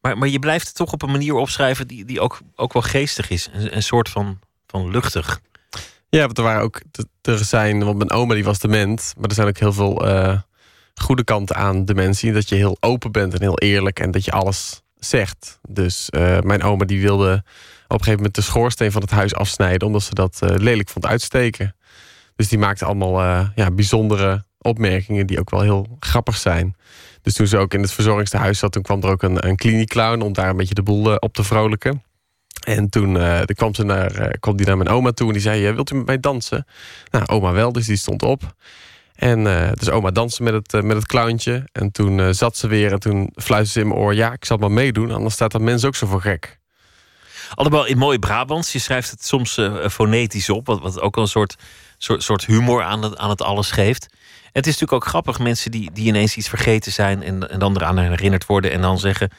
Maar, 0.00 0.18
maar 0.18 0.28
je 0.28 0.38
blijft 0.38 0.66
het 0.66 0.76
toch 0.76 0.92
op 0.92 1.02
een 1.02 1.10
manier 1.10 1.34
opschrijven 1.34 1.88
die, 1.88 2.04
die 2.04 2.20
ook, 2.20 2.40
ook 2.54 2.72
wel 2.72 2.82
geestig 2.82 3.30
is. 3.30 3.48
Een, 3.52 3.76
een 3.76 3.82
soort 3.82 4.08
van, 4.08 4.38
van 4.66 4.90
luchtig. 4.90 5.40
Ja, 6.08 6.24
want 6.24 6.38
er 6.38 6.44
waren 6.44 6.62
ook. 6.62 6.80
Er 7.22 7.38
zijn, 7.38 7.84
want 7.84 7.96
mijn 7.96 8.10
oma 8.10 8.34
die 8.34 8.44
was 8.44 8.58
dement. 8.58 9.14
Maar 9.16 9.28
er 9.28 9.34
zijn 9.34 9.48
ook 9.48 9.58
heel 9.58 9.72
veel 9.72 10.06
eh, 10.06 10.38
goede 10.94 11.24
kanten 11.24 11.56
aan 11.56 11.84
dementie. 11.84 12.32
Dat 12.32 12.48
je 12.48 12.54
heel 12.54 12.76
open 12.80 13.12
bent 13.12 13.34
en 13.34 13.40
heel 13.40 13.58
eerlijk. 13.58 14.00
En 14.00 14.10
dat 14.10 14.24
je 14.24 14.30
alles 14.30 14.82
zegt. 14.96 15.58
Dus 15.68 16.10
eh, 16.10 16.40
mijn 16.40 16.62
oma 16.62 16.84
die 16.84 17.00
wilde 17.00 17.32
op 17.32 17.98
een 17.98 17.98
gegeven 17.98 18.16
moment 18.16 18.34
de 18.34 18.42
schoorsteen 18.42 18.92
van 18.92 19.02
het 19.02 19.10
huis 19.10 19.34
afsnijden. 19.34 19.86
Omdat 19.86 20.02
ze 20.02 20.14
dat 20.14 20.38
eh, 20.42 20.56
lelijk 20.56 20.88
vond 20.88 21.06
uitsteken. 21.06 21.76
Dus 22.36 22.48
die 22.48 22.58
maakte 22.58 22.84
allemaal 22.84 23.20
ja, 23.54 23.70
bijzondere 23.70 24.44
opmerkingen. 24.58 25.26
Die 25.26 25.40
ook 25.40 25.50
wel 25.50 25.60
heel 25.60 25.96
grappig 26.00 26.36
zijn. 26.36 26.76
Dus 27.22 27.34
toen 27.34 27.46
ze 27.46 27.58
ook 27.58 27.74
in 27.74 27.82
het 27.82 27.92
verzorgingstehuis 27.92 28.58
zat. 28.58 28.72
Toen 28.72 28.82
kwam 28.82 29.02
er 29.02 29.10
ook 29.10 29.22
een, 29.22 29.46
een 29.46 29.56
kliniekclown. 29.56 30.20
Om 30.20 30.32
daar 30.32 30.48
een 30.48 30.56
beetje 30.56 30.74
de 30.74 30.82
boel 30.82 31.10
eh, 31.10 31.16
op 31.18 31.34
te 31.34 31.44
vrolijken. 31.44 32.02
En 32.60 32.88
toen 32.88 33.14
dan 33.14 33.44
kwam, 33.54 33.74
ze 33.74 33.84
naar, 33.84 34.38
kwam 34.38 34.56
die 34.56 34.66
naar 34.66 34.76
mijn 34.76 34.88
oma 34.88 35.10
toe 35.10 35.26
en 35.26 35.32
die 35.32 35.42
zei: 35.42 35.66
"Eh, 35.66 35.74
Wilt 35.74 35.90
u 35.90 35.94
met 35.94 36.06
mij 36.06 36.20
dansen? 36.20 36.66
Nou, 37.10 37.26
oma 37.26 37.52
wel, 37.52 37.72
dus 37.72 37.86
die 37.86 37.96
stond 37.96 38.22
op. 38.22 38.54
En 39.14 39.44
dus 39.74 39.90
oma 39.90 40.10
danste 40.10 40.42
met 40.42 40.52
het, 40.52 40.84
met 40.84 40.96
het 40.96 41.06
clowntje. 41.06 41.68
En 41.72 41.92
toen 41.92 42.34
zat 42.34 42.56
ze 42.56 42.66
weer 42.68 42.92
en 42.92 43.00
toen 43.00 43.32
fluisterde 43.34 43.66
ze 43.66 43.80
in 43.80 43.88
mijn 43.88 44.00
oor: 44.00 44.14
Ja, 44.14 44.32
ik 44.32 44.44
zal 44.44 44.56
maar 44.56 44.70
meedoen, 44.70 45.10
anders 45.10 45.34
staat 45.34 45.52
dat 45.52 45.60
mens 45.60 45.84
ook 45.84 45.94
zo 45.94 46.06
voor 46.06 46.20
gek. 46.20 46.58
Allemaal 47.54 47.84
in 47.84 47.98
mooi 47.98 48.18
Brabants. 48.18 48.72
Je 48.72 48.78
schrijft 48.78 49.10
het 49.10 49.26
soms 49.26 49.60
fonetisch 49.90 50.50
op, 50.50 50.66
wat, 50.66 51.00
ook 51.00 51.16
een 51.16 51.28
soort, 51.28 51.56
soort, 51.98 52.22
soort 52.22 52.46
humor 52.46 52.82
aan 52.82 53.02
het, 53.02 53.16
aan 53.16 53.30
het 53.30 53.42
alles 53.42 53.70
geeft. 53.70 54.06
Het 54.52 54.66
is 54.66 54.72
natuurlijk 54.72 54.92
ook 54.92 55.08
grappig, 55.08 55.38
mensen 55.38 55.70
die, 55.70 55.90
die 55.92 56.06
ineens 56.06 56.36
iets 56.36 56.48
vergeten 56.48 56.92
zijn 56.92 57.22
en, 57.22 57.50
en 57.50 57.58
dan 57.58 57.76
eraan 57.76 57.98
herinnerd 57.98 58.46
worden 58.46 58.70
en 58.70 58.80
dan 58.80 58.98
zeggen: 58.98 59.30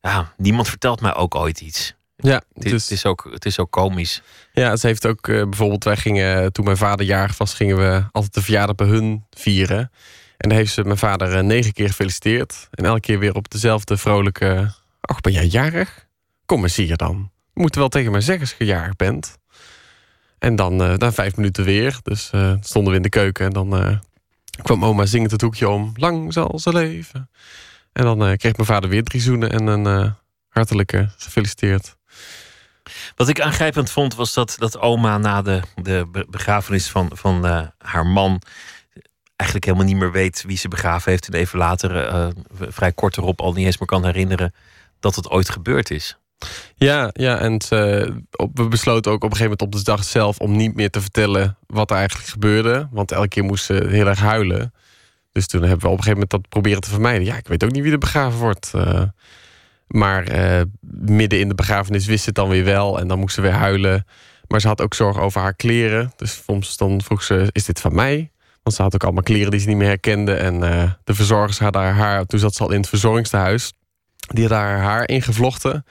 Ja, 0.00 0.32
niemand 0.36 0.68
vertelt 0.68 1.00
mij 1.00 1.14
ook 1.14 1.34
ooit 1.34 1.60
iets. 1.60 1.94
Ja, 2.16 2.42
het, 2.52 2.64
is, 2.64 2.72
het, 2.72 2.90
is 2.90 3.06
ook, 3.06 3.28
het 3.32 3.44
is 3.44 3.58
ook 3.58 3.70
komisch. 3.70 4.22
Ja, 4.52 4.76
ze 4.76 4.86
heeft 4.86 5.06
ook 5.06 5.28
eh, 5.28 5.42
bijvoorbeeld, 5.42 5.84
wij 5.84 5.96
gingen 5.96 6.52
toen 6.52 6.64
mijn 6.64 6.76
vader 6.76 7.06
jarig 7.06 7.38
was, 7.38 7.54
gingen 7.54 7.76
we 7.76 8.04
altijd 8.12 8.34
de 8.34 8.42
verjaardag 8.42 8.74
bij 8.76 8.86
hun 8.86 9.24
vieren. 9.30 9.90
En 10.36 10.48
dan 10.48 10.58
heeft 10.58 10.72
ze 10.72 10.84
mijn 10.84 10.98
vader 10.98 11.36
eh, 11.36 11.42
negen 11.42 11.72
keer 11.72 11.88
gefeliciteerd. 11.88 12.68
En 12.70 12.84
elke 12.84 13.00
keer 13.00 13.18
weer 13.18 13.34
op 13.34 13.50
dezelfde 13.50 13.96
vrolijke. 13.96 14.74
Ach, 15.00 15.20
ben 15.20 15.32
jij 15.32 15.46
jarig? 15.46 16.06
Kom 16.46 16.62
eens 16.62 16.76
hier 16.76 16.96
dan. 16.96 17.30
Je 17.54 17.60
moet 17.60 17.74
wel 17.74 17.88
tegen 17.88 18.12
mij 18.12 18.20
zeggen 18.20 18.42
als 18.42 18.54
je 18.58 18.64
jarig 18.64 18.96
bent. 18.96 19.38
En 20.44 20.56
dan 20.56 20.82
eh, 20.82 20.94
na 20.94 21.12
vijf 21.12 21.36
minuten 21.36 21.64
weer. 21.64 21.98
Dus 22.02 22.30
eh, 22.30 22.54
stonden 22.60 22.90
we 22.90 22.96
in 22.96 23.02
de 23.02 23.08
keuken 23.08 23.46
en 23.46 23.52
dan 23.52 23.76
eh, 23.76 23.96
kwam 24.62 24.84
oma 24.84 25.06
zingend 25.06 25.30
het 25.30 25.40
hoekje 25.40 25.68
om. 25.68 25.92
Lang 25.94 26.32
zal 26.32 26.58
ze 26.58 26.72
leven. 26.72 27.30
En 27.92 28.04
dan 28.04 28.24
eh, 28.24 28.36
kreeg 28.36 28.56
mijn 28.56 28.68
vader 28.68 28.90
weer 28.90 29.04
drie 29.04 29.20
zoenen 29.20 29.50
en 29.50 29.66
een 29.66 29.86
eh, 29.86 30.12
hartelijke 30.48 31.10
gefeliciteerd. 31.16 31.96
Wat 33.16 33.28
ik 33.28 33.40
aangrijpend 33.40 33.90
vond, 33.90 34.14
was 34.14 34.34
dat, 34.34 34.56
dat 34.58 34.78
oma 34.78 35.18
na 35.18 35.42
de, 35.42 35.62
de 35.82 36.06
be- 36.12 36.26
begrafenis 36.28 36.88
van, 36.88 37.10
van 37.14 37.46
eh, 37.46 37.66
haar 37.78 38.06
man 38.06 38.42
eigenlijk 39.36 39.64
helemaal 39.70 39.88
niet 39.88 40.00
meer 40.02 40.12
weet 40.12 40.44
wie 40.46 40.56
ze 40.56 40.68
begraven 40.68 41.10
heeft. 41.10 41.28
En 41.28 41.34
even 41.34 41.58
later, 41.58 42.32
vrij 42.58 42.92
kort 42.92 43.16
erop, 43.16 43.40
al 43.40 43.52
niet 43.52 43.66
eens 43.66 43.78
meer 43.78 43.88
kan 43.88 44.04
herinneren 44.04 44.54
dat 45.00 45.14
het 45.14 45.30
ooit 45.30 45.50
gebeurd 45.50 45.90
is. 45.90 46.18
Ja, 46.76 47.10
ja 47.12 47.38
en 47.38 47.60
op, 48.36 48.50
we 48.58 48.68
besloten 48.68 49.12
ook 49.12 49.24
op 49.24 49.30
een 49.30 49.36
gegeven 49.36 49.56
moment 49.58 49.62
op 49.62 49.72
de 49.72 49.90
dag 49.90 50.04
zelf 50.04 50.38
om 50.38 50.56
niet 50.56 50.74
meer 50.74 50.90
te 50.90 51.00
vertellen 51.00 51.56
wat 51.66 51.90
er 51.90 51.96
eigenlijk 51.96 52.28
gebeurde. 52.28 52.88
Want 52.90 53.12
elke 53.12 53.28
keer 53.28 53.44
moest 53.44 53.64
ze 53.64 53.86
heel 53.88 54.06
erg 54.06 54.18
huilen. 54.20 54.72
Dus 55.32 55.46
toen 55.46 55.60
hebben 55.60 55.80
we 55.80 55.86
op 55.86 55.98
een 55.98 56.02
gegeven 56.04 56.12
moment 56.12 56.30
dat 56.30 56.48
proberen 56.48 56.80
te 56.80 56.90
vermijden. 56.90 57.24
Ja, 57.24 57.36
ik 57.36 57.48
weet 57.48 57.64
ook 57.64 57.70
niet 57.72 57.82
wie 57.82 57.92
er 57.92 57.98
begraven 57.98 58.38
wordt. 58.38 58.70
eh. 58.74 59.02
maar 59.86 60.24
eh, 60.26 60.62
midden 61.06 61.40
in 61.40 61.48
de 61.48 61.54
begrafenis 61.54 62.06
wist 62.06 62.20
ze 62.20 62.26
het 62.26 62.34
dan 62.34 62.48
weer 62.48 62.64
wel. 62.64 62.98
En 63.00 63.08
dan 63.08 63.18
moest 63.18 63.34
ze 63.34 63.40
weer 63.40 63.52
huilen. 63.52 64.06
Maar 64.48 64.60
ze 64.60 64.66
had 64.66 64.80
ook 64.80 64.94
zorg 64.94 65.18
over 65.18 65.40
haar 65.40 65.54
kleren. 65.54 66.12
Dus 66.16 66.42
soms 66.44 66.76
dan 66.76 67.02
vroeg 67.02 67.22
ze, 67.22 67.48
is 67.52 67.64
dit 67.64 67.80
van 67.80 67.94
mij? 67.94 68.30
Want 68.62 68.76
ze 68.76 68.82
had 68.82 68.94
ook 68.94 69.04
allemaal 69.04 69.22
kleren 69.22 69.50
die 69.50 69.60
ze 69.60 69.68
niet 69.68 69.76
meer 69.76 69.86
herkende. 69.88 70.34
En 70.34 70.62
eh, 70.62 70.90
de 71.04 71.14
verzorgers 71.14 71.58
hadden 71.58 71.82
haar 71.82 71.94
haar... 71.94 72.24
Toen 72.26 72.38
zat 72.38 72.54
ze 72.54 72.62
al 72.62 72.70
in 72.70 72.80
het 72.80 72.88
verzorgingstehuis. 72.88 73.72
Die 74.26 74.42
had 74.42 74.52
haar 74.52 74.78
haar 74.80 75.08
ingevlochten. 75.08 75.84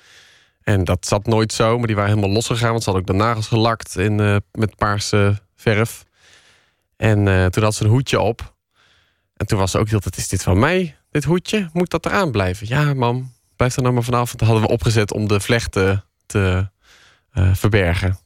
En 0.64 0.84
dat 0.84 1.06
zat 1.06 1.26
nooit 1.26 1.53
zo, 1.53 1.77
maar 1.77 1.88
die 1.88 1.95
waren 1.95 2.11
helemaal 2.15 2.34
losgegaan. 2.34 2.72
Want 2.72 2.84
ze 2.84 2.90
had 2.90 2.99
ook 2.99 3.07
de 3.07 3.14
nagels 3.14 3.48
gelakt 3.48 3.98
in, 3.98 4.19
eh, 4.19 4.35
met 4.52 4.76
paarse 4.76 5.41
verf. 5.56 6.03
En 6.98 7.27
eh, 7.27 7.45
toen 7.45 7.64
had 7.64 7.76
ze 7.76 7.84
een 7.84 7.90
hoedje 7.90 8.19
op. 8.19 8.56
En 9.35 9.45
toen 9.45 9.60
was 9.60 9.72
ze 9.72 9.77
ook 9.77 9.90
heel 9.90 9.99
tijd, 9.99 10.18
is 10.18 10.27
dit 10.27 10.44
van 10.44 10.60
mij, 10.60 10.98
dit 11.11 11.23
hoedje? 11.23 11.69
Moet 11.73 11.90
dat 11.90 12.06
eraan 12.06 12.31
blijven? 12.31 12.68
Ja, 12.68 12.94
mam, 12.94 13.34
blijf 13.56 13.76
er 13.76 13.81
nou 13.81 13.94
maar 13.94 14.03
vanaf. 14.03 14.27
Want 14.27 14.40
dat 14.40 14.48
hadden 14.48 14.68
we 14.68 14.73
opgezet 14.73 15.14
om 15.14 15.27
de 15.27 15.40
vlechten 15.40 16.06
te 16.26 16.69
eh, 17.31 17.53
verbergen. 17.53 18.19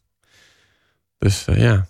Dus 1.18 1.46
ja. 1.46 1.88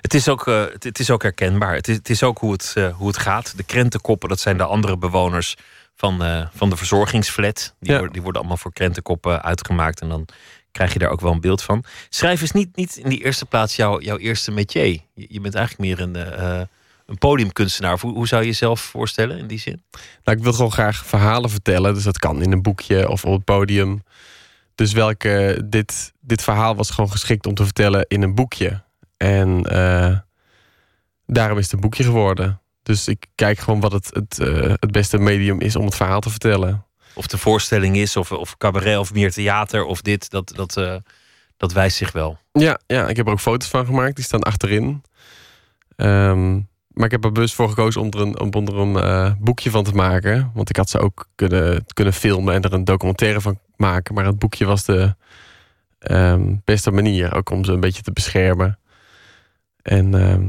Het 0.00 0.14
is 0.14 0.28
ook, 0.28 0.46
het, 0.78 0.98
is 0.98 1.10
ook 1.10 1.22
herkenbaar. 1.22 1.74
Het 1.74 1.88
is, 1.88 1.96
het 1.96 2.10
is 2.10 2.22
ook 2.22 2.38
hoe 2.38 2.52
het, 2.52 2.74
hoe 2.94 3.06
het 3.06 3.18
gaat. 3.18 3.56
De 3.56 3.62
krentenkoppen, 3.62 4.28
dat 4.28 4.40
zijn 4.40 4.56
de 4.56 4.64
andere 4.64 4.98
bewoners 4.98 5.56
van, 6.02 6.22
eh, 6.24 6.46
van 6.54 6.70
de 6.70 6.76
verzorgingsflat. 6.76 7.74
Die, 7.80 7.90
Ja. 7.90 7.96
worden, 7.96 8.12
die 8.12 8.22
worden 8.22 8.40
allemaal 8.40 8.58
voor 8.58 8.72
krentenkoppen 8.72 9.42
uitgemaakt. 9.42 10.00
En 10.00 10.08
dan 10.08 10.26
krijg 10.72 10.92
je 10.92 10.98
daar 10.98 11.10
ook 11.10 11.20
wel 11.20 11.32
een 11.32 11.40
beeld 11.40 11.62
van. 11.62 11.84
Schrijven 12.08 12.44
is 12.44 12.52
niet, 12.52 12.76
niet 12.76 12.96
in 12.96 13.08
die 13.08 13.24
eerste 13.24 13.46
plaats 13.46 13.76
jouw, 13.76 14.00
jouw 14.00 14.16
eerste 14.18 14.50
métier. 14.50 14.86
Je, 15.14 15.26
je 15.28 15.40
bent 15.40 15.54
eigenlijk 15.54 15.88
meer 15.88 16.06
een, 16.06 16.16
eh, 16.16 16.60
een 17.06 17.18
podiumkunstenaar. 17.18 17.98
Hoe, 18.00 18.12
hoe 18.12 18.26
zou 18.28 18.40
je 18.42 18.46
jezelf 18.48 18.80
voorstellen 18.80 19.38
in 19.38 19.46
die 19.46 19.58
zin? 19.58 19.82
Nou, 20.24 20.36
ik 20.38 20.42
wil 20.42 20.52
gewoon 20.52 20.72
graag 20.72 21.06
verhalen 21.06 21.50
vertellen. 21.50 21.94
Dus 21.94 22.04
dat 22.04 22.18
kan 22.18 22.42
in 22.42 22.52
een 22.52 22.62
boekje 22.62 23.08
of 23.08 23.24
op 23.24 23.32
het 23.32 23.44
podium. 23.44 24.02
Dus 24.74 24.92
welke, 24.92 25.62
dit, 25.64 26.12
dit 26.20 26.42
verhaal 26.42 26.74
was 26.76 26.90
gewoon 26.90 27.10
geschikt 27.10 27.46
om 27.46 27.54
te 27.54 27.64
vertellen 27.64 28.04
in 28.08 28.22
een 28.22 28.34
boekje. 28.34 28.82
En 29.16 29.64
eh, 29.64 30.18
daarom 31.26 31.58
is 31.58 31.64
het 31.64 31.72
een 31.72 31.80
boekje 31.80 32.04
geworden. 32.04 32.60
Dus 32.82 33.08
ik 33.08 33.26
kijk 33.34 33.58
gewoon 33.58 33.80
wat 33.80 33.92
het, 33.92 34.10
het, 34.12 34.38
eh, 34.38 34.72
het 34.74 34.92
beste 34.92 35.18
medium 35.18 35.60
is 35.60 35.76
om 35.76 35.84
het 35.84 35.94
verhaal 35.94 36.20
te 36.20 36.30
vertellen. 36.30 36.86
Of 37.14 37.26
de 37.26 37.38
voorstelling 37.38 37.96
is, 37.96 38.16
of, 38.16 38.32
of 38.32 38.56
cabaret, 38.56 38.98
of 38.98 39.12
meer 39.12 39.32
theater, 39.32 39.84
of 39.84 40.02
dit. 40.02 40.30
Dat, 40.30 40.52
dat, 40.54 40.76
eh, 40.76 40.96
dat 41.56 41.72
wijst 41.72 41.96
zich 41.96 42.12
wel. 42.12 42.38
Ja, 42.52 42.80
ja, 42.86 43.08
ik 43.08 43.16
heb 43.16 43.26
er 43.26 43.32
ook 43.32 43.40
foto's 43.40 43.68
van 43.68 43.86
gemaakt. 43.86 44.16
Die 44.16 44.24
staan 44.24 44.42
achterin. 44.42 45.02
Ehm, 45.96 46.52
maar 46.88 47.04
ik 47.04 47.10
heb 47.10 47.24
er 47.24 47.32
bewust 47.32 47.54
voor 47.54 47.68
gekozen 47.68 48.00
om 48.00 48.10
er 48.10 48.20
een, 48.20 48.40
om 48.40 48.66
er 48.66 48.78
een 48.78 48.96
eh, 48.96 49.32
boekje 49.38 49.70
van 49.70 49.84
te 49.84 49.92
maken. 49.92 50.50
Want 50.54 50.68
ik 50.68 50.76
had 50.76 50.90
ze 50.90 50.98
ook 50.98 51.28
kunnen, 51.34 51.84
kunnen 51.92 52.12
filmen 52.12 52.54
en 52.54 52.62
er 52.62 52.72
een 52.72 52.84
documentaire 52.84 53.40
van 53.40 53.58
maken. 53.76 54.14
Maar 54.14 54.24
het 54.24 54.38
boekje 54.38 54.64
was 54.64 54.84
de 54.84 55.14
ehm, 55.98 56.54
beste 56.64 56.90
manier. 56.90 57.34
Ook 57.34 57.50
om 57.50 57.64
ze 57.64 57.72
een 57.72 57.80
beetje 57.80 58.02
te 58.02 58.12
beschermen. 58.12 58.78
En 59.82 60.14
ehm, 60.14 60.48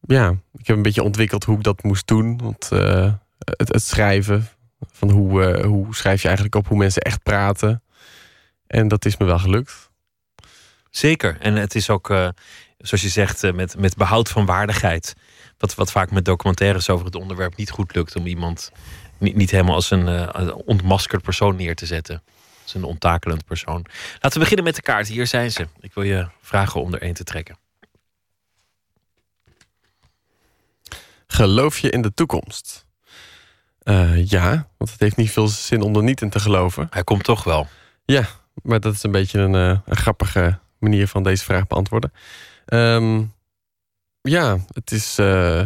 ja, 0.00 0.34
ik 0.64 0.70
heb 0.70 0.76
een 0.78 0.82
beetje 0.82 1.02
ontwikkeld 1.02 1.44
hoe 1.44 1.56
ik 1.56 1.62
dat 1.62 1.82
moest 1.82 2.06
doen. 2.06 2.38
Want 2.38 2.68
eh, 2.72 3.12
het, 3.38 3.68
het 3.68 3.82
schrijven. 3.82 4.48
Van 4.92 5.10
hoe, 5.10 5.44
eh, 5.44 5.64
hoe 5.64 5.94
schrijf 5.94 6.20
je 6.20 6.26
eigenlijk 6.26 6.56
op 6.56 6.68
hoe 6.68 6.78
mensen 6.78 7.02
echt 7.02 7.22
praten. 7.22 7.82
En 8.66 8.88
dat 8.88 9.04
is 9.04 9.16
me 9.16 9.26
wel 9.26 9.38
gelukt. 9.38 9.90
Zeker. 10.90 11.36
En 11.40 11.54
het 11.54 11.74
is 11.74 11.90
ook, 11.90 12.10
eh, 12.10 12.28
zoals 12.78 13.02
je 13.02 13.08
zegt, 13.08 13.52
met, 13.52 13.78
met 13.78 13.96
behoud 13.96 14.28
van 14.28 14.46
waardigheid. 14.46 15.14
Wat, 15.58 15.74
wat 15.74 15.92
vaak 15.92 16.10
met 16.10 16.24
documentaires 16.24 16.90
over 16.90 17.06
het 17.06 17.14
onderwerp 17.14 17.56
niet 17.56 17.70
goed 17.70 17.94
lukt. 17.94 18.16
Om 18.16 18.26
iemand 18.26 18.72
niet, 19.18 19.36
niet 19.36 19.50
helemaal 19.50 19.74
als 19.74 19.90
een 19.90 20.32
ontmaskerd 20.54 21.22
persoon 21.22 21.56
neer 21.56 21.74
te 21.74 21.86
zetten. 21.86 22.22
Als 22.62 22.74
een 22.74 22.84
onttakelend 22.84 23.44
persoon. 23.44 23.86
Laten 24.12 24.32
we 24.32 24.38
beginnen 24.38 24.64
met 24.64 24.74
de 24.74 24.82
kaart. 24.82 25.08
Hier 25.08 25.26
zijn 25.26 25.50
ze. 25.50 25.66
Ik 25.80 25.94
wil 25.94 26.04
je 26.04 26.28
vragen 26.40 26.80
om 26.80 26.94
er 26.94 27.02
één 27.02 27.14
te 27.14 27.24
trekken. 27.24 27.63
Geloof 31.34 31.78
je 31.78 31.90
in 31.90 32.02
de 32.02 32.14
toekomst? 32.14 32.86
Eh, 33.82 34.26
ja, 34.28 34.68
want 34.76 34.90
het 34.90 35.00
heeft 35.00 35.16
niet 35.16 35.30
veel 35.30 35.48
zin 35.48 35.82
om 35.82 35.96
er 35.96 36.02
niet 36.02 36.20
in 36.20 36.30
te 36.30 36.40
geloven. 36.40 36.86
Hij 36.90 37.04
komt 37.04 37.24
toch 37.24 37.44
wel. 37.44 37.66
Ja, 38.04 38.26
maar 38.62 38.80
dat 38.80 38.94
is 38.94 39.02
een 39.02 39.10
beetje 39.10 39.38
een, 39.38 39.54
eh, 39.54 39.78
een 39.86 39.96
grappige 39.96 40.58
manier 40.78 41.08
van 41.08 41.22
deze 41.22 41.44
vraag 41.44 41.66
beantwoorden. 41.66 42.12
Ehm, 42.66 43.22
ja, 44.20 44.58
het 44.72 44.92
is. 44.92 45.18
eh, 45.18 45.60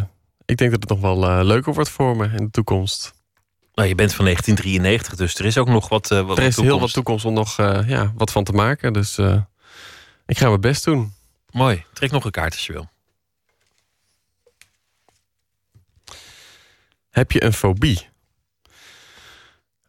ik 0.45 0.57
denk 0.57 0.70
dat 0.70 0.81
het 0.81 0.89
nog 0.89 1.01
wel 1.01 1.45
leuker 1.45 1.74
wordt 1.74 1.90
voor 1.90 2.16
me 2.16 2.24
in 2.24 2.45
de 2.45 2.51
toekomst. 2.51 3.12
Nou, 3.74 3.89
je 3.89 3.95
bent 3.95 4.15
van 4.15 4.24
1993, 4.24 5.15
dus 5.16 5.35
er 5.35 5.45
is 5.45 5.59
ook 5.59 5.69
nog 5.69 5.89
wat, 5.89 6.09
wat 6.09 6.39
er 6.39 6.45
is 6.45 6.57
heel 6.57 6.65
toekomst. 6.65 6.81
wat 6.81 6.93
toekomst 6.93 7.24
om 7.24 7.32
nog 7.32 7.57
ja, 7.86 8.12
wat 8.15 8.32
van 8.32 8.45
te 8.45 8.53
maken. 8.53 8.93
Dus 8.93 9.19
ik 10.27 10.39
ga 10.39 10.49
mijn 10.49 10.61
best 10.61 10.85
doen. 10.85 11.12
Mooi. 11.51 11.85
Trek 11.93 12.11
nog 12.11 12.24
een 12.24 12.31
kaart 12.31 12.53
als 12.53 12.66
je 12.66 12.73
wil. 12.73 12.89
Heb 17.19 17.32
je 17.32 17.45
een 17.45 17.53
fobie? 17.53 18.09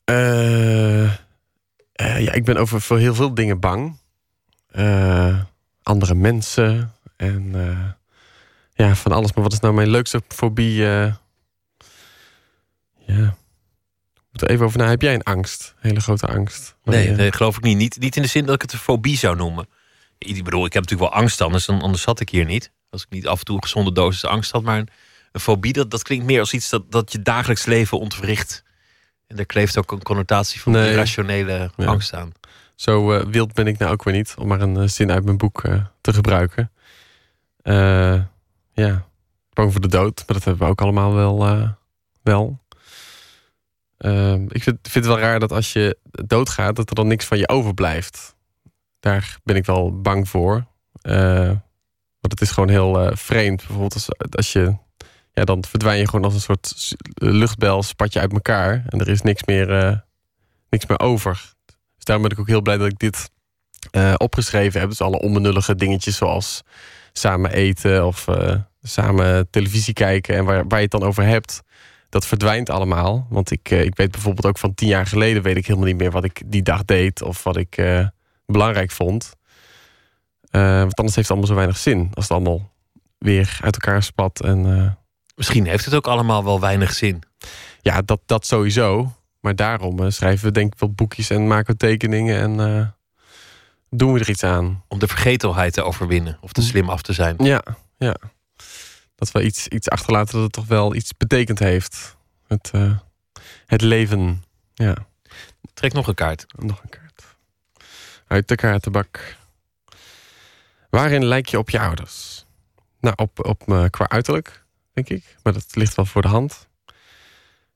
Eh, 0.03 1.03
eh, 1.03 1.13
ja, 1.95 2.31
ik 2.31 2.43
ben 2.43 2.57
over 2.57 2.81
voor 2.81 2.97
heel 2.97 3.15
veel 3.15 3.33
dingen 3.33 3.59
bang. 3.59 3.97
Eh, 4.67 5.39
andere 5.83 6.15
mensen 6.15 6.93
en 7.15 7.55
ja, 8.73 8.95
van 8.95 9.11
alles. 9.11 9.33
Maar 9.33 9.43
wat 9.43 9.53
is 9.53 9.59
nou 9.59 9.73
mijn 9.73 9.89
leukste 9.89 10.21
fobie? 10.27 10.73
ja, 10.73 11.19
moet 14.31 14.41
er 14.41 14.49
even 14.49 14.65
over 14.65 14.79
na. 14.79 14.87
Heb 14.87 15.01
jij 15.01 15.13
een 15.13 15.23
angst? 15.23 15.73
Hele 15.79 15.99
grote 15.99 16.27
angst? 16.27 16.75
Nee, 16.83 17.09
nee, 17.09 17.31
geloof 17.31 17.57
ik 17.57 17.63
niet. 17.63 17.77
niet. 17.77 17.99
Niet 17.99 18.15
in 18.15 18.21
de 18.21 18.27
zin 18.27 18.45
dat 18.45 18.55
ik 18.55 18.61
het 18.61 18.73
een 18.73 18.79
fobie 18.79 19.17
zou 19.17 19.35
noemen. 19.35 19.67
Ik 20.17 20.43
bedoel, 20.43 20.65
ik 20.65 20.73
heb 20.73 20.83
natuurlijk 20.83 21.11
wel 21.11 21.21
angst 21.21 21.41
anders, 21.41 21.65
dan- 21.65 21.81
anders 21.81 22.01
zat 22.01 22.19
ik 22.19 22.29
hier 22.29 22.45
niet. 22.45 22.71
Als 22.89 23.01
ik 23.01 23.09
niet 23.09 23.27
af 23.27 23.39
en 23.39 23.45
toe 23.45 23.55
een 23.55 23.63
gezonde 23.63 23.91
dosis 23.91 24.25
angst 24.25 24.51
had. 24.51 24.63
Maar 24.63 24.77
een, 24.77 24.89
een 25.31 25.39
fobie, 25.39 25.73
dat, 25.73 25.91
dat 25.91 26.03
klinkt 26.03 26.25
meer 26.25 26.39
als 26.39 26.53
iets 26.53 26.69
dat, 26.69 26.91
dat 26.91 27.11
je 27.11 27.21
dagelijks 27.21 27.65
leven 27.65 27.99
ontwricht. 27.99 28.63
En 29.27 29.35
daar 29.35 29.45
kleeft 29.45 29.77
ook 29.77 29.91
een 29.91 30.03
connotatie 30.03 30.61
van 30.61 30.71
Nee. 30.71 30.89
irrationele 30.91 31.71
Ja. 31.75 31.85
angst 31.85 32.13
aan. 32.13 32.31
Zo 32.75 33.11
eh, 33.13 33.25
wild 33.25 33.53
ben 33.53 33.67
ik 33.67 33.77
nou 33.77 33.91
ook 33.91 34.03
weer 34.03 34.13
niet, 34.13 34.33
om 34.37 34.47
maar 34.47 34.61
een 34.61 34.77
eh, 34.77 34.87
zin 34.87 35.11
uit 35.11 35.23
mijn 35.25 35.37
boek 35.37 35.63
eh, 35.63 35.85
te 36.01 36.13
gebruiken. 36.13 36.71
Ja, 38.73 39.07
bang 39.53 39.71
voor 39.71 39.81
de 39.81 39.87
dood, 39.87 40.17
maar 40.17 40.35
dat 40.35 40.43
hebben 40.43 40.63
we 40.65 40.71
ook 40.71 40.81
allemaal 40.81 41.13
wel. 41.13 41.67
wel. 42.23 42.59
Ehm, 43.97 44.43
ik 44.47 44.63
vind, 44.63 44.77
vind 44.81 45.05
het 45.05 45.13
wel 45.13 45.19
raar 45.19 45.39
dat 45.39 45.51
als 45.51 45.73
je 45.73 45.97
doodgaat, 46.11 46.75
dat 46.75 46.89
er 46.89 46.95
dan 46.95 47.07
niks 47.07 47.25
van 47.25 47.37
je 47.37 47.47
overblijft. 47.49 48.35
Daar 48.99 49.37
ben 49.43 49.55
ik 49.55 49.65
wel 49.65 50.01
bang 50.01 50.29
voor. 50.29 50.65
Want 52.21 52.31
het 52.39 52.41
is 52.41 52.51
gewoon 52.51 52.69
heel 52.69 53.11
vreemd. 53.15 53.57
Bijvoorbeeld 53.57 53.93
als, 53.93 54.07
als 54.29 54.51
je. 54.53 54.75
Dan 55.45 55.63
verdwijn 55.67 55.97
je 55.99 56.07
gewoon 56.07 56.25
als 56.25 56.33
een 56.33 56.39
soort 56.39 56.93
luchtbel, 57.13 57.83
spat 57.83 58.13
je 58.13 58.19
uit 58.19 58.33
elkaar. 58.33 58.83
En 58.87 58.99
er 58.99 59.07
is 59.07 59.21
niks 59.21 59.43
meer, 59.45 59.77
eh, 59.77 59.97
niks 60.69 60.85
meer 60.85 60.99
over. 60.99 61.53
Dus 61.95 62.03
daarom 62.03 62.23
ben 62.23 62.33
ik 62.33 62.39
ook 62.39 62.47
heel 62.47 62.61
blij 62.61 62.77
dat 62.77 62.87
ik 62.87 62.99
dit 62.99 63.31
eh, 63.91 64.13
opgeschreven 64.17 64.79
heb. 64.79 64.89
Dus 64.89 65.01
alle 65.01 65.19
onbenullige 65.19 65.75
dingetjes 65.75 66.17
zoals 66.17 66.61
samen 67.13 67.51
eten 67.51 68.05
of 68.05 68.27
eh, 68.27 68.55
samen 68.81 69.49
televisie 69.49 69.93
kijken. 69.93 70.35
En 70.35 70.45
waar, 70.45 70.67
waar 70.67 70.77
je 70.77 70.83
het 70.83 70.99
dan 70.99 71.03
over 71.03 71.23
hebt, 71.23 71.61
dat 72.09 72.25
verdwijnt 72.25 72.69
allemaal. 72.69 73.27
Want 73.29 73.51
ik, 73.51 73.69
ik 73.69 73.95
weet 73.95 74.11
bijvoorbeeld 74.11 74.45
ook 74.45 74.57
van 74.57 74.73
tien 74.73 74.87
jaar 74.87 75.05
geleden... 75.05 75.43
weet 75.43 75.57
ik 75.57 75.65
helemaal 75.65 75.87
niet 75.87 75.97
meer 75.97 76.11
wat 76.11 76.23
ik 76.23 76.41
die 76.45 76.63
dag 76.63 76.85
deed... 76.85 77.21
of 77.21 77.43
wat 77.43 77.57
ik 77.57 77.83
belangrijk 78.45 78.91
vond. 78.91 79.33
Want 80.51 80.95
anders 80.95 81.15
heeft 81.15 81.15
het 81.15 81.29
allemaal 81.29 81.47
zo 81.47 81.55
weinig 81.55 81.77
zin... 81.77 82.09
als 82.13 82.23
het 82.23 82.33
allemaal 82.37 82.71
weer 83.17 83.57
uit 83.61 83.73
elkaar 83.73 84.03
spat. 84.03 84.41
En, 84.41 84.97
Misschien 85.39 85.67
heeft 85.67 85.85
het 85.85 85.95
ook 85.95 86.07
allemaal 86.07 86.43
wel 86.43 86.59
weinig 86.59 86.93
zin. 86.93 87.23
ja, 87.81 88.01
dat, 88.01 88.19
dat 88.25 88.45
sowieso. 88.45 89.13
Maar 89.39 89.55
daarom 89.55 89.99
eh, 89.99 90.09
schrijven 90.09 90.45
we 90.45 90.51
denk 90.51 90.73
ik 90.73 90.79
wel 90.79 90.91
boekjes 90.91 91.29
en 91.29 91.47
maken 91.47 91.71
we 91.71 91.77
tekeningen... 91.77 92.39
en 92.39 92.59
eh, 92.59 92.87
doen 93.89 94.13
we 94.13 94.19
er 94.19 94.29
iets 94.29 94.43
aan. 94.43 94.83
Om 94.87 94.99
de 94.99 95.07
vergetelheid 95.07 95.73
te 95.73 95.83
overwinnen. 95.83 96.37
Of 96.41 96.51
te 96.51 96.61
slim 96.61 96.89
af 96.89 97.01
te 97.01 97.13
zijn. 97.13 97.35
Ja, 97.37 97.63
ja. 97.97 98.15
Dat 99.15 99.31
we 99.31 99.43
iets, 99.43 99.67
iets 99.67 99.89
achterlaten 99.89 100.33
dat 100.33 100.43
het 100.43 100.51
toch 100.51 100.67
wel 100.67 100.95
iets 100.95 101.17
betekend 101.17 101.59
heeft. 101.59 102.17
Het, 102.47 102.69
eh, 102.73 102.97
het 103.65 103.81
leven. 103.81 104.43
Ja. 104.73 104.95
Trek 105.73 105.93
nog 105.93 106.07
een 106.07 106.15
kaart. 106.15 106.45
Nog 106.57 106.83
een 106.83 106.89
kaart. 106.89 107.23
Uit 108.27 108.47
de 108.47 108.55
kaartenbak. 108.55 109.37
Waarin 110.89 111.25
lijk 111.25 111.47
je 111.47 111.57
op 111.57 111.69
je 111.69 111.79
ouders? 111.79 112.45
Nou, 112.99 113.15
op, 113.17 113.45
op 113.45 113.87
qua 113.89 114.09
uiterlijk, 114.09 114.67
denk 115.05 115.21
ik. 115.21 115.37
Maar 115.43 115.53
dat 115.53 115.75
ligt 115.75 115.95
wel 115.95 116.05
voor 116.05 116.21
de 116.21 116.27
hand. 116.27 116.69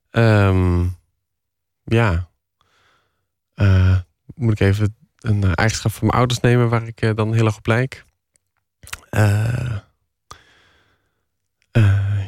Ehm, 0.10 0.88
ja. 1.84 2.30
Eh, 3.54 3.98
moet 4.36 4.52
ik 4.52 4.60
even 4.60 4.96
een 5.20 5.44
eh, 5.44 5.52
eigenschap 5.54 5.92
van 5.92 6.08
mijn 6.08 6.18
ouders 6.18 6.40
nemen 6.40 6.70
waar 6.70 6.88
ik 6.88 7.02
eh, 7.02 7.16
dan 7.16 7.34
heel 7.34 7.46
erg 7.46 7.58
op 7.58 7.68
lijk? 7.68 8.06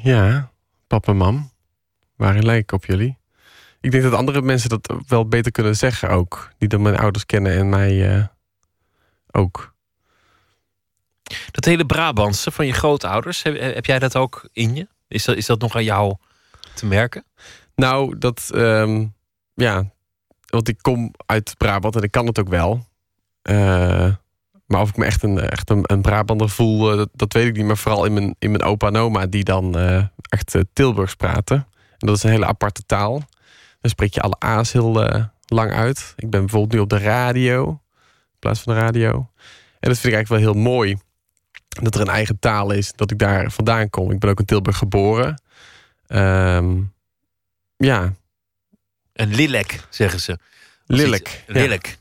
Ja, 0.03 0.51
papa 0.87 1.11
en 1.11 1.17
mam. 1.17 1.51
Waarin 2.15 2.45
lijk 2.45 2.61
ik 2.61 2.71
op 2.71 2.85
jullie? 2.85 3.17
Ik 3.81 3.91
denk 3.91 4.03
dat 4.03 4.13
andere 4.13 4.41
mensen 4.41 4.69
dat 4.69 4.95
wel 5.07 5.27
beter 5.27 5.51
kunnen 5.51 5.75
zeggen 5.75 6.09
ook. 6.09 6.49
Die 6.57 6.67
dan 6.67 6.81
mijn 6.81 6.97
ouders 6.97 7.25
kennen 7.25 7.57
en 7.57 7.69
mij 7.69 8.29
ook. 9.31 9.74
Dat 11.51 11.65
hele 11.65 11.85
Brabantse 11.85 12.51
van 12.51 12.65
je 12.65 12.73
grootouders, 12.73 13.43
heb, 13.43 13.85
jij 13.85 13.99
dat 13.99 14.15
ook 14.15 14.49
in 14.53 14.75
je? 14.75 14.87
Is 15.07 15.23
dat, 15.23 15.35
is 15.35 15.45
dat 15.45 15.59
nog 15.59 15.75
aan 15.75 15.83
jou 15.83 16.15
te 16.73 16.85
merken? 16.85 17.23
Nou, 17.75 18.17
dat... 18.17 18.49
ehm, 18.53 19.05
ja, 19.53 19.91
want 20.45 20.67
ik 20.67 20.77
kom 20.81 21.11
uit 21.25 21.53
Brabant 21.57 21.95
en 21.95 22.01
ik 22.01 22.11
kan 22.11 22.25
het 22.25 22.39
ook 22.39 22.49
wel. 22.49 22.85
Eh, 23.41 24.13
maar 24.65 24.81
of 24.81 24.89
ik 24.89 24.97
me 24.97 25.05
echt 25.05 25.23
een, 25.23 25.39
echt 25.39 25.69
een, 25.69 26.01
Brabander 26.01 26.49
voel, 26.49 26.91
eh, 26.91 27.05
dat, 27.13 27.33
weet 27.33 27.47
ik 27.47 27.55
niet. 27.55 27.65
Maar 27.65 27.77
vooral 27.77 28.05
in 28.05 28.13
mijn, 28.13 28.35
in 28.39 28.51
mijn 28.51 28.63
opa 28.63 28.87
en 28.87 28.95
oma 28.95 29.25
die 29.25 29.43
dan 29.43 29.77
eh, 29.77 30.03
echt 30.29 30.57
Tilburgs 30.73 31.15
praten. 31.15 31.55
En 31.97 32.07
dat 32.07 32.15
is 32.15 32.23
een 32.23 32.29
hele 32.29 32.45
aparte 32.45 32.85
taal. 32.85 33.23
Dan 33.81 33.89
spreek 33.91 34.13
je 34.13 34.21
alle 34.21 34.39
A's 34.39 34.71
heel 34.71 34.91
lang 35.45 35.71
uit. 35.71 36.13
Ik 36.15 36.29
ben 36.29 36.39
bijvoorbeeld 36.39 36.73
nu 36.73 36.79
op 36.79 36.89
de 36.89 36.97
radio, 36.97 37.69
in 37.69 38.39
plaats 38.39 38.61
van 38.61 38.73
de 38.73 38.79
radio. 38.79 39.29
En 39.79 39.91
dat 39.91 39.99
vind 39.99 40.13
ik 40.13 40.13
eigenlijk 40.13 40.29
wel 40.43 40.53
heel 40.53 40.61
mooi. 40.61 40.97
Dat 41.81 41.95
er 41.95 42.01
een 42.01 42.07
eigen 42.07 42.39
taal 42.39 42.71
is, 42.71 42.93
dat 42.95 43.11
ik 43.11 43.19
daar 43.19 43.51
vandaan 43.51 43.89
kom. 43.89 44.11
Ik 44.11 44.19
ben 44.19 44.29
ook 44.29 44.39
in 44.39 44.45
Tilburg 44.45 44.77
geboren. 44.77 45.41
Ehm, 46.07 46.81
ja. 47.77 48.13
En 49.13 49.35
lillek, 49.35 49.79
zeggen 49.89 50.19
ze. 50.19 50.37
Lillek. 50.85 51.43
Ja. 51.47 51.53
Lillek. 51.53 51.97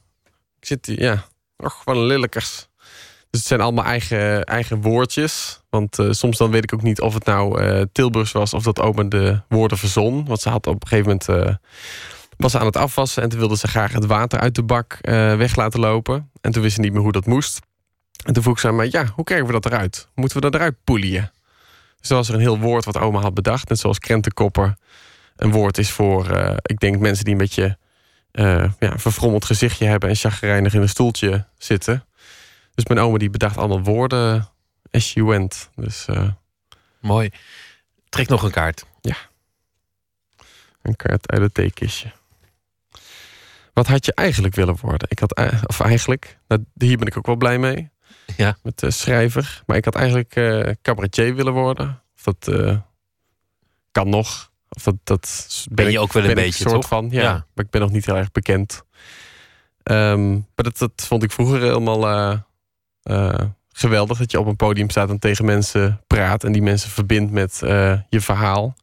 Ik 0.60 0.66
zit 0.66 0.86
hier, 0.86 1.01
ja. 1.01 1.24
Och, 1.56 1.84
wat 1.84 1.96
een 1.96 2.06
lillekers. 2.06 2.68
Dus 3.30 3.42
het 3.42 3.52
zijn 3.52 3.60
allemaal 3.60 3.84
eigen, 3.84 4.44
eigen 4.44 4.80
woordjes. 4.80 5.60
Want 5.70 5.98
eh, 5.98 6.10
soms 6.10 6.38
dan 6.38 6.51
weet 6.51 6.62
ik 6.62 6.74
ook 6.74 6.82
niet 6.82 7.01
of 7.01 7.14
het 7.14 7.24
nou 7.24 7.60
eh, 7.60 7.82
Tilburgs 7.92 8.32
was... 8.32 8.55
of 8.55 8.62
dat 8.62 8.80
oma 8.80 9.02
de 9.02 9.40
woorden 9.48 9.78
verzon. 9.78 10.24
Want 10.26 10.40
ze 10.40 10.48
had 10.48 10.66
op 10.66 10.82
een 10.82 10.88
gegeven 10.88 11.06
moment... 11.10 11.28
eh, 11.28 11.55
was 12.36 12.52
ze 12.52 12.59
aan 12.59 12.66
het 12.66 12.76
afwassen 12.76 13.22
en 13.22 13.28
toen 13.28 13.38
wilde 13.38 13.56
ze 13.56 13.68
graag 13.68 13.92
het 13.92 14.06
water 14.06 14.38
uit 14.38 14.55
de 14.55 14.62
bak 14.62 14.98
weg 15.36 15.56
laten 15.56 15.80
lopen. 15.80 16.30
En 16.40 16.52
toen 16.52 16.62
wist 16.62 16.74
ze 16.74 16.80
niet 16.80 16.92
meer 16.92 17.02
hoe 17.02 17.12
dat 17.12 17.26
moest. 17.26 17.60
En 18.24 18.32
toen 18.32 18.42
vroeg 18.42 18.60
ze 18.60 18.68
aan 18.68 18.76
mij, 18.76 18.88
ja, 18.90 19.06
hoe 19.06 19.24
krijgen 19.24 19.46
we 19.46 19.52
dat 19.52 19.66
eruit? 19.66 20.08
Moeten 20.14 20.36
we 20.36 20.50
dat 20.50 20.54
eruit 20.54 20.76
poelien? 20.84 21.30
Dus 22.00 22.08
was 22.08 22.28
er 22.28 22.34
een 22.34 22.40
heel 22.40 22.58
woord 22.58 22.84
wat 22.84 22.98
oma 22.98 23.20
had 23.20 23.34
bedacht. 23.34 23.68
Net 23.68 23.78
zoals 23.78 23.98
krentenkopper 23.98 24.76
een 25.36 25.50
woord 25.50 25.78
is 25.78 25.90
voor, 25.90 26.30
eh, 26.30 26.56
ik 26.62 26.80
denk, 26.80 26.98
mensen 26.98 27.24
die 27.24 27.32
een 27.32 27.38
beetje 27.38 27.78
eh, 28.30 28.70
ja, 28.78 28.92
een 28.92 28.98
verfrommeld 28.98 29.44
gezichtje 29.44 29.86
hebben 29.86 30.08
en 30.08 30.16
chagrijnig 30.16 30.74
in 30.74 30.80
een 30.80 30.88
stoeltje 30.88 31.46
zitten. 31.58 32.06
Dus 32.74 32.86
mijn 32.86 33.00
oma 33.00 33.18
die 33.18 33.30
bedacht 33.30 33.56
allemaal 33.56 33.82
woorden 33.82 34.48
as 34.90 35.08
she 35.08 35.24
went. 35.24 35.70
Dus, 35.76 36.06
eh, 36.06 36.28
Mooi. 37.00 37.30
Trek 38.08 38.28
nog 38.28 38.42
een 38.42 38.50
kaart. 38.50 38.86
Ja. 39.00 39.16
Een 40.82 40.96
kaart 40.96 41.30
uit 41.30 41.42
het 41.42 41.54
theekistje. 41.54 42.12
Wat 43.72 43.86
had 43.86 44.04
je 44.06 44.14
eigenlijk 44.14 44.54
willen 44.54 44.76
worden? 44.80 45.08
Ik 45.10 45.18
had, 45.18 45.36
of 45.66 45.80
eigenlijk, 45.80 46.38
nou, 46.48 46.64
hier 46.78 46.98
ben 46.98 47.06
ik 47.06 47.16
ook 47.16 47.26
wel 47.26 47.36
blij 47.36 47.58
mee. 47.58 47.90
Ja. 48.36 48.56
Met 48.62 48.78
de 48.78 48.90
schrijver. 48.90 49.62
Maar 49.66 49.76
ik 49.76 49.84
had 49.84 49.94
eigenlijk 49.94 50.36
eh 50.36 50.70
cabaretier 50.82 51.34
willen 51.34 51.52
worden. 51.52 52.02
Of 52.16 52.22
dat 52.22 52.55
eh, 52.55 52.76
kan 53.92 54.09
nog. 54.09 54.51
Of 54.68 54.82
dat, 54.82 54.94
dat 55.05 55.66
Ben 55.70 55.90
je 55.90 55.98
ook 56.01 56.12
wel 56.12 56.24
een 56.24 56.34
beetje, 56.34 56.68
soort 56.68 56.74
toch? 56.74 56.88
van. 56.88 57.09
Ja, 57.10 57.22
Ja. 57.22 57.32
maar 57.32 57.64
ik 57.64 57.70
ben 57.70 57.80
nog 57.80 57.90
niet 57.90 58.06
heel 58.06 58.16
erg 58.16 58.32
bekend. 58.32 58.84
Ehm, 59.82 60.32
maar 60.32 60.42
dat, 60.55 60.78
dat 60.78 60.92
vond 60.96 61.22
ik 61.22 61.32
vroeger 61.32 61.60
helemaal 61.60 62.09
eh, 63.02 63.40
geweldig. 63.72 64.18
Dat 64.18 64.30
je 64.30 64.40
op 64.40 64.46
een 64.46 64.56
podium 64.56 64.90
staat 64.90 65.10
en 65.10 65.18
tegen 65.18 65.44
mensen 65.44 66.01
praat. 66.06 66.44
En 66.44 66.52
die 66.52 66.62
mensen 66.62 66.90
verbindt 66.90 67.32
met 67.32 67.59
je 68.09 68.20
verhaal. 68.20 68.74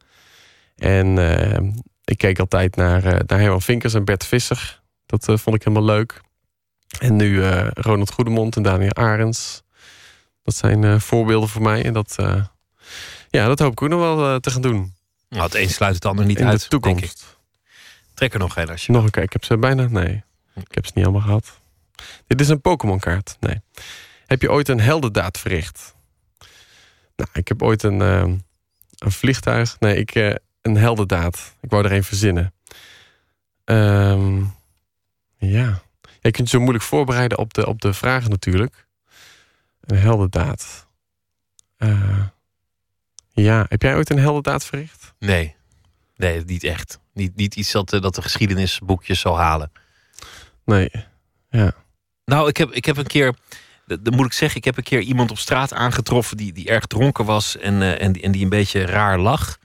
En 0.76 1.18
eh, 1.18 1.69
ik 2.03 2.18
keek 2.18 2.39
altijd 2.39 2.76
naar, 2.76 3.01
naar 3.03 3.39
Herman 3.39 3.61
Vinkers 3.61 3.93
en 3.93 4.05
Bert 4.05 4.26
Visser. 4.26 4.81
Dat 5.05 5.26
vond 5.26 5.55
ik 5.55 5.63
helemaal 5.63 5.95
leuk. 5.95 6.22
En 6.99 7.15
nu 7.15 7.43
eh, 7.43 7.68
Ronald 7.73 8.11
Goedemond 8.11 8.55
en 8.55 8.63
Daniel 8.63 8.93
Arends. 8.93 9.63
Dat 10.43 10.55
zijn 10.55 10.84
eh, 10.84 10.99
voorbeelden 10.99 11.49
voor 11.49 11.61
mij. 11.61 11.85
En 11.85 11.93
dat, 11.93 12.15
eh, 12.18 12.43
ja, 13.30 13.47
dat 13.47 13.59
hoop 13.59 13.72
ik 13.72 13.81
ook 13.81 13.89
nog 13.89 13.99
wel 13.99 14.39
te 14.39 14.51
gaan 14.51 14.61
doen. 14.61 14.93
Nou, 15.30 15.43
het 15.43 15.55
een 15.55 15.69
sluit 15.69 15.95
het 15.95 16.05
ander 16.05 16.26
niet 16.26 16.38
In 16.38 16.45
de 16.45 16.51
uit, 16.51 16.69
toekomst. 16.69 17.39
Trek 18.13 18.34
er 18.34 18.39
nog 18.39 18.57
een 18.57 18.69
als 18.69 18.85
je 18.85 18.91
Nog 18.91 19.03
een 19.03 19.09
keer. 19.09 19.23
Ik 19.23 19.34
heb 19.34 19.43
ze 19.43 19.57
bijna... 19.57 19.88
Nee, 19.88 20.23
ik 20.55 20.76
heb 20.76 20.85
ze 20.85 20.91
niet 20.95 21.03
allemaal 21.03 21.23
gehad. 21.23 21.59
Dit 22.27 22.41
is 22.41 22.49
een 22.49 22.61
Pokémon 22.61 22.99
kaart. 22.99 23.38
Nee. 23.39 23.61
Heb 24.26 24.41
je 24.41 24.51
ooit 24.51 24.68
een 24.68 24.80
heldendaad 24.80 25.38
verricht? 25.38 25.95
Nou, 27.15 27.30
ik 27.34 27.47
heb 27.47 27.61
ooit 27.61 27.84
een, 27.84 27.99
een 27.99 28.41
vliegtuig... 29.11 29.80
Nee, 29.80 29.95
ik, 29.95 30.15
een 30.61 30.77
heldendaad. 30.77 31.55
Ik 31.61 31.69
wou 31.69 31.85
er 31.85 31.91
een 31.91 32.03
verzinnen. 32.03 32.53
Ehm, 33.63 34.43
ja. 35.38 35.81
Je 36.23 36.31
kunt 36.31 36.49
je 36.49 36.56
zo 36.57 36.61
moeilijk 36.61 36.84
voorbereiden 36.84 37.38
op 37.38 37.53
de, 37.53 37.68
op 37.68 37.81
de 37.81 37.93
vragen 37.93 38.30
natuurlijk. 38.30 38.88
Een 39.81 39.98
heldendaad. 39.98 40.88
Eh, 41.77 42.26
ja, 43.31 43.65
heb 43.69 43.81
jij 43.81 43.95
ooit 43.95 44.10
een 44.10 44.19
heldendaad 44.19 44.65
verricht? 44.65 45.14
Nee, 45.19 45.56
nee 46.15 46.43
niet 46.45 46.64
echt. 46.64 46.99
Niet, 47.14 47.35
niet 47.35 47.56
iets 47.56 47.72
dat, 47.72 47.93
eh, 47.93 48.02
dat 48.02 48.15
de 48.15 48.22
geschiedenisboekjes 48.22 49.19
zal 49.19 49.38
halen. 49.39 49.72
Nee, 50.65 50.89
ja. 51.49 51.72
Nou, 52.26 52.48
ik 52.49 52.57
heb, 52.57 52.72
ik 52.72 52.85
heb 52.85 52.98
een 52.98 53.07
keer, 53.07 53.35
dat 53.85 54.10
moet 54.15 54.26
ik 54.26 54.34
zeggen, 54.34 54.57
ik 54.57 54.65
heb 54.65 54.77
een 54.77 54.84
keer 54.84 55.02
iemand 55.02 55.31
op 55.31 55.38
straat 55.38 55.73
aangetroffen 55.73 56.38
die, 56.38 56.53
die 56.53 56.68
erg 56.69 56.85
dronken 56.85 57.26
was 57.26 57.57
en, 57.57 57.81
eh, 57.81 58.02
en, 58.02 58.11
die- 58.11 58.22
en 58.23 58.31
die 58.31 58.43
een 58.43 58.49
beetje 58.49 58.85
raar 58.85 59.19
lag. 59.19 59.57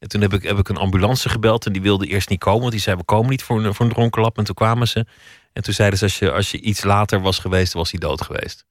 En 0.00 0.08
toen 0.08 0.20
heb 0.20 0.32
ik, 0.32 0.42
heb 0.42 0.58
ik 0.58 0.68
een 0.68 0.76
ambulance 0.76 1.28
gebeld 1.28 1.66
en 1.66 1.72
die 1.72 1.82
wilde 1.82 2.06
eerst 2.06 2.28
niet 2.28 2.38
komen, 2.38 2.60
want 2.60 2.72
die 2.72 2.80
zei: 2.80 2.96
We 2.96 3.04
komen 3.04 3.30
niet 3.30 3.42
voor 3.42 3.64
een, 3.64 3.74
voor 3.74 3.86
een 3.86 3.92
dronken 3.92 4.22
lap. 4.22 4.38
En 4.38 4.44
toen 4.44 4.54
kwamen 4.54 4.88
ze. 4.88 5.06
En 5.52 5.62
toen 5.62 5.74
zeiden 5.74 5.98
ze: 5.98 6.04
Als 6.04 6.18
je, 6.18 6.32
als 6.32 6.50
je 6.50 6.60
iets 6.60 6.82
later 6.84 7.20
was 7.20 7.38
geweest, 7.38 7.72
was 7.72 7.90
hij 7.90 8.00
dood 8.00 8.22
geweest. 8.22 8.64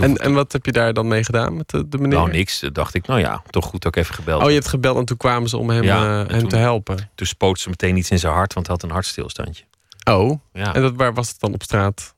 En, 0.00 0.16
en 0.16 0.34
wat 0.34 0.52
heb 0.52 0.66
je 0.66 0.72
daar 0.72 0.92
dan 0.92 1.08
mee 1.08 1.24
gedaan 1.24 1.56
met 1.56 1.68
de, 1.68 1.88
de 1.88 1.98
meneer? 1.98 2.18
Nou, 2.18 2.30
niks. 2.30 2.60
Dacht 2.72 2.94
ik, 2.94 3.06
nou 3.06 3.20
ja, 3.20 3.42
toch 3.50 3.64
goed 3.66 3.84
ik 3.84 3.96
even 3.96 4.14
gebeld. 4.14 4.38
Oh, 4.42 4.46
je 4.48 4.52
heb. 4.54 4.58
hebt 4.62 4.74
gebeld 4.74 4.96
en 4.98 5.04
toen 5.04 5.16
kwamen 5.16 5.48
ze 5.48 5.56
om 5.56 5.70
hem, 5.70 5.82
Ja, 5.82 6.02
eh, 6.04 6.20
en 6.20 6.28
hem 6.30 6.38
toen- 6.40 6.48
te 6.48 6.56
helpen. 6.56 7.10
Toen 7.14 7.26
spoot 7.26 7.58
ze 7.60 7.68
meteen 7.68 7.96
iets 7.96 8.10
in 8.10 8.18
zijn 8.18 8.32
hart, 8.32 8.54
want 8.54 8.66
hij 8.66 8.74
had 8.74 8.84
een 8.84 8.94
hartstilstandje. 8.94 9.64
Oh, 10.10 10.40
Ja. 10.52 10.74
en 10.74 10.82
dat, 10.82 10.92
waar 10.96 11.14
was 11.14 11.28
het 11.28 11.40
dan 11.40 11.54
op 11.54 11.62
straat? 11.62 12.14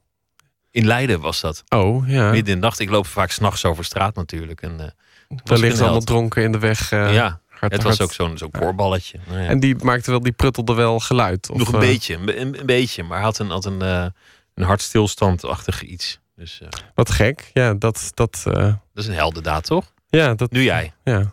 In 0.70 0.86
Leiden 0.86 1.20
was 1.20 1.40
dat. 1.40 1.64
Oh, 1.68 2.08
ja. 2.08 2.30
Midden 2.30 2.54
in 2.54 2.60
de 2.60 2.66
nacht. 2.66 2.78
Ik 2.78 2.90
loop 2.90 3.06
vaak 3.06 3.30
s'nachts 3.30 3.64
over 3.64 3.84
straat 3.84 4.14
natuurlijk. 4.14 4.62
En, 4.62 4.70
eh, 4.80 4.86
toen 5.28 5.40
was 5.44 5.60
Daar 5.60 5.80
allemaal 5.82 6.00
dronken 6.00 6.42
in 6.42 6.52
de 6.52 6.58
weg. 6.58 6.92
eh, 6.92 7.14
ja, 7.14 7.40
hard- 7.60 7.72
het 7.72 7.82
was 7.82 7.98
hard- 7.98 8.10
ook 8.10 8.12
zo'n 8.14 8.38
zo'n 8.38 8.50
koorballetje. 8.50 9.18
Nou 9.28 9.40
ja. 9.40 9.46
En 9.48 9.60
die 9.60 9.76
maakte 9.84 10.10
wel, 10.10 10.20
die 10.20 10.32
pruttelde 10.32 10.74
wel 10.74 11.00
geluid. 11.00 11.50
Of, 11.50 11.58
Nog 11.58 11.68
een 11.68 11.74
eh, 11.74 11.80
beetje, 11.80 12.38
een, 12.38 12.66
beetje. 12.66 13.02
Maar 13.02 13.20
had 13.20 13.38
een, 13.38 13.50
had 13.50 13.64
een, 13.64 13.82
eh, 13.82 14.06
een 14.54 14.64
hartstilstandachtig 14.64 15.82
iets. 15.82 16.18
Dus 16.36 16.60
eh, 16.60 16.68
Wat 16.94 17.10
gek. 17.10 17.50
Ja, 17.52 17.74
dat... 17.74 18.10
Dat, 18.14 18.40
dat 18.44 18.78
is 18.94 19.06
een 19.06 19.14
heldendaad, 19.14 19.64
toch? 19.64 19.92
ja, 20.08 20.34
dat... 20.34 20.50
Nu 20.50 20.62
jij. 20.62 20.92
Ja. 21.04 21.32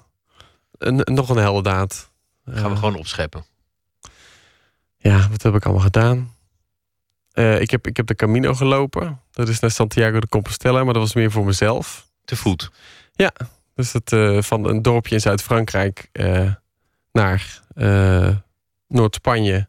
Een, 0.77 1.01
nog 1.03 1.29
een 1.29 1.37
heldendaad. 1.37 2.11
Gaan 2.45 2.71
we 2.71 2.75
gewoon 2.75 2.95
opscheppen. 2.95 3.45
Ja, 4.97 5.27
wat 5.29 5.41
heb 5.41 5.55
ik 5.55 5.65
allemaal 5.65 5.83
gedaan? 5.83 6.35
Ik, 7.33 7.71
heb, 7.71 7.87
ik 7.87 7.97
heb 7.97 8.07
de 8.07 8.15
Camino 8.15 8.53
gelopen. 8.53 9.21
Dat 9.31 9.47
is 9.47 9.59
naar 9.59 9.71
Santiago 9.71 10.19
de 10.19 10.27
Compostela, 10.27 10.83
maar 10.83 10.93
dat 10.93 11.01
was 11.01 11.13
meer 11.13 11.31
voor 11.31 11.45
mezelf. 11.45 12.07
Te 12.25 12.35
voet? 12.35 12.71
Ja, 13.13 13.31
dus 13.77 13.93
het, 13.93 14.11
eh, 14.11 14.41
van 14.41 14.67
een 14.67 14.81
dorpje 14.81 15.15
in 15.15 15.21
Zuid-Frankrijk 15.21 16.09
eh, 16.11 16.51
naar 17.11 17.61
eh, 17.75 18.35
Noord-Spanje 18.87 19.67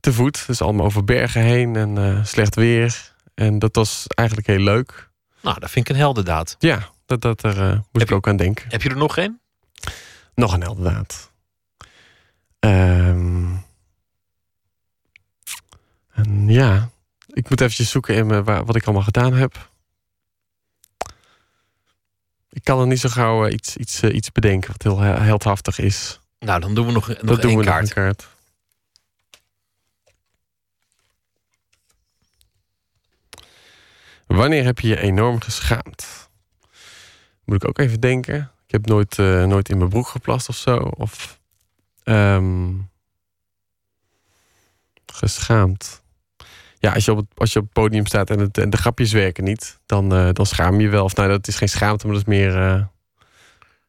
te 0.00 0.12
voet. 0.12 0.46
Dus 0.46 0.62
allemaal 0.62 0.86
over 0.86 1.04
bergen 1.04 1.42
heen 1.42 1.76
en 1.76 2.26
slecht 2.26 2.54
weer. 2.54 3.12
En 3.34 3.58
dat 3.58 3.76
was 3.76 4.04
eigenlijk 4.06 4.48
heel 4.48 4.58
leuk. 4.58 5.10
Nou, 5.40 5.60
dat 5.60 5.70
vind 5.70 5.88
ik 5.88 5.94
een 5.94 6.00
heldendaad. 6.00 6.56
Ja, 6.58 6.88
dat, 7.06 7.20
dat 7.20 7.42
er 7.42 7.82
moest 7.92 8.06
ik 8.06 8.12
ook 8.12 8.28
aan 8.28 8.36
denken. 8.36 8.66
Heb 8.68 8.82
je 8.82 8.88
er 8.88 8.96
nog 8.96 9.16
een? 9.16 9.40
Nog 10.34 10.52
een 10.52 10.62
heldendaad. 10.62 11.30
Ehm, 12.58 13.46
en 16.12 16.48
ja, 16.48 16.90
ik 17.26 17.48
moet 17.48 17.60
eventjes 17.60 17.90
zoeken 17.90 18.14
in 18.14 18.26
me 18.26 18.42
wat 18.42 18.76
ik 18.76 18.84
allemaal 18.84 19.02
gedaan 19.02 19.32
heb. 19.32 19.68
Ik 22.58 22.64
kan 22.64 22.80
er 22.80 22.86
niet 22.86 23.00
zo 23.00 23.08
gauw 23.08 23.46
eh, 23.46 23.52
iets, 23.52 23.76
iets, 23.76 24.02
eh, 24.02 24.14
iets 24.14 24.32
bedenken 24.32 24.70
wat 24.72 24.82
heel 24.82 24.98
he- 24.98 25.20
heldhaftig 25.24 25.78
is. 25.78 26.20
Nou, 26.38 26.60
dan 26.60 26.74
doen 26.74 26.86
we 26.86 26.92
nog, 26.92 27.08
nog 27.08 27.16
dat 27.16 27.26
doen 27.26 27.50
één 27.50 27.58
we 27.58 27.64
nog 27.64 27.74
kaart. 27.74 27.86
een 27.88 27.94
kaart. 27.94 28.28
Wanneer 34.26 34.64
heb 34.64 34.78
je 34.78 34.88
je 34.88 35.00
enorm 35.00 35.40
geschaamd? 35.40 36.28
Moet 37.44 37.62
ik 37.62 37.68
ook 37.68 37.78
even 37.78 38.00
denken. 38.00 38.50
Ik 38.66 38.70
heb 38.72 38.86
nooit, 38.86 39.18
eh, 39.18 39.44
nooit 39.44 39.68
in 39.68 39.78
mijn 39.78 39.90
broek 39.90 40.08
geplast 40.08 40.48
of 40.48 40.56
zo. 40.56 40.76
Of 40.76 41.40
ehm, 42.02 42.72
geschaamd. 45.06 46.02
Ja, 46.80 46.92
als 46.92 47.04
je, 47.04 47.10
op 47.10 47.16
het, 47.16 47.26
als 47.34 47.52
je 47.52 47.58
op 47.58 47.64
het 47.64 47.72
podium 47.74 48.06
staat 48.06 48.30
en, 48.30 48.38
het, 48.38 48.58
en 48.58 48.70
de 48.70 48.76
grapjes 48.76 49.12
werken 49.12 49.44
niet, 49.44 49.78
dan, 49.86 50.14
eh, 50.14 50.28
dan 50.32 50.46
schaam 50.46 50.74
je 50.76 50.80
je 50.82 50.88
wel. 50.88 51.04
Of 51.04 51.14
nou, 51.14 51.28
dat 51.28 51.48
is 51.48 51.56
geen 51.56 51.68
schaamte, 51.68 52.06
maar 52.06 52.14
dat 52.14 52.24
is 52.28 52.28
meer. 52.34 52.48
eh, 52.56 52.62
Nou, 52.72 52.88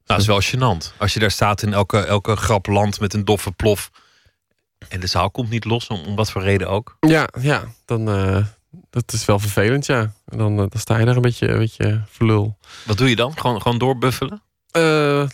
dat 0.04 0.20
is 0.20 0.26
wel 0.28 0.42
gênant. 0.44 0.98
Als 0.98 1.14
je 1.14 1.20
daar 1.20 1.32
staat 1.32 1.62
in 1.62 1.74
elke, 1.74 1.98
elke 2.06 2.36
grap 2.36 2.68
landt 2.68 3.00
met 3.00 3.14
een 3.14 3.26
doffe 3.26 3.52
plof. 3.52 3.92
En 4.88 5.00
de 5.00 5.08
zaal 5.08 5.32
komt 5.32 5.50
niet 5.50 5.66
los, 5.66 5.88
om, 5.88 6.00
om 6.06 6.16
wat 6.16 6.32
voor 6.32 6.42
reden 6.42 6.70
ook. 6.70 6.98
Ja, 7.00 7.28
ja, 7.42 7.64
dan 7.86 8.10
eh, 8.10 8.46
dat 8.90 9.14
is 9.14 9.26
wel 9.26 9.40
vervelend, 9.40 9.86
ja. 9.86 10.12
En 10.26 10.38
dan, 10.38 10.56
dan 10.56 10.70
sta 10.74 10.98
je 10.98 11.06
daar 11.06 11.16
een 11.16 11.22
beetje, 11.22 11.48
een 11.50 11.58
beetje 11.60 12.02
verlul. 12.10 12.58
Wat 12.86 12.98
doe 12.98 13.10
je 13.10 13.16
dan? 13.16 13.38
Gewoon, 13.40 13.62
gewoon 13.62 13.78
doorbuffelen? 13.78 14.42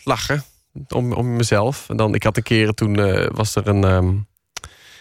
Lachen. 0.03 0.43
Om, 0.89 1.13
om 1.13 1.35
mezelf. 1.35 1.89
En 1.89 1.97
dan, 1.97 2.13
ik 2.13 2.23
had 2.23 2.37
een 2.37 2.43
keer, 2.43 2.73
toen 2.73 2.95
was 3.33 3.55
er 3.55 3.67
een. 3.67 3.83
ehm, 3.83 4.13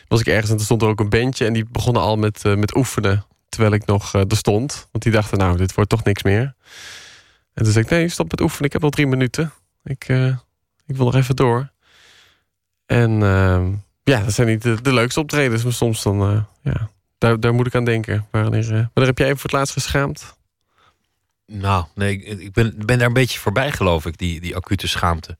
was 0.08 0.20
ik 0.20 0.26
ergens 0.26 0.50
en 0.50 0.56
toen 0.56 0.64
stond 0.64 0.82
er 0.82 0.88
ook 0.88 1.00
een 1.00 1.08
bandje. 1.08 1.46
En 1.46 1.52
die 1.52 1.64
begonnen 1.70 2.02
al 2.02 2.16
met, 2.16 2.44
eh, 2.44 2.54
met 2.54 2.76
oefenen. 2.76 3.24
Terwijl 3.48 3.72
ik 3.74 3.86
nog 3.86 4.14
eh, 4.14 4.20
er 4.28 4.36
stond. 4.36 4.88
Want 4.92 5.04
die 5.04 5.12
dachten, 5.12 5.38
nou, 5.38 5.56
dit 5.56 5.74
wordt 5.74 5.90
toch 5.90 6.04
niks 6.04 6.22
meer. 6.22 6.54
En 7.54 7.62
toen 7.64 7.72
zei 7.72 7.84
ik, 7.84 7.90
nee, 7.90 8.08
stop 8.08 8.30
met 8.30 8.40
oefenen. 8.40 8.64
Ik 8.66 8.72
heb 8.72 8.82
nog 8.82 8.90
drie 8.90 9.06
minuten. 9.06 9.52
Ik, 9.84 10.04
eh, 10.08 10.26
ik 10.86 10.96
wil 10.96 11.04
nog 11.04 11.14
even 11.14 11.36
door. 11.36 11.70
En 12.86 13.22
ehm, 13.22 13.72
ja, 14.02 14.20
dat 14.24 14.32
zijn 14.32 14.48
niet 14.48 14.62
de, 14.62 14.82
de 14.82 14.92
leukste 14.92 15.20
optredens. 15.20 15.62
Maar 15.64 15.72
soms 15.72 16.02
dan, 16.02 16.46
ja, 16.62 16.90
daar, 17.18 17.40
daar 17.40 17.54
moet 17.54 17.66
ik 17.66 17.74
aan 17.74 17.84
denken. 17.84 18.26
Wanneer, 18.30 18.68
wanneer 18.68 18.90
heb 18.94 19.18
jij 19.18 19.26
even 19.26 19.38
voor 19.38 19.50
het 19.50 19.58
laatst 19.58 19.72
geschaamd? 19.72 20.36
Nou, 21.46 21.84
nee, 21.94 22.22
ik- 22.22 22.38
ik 22.40 22.52
ben, 22.52 22.74
ben 22.86 22.98
daar 22.98 23.06
een 23.06 23.12
beetje 23.12 23.38
voorbij, 23.38 23.72
geloof 23.72 24.06
ik, 24.06 24.18
die, 24.18 24.40
die 24.40 24.56
acute 24.56 24.88
schaamte. 24.88 25.36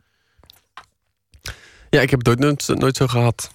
Ja, 1.90 2.00
ik 2.00 2.10
heb 2.10 2.18
het 2.26 2.26
nooit, 2.26 2.38
nooit, 2.66 2.78
nooit 2.80 2.96
zo 2.96 3.06
gehad. 3.06 3.54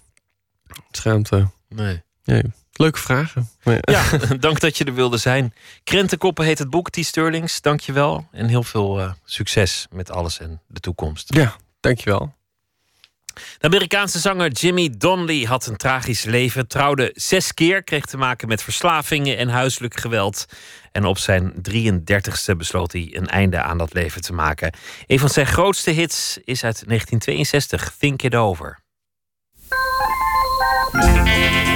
Schaamte. 0.92 1.50
Nee. 1.68 2.02
Nee. 2.24 2.44
Leuke 2.72 3.00
vragen. 3.00 3.50
Ja. 3.82 4.04
Dank 4.40 4.60
dat 4.60 4.78
je 4.78 4.84
er 4.84 4.94
wilde 4.94 5.18
zijn. 5.18 5.54
Krentenkoppen 5.84 6.46
heet 6.46 6.60
het 6.60 6.70
boek, 6.70 6.90
T. 6.90 7.06
Sterlings. 7.06 7.62
Dank 7.62 7.80
je 7.80 7.92
wel. 7.92 8.28
En 8.32 8.48
heel 8.48 8.64
veel 8.64 9.00
eh, 9.00 9.12
succes 9.24 9.88
met 9.92 10.12
alles 10.12 10.40
en 10.40 10.62
de 10.68 10.80
toekomst. 10.80 11.34
Ja, 11.34 11.56
dankjewel. 11.80 12.38
De 13.34 13.68
Amerikaanse 13.68 14.20
zanger 14.20 14.52
Jimmy 14.52 14.94
Donnelly 14.98 15.44
had 15.44 15.66
een 15.66 15.78
tragisch 15.78 16.24
leven. 16.24 16.68
Trouwde 16.68 17.12
zes 17.16 17.54
keer, 17.54 17.84
kreeg 17.84 18.06
te 18.06 18.18
maken 18.18 18.48
met 18.48 18.64
verslavingen 18.64 19.38
en 19.38 19.50
huiselijk 19.50 20.00
geweld. 20.00 20.46
En 20.92 21.06
op 21.06 21.18
zijn 21.18 21.54
33ste 21.72 22.56
besloot 22.58 22.92
hij 22.92 23.10
een 23.12 23.28
einde 23.28 23.62
aan 23.62 23.78
dat 23.78 23.94
leven 23.94 24.22
te 24.22 24.34
maken. 24.34 24.74
Een 25.08 25.20
van 25.20 25.30
zijn 25.30 25.46
grootste 25.46 25.92
hits 25.92 26.38
is 26.44 26.64
uit 26.64 26.84
1962, 26.88 27.96
Think 28.00 28.22
It 28.22 28.36
Over. 28.36 28.80
Think 30.92 31.69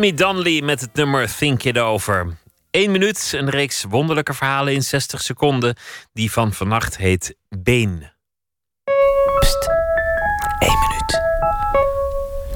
Jimmy 0.00 0.16
Dunley 0.16 0.62
met 0.62 0.80
het 0.80 0.94
nummer 0.94 1.36
Think 1.36 1.64
It 1.64 1.78
Over. 1.78 2.38
Eén 2.70 2.90
minuut, 2.90 3.32
een 3.36 3.50
reeks 3.50 3.84
wonderlijke 3.88 4.34
verhalen 4.34 4.72
in 4.72 4.82
60 4.82 5.22
seconden. 5.22 5.76
Die 6.12 6.32
van 6.32 6.52
vannacht 6.52 6.96
heet 6.96 7.36
Been. 7.48 8.10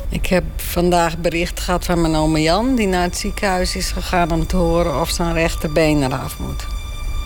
Ik 0.08 0.26
heb 0.26 0.44
vandaag 0.56 1.18
bericht 1.18 1.60
gehad 1.60 1.84
van 1.84 2.00
mijn 2.00 2.14
oom 2.14 2.36
Jan... 2.36 2.74
die 2.74 2.86
naar 2.86 3.02
het 3.02 3.16
ziekenhuis 3.16 3.76
is 3.76 3.92
gegaan 3.92 4.30
om 4.30 4.46
te 4.46 4.56
horen 4.56 5.00
of 5.00 5.10
zijn 5.10 5.34
rechterbeen 5.34 6.02
eraf 6.02 6.38
moet. 6.38 6.66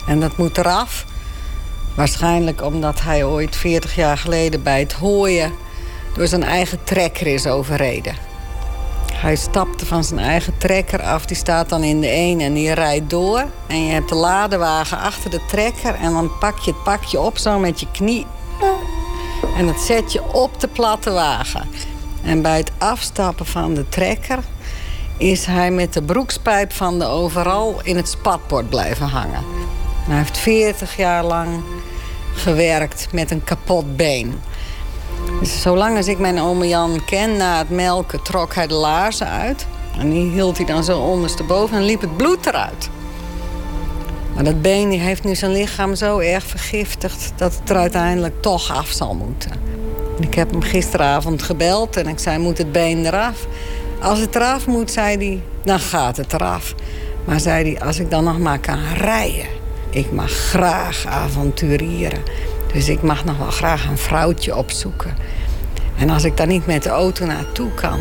En 0.07 0.19
dat 0.19 0.37
moet 0.37 0.57
eraf. 0.57 1.05
Waarschijnlijk 1.95 2.61
omdat 2.61 3.01
hij 3.01 3.23
ooit 3.23 3.55
40 3.55 3.95
jaar 3.95 4.17
geleden 4.17 4.63
bij 4.63 4.79
het 4.79 4.93
hooien... 4.93 5.51
door 6.13 6.27
zijn 6.27 6.43
eigen 6.43 6.83
trekker 6.83 7.27
is 7.27 7.47
overreden. 7.47 8.28
Hij 9.13 9.35
stapte 9.35 9.85
van 9.85 10.03
zijn 10.03 10.19
eigen 10.19 10.57
trekker 10.57 11.01
af. 11.01 11.25
Die 11.25 11.37
staat 11.37 11.69
dan 11.69 11.83
in 11.83 12.01
de 12.01 12.13
een 12.13 12.41
en 12.41 12.53
die 12.53 12.73
rijdt 12.73 13.09
door. 13.09 13.45
En 13.67 13.85
je 13.85 13.91
hebt 13.91 14.09
de 14.09 14.15
ladewagen 14.15 14.97
achter 14.97 15.29
de 15.29 15.45
trekker. 15.47 15.95
En 15.95 16.13
dan 16.13 16.31
pak 16.39 16.57
je 16.57 16.71
het 16.71 16.83
pakje 16.83 17.19
op 17.19 17.37
zo 17.37 17.59
met 17.59 17.79
je 17.79 17.87
knie. 17.91 18.25
En 19.57 19.65
dat 19.65 19.79
zet 19.79 20.11
je 20.11 20.33
op 20.33 20.59
de 20.59 20.67
platte 20.67 21.11
wagen. 21.11 21.69
En 22.23 22.41
bij 22.41 22.57
het 22.57 22.71
afstappen 22.77 23.45
van 23.45 23.73
de 23.73 23.89
trekker 23.89 24.39
is 25.17 25.45
hij 25.45 25.71
met 25.71 25.93
de 25.93 26.01
broekspijp 26.01 26.73
van 26.73 26.99
de 26.99 27.05
overal 27.05 27.79
in 27.83 27.95
het 27.95 28.09
spatbord 28.09 28.69
blijven 28.69 29.07
hangen. 29.07 29.43
Hij 30.07 30.17
heeft 30.17 30.37
40 30.37 30.97
jaar 30.97 31.23
lang 31.23 31.63
gewerkt 32.33 33.07
met 33.11 33.31
een 33.31 33.43
kapot 33.43 33.95
been. 33.95 34.41
Zolang 35.41 35.97
als 35.97 36.07
ik 36.07 36.19
mijn 36.19 36.39
oom 36.39 36.63
Jan 36.63 37.01
ken, 37.05 37.37
na 37.37 37.57
het 37.57 37.69
melken 37.69 38.21
trok 38.23 38.55
hij 38.55 38.67
de 38.67 38.73
laarzen 38.73 39.27
uit. 39.27 39.65
En 39.97 40.09
die 40.09 40.31
hield 40.31 40.57
hij 40.57 40.65
dan 40.65 40.83
zo 40.83 40.99
ondersteboven 40.99 41.77
en 41.77 41.83
liep 41.83 42.01
het 42.01 42.17
bloed 42.17 42.45
eruit. 42.45 42.89
Maar 44.35 44.43
dat 44.43 44.61
been 44.61 44.89
die 44.89 44.99
heeft 44.99 45.23
nu 45.23 45.35
zijn 45.35 45.51
lichaam 45.51 45.95
zo 45.95 46.19
erg 46.19 46.43
vergiftigd... 46.43 47.31
dat 47.35 47.55
het 47.59 47.69
er 47.69 47.75
uiteindelijk 47.75 48.41
toch 48.41 48.71
af 48.71 48.87
zal 48.87 49.15
moeten. 49.15 49.51
En 50.17 50.23
ik 50.23 50.33
heb 50.33 50.51
hem 50.51 50.61
gisteravond 50.61 51.41
gebeld 51.41 51.97
en 51.97 52.07
ik 52.07 52.19
zei, 52.19 52.37
moet 52.37 52.57
het 52.57 52.71
been 52.71 53.05
eraf? 53.05 53.47
Als 54.01 54.19
het 54.19 54.35
eraf 54.35 54.67
moet, 54.67 54.91
zei 54.91 55.17
hij, 55.17 55.41
dan 55.63 55.79
gaat 55.79 56.17
het 56.17 56.33
eraf. 56.33 56.75
Maar 57.25 57.39
zei 57.39 57.71
hij, 57.71 57.85
als 57.85 57.99
ik 57.99 58.11
dan 58.11 58.23
nog 58.23 58.39
maar 58.39 58.59
kan 58.59 58.79
rijden... 58.97 59.47
ik 59.89 60.11
mag 60.11 60.31
graag 60.31 61.05
avonturieren. 61.05 62.21
Dus 62.73 62.89
ik 62.89 63.01
mag 63.01 63.25
nog 63.25 63.37
wel 63.37 63.51
graag 63.51 63.87
een 63.87 63.97
vrouwtje 63.97 64.55
opzoeken. 64.55 65.15
En 65.97 66.09
als 66.09 66.23
ik 66.23 66.37
daar 66.37 66.47
niet 66.47 66.65
met 66.65 66.83
de 66.83 66.89
auto 66.89 67.25
naartoe 67.25 67.73
kan... 67.73 67.99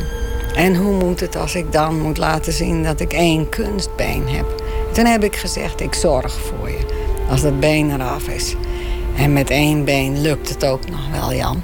en 0.55 0.77
hoe 0.77 1.05
moet 1.05 1.20
het 1.20 1.36
als 1.36 1.55
ik 1.55 1.73
dan 1.73 2.01
moet 2.01 2.19
laten 2.19 2.53
zien 2.53 2.82
dat 2.82 3.01
ik 3.01 3.12
één 3.12 3.49
kunstbeen 3.49 4.28
heb... 4.28 4.62
toen 4.93 5.05
heb 5.05 5.24
ik 5.24 5.36
gezegd, 5.36 5.81
ik 5.81 5.95
zorg 5.95 6.32
voor 6.32 6.70
je. 6.70 6.86
Als 7.31 7.40
dat 7.40 7.61
been 7.61 7.90
eraf 7.90 8.28
is. 8.28 8.55
En 9.16 9.32
met 9.32 9.51
één 9.51 9.85
been 9.85 10.20
lukt 10.20 10.49
het 10.49 10.65
ook 10.65 10.90
nog 10.90 11.11
wel, 11.11 11.35
Jan. 11.35 11.62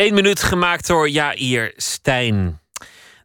Eén 0.00 0.14
minuut 0.14 0.42
gemaakt 0.42 0.86
door 0.86 1.08
Jair 1.08 1.72
Stijn. 1.76 2.60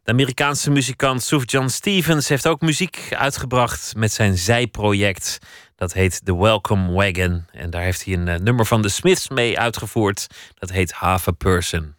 De 0.02 0.12
Amerikaanse 0.12 0.70
muzikant 0.70 1.22
Sufjan 1.22 1.70
Stevens 1.70 2.28
heeft 2.28 2.46
ook 2.46 2.60
muziek 2.60 3.06
uitgebracht 3.10 3.94
met 3.96 4.12
zijn 4.12 4.36
zijproject. 4.36 5.38
Dat 5.76 5.92
heet 5.92 6.24
The 6.24 6.36
Welcome 6.36 6.92
Wagon. 6.92 7.44
En 7.52 7.70
daar 7.70 7.82
heeft 7.82 8.04
hij 8.04 8.14
een 8.14 8.28
eh, 8.28 8.38
nummer 8.38 8.66
van 8.66 8.82
de 8.82 8.88
Smiths 8.88 9.28
mee 9.28 9.58
uitgevoerd. 9.58 10.26
Dat 10.54 10.70
heet 10.70 10.92
Half 10.92 11.28
a 11.28 11.32
Person. 11.32 11.94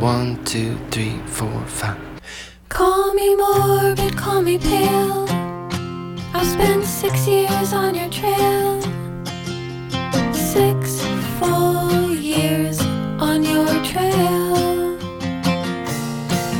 One, 0.00 0.42
two, 0.42 0.76
three, 0.88 1.20
four, 1.30 1.62
five. 1.66 1.96
Call 2.66 3.14
me 3.14 3.54
morbid, 3.54 4.14
call 4.14 4.42
me 4.42 4.58
pale. 4.58 5.24
I've 6.34 6.50
spent 6.50 6.84
six 6.84 7.26
years 7.26 7.72
on 7.72 7.94
your 7.94 8.08
trail. 8.08 8.80
Six 10.32 11.05
full 11.38 12.14
years 12.14 12.80
on 13.20 13.44
your 13.44 13.66
trail. 13.84 14.96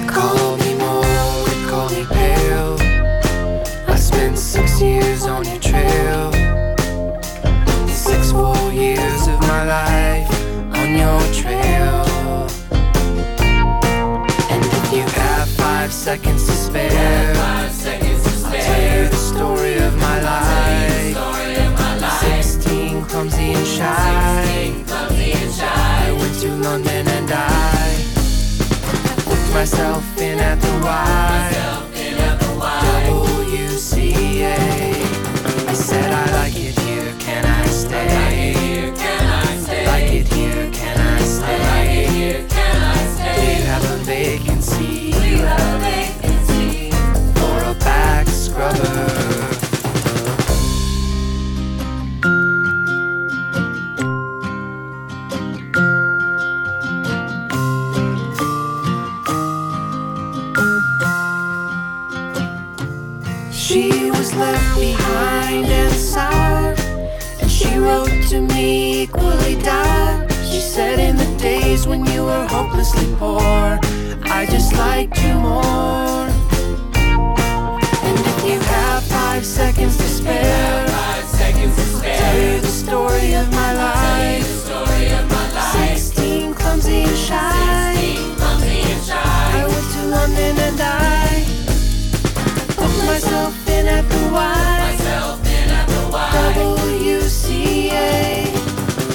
Call 0.07 0.57
me 0.59 0.75
morbid, 0.75 1.69
call 1.71 1.89
me 1.91 2.05
pale. 2.05 2.77
I 3.89 3.97
spent 3.97 4.39
six 4.39 4.81
years 4.81 5.25
on 5.25 5.45
your 5.45 5.61
trail. 5.61 6.33
Six 7.89 8.33
full 8.33 8.73
years 8.73 9.27
of 9.29 9.41
my 9.41 9.65
life 9.65 10.31
on 10.81 10.89
your 11.03 11.21
trail. 11.33 12.05
And 14.53 14.65
if 14.65 14.93
you 14.93 15.05
have 15.23 15.49
five 15.51 15.93
seconds 15.93 16.47
to 16.47 16.53
spare, 16.53 17.35
I'll 17.37 17.71
tell 17.83 18.05
you 18.07 19.09
the 19.09 19.17
story 19.17 19.79
of 19.79 19.97
my 19.97 20.21
life. 20.21 21.17
Sixteen 22.21 23.05
clumsy 23.05 23.53
and 23.53 23.67
shy. 23.67 24.26
Myself 29.67 30.19
in 30.19 30.39
at 30.39 30.61
the 30.61 30.69
Y. 30.85 31.56
to 68.37 68.41
me 68.41 69.03
equally 69.03 69.55
died. 69.63 70.31
She 70.51 70.61
said, 70.61 70.99
In 70.99 71.17
the 71.17 71.31
days 71.39 71.87
when 71.87 72.05
you 72.07 72.25
were 72.25 72.47
hopelessly 72.49 73.07
poor, 73.19 73.79
I 74.39 74.47
just 74.51 74.73
liked 74.75 75.23
you 75.23 75.35
more. 75.35 76.27
And 78.07 78.19
if 78.33 78.39
you 78.45 78.59
have 78.61 79.03
five 79.05 79.45
seconds 79.47 79.97
to 79.97 80.09
spare, 80.19 80.87
tell 82.21 82.39
you 82.43 82.61
the 82.61 82.75
story 82.85 83.35
of 83.35 83.51
my 83.53 83.73
life. 83.75 84.47
Sixteen 85.73 86.53
clumsy 86.55 87.03
and 87.03 87.17
shy. 87.17 87.95
I 89.59 89.65
went 89.73 89.89
to 89.95 90.03
London 90.17 90.55
and 90.69 90.81
I 90.81 91.45
put 92.77 92.93
myself 93.07 93.69
in 93.69 93.87
at 93.87 94.09
the 94.09 94.31
Y. 94.33 94.86
WCA. 96.17 97.61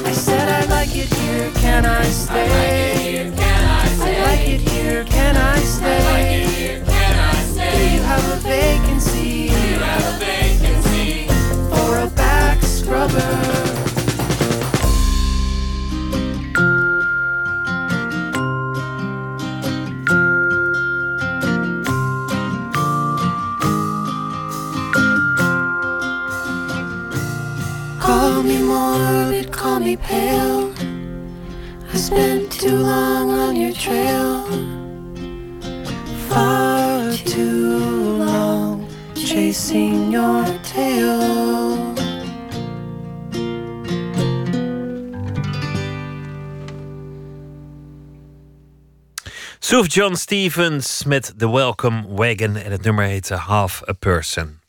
I 0.06 0.12
said 0.12 0.48
I 0.50 0.66
like 0.70 0.96
it 0.96 1.12
here, 1.14 1.52
can 1.56 1.86
I 1.86 2.04
stay? 2.04 3.32
I 3.34 4.22
like 4.22 4.48
it 4.48 4.62
here, 4.62 5.04
can 5.06 5.36
I 5.36 5.60
stay? 5.62 6.46
Do 7.76 7.84
you 7.96 8.02
have 8.04 8.26
a 8.30 8.36
vacancy? 8.42 9.50
For 11.70 11.98
a 11.98 12.08
back 12.16 12.62
scrubber? 12.62 13.91
Call 28.42 28.50
me 28.50 28.64
morbid, 28.64 29.52
call 29.52 29.80
me 29.80 29.96
pale. 29.98 30.74
I 31.94 31.96
spent 31.96 32.52
too 32.52 32.76
long 32.76 33.30
on 33.30 33.56
your 33.56 33.72
trail. 33.72 34.42
Far 36.28 37.14
too 37.18 38.18
long 38.18 38.90
chasing 39.14 40.12
your 40.12 40.44
tail. 40.64 41.94
Suf 49.60 49.88
John 49.88 50.16
Stevens 50.16 51.04
met 51.04 51.34
The 51.38 51.50
Welcome 51.50 52.16
Wagon 52.16 52.56
en 52.56 52.72
het 52.72 52.84
nummer 52.84 53.06
heet 53.06 53.30
Half 53.30 53.84
a 53.88 53.94
Person. 53.94 54.62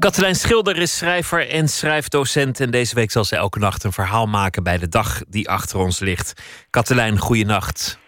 Katelijn 0.00 0.34
Schilder 0.34 0.76
is 0.76 0.98
schrijver 0.98 1.48
en 1.48 1.68
schrijfdocent. 1.68 2.60
En 2.60 2.70
deze 2.70 2.94
week 2.94 3.10
zal 3.10 3.24
ze 3.24 3.36
elke 3.36 3.58
nacht 3.58 3.84
een 3.84 3.92
verhaal 3.92 4.26
maken 4.26 4.62
bij 4.62 4.78
de 4.78 4.88
dag 4.88 5.22
die 5.28 5.48
achter 5.48 5.78
ons 5.78 6.00
ligt. 6.00 6.28
Katelijn, 6.70 7.18
goeienacht. 7.18 7.98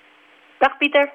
Dag 0.59 0.77
Pieter. 0.77 1.11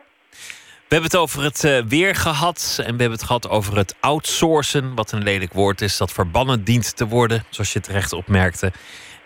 We 0.88 0.96
hebben 0.96 1.10
het 1.12 1.20
over 1.20 1.44
het 1.44 1.64
eh, 1.64 1.80
weer 1.88 2.16
gehad. 2.16 2.78
En 2.80 2.96
we 2.96 3.02
hebben 3.02 3.18
het 3.18 3.24
gehad 3.24 3.50
over 3.50 3.78
het 3.78 3.98
outsourcen. 4.00 4.96
Wat 4.96 5.12
een 5.12 5.24
lelijk 5.24 5.54
woord 5.54 5.82
is 5.82 5.98
dat 5.98 6.12
verbannen 6.12 6.64
dient 6.64 6.98
te 6.98 7.08
worden. 7.08 7.44
Zoals 7.50 7.74
je 7.74 7.80
terecht 7.80 8.14
opmerkte. 8.14 8.72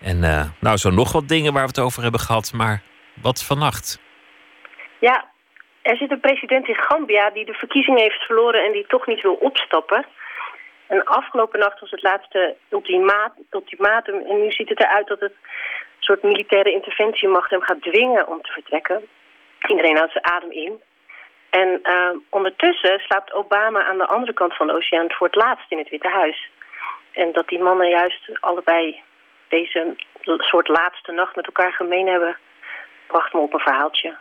En 0.01 0.23
eh, 0.23 0.45
nou, 0.59 0.77
zo 0.77 0.89
nog 0.89 1.11
wat 1.11 1.27
dingen 1.27 1.53
waar 1.53 1.63
we 1.63 1.73
het 1.75 1.79
over 1.79 2.01
hebben 2.01 2.19
gehad. 2.19 2.53
Maar 2.53 2.81
wat 3.21 3.43
vannacht? 3.43 3.99
Ja, 4.99 5.25
er 5.81 5.97
zit 5.97 6.11
een 6.11 6.19
president 6.19 6.67
in 6.67 6.75
Gambia 6.75 7.29
die 7.29 7.45
de 7.45 7.53
verkiezing 7.53 7.99
heeft 7.99 8.21
verloren 8.21 8.65
en 8.65 8.71
die 8.71 8.85
toch 8.87 9.07
niet 9.07 9.21
wil 9.21 9.33
opstappen. 9.33 10.05
En 10.91 11.03
afgelopen 11.03 11.59
nacht 11.59 11.79
was 11.79 11.91
het 11.91 12.01
laatste 12.01 12.55
ultimaat, 12.69 13.33
ultimatum. 13.49 14.25
En 14.25 14.41
nu 14.41 14.51
ziet 14.51 14.69
het 14.69 14.79
eruit 14.79 15.07
dat 15.07 15.19
het 15.19 15.31
een 15.31 16.07
soort 16.07 16.23
militaire 16.23 16.73
interventiemacht 16.73 17.49
hem 17.49 17.61
gaat 17.61 17.81
dwingen 17.81 18.27
om 18.27 18.41
te 18.41 18.51
vertrekken. 18.51 19.07
Iedereen 19.67 19.97
houdt 19.97 20.11
zijn 20.11 20.25
adem 20.25 20.51
in. 20.51 20.81
En 21.49 21.79
eh, 21.83 22.09
ondertussen 22.29 22.99
slaapt 22.99 23.33
Obama 23.33 23.83
aan 23.83 23.97
de 23.97 24.07
andere 24.07 24.33
kant 24.33 24.55
van 24.55 24.67
de 24.67 24.73
oceaan 24.73 25.11
voor 25.11 25.27
het 25.27 25.35
laatst 25.35 25.71
in 25.71 25.77
het 25.77 25.89
Witte 25.89 26.09
Huis. 26.09 26.49
En 27.11 27.31
dat 27.31 27.47
die 27.47 27.59
mannen 27.59 27.89
juist 27.89 28.29
allebei 28.39 29.01
deze 29.47 29.95
soort 30.37 30.67
laatste 30.67 31.11
nacht 31.11 31.35
met 31.35 31.45
elkaar 31.45 31.73
gemeen 31.73 32.07
hebben, 32.07 32.37
bracht 33.07 33.33
me 33.33 33.39
op 33.39 33.53
een 33.53 33.59
verhaaltje. 33.59 34.17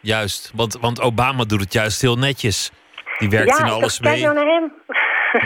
Juist, 0.00 0.52
want, 0.54 0.78
want 0.80 1.00
Obama 1.00 1.44
doet 1.44 1.60
het 1.60 1.72
juist 1.72 2.00
heel 2.00 2.16
netjes. 2.16 2.70
Die 3.18 3.30
werkt 3.30 3.58
ja, 3.58 3.64
in 3.64 3.72
alles 3.72 4.00
mee. 4.00 4.12
kijk 4.12 4.24
nou 4.24 4.34
naar 4.34 4.54
hem. 4.54 4.72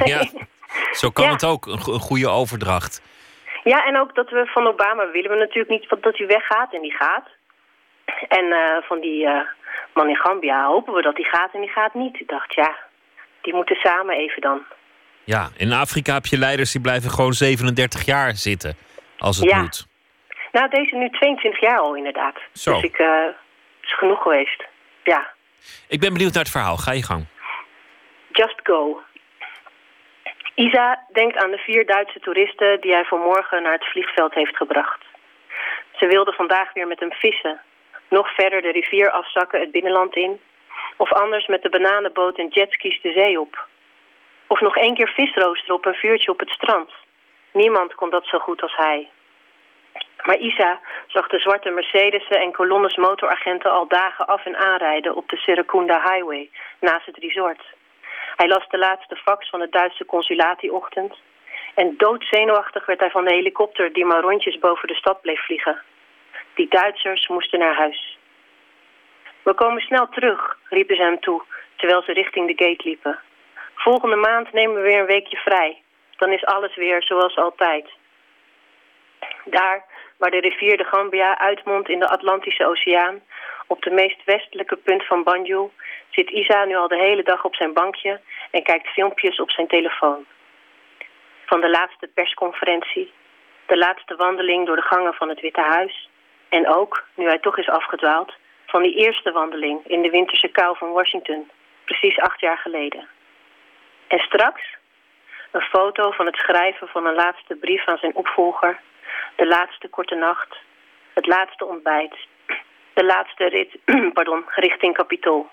Ja, 0.05 0.25
zo 0.93 1.11
kan 1.11 1.25
Ja. 1.25 1.31
het 1.31 1.45
ook. 1.45 1.67
Een, 1.67 1.81
go- 1.81 1.93
een 1.93 2.01
goede 2.01 2.29
overdracht. 2.29 3.03
Ja, 3.65 3.85
en 3.85 3.99
ook 4.01 4.15
dat 4.15 4.31
we 4.31 4.47
van 4.47 4.67
Obama 4.67 5.11
willen 5.11 5.31
we 5.31 5.37
natuurlijk 5.37 5.69
niet 5.69 6.03
dat 6.03 6.19
hij 6.19 6.27
weggaat 6.27 6.73
en 6.75 6.81
die 6.81 6.95
gaat. 6.97 7.29
En 8.29 8.53
eh, 8.53 8.83
van 8.83 9.01
die 9.01 9.27
eh, 9.27 9.41
man 9.95 10.09
in 10.09 10.17
Gambia 10.17 10.67
hopen 10.67 10.95
we 10.95 11.03
dat 11.03 11.17
hij 11.17 11.25
gaat 11.25 11.55
en 11.55 11.61
die 11.61 11.71
gaat 11.71 11.95
niet. 11.95 12.21
Ik 12.21 12.29
dacht, 12.29 12.55
ja, 12.55 12.77
die 13.43 13.55
moeten 13.55 13.77
samen 13.77 14.17
even 14.17 14.41
dan. 14.43 14.63
Ja, 15.25 15.49
in 15.57 15.73
Afrika 15.73 16.13
heb 16.15 16.27
je 16.27 16.39
leiders 16.39 16.73
die 16.73 16.81
blijven 16.81 17.11
gewoon 17.11 17.33
37 17.33 18.05
jaar 18.05 18.35
zitten. 18.35 18.77
Als 19.19 19.37
het 19.37 19.51
Ja. 19.51 19.61
moet. 19.61 19.87
Nou, 20.53 20.69
deze 20.71 20.97
nu 20.97 21.11
22 21.11 21.61
jaar 21.61 21.79
al 21.79 21.95
inderdaad. 21.97 22.35
Zo. 22.53 22.73
Dus 22.73 22.83
ik, 22.83 22.99
eh 22.99 23.25
is 23.83 23.99
genoeg 23.99 24.23
geweest. 24.23 24.65
Ja, 25.05 25.29
Ik 25.89 26.01
ben 26.01 26.13
benieuwd 26.13 26.33
naar 26.33 26.43
het 26.43 26.53
verhaal. 26.53 26.77
Ga 26.77 26.93
je 26.93 27.03
gang. 27.03 27.27
just 28.33 28.61
go. 28.63 29.01
Isa 30.59 31.05
denkt 31.13 31.37
aan 31.37 31.51
de 31.51 31.59
vier 31.59 31.87
Duitse 31.87 32.21
toeristen 32.21 32.81
die 32.81 32.93
hij 32.93 33.05
vanmorgen 33.05 33.63
naar 33.63 33.73
het 33.73 33.85
vliegveld 33.85 34.35
heeft 34.35 34.57
gebracht. 34.57 35.05
Ze 35.93 36.07
wilden 36.07 36.35
vandaag 36.35 36.73
weer 36.73 36.87
met 36.87 37.01
hem 37.01 37.13
vissen. 37.13 37.61
Nog 38.09 38.35
verder 38.35 38.63
de 38.63 38.71
rivier 38.71 39.11
afzakken 39.11 39.61
het 39.61 39.71
binnenland 39.71 40.17
in. 40.17 40.41
Of 40.97 41.13
anders 41.13 41.47
met 41.47 41.63
de 41.63 41.69
bananenboot 41.69 42.39
en 42.39 42.49
jetskis 42.49 43.01
de 43.03 43.13
zee 43.13 43.41
op. 43.41 43.67
Of 44.47 44.61
nog 44.61 44.77
één 44.77 44.95
keer 44.95 45.09
visroosteren 45.09 45.75
op 45.75 45.87
een 45.87 45.95
vuurtje 45.95 46.31
op 46.31 46.41
het 46.41 46.51
strand. 46.51 46.91
Niemand 47.53 47.95
kon 47.95 48.11
dat 48.11 48.27
zo 48.27 48.39
goed 48.39 48.63
als 48.63 48.77
hij. 48.77 49.09
Maar 50.23 50.39
Isa 50.39 50.81
zag 51.07 51.29
de 51.29 51.39
zwarte 51.39 51.71
Mercedes'en 51.71 52.41
en 52.41 52.53
kolonnes 52.53 52.97
motoragenten 52.97 53.73
al 53.73 53.89
dagen 53.89 54.27
af 54.27 54.47
en 54.47 54.57
aanrijden 54.57 55.17
op 55.17 55.29
de 55.29 55.37
Serekunda 55.37 56.03
Highway 56.03 56.51
naast 56.81 57.07
het 57.07 57.17
resort. 57.17 57.77
Hij 58.39 58.49
las 58.49 58.69
de 58.69 58.79
laatste 58.79 59.17
fax 59.17 59.49
van 59.49 59.61
het 59.61 59.73
Duitse 59.73 60.05
consulaat 60.05 60.61
die 60.61 60.73
ochtend. 60.73 61.15
En 61.75 61.95
doodzenuwachtig 61.97 62.87
werd 62.87 63.01
hij 63.01 63.11
van 63.11 63.25
de 63.25 63.35
helikopter 63.35 63.93
die 63.93 64.05
maar 64.05 64.21
rondjes 64.21 64.59
boven 64.59 64.89
de 64.89 64.95
stad 64.95 65.21
bleef 65.21 65.45
vliegen. 65.45 65.83
Die 66.55 66.69
Duitsers 66.69 67.29
moesten 67.29 67.59
naar 67.59 67.75
huis. 67.75 68.19
We 69.43 69.55
komen 69.55 69.83
snel 69.83 70.09
terug, 70.09 70.59
riepen 70.69 70.97
ze 70.97 71.03
hem 71.03 71.21
toe, 71.21 71.43
terwijl 71.77 72.03
ze 72.03 72.13
richting 72.13 72.47
de 72.47 72.65
gate 72.65 72.89
liepen. 72.89 73.19
Volgende 73.75 74.17
maand 74.17 74.53
nemen 74.53 74.75
we 74.75 74.83
weer 74.83 75.01
een 75.01 75.07
weekje 75.07 75.37
vrij. 75.37 75.83
Dan 76.17 76.33
is 76.33 76.45
alles 76.45 76.77
weer 76.77 77.03
zoals 77.03 77.37
altijd. 77.37 77.89
Daar, 79.45 79.85
waar 80.17 80.31
de 80.31 80.41
rivier 80.41 80.77
de 80.77 80.85
Gambia 80.85 81.39
uitmondt 81.39 81.89
in 81.89 81.99
de 81.99 82.09
Atlantische 82.09 82.67
Oceaan, 82.67 83.21
op 83.67 83.83
de 83.83 83.91
meest 83.91 84.25
westelijke 84.25 84.77
punt 84.77 85.07
van 85.07 85.23
Banjul, 85.23 85.73
zit 86.19 86.31
Isa 86.31 86.65
nu 86.65 86.77
al 86.77 86.89
de 86.89 87.05
hele 87.07 87.23
dag 87.23 87.45
op 87.45 87.55
zijn 87.55 87.73
bankje 87.73 88.21
en 88.51 88.63
kijkt 88.63 88.89
filmpjes 88.89 89.41
op 89.41 89.51
zijn 89.51 89.67
telefoon. 89.67 90.27
Van 91.47 91.61
de 91.61 91.71
laatste 91.71 92.07
persconferentie, 92.15 93.13
de 93.67 93.77
laatste 93.77 94.17
wandeling 94.17 94.67
door 94.67 94.77
de 94.77 94.91
gangen 94.93 95.15
van 95.15 95.29
het 95.29 95.41
Witte 95.41 95.61
Huis 95.61 96.09
en 96.49 96.69
ook, 96.69 97.05
nu 97.15 97.27
hij 97.27 97.39
toch 97.39 97.59
is 97.59 97.69
afgedwaald, 97.69 98.33
van 98.67 98.83
die 98.83 98.95
eerste 98.95 99.33
wandeling 99.33 99.87
in 99.87 100.03
de 100.03 100.11
winterse 100.11 100.49
kou 100.49 100.77
van 100.77 100.93
Washington, 100.93 101.51
precies 101.85 102.19
acht 102.19 102.41
jaar 102.41 102.59
geleden. 102.59 103.09
En 104.09 104.19
straks 104.19 104.63
een 105.51 105.69
foto 105.75 106.11
van 106.11 106.27
het 106.27 106.37
schrijven 106.37 106.89
van 106.89 107.07
een 107.07 107.15
laatste 107.15 107.55
brief 107.55 107.87
aan 107.87 107.99
zijn 107.99 108.15
opvolger, 108.15 108.81
de 109.37 109.47
laatste 109.47 109.89
korte 109.89 110.15
nacht, 110.15 110.57
het 111.15 111.27
laatste 111.27 111.65
ontbijt, 111.65 112.17
de 112.95 113.05
laatste 113.05 113.45
rit 113.45 113.77
pardon, 114.17 114.45
richting 114.55 114.95
Capitool. 114.95 115.51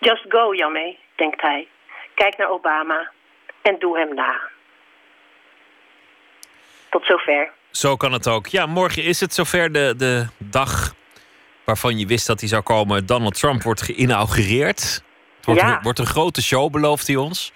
Just 0.00 0.24
go, 0.28 0.54
Jammeh, 0.54 0.96
denkt 1.16 1.42
hij. 1.42 1.68
Kijk 2.14 2.36
naar 2.36 2.48
Obama 2.50 3.10
en 3.62 3.78
doe 3.78 3.98
hem 3.98 4.14
na. 4.14 4.40
Tot 6.90 7.04
zover. 7.04 7.50
Zo 7.70 7.96
kan 7.96 8.12
het 8.12 8.28
ook. 8.28 8.46
Ja, 8.46 8.66
morgen 8.66 9.02
is 9.02 9.20
het 9.20 9.34
zover 9.34 9.72
de, 9.72 9.94
de 9.96 10.26
dag 10.38 10.94
waarvan 11.64 11.98
je 11.98 12.06
wist 12.06 12.26
dat 12.26 12.40
hij 12.40 12.48
zou 12.48 12.62
komen. 12.62 13.06
Donald 13.06 13.38
Trump 13.38 13.62
wordt 13.62 13.82
geïnaugureerd. 13.82 15.02
Het 15.36 15.44
wordt, 15.44 15.60
Ja. 15.60 15.76
een, 15.76 15.82
wordt 15.82 15.98
een 15.98 16.06
grote 16.06 16.42
show, 16.42 16.70
belooft 16.70 17.06
hij 17.06 17.16
ons. 17.16 17.52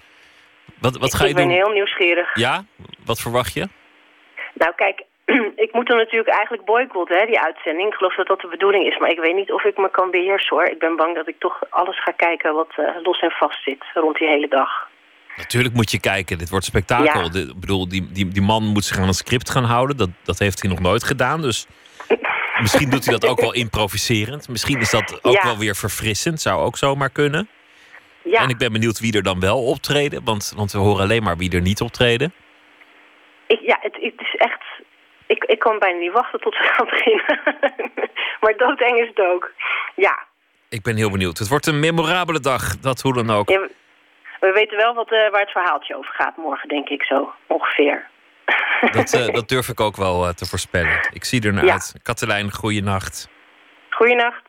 Wat, 0.80 0.96
wat 0.96 1.14
ga 1.14 1.22
je 1.24 1.30
ik 1.30 1.36
ben 1.36 1.44
doen? 1.46 1.54
heel 1.54 1.72
nieuwsgierig. 1.72 2.34
Ja? 2.34 2.64
Wat 3.04 3.20
verwacht 3.20 3.52
je? 3.54 3.68
Nou 4.54 4.72
kijk, 4.74 5.02
ik 5.64 5.72
moet 5.72 5.88
hem 5.88 5.96
natuurlijk 5.96 6.30
eigenlijk 6.30 6.64
boycotten, 6.64 7.18
hè, 7.18 7.26
die 7.26 7.40
uitzending. 7.40 7.88
Ik 7.88 7.94
geloof 7.94 8.14
dat 8.14 8.26
dat 8.26 8.40
de 8.40 8.48
bedoeling 8.48 8.84
is, 8.86 8.98
maar 8.98 9.10
ik 9.10 9.18
weet 9.20 9.34
niet 9.34 9.52
of 9.52 9.64
ik 9.64 9.76
me 9.76 9.90
kan 9.90 10.10
beheersen 10.10 10.56
hoor. 10.56 10.64
Ik 10.66 10.78
ben 10.78 10.96
bang 10.96 11.14
dat 11.14 11.28
ik 11.28 11.36
toch 11.38 11.60
alles 11.70 12.02
ga 12.02 12.10
kijken 12.12 12.54
wat 12.54 12.72
eh, 12.76 12.84
los 13.02 13.20
en 13.20 13.30
vast 13.30 13.62
zit 13.62 13.84
rond 13.94 14.18
die 14.18 14.28
hele 14.28 14.48
dag. 14.48 14.88
Natuurlijk 15.36 15.74
moet 15.74 15.90
je 15.90 16.00
kijken, 16.00 16.38
dit 16.38 16.50
wordt 16.50 16.64
spektakel. 16.64 17.22
Ja. 17.22 17.28
De- 17.28 17.40
ik 17.54 17.60
bedoel, 17.60 17.88
die, 17.88 18.12
die, 18.12 18.28
die 18.28 18.42
man 18.42 18.62
moet 18.64 18.84
zich 18.84 18.98
aan 18.98 19.06
een 19.06 19.14
script 19.14 19.50
gaan 19.50 19.64
houden. 19.64 19.96
Dat, 19.96 20.08
dat 20.24 20.38
heeft 20.38 20.60
hij 20.62 20.70
nog 20.70 20.80
nooit 20.80 21.04
gedaan. 21.04 21.40
Dus 21.40 21.66
misschien 22.64 22.90
doet 22.90 23.04
hij 23.04 23.18
dat 23.18 23.30
ook 23.30 23.40
wel 23.40 23.54
improviserend. 23.54 24.48
Misschien 24.48 24.80
is 24.80 24.90
dat 24.90 25.18
ook 25.24 25.34
Ja. 25.34 25.44
wel 25.44 25.58
weer 25.58 25.74
verfrissend. 25.76 26.40
Zou 26.40 26.62
ook 26.64 26.76
zomaar 26.76 27.10
kunnen. 27.10 27.48
Ja. 28.22 28.40
En 28.42 28.48
ik 28.48 28.58
ben 28.58 28.72
benieuwd 28.72 29.00
wie 29.00 29.16
er 29.16 29.22
dan 29.22 29.40
wel 29.40 29.64
optreden. 29.64 30.24
Want, 30.24 30.52
want 30.56 30.72
we 30.72 30.78
horen 30.78 31.02
alleen 31.02 31.22
maar 31.22 31.36
wie 31.36 31.52
er 31.54 31.60
niet 31.60 31.80
optreden. 31.80 32.32
Ik, 33.46 33.60
ja, 33.60 33.78
het, 33.80 33.94
het 34.00 34.20
is 34.20 34.34
echt... 34.36 34.62
Ik, 35.34 35.44
ik 35.44 35.58
kan 35.58 35.78
bijna 35.78 35.98
niet 35.98 36.12
wachten 36.12 36.40
tot 36.40 36.58
we 36.58 36.64
gaan 36.64 36.86
beginnen. 36.86 37.40
maar 38.40 38.56
doodeng 38.56 39.00
is 39.00 39.08
het 39.08 39.20
ook. 39.20 39.52
Ja. 39.96 40.18
Ik 40.68 40.82
ben 40.82 40.96
heel 40.96 41.10
benieuwd. 41.10 41.38
Het 41.38 41.48
wordt 41.48 41.66
een 41.66 41.80
memorabele 41.80 42.40
dag, 42.40 42.76
dat 42.78 43.00
hoe 43.00 43.14
dan 43.14 43.30
ook. 43.30 43.48
Ja, 43.48 43.60
we- 43.60 43.70
we 44.40 44.52
weten 44.52 44.76
wel 44.76 44.94
wat, 44.94 45.12
eh, 45.12 45.30
waar 45.30 45.40
het 45.40 45.50
verhaaltje 45.50 45.96
over 45.96 46.12
gaat 46.14 46.36
morgen, 46.36 46.68
denk 46.68 46.88
ik 46.88 47.02
zo. 47.02 47.32
Ongeveer. 47.46 48.08
Dat, 48.92 49.12
eh, 49.12 49.26
dat 49.38 49.48
durf 49.48 49.68
ik 49.68 49.80
ook 49.80 49.96
wel 49.96 50.26
eh, 50.26 50.32
te 50.34 50.46
voorspellen. 50.46 51.08
Ik 51.12 51.24
zie 51.24 51.42
er 51.42 51.52
naar 51.52 51.64
Ja. 51.64 51.72
uit. 51.72 51.94
Katelijn, 52.02 52.52
goeienacht. 52.52 53.28
Goeienacht. 53.90 54.42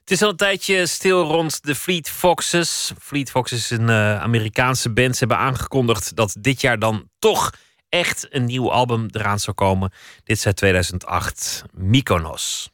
Het 0.00 0.10
is 0.10 0.22
al 0.22 0.28
een 0.30 0.36
tijdje 0.36 0.86
stil 0.86 1.22
rond 1.22 1.64
de 1.64 1.74
Fleet 1.74 2.10
Foxes. 2.10 2.92
Fleet 3.00 3.30
Foxes 3.30 3.70
is 3.70 3.78
een 3.78 3.90
Amerikaanse 4.20 4.92
band. 4.92 5.12
Ze 5.16 5.18
hebben 5.26 5.46
aangekondigd 5.46 6.16
dat 6.16 6.36
dit 6.40 6.60
jaar 6.60 6.78
dan 6.78 7.08
toch 7.18 7.50
echt 7.88 8.26
een 8.30 8.44
nieuw 8.44 8.72
album 8.72 9.06
eraan 9.10 9.38
zou 9.38 9.56
komen. 9.56 9.90
Dit 10.24 10.36
is 10.36 10.46
uit 10.46 10.56
2008, 10.56 11.64
Mykonos. 11.72 12.70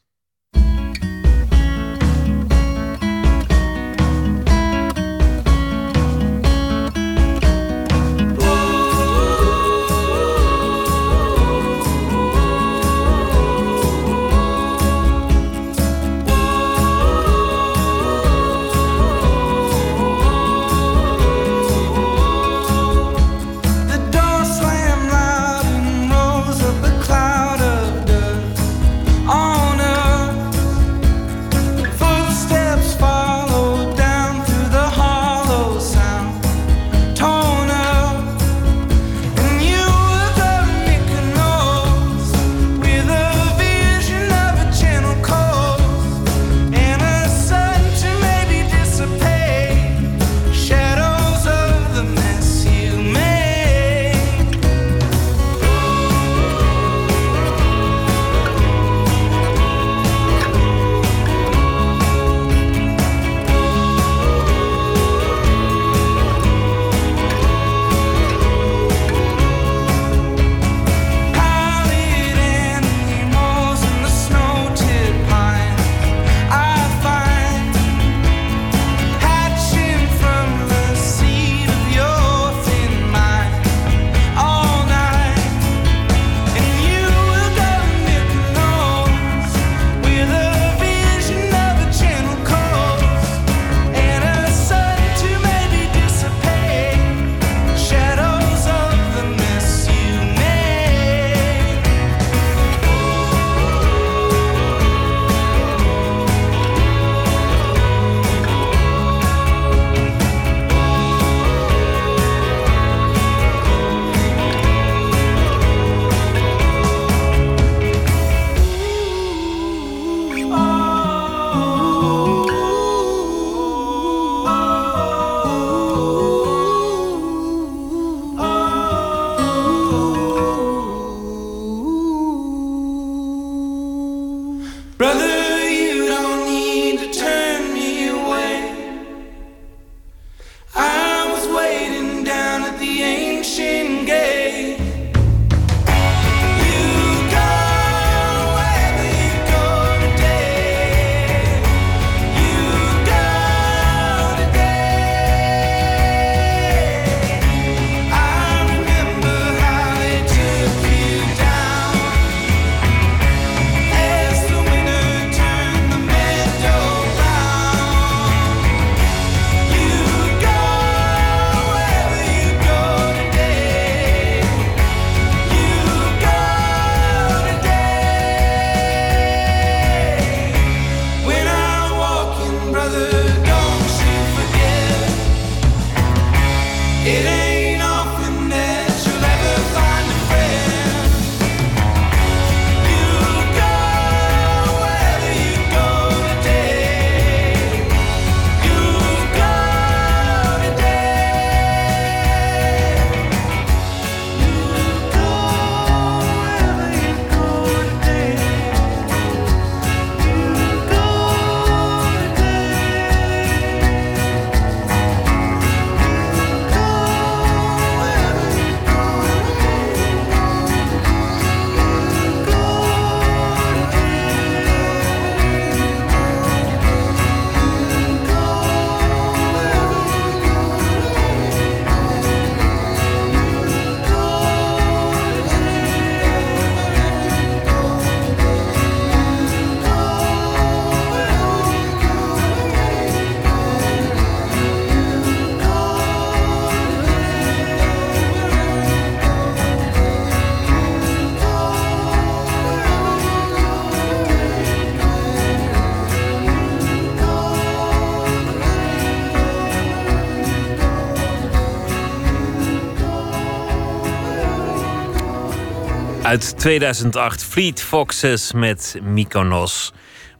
2008 266.65 267.43
Fleet 267.43 267.81
Foxes 267.81 268.53
met 268.53 268.97
Mykonos. 269.03 269.93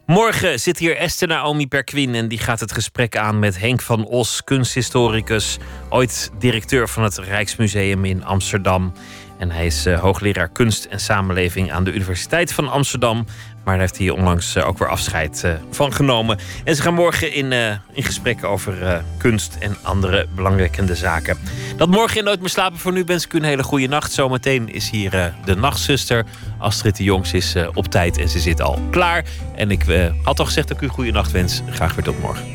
Morgen 0.05 0.59
zit 0.59 0.79
hier 0.79 0.97
Esther 0.97 1.27
Naomi 1.27 1.67
Perquin 1.67 2.15
en 2.15 2.27
die 2.27 2.37
gaat 2.37 2.59
het 2.59 2.71
gesprek 2.71 3.17
aan 3.17 3.39
met 3.39 3.59
Henk 3.59 3.81
van 3.81 4.05
Os, 4.05 4.43
kunsthistoricus, 4.43 5.57
ooit 5.89 6.31
directeur 6.39 6.89
van 6.89 7.03
het 7.03 7.17
Rijksmuseum 7.17 8.05
in 8.05 8.23
Amsterdam. 8.23 8.93
En 9.37 9.51
hij 9.51 9.65
is 9.65 9.85
eh, 9.85 9.99
hoogleraar 9.99 10.49
kunst 10.49 10.85
en 10.85 10.99
samenleving 10.99 11.71
aan 11.71 11.83
de 11.83 11.93
Universiteit 11.93 12.53
van 12.53 12.69
Amsterdam. 12.69 13.25
Maar 13.63 13.73
daar 13.73 13.79
heeft 13.79 13.97
hij 13.97 14.09
onlangs 14.09 14.55
eh, 14.55 14.67
ook 14.67 14.77
weer 14.77 14.89
afscheid 14.89 15.43
eh, 15.43 15.53
van 15.69 15.93
genomen. 15.93 16.39
En 16.63 16.75
ze 16.75 16.81
gaan 16.81 16.93
morgen 16.93 17.33
in, 17.33 17.51
in 17.93 18.03
gesprek 18.03 18.43
over 18.43 19.03
kunst 19.17 19.57
en 19.59 19.75
andere 19.81 20.27
belangwekkende 20.35 20.95
zaken. 20.95 21.37
Dat 21.77 21.89
morgen 21.89 22.17
in 22.17 22.23
Nooit 22.23 22.39
meer 22.39 22.49
slapen. 22.49 22.79
Voor 22.79 22.91
nu 22.91 23.03
wens 23.05 23.25
ik 23.25 23.33
u 23.33 23.37
een 23.37 23.43
hele 23.43 23.63
goede 23.63 23.87
nacht. 23.87 24.11
Zometeen 24.11 24.73
is 24.73 24.89
hier 24.89 25.33
de 25.45 25.55
nachtzuster. 25.55 26.25
Astrid 26.57 26.97
de 26.97 27.03
Jongs 27.03 27.33
is 27.33 27.55
op 27.73 27.87
tijd 27.87 28.17
en 28.17 28.29
ze 28.29 28.39
zit 28.39 28.61
al 28.61 28.79
klaar. 28.91 29.25
En 29.55 29.71
ik 29.71 30.11
had 30.23 30.39
al 30.39 30.45
gezegd 30.45 30.67
dat 30.67 30.77
ik 30.77 30.83
u 30.83 30.85
een 30.85 30.93
goede 30.93 31.11
nacht 31.11 31.31
wens. 31.31 31.61
Graag 31.69 31.95
weer 31.95 32.05
tot 32.05 32.19
morgen. 32.19 32.54